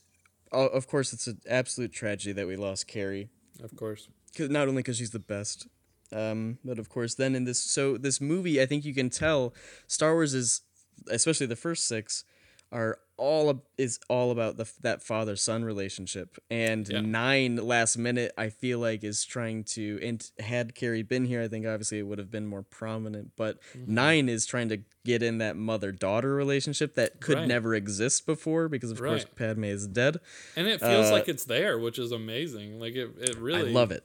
of 0.51 0.87
course 0.87 1.13
it's 1.13 1.27
an 1.27 1.39
absolute 1.47 1.91
tragedy 1.93 2.31
that 2.33 2.47
we 2.47 2.55
lost 2.55 2.87
carrie 2.87 3.29
of 3.63 3.75
course 3.75 4.09
'Cause- 4.35 4.49
not 4.49 4.67
only 4.67 4.81
because 4.81 4.97
she's 4.97 5.11
the 5.11 5.19
best 5.19 5.67
um, 6.11 6.57
but 6.63 6.79
of 6.79 6.87
course 6.89 7.15
then 7.15 7.35
in 7.35 7.43
this 7.43 7.61
so 7.61 7.97
this 7.97 8.21
movie 8.21 8.61
i 8.61 8.65
think 8.65 8.85
you 8.85 8.93
can 8.93 9.09
tell 9.09 9.53
star 9.87 10.13
wars 10.13 10.33
is 10.33 10.61
especially 11.09 11.45
the 11.47 11.55
first 11.55 11.85
six 11.85 12.23
are 12.71 12.99
all 13.19 13.63
is 13.79 13.99
all 14.09 14.29
about 14.29 14.57
the 14.57 14.71
that 14.81 15.01
father 15.01 15.35
son 15.35 15.63
relationship 15.65 16.37
and 16.51 16.87
Yeah. 16.87 16.99
nine 17.01 17.55
last 17.55 17.97
minute 17.97 18.31
i 18.37 18.49
feel 18.49 18.77
like 18.77 19.03
is 19.03 19.25
trying 19.25 19.63
to 19.63 19.97
and 20.03 20.29
had 20.39 20.75
carrie 20.75 21.01
been 21.01 21.25
here 21.25 21.41
i 21.41 21.47
think 21.47 21.65
obviously 21.65 21.97
it 21.97 22.03
would 22.03 22.19
have 22.19 22.29
been 22.29 22.45
more 22.45 22.61
prominent 22.61 23.31
but 23.35 23.57
Mm-hmm. 23.75 23.95
nine 23.95 24.29
is 24.29 24.45
trying 24.45 24.69
to 24.69 24.81
get 25.03 25.23
in 25.23 25.39
that 25.39 25.55
mother 25.55 25.91
daughter 25.91 26.35
relationship 26.35 26.93
that 26.93 27.19
could 27.19 27.39
Right. 27.39 27.47
never 27.47 27.73
exist 27.73 28.25
before 28.27 28.67
because 28.69 28.91
of 28.91 28.99
course 28.99 29.25
padme 29.35 29.63
is 29.63 29.87
dead 29.87 30.17
and 30.55 30.67
it 30.67 30.79
feels 30.79 31.07
Uh, 31.09 31.13
like 31.13 31.27
it's 31.27 31.45
there, 31.45 31.79
which 31.79 31.97
is 31.97 32.11
amazing. 32.11 32.79
Like 32.79 32.95
it, 32.95 33.09
it 33.19 33.35
really. 33.37 33.71
I 33.71 33.73
love 33.73 33.91
it. 33.91 34.03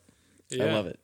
I 0.53 0.65
love 0.73 0.87
it. 0.87 0.99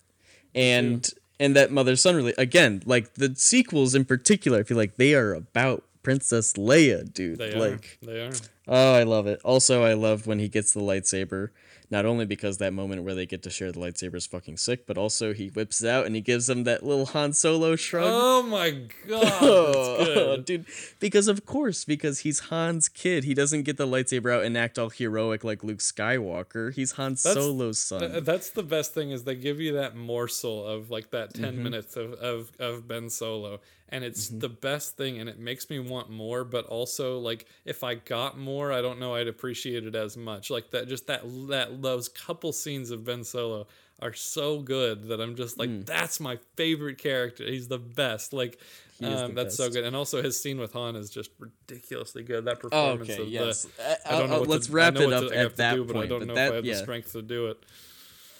And 0.55 1.09
and 1.40 1.55
that 1.56 1.70
mother 1.70 1.94
son 1.97 2.16
really 2.16 2.35
again, 2.39 2.82
like 2.86 3.14
the 3.14 3.35
sequels 3.36 3.94
in 3.94 4.05
particular, 4.05 4.60
I 4.60 4.62
feel 4.62 4.76
like 4.76 4.97
they 4.97 5.14
are 5.14 5.35
about 5.35 5.85
Princess 6.09 6.55
Leia, 6.55 7.12
dude. 7.12 7.39
They 7.39 7.52
like 7.55 7.98
are. 8.02 8.06
They 8.06 8.20
are. 8.22 8.32
Oh, 8.66 8.94
I 8.94 9.02
love 9.02 9.26
it. 9.26 9.40
Also, 9.44 9.82
I 9.85 9.93
love 9.93 10.26
when 10.26 10.39
he 10.39 10.48
gets 10.48 10.72
the 10.72 10.80
lightsaber. 10.80 11.51
Not 11.90 12.05
only 12.05 12.26
because 12.26 12.59
that 12.59 12.74
moment 12.74 13.02
where 13.02 13.14
they 13.14 13.24
get 13.24 13.43
to 13.44 13.51
share 13.51 13.72
the 13.72 13.80
lightsaber 13.80 14.16
is 14.16 14.26
fucking 14.26 14.59
sick, 14.59 14.86
but 14.86 14.98
also 14.98 15.32
he 15.32 15.48
whips 15.48 15.82
it 15.82 15.89
out 15.89 16.05
and 16.05 16.14
he 16.14 16.20
gives 16.20 16.47
them 16.47 16.64
that 16.64 16.82
little 16.85 17.06
Han 17.06 17.32
Solo 17.32 17.76
shrug. 17.76 18.05
Oh 18.06 18.43
my 18.43 18.70
god, 19.09 19.40
good. 19.40 20.44
dude. 20.44 20.66
Because 21.01 21.28
of 21.28 21.47
course, 21.47 21.85
because 21.86 22.20
he's 22.20 22.40
Han's 22.51 22.89
kid. 22.90 23.24
He 23.24 23.32
doesn't 23.32 23.62
get 23.62 23.78
the 23.78 23.86
lightsaber 23.86 24.35
out 24.35 24.44
and 24.44 24.56
act 24.56 24.78
all 24.78 24.90
heroic 24.90 25.44
like 25.44 25.64
Luke 25.64 25.78
Skywalker. 25.78 26.74
He's 26.74 26.93
Han 26.93 27.12
That's- 27.12 27.35
Solo's 27.35 27.78
son. 27.78 28.01
Th- 28.01 28.22
that's 28.24 28.51
the 28.51 28.62
best 28.62 28.93
thing 28.93 29.10
is 29.10 29.24
they 29.24 29.35
give 29.35 29.59
you 29.60 29.72
that 29.74 29.97
morsel 29.97 30.66
of 30.66 30.90
like 30.90 31.10
that 31.12 31.32
10 31.35 31.55
Mhm. 31.55 31.59
minutes 31.59 31.97
of, 31.97 32.12
of, 32.14 32.51
of 32.59 32.86
Ben 32.86 33.09
Solo 33.09 33.60
and 33.90 34.05
it's 34.05 34.28
Mm-hmm. 34.28 34.39
the 34.40 34.48
best 34.48 34.97
thing 34.97 35.19
and 35.19 35.28
it 35.28 35.39
makes 35.39 35.70
me 35.70 35.78
want 35.78 36.10
more 36.10 36.44
but 36.44 36.66
also 36.66 37.19
like 37.19 37.47
if 37.65 37.82
I 37.82 37.94
got 37.94 38.39
more 38.39 38.73
I 38.73 38.82
don't 38.82 38.98
know 38.98 39.15
I'd 39.15 39.28
appreciate 39.28 39.86
it 39.86 39.94
as 39.94 40.16
much 40.16 40.51
like 40.51 40.70
that 40.73 40.89
just 40.89 41.06
that 41.06 41.23
that 41.48 41.82
those 41.82 42.09
couple 42.09 42.52
scenes 42.52 42.90
of 42.90 43.05
Ben 43.05 43.24
Solo 43.24 43.66
are 44.01 44.12
so 44.12 44.60
good 44.60 45.09
that 45.09 45.20
I'm 45.20 45.35
just 45.36 45.59
like 45.59 45.70
Mm. 45.70 45.86
that's 45.86 46.20
my 46.20 46.39
favorite 46.56 46.98
character 46.98 47.44
he's 47.44 47.69
the 47.69 47.78
best 47.78 48.32
like 48.32 48.60
um, 49.02 49.28
the 49.35 49.43
that's 49.44 49.56
so 49.56 49.70
good 49.70 49.85
and 49.85 49.94
also 49.94 50.23
his 50.23 50.40
scene 50.40 50.59
with 50.59 50.73
Han 50.73 50.97
is 50.97 51.09
just 51.09 51.31
ridiculously 51.39 52.23
good 52.24 52.44
that 52.47 52.56
Oh, 52.59 52.69
performance 52.69 53.10
okay, 53.10 53.23
of 53.23 53.28
yes. 53.28 53.62
the 53.65 54.12
I 54.12 54.19
don't 54.19 54.28
know 54.31 54.40
let's 54.43 54.66
to, 54.66 54.73
wrap 54.73 54.97
it 54.97 55.12
up 55.12 55.28
to, 55.31 55.36
at 55.39 55.56
that 55.56 55.74
do, 55.77 55.85
but 55.85 55.97
I 55.97 55.98
point, 56.01 56.09
don't 56.10 56.19
but 56.20 56.28
know 56.28 56.35
that- 56.35 56.47
if 56.47 56.52
I 56.52 56.56
have 56.56 56.65
yeah. 56.65 56.74
the 56.74 56.81
strength 56.81 57.12
to 57.12 57.23
do 57.23 57.47
it 57.47 57.59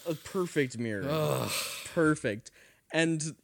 a 0.07 0.13
perfect 0.15 0.77
mirror. 0.77 1.47
Perfect. 1.93 2.51
And 2.91 3.35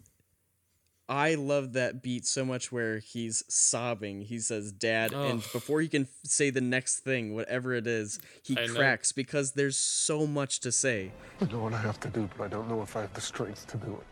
I 1.08 1.36
love 1.36 1.74
that 1.74 2.02
beat 2.02 2.26
so 2.26 2.44
much 2.44 2.72
where 2.72 2.98
he's 3.00 3.44
sobbing. 3.48 4.22
He 4.22 4.40
says, 4.40 4.72
Dad. 4.72 5.14
And 5.14 5.40
before 5.54 5.82
he 5.82 5.88
can 5.88 6.04
f- 6.04 6.10
say 6.24 6.50
the 6.50 6.62
next 6.62 7.00
thing, 7.02 7.36
whatever 7.36 7.74
it 7.74 7.86
is, 7.86 8.20
he 8.42 8.58
I 8.58 8.66
know. 8.66 8.74
cracks 8.74 9.12
because 9.12 9.52
there's 9.52 9.78
so 9.78 10.26
much 10.26 10.62
to 10.62 10.72
say. 10.72 11.12
I 11.40 11.46
know 11.46 11.60
what 11.60 11.74
I 11.74 11.78
have 11.78 12.00
to 12.02 12.10
do, 12.10 12.28
but 12.38 12.46
I 12.46 12.48
don't 12.48 12.68
know 12.68 12.82
if 12.82 12.96
I 12.96 13.02
have 13.02 13.14
the 13.14 13.22
strength 13.22 13.68
to 13.68 13.78
do 13.78 13.92
it. 13.94 14.04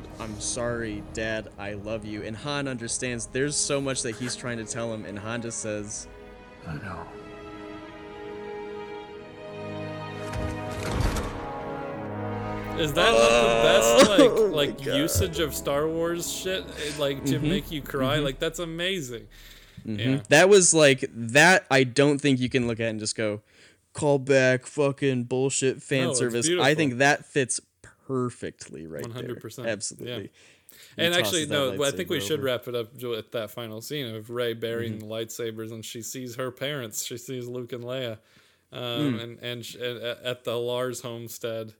Dad. 0.00 0.08
I'm 0.20 0.40
sorry, 0.40 1.02
Dad. 1.14 1.48
I 1.58 1.74
love 1.74 2.04
you. 2.04 2.22
And 2.22 2.36
Han 2.36 2.68
understands 2.68 3.26
there's 3.26 3.56
so 3.56 3.80
much 3.80 4.02
that 4.02 4.16
he's 4.16 4.36
trying 4.36 4.58
to 4.58 4.64
tell 4.64 4.92
him, 4.92 5.04
and 5.04 5.18
Han 5.18 5.42
just 5.42 5.58
says, 5.60 6.08
I 6.66 6.74
know. 6.74 7.06
Is 12.78 12.92
that 12.92 13.10
not 13.10 13.42
the 13.42 13.62
best 13.62 14.10
Oh 14.10 14.46
like 14.52 14.76
like 14.78 14.84
God. 14.84 14.96
usage 14.96 15.38
of 15.38 15.54
Star 15.54 15.88
Wars 15.88 16.30
shit? 16.30 16.62
eh, 16.62 16.92
Like 16.98 17.24
to 17.24 17.38
Mhm, 17.38 17.42
make 17.42 17.70
you 17.70 17.80
cry? 17.80 18.18
mhm. 18.18 18.24
Like 18.24 18.38
that's 18.38 18.58
amazing. 18.58 19.28
Mhm. 19.86 19.98
Yeah. 19.98 20.20
That 20.28 20.48
was 20.50 20.74
like 20.74 21.06
that. 21.14 21.64
I 21.70 21.84
don't 21.84 22.18
think 22.20 22.38
you 22.38 22.50
can 22.50 22.66
look 22.66 22.78
at 22.78 22.88
and 22.90 23.00
just 23.00 23.16
go, 23.16 23.40
call 23.94 24.18
back, 24.18 24.66
fucking 24.66 25.24
bullshit 25.24 25.82
fan 25.82 26.08
No, 26.08 26.14
service. 26.14 26.50
I 26.60 26.74
think 26.74 26.98
that 26.98 27.24
fits 27.24 27.60
perfectly 28.06 28.86
right 28.86 29.02
One 29.02 29.12
there. 29.12 29.22
hundred 29.22 29.40
percent. 29.40 29.68
absolutely. 29.68 30.30
And 30.96 31.14
He 31.14 31.20
actually, 31.20 31.46
no. 31.46 31.82
I 31.84 31.90
think 31.90 32.10
we 32.10 32.18
lightsaber 32.18 32.26
should 32.26 32.42
wrap 32.42 32.68
it 32.68 32.74
up 32.74 33.02
at 33.02 33.32
that 33.32 33.50
final 33.50 33.80
scene 33.80 34.14
of 34.14 34.30
Rey 34.30 34.52
burying 34.52 34.94
Mm-hmm. 34.98 35.08
the 35.08 35.14
lightsabers, 35.14 35.72
and 35.72 35.84
she 35.84 36.02
sees 36.02 36.34
her 36.36 36.50
parents. 36.50 37.04
She 37.04 37.16
sees 37.16 37.46
Luke 37.46 37.72
and 37.72 37.84
Leia, 37.84 38.18
um, 38.72 39.14
Mm. 39.14 39.22
and 39.22 39.38
and 39.40 39.64
sh- 39.64 39.76
at, 39.76 39.96
at 40.22 40.44
the 40.44 40.56
Lars 40.58 41.00
homestead, 41.02 41.74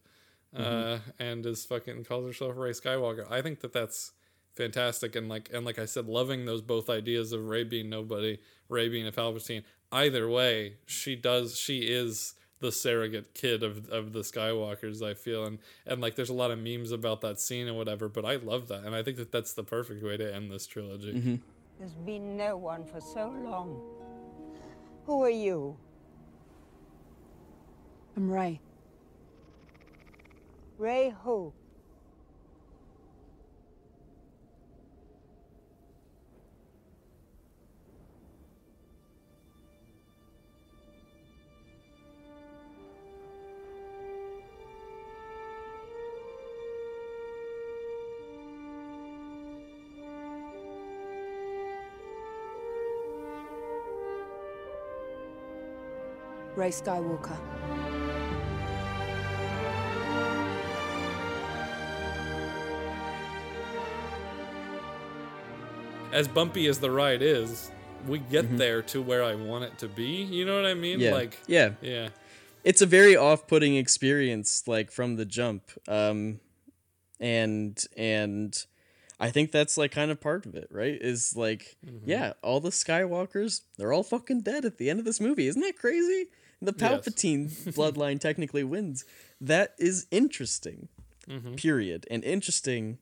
uh, 0.55 0.63
Mhm. 0.63 1.01
and 1.19 1.47
is 1.47 1.65
fucking 1.65 2.05
calls 2.05 2.27
herself 2.27 2.57
Rey 2.57 2.71
Skywalker. 2.71 3.31
I 3.31 3.43
think 3.43 3.61
that 3.61 3.73
that's 3.73 4.13
fantastic, 4.55 5.15
and 5.17 5.29
like 5.29 5.51
and 5.53 5.67
like 5.67 5.79
I 5.79 5.85
said, 5.85 6.07
loving 6.07 6.45
those 6.47 6.63
both 6.63 6.89
ideas 6.89 7.33
of 7.33 7.47
Rey 7.49 7.65
being 7.65 7.91
nobody, 7.91 8.39
Rey 8.69 8.89
being 8.89 9.07
a 9.07 9.13
Palpatine. 9.13 9.65
Either 9.93 10.29
way, 10.29 10.77
she 10.87 11.15
does. 11.17 11.59
She 11.59 11.81
is 11.81 12.35
the 12.61 12.73
surrogate 12.73 13.35
kid 13.35 13.63
of, 13.63 13.89
of 13.91 14.13
the 14.13 14.21
Skywalkers. 14.21 15.03
I 15.03 15.15
feel 15.15 15.45
and 15.45 15.59
and 15.87 16.01
like 16.01 16.17
there's 16.17 16.31
a 16.31 16.35
lot 16.35 16.51
of 16.51 16.59
memes 16.59 16.93
about 16.93 17.21
that 17.21 17.41
scene 17.41 17.69
and 17.69 17.77
whatever, 17.77 18.09
but 18.09 18.25
I 18.25 18.37
love 18.37 18.69
that, 18.69 18.85
and 18.85 18.95
I 18.95 19.03
think 19.03 19.17
that 19.19 19.33
that's 19.33 19.53
the 19.53 19.65
perfect 19.65 20.03
way 20.03 20.17
to 20.17 20.35
end 20.35 20.51
this 20.51 20.67
trilogy. 20.67 21.13
Mm-hmm. 21.15 21.37
There's 21.79 21.93
been 21.93 22.37
no 22.37 22.57
one 22.57 22.85
for 22.85 23.01
so 23.01 23.35
long. 23.45 23.81
Who 25.05 25.23
are 25.23 25.31
you? 25.31 25.77
I'm 28.17 28.31
Rey. 28.31 28.61
Rey 30.79 31.15
who? 31.23 31.53
Rey 56.67 56.73
Skywalker. 56.73 57.39
As 66.13 66.27
bumpy 66.27 66.67
as 66.67 66.81
the 66.81 66.91
ride 66.91 67.23
is, 67.23 67.71
we 68.09 68.19
get 68.19 68.47
mm-hmm. 68.47 68.57
there 68.57 68.83
to 68.83 69.01
where 69.01 69.23
I 69.23 69.37
want 69.37 69.63
it 69.63 69.79
to 69.79 69.89
be. 69.89 70.25
You 70.25 70.45
know 70.45 70.57
what 70.57 70.67
I 70.67 70.75
mean? 70.75 70.99
Yeah. 70.99 71.13
Like 71.13 71.39
yeah, 71.47 71.71
yeah. 71.81 72.09
It's 72.65 72.83
a 72.83 72.87
very 72.87 73.17
off-putting 73.17 73.77
experience, 73.77 74.67
like 74.67 74.91
from 74.91 75.15
the 75.15 75.25
jump, 75.25 75.71
um, 75.87 76.41
and 77.21 77.81
and 77.97 78.67
I 79.21 79.31
think 79.31 79.53
that's 79.53 79.79
like 79.79 79.93
kind 79.93 80.11
of 80.11 80.21
part 80.21 80.47
of 80.47 80.57
it, 80.57 80.67
right? 80.73 80.99
Is 81.01 81.37
like, 81.37 81.77
mm-hmm. 81.87 82.11
yeah, 82.11 82.33
all 82.43 82.59
the 82.59 82.71
Skywalkers, 82.71 83.61
they're 83.77 83.93
all 83.93 84.03
fucking 84.03 84.41
dead 84.41 84.65
at 84.65 84.79
the 84.79 84.91
end 84.91 84.99
of 84.99 85.05
this 85.05 85.21
movie. 85.21 85.47
Isn't 85.47 85.63
that 85.63 85.79
crazy? 85.79 86.27
The 86.63 86.75
Yes. 86.79 86.91
Palpatine 87.07 87.49
bloodline 87.75 88.19
technically 88.21 88.65
wins. 88.65 89.05
That 89.41 89.75
is 89.79 90.07
interesting. 90.11 90.89
Mhm. 91.29 91.57
Period. 91.57 92.07
And 92.11 92.25
interesting 92.25 92.99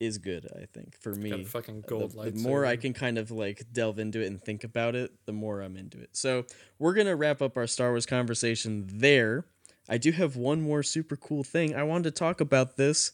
is 0.00 0.18
good, 0.18 0.46
I 0.54 0.66
think, 0.66 0.96
for 1.00 1.14
me. 1.14 1.30
Got 1.30 1.46
fucking 1.46 1.80
The- 1.82 1.86
gold 1.86 2.12
the, 2.12 2.32
more 2.32 2.66
I 2.66 2.76
can 2.76 2.92
kind 2.92 3.16
of 3.16 3.30
like 3.30 3.64
delve 3.72 3.98
into 3.98 4.20
it 4.20 4.26
and 4.26 4.42
think 4.42 4.64
about 4.64 4.94
it, 4.94 5.12
the 5.24 5.32
more 5.32 5.62
I'm 5.62 5.76
into 5.76 5.98
it. 6.00 6.10
So 6.12 6.44
we're 6.78 6.94
gonna 6.94 7.16
wrap 7.16 7.40
up 7.40 7.56
our 7.56 7.66
Star 7.66 7.90
Wars 7.90 8.04
conversation 8.06 8.86
there. 8.92 9.44
I 9.88 9.96
do 9.98 10.10
have 10.12 10.34
one 10.36 10.60
more 10.62 10.82
super 10.82 11.16
cool 11.16 11.44
thing. 11.44 11.74
I 11.74 11.84
wanted 11.84 12.04
to 12.04 12.10
talk 12.10 12.40
about 12.40 12.76
this 12.76 13.12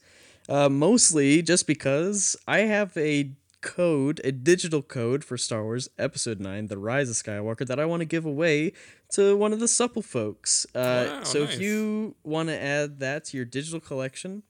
uh, 0.48 0.68
mostly 0.68 1.42
just 1.42 1.66
because 1.66 2.36
I 2.48 2.60
have 2.60 2.96
a 2.96 3.30
code, 3.60 4.20
a 4.24 4.32
digital 4.32 4.82
code 4.82 5.24
for 5.24 5.36
Star 5.36 5.62
Wars 5.64 5.88
Episode 5.98 6.40
9, 6.40 6.66
The 6.68 6.78
Rise 6.78 7.10
of 7.10 7.16
Skywalker, 7.16 7.66
that 7.66 7.78
I 7.80 7.84
want 7.84 8.00
to 8.00 8.06
give 8.06 8.24
away 8.24 8.72
to 9.12 9.36
one 9.36 9.52
of 9.52 9.60
the 9.60 9.68
supple 9.68 10.02
folks. 10.02 10.66
Uh, 10.74 10.78
Wow, 11.08 11.22
so 11.24 11.44
nice. 11.44 11.54
if 11.54 11.60
you 11.60 12.14
want 12.24 12.48
to 12.48 12.60
add 12.60 12.98
that 13.00 13.24
to 13.26 13.36
your 13.36 13.46
digital 13.46 13.80
collection, 13.80 14.42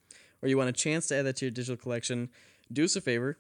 or 0.43 0.49
you 0.49 0.57
want 0.57 0.69
a 0.71 0.73
chance 0.73 1.07
to 1.09 1.17
add 1.17 1.27
that 1.27 1.37
to 1.37 1.47
your 1.47 1.51
digital 1.51 1.77
collection, 1.77 2.31
do 2.73 2.85
us 2.85 2.97
a 2.97 3.01
favor. 3.01 3.39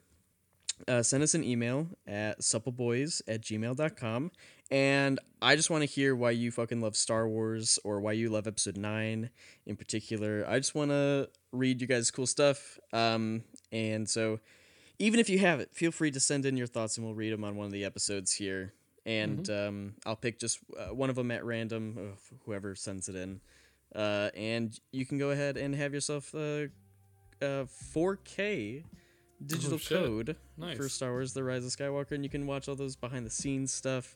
Uh, 0.88 1.02
send 1.02 1.22
us 1.22 1.34
an 1.34 1.44
email 1.44 1.88
at 2.06 2.40
suppleboys 2.40 3.20
at 3.28 3.42
gmail.com. 3.42 4.30
And 4.70 5.18
I 5.42 5.56
just 5.56 5.68
want 5.68 5.82
to 5.82 5.86
hear 5.86 6.14
why 6.14 6.30
you 6.30 6.50
fucking 6.50 6.80
love 6.80 6.96
Star 6.96 7.28
Wars 7.28 7.78
or 7.84 8.00
why 8.00 8.12
you 8.12 8.30
love 8.30 8.46
episode 8.46 8.76
9 8.76 9.28
in 9.66 9.76
particular. 9.76 10.44
I 10.48 10.58
just 10.58 10.74
want 10.74 10.90
to 10.90 11.28
read 11.52 11.80
you 11.80 11.86
guys' 11.86 12.10
cool 12.10 12.26
stuff. 12.26 12.78
Um, 12.92 13.42
and 13.72 14.08
so, 14.08 14.38
even 15.00 15.18
if 15.18 15.28
you 15.28 15.38
have 15.40 15.58
it, 15.60 15.70
feel 15.74 15.90
free 15.90 16.10
to 16.12 16.20
send 16.20 16.44
in 16.46 16.56
your 16.56 16.66
thoughts 16.66 16.96
and 16.96 17.04
we'll 17.06 17.14
read 17.16 17.32
them 17.32 17.42
on 17.42 17.56
one 17.56 17.66
of 17.66 17.72
the 17.72 17.84
episodes 17.84 18.32
here. 18.34 18.74
And 19.06 19.48
um, 19.50 19.94
I'll 20.04 20.14
pick 20.14 20.38
just 20.38 20.58
uh, 20.78 20.94
one 20.94 21.08
of 21.08 21.16
them 21.16 21.30
at 21.30 21.42
random, 21.44 21.96
of 21.98 22.18
whoever 22.44 22.74
sends 22.74 23.08
it 23.08 23.16
in. 23.16 23.40
Uh, 23.96 24.28
and 24.36 24.78
you 24.92 25.06
can 25.06 25.18
go 25.18 25.30
ahead 25.30 25.56
and 25.56 25.74
have 25.74 25.94
yourself 25.94 26.32
a, 26.34 26.68
a 27.40 27.66
4K 27.94 28.84
digital 29.44 29.78
Oh, 29.82 29.88
code 29.88 30.36
for 30.76 30.88
Star 30.90 31.10
Wars: 31.12 31.32
The 31.32 31.42
Rise 31.42 31.64
of 31.64 31.70
Skywalker, 31.72 32.12
and 32.12 32.22
you 32.22 32.28
can 32.30 32.46
watch 32.46 32.68
all 32.68 32.76
those 32.76 32.94
behind 32.94 33.24
the 33.24 33.30
scenes 33.30 33.72
stuff. 33.72 34.14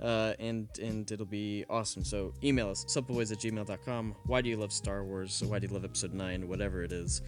Uh, 0.00 0.32
and 0.40 0.68
and 0.82 1.12
it'll 1.12 1.26
be 1.26 1.64
awesome. 1.70 2.02
So 2.02 2.32
email 2.42 2.70
us 2.70 2.84
subboys 2.88 3.30
at 3.30 3.38
gmail.com. 3.38 4.16
Why 4.24 4.40
do 4.40 4.48
you 4.48 4.56
love 4.56 4.72
Star 4.72 5.04
Wars? 5.04 5.42
Why 5.46 5.58
do 5.58 5.66
you 5.68 5.72
love 5.72 5.84
Episode 5.84 6.14
Nine? 6.14 6.48
Whatever 6.48 6.82
it 6.82 6.92
is. 6.92 7.20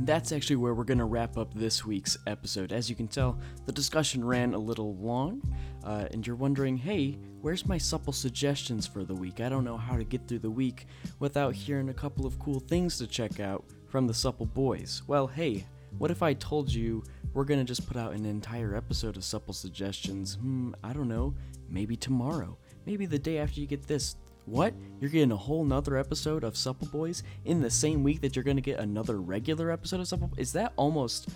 And 0.00 0.06
that's 0.06 0.32
actually 0.32 0.56
where 0.56 0.72
we're 0.72 0.84
going 0.84 0.96
to 0.96 1.04
wrap 1.04 1.36
up 1.36 1.52
this 1.52 1.84
week's 1.84 2.16
episode. 2.26 2.72
As 2.72 2.88
you 2.88 2.96
can 2.96 3.06
tell, 3.06 3.38
the 3.66 3.72
discussion 3.72 4.24
ran 4.24 4.54
a 4.54 4.58
little 4.58 4.94
long, 4.96 5.42
uh, 5.84 6.06
and 6.10 6.26
you're 6.26 6.36
wondering, 6.36 6.78
hey, 6.78 7.18
where's 7.42 7.66
my 7.66 7.76
supple 7.76 8.14
suggestions 8.14 8.86
for 8.86 9.04
the 9.04 9.12
week? 9.12 9.42
I 9.42 9.50
don't 9.50 9.62
know 9.62 9.76
how 9.76 9.98
to 9.98 10.04
get 10.04 10.26
through 10.26 10.38
the 10.38 10.50
week 10.50 10.86
without 11.18 11.54
hearing 11.54 11.90
a 11.90 11.92
couple 11.92 12.24
of 12.24 12.38
cool 12.38 12.60
things 12.60 12.96
to 12.96 13.06
check 13.06 13.40
out 13.40 13.66
from 13.88 14.06
the 14.06 14.14
Supple 14.14 14.46
Boys. 14.46 15.02
Well, 15.06 15.26
hey, 15.26 15.66
what 15.98 16.10
if 16.10 16.22
I 16.22 16.32
told 16.32 16.72
you 16.72 17.04
we're 17.34 17.44
going 17.44 17.60
to 17.60 17.66
just 17.66 17.86
put 17.86 17.98
out 17.98 18.14
an 18.14 18.24
entire 18.24 18.74
episode 18.74 19.18
of 19.18 19.22
Supple 19.22 19.52
Suggestions? 19.52 20.36
Hmm, 20.36 20.72
I 20.82 20.94
don't 20.94 21.08
know, 21.08 21.34
maybe 21.68 21.94
tomorrow, 21.94 22.56
maybe 22.86 23.04
the 23.04 23.18
day 23.18 23.36
after 23.36 23.60
you 23.60 23.66
get 23.66 23.86
this. 23.86 24.16
What? 24.50 24.74
You're 24.98 25.10
getting 25.10 25.30
a 25.30 25.36
whole 25.36 25.62
nother 25.64 25.96
episode 25.96 26.42
of 26.42 26.56
Supple 26.56 26.88
Boys 26.88 27.22
in 27.44 27.62
the 27.62 27.70
same 27.70 28.02
week 28.02 28.20
that 28.22 28.34
you're 28.34 28.42
gonna 28.42 28.60
get 28.60 28.80
another 28.80 29.20
regular 29.20 29.70
episode 29.70 30.00
of 30.00 30.08
Supple? 30.08 30.32
Is 30.36 30.52
that 30.54 30.72
almost 30.74 31.28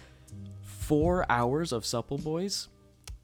four 0.63 1.25
hours 1.31 1.71
of 1.71 1.87
Supple 1.87 2.19
Boys? 2.19 2.67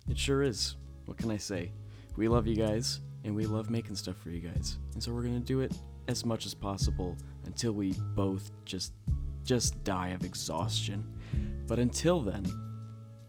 It 0.08 0.16
sure 0.16 0.44
is. 0.44 0.76
What 1.06 1.16
can 1.16 1.32
I 1.32 1.38
say? 1.38 1.72
We 2.16 2.28
love 2.28 2.46
you 2.46 2.54
guys, 2.54 3.00
and 3.24 3.34
we 3.34 3.46
love 3.46 3.68
making 3.68 3.96
stuff 3.96 4.16
for 4.22 4.30
you 4.30 4.38
guys, 4.38 4.78
and 4.94 5.02
so 5.02 5.12
we're 5.12 5.24
gonna 5.24 5.40
do 5.40 5.58
it 5.58 5.72
as 6.06 6.24
much 6.24 6.46
as 6.46 6.54
possible 6.54 7.16
until 7.46 7.72
we 7.72 7.94
both 8.14 8.52
just 8.64 8.92
just 9.42 9.82
die 9.82 10.10
of 10.10 10.24
exhaustion. 10.24 11.04
But 11.66 11.80
until 11.80 12.20
then, 12.20 12.46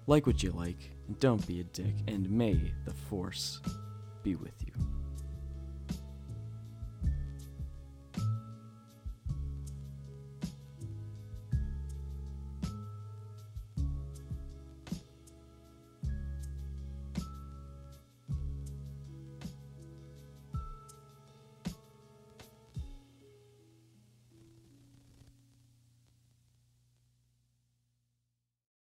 like 0.06 0.28
what 0.28 0.44
you 0.44 0.52
like, 0.52 0.92
and 1.08 1.20
don't 1.20 1.46
be 1.48 1.60
a 1.60 1.64
dick, 1.64 1.96
and 2.08 2.30
may 2.30 2.72
the 2.86 2.94
Force 2.94 3.62
be 4.22 4.36
with 4.36 4.54
you. 4.64 5.01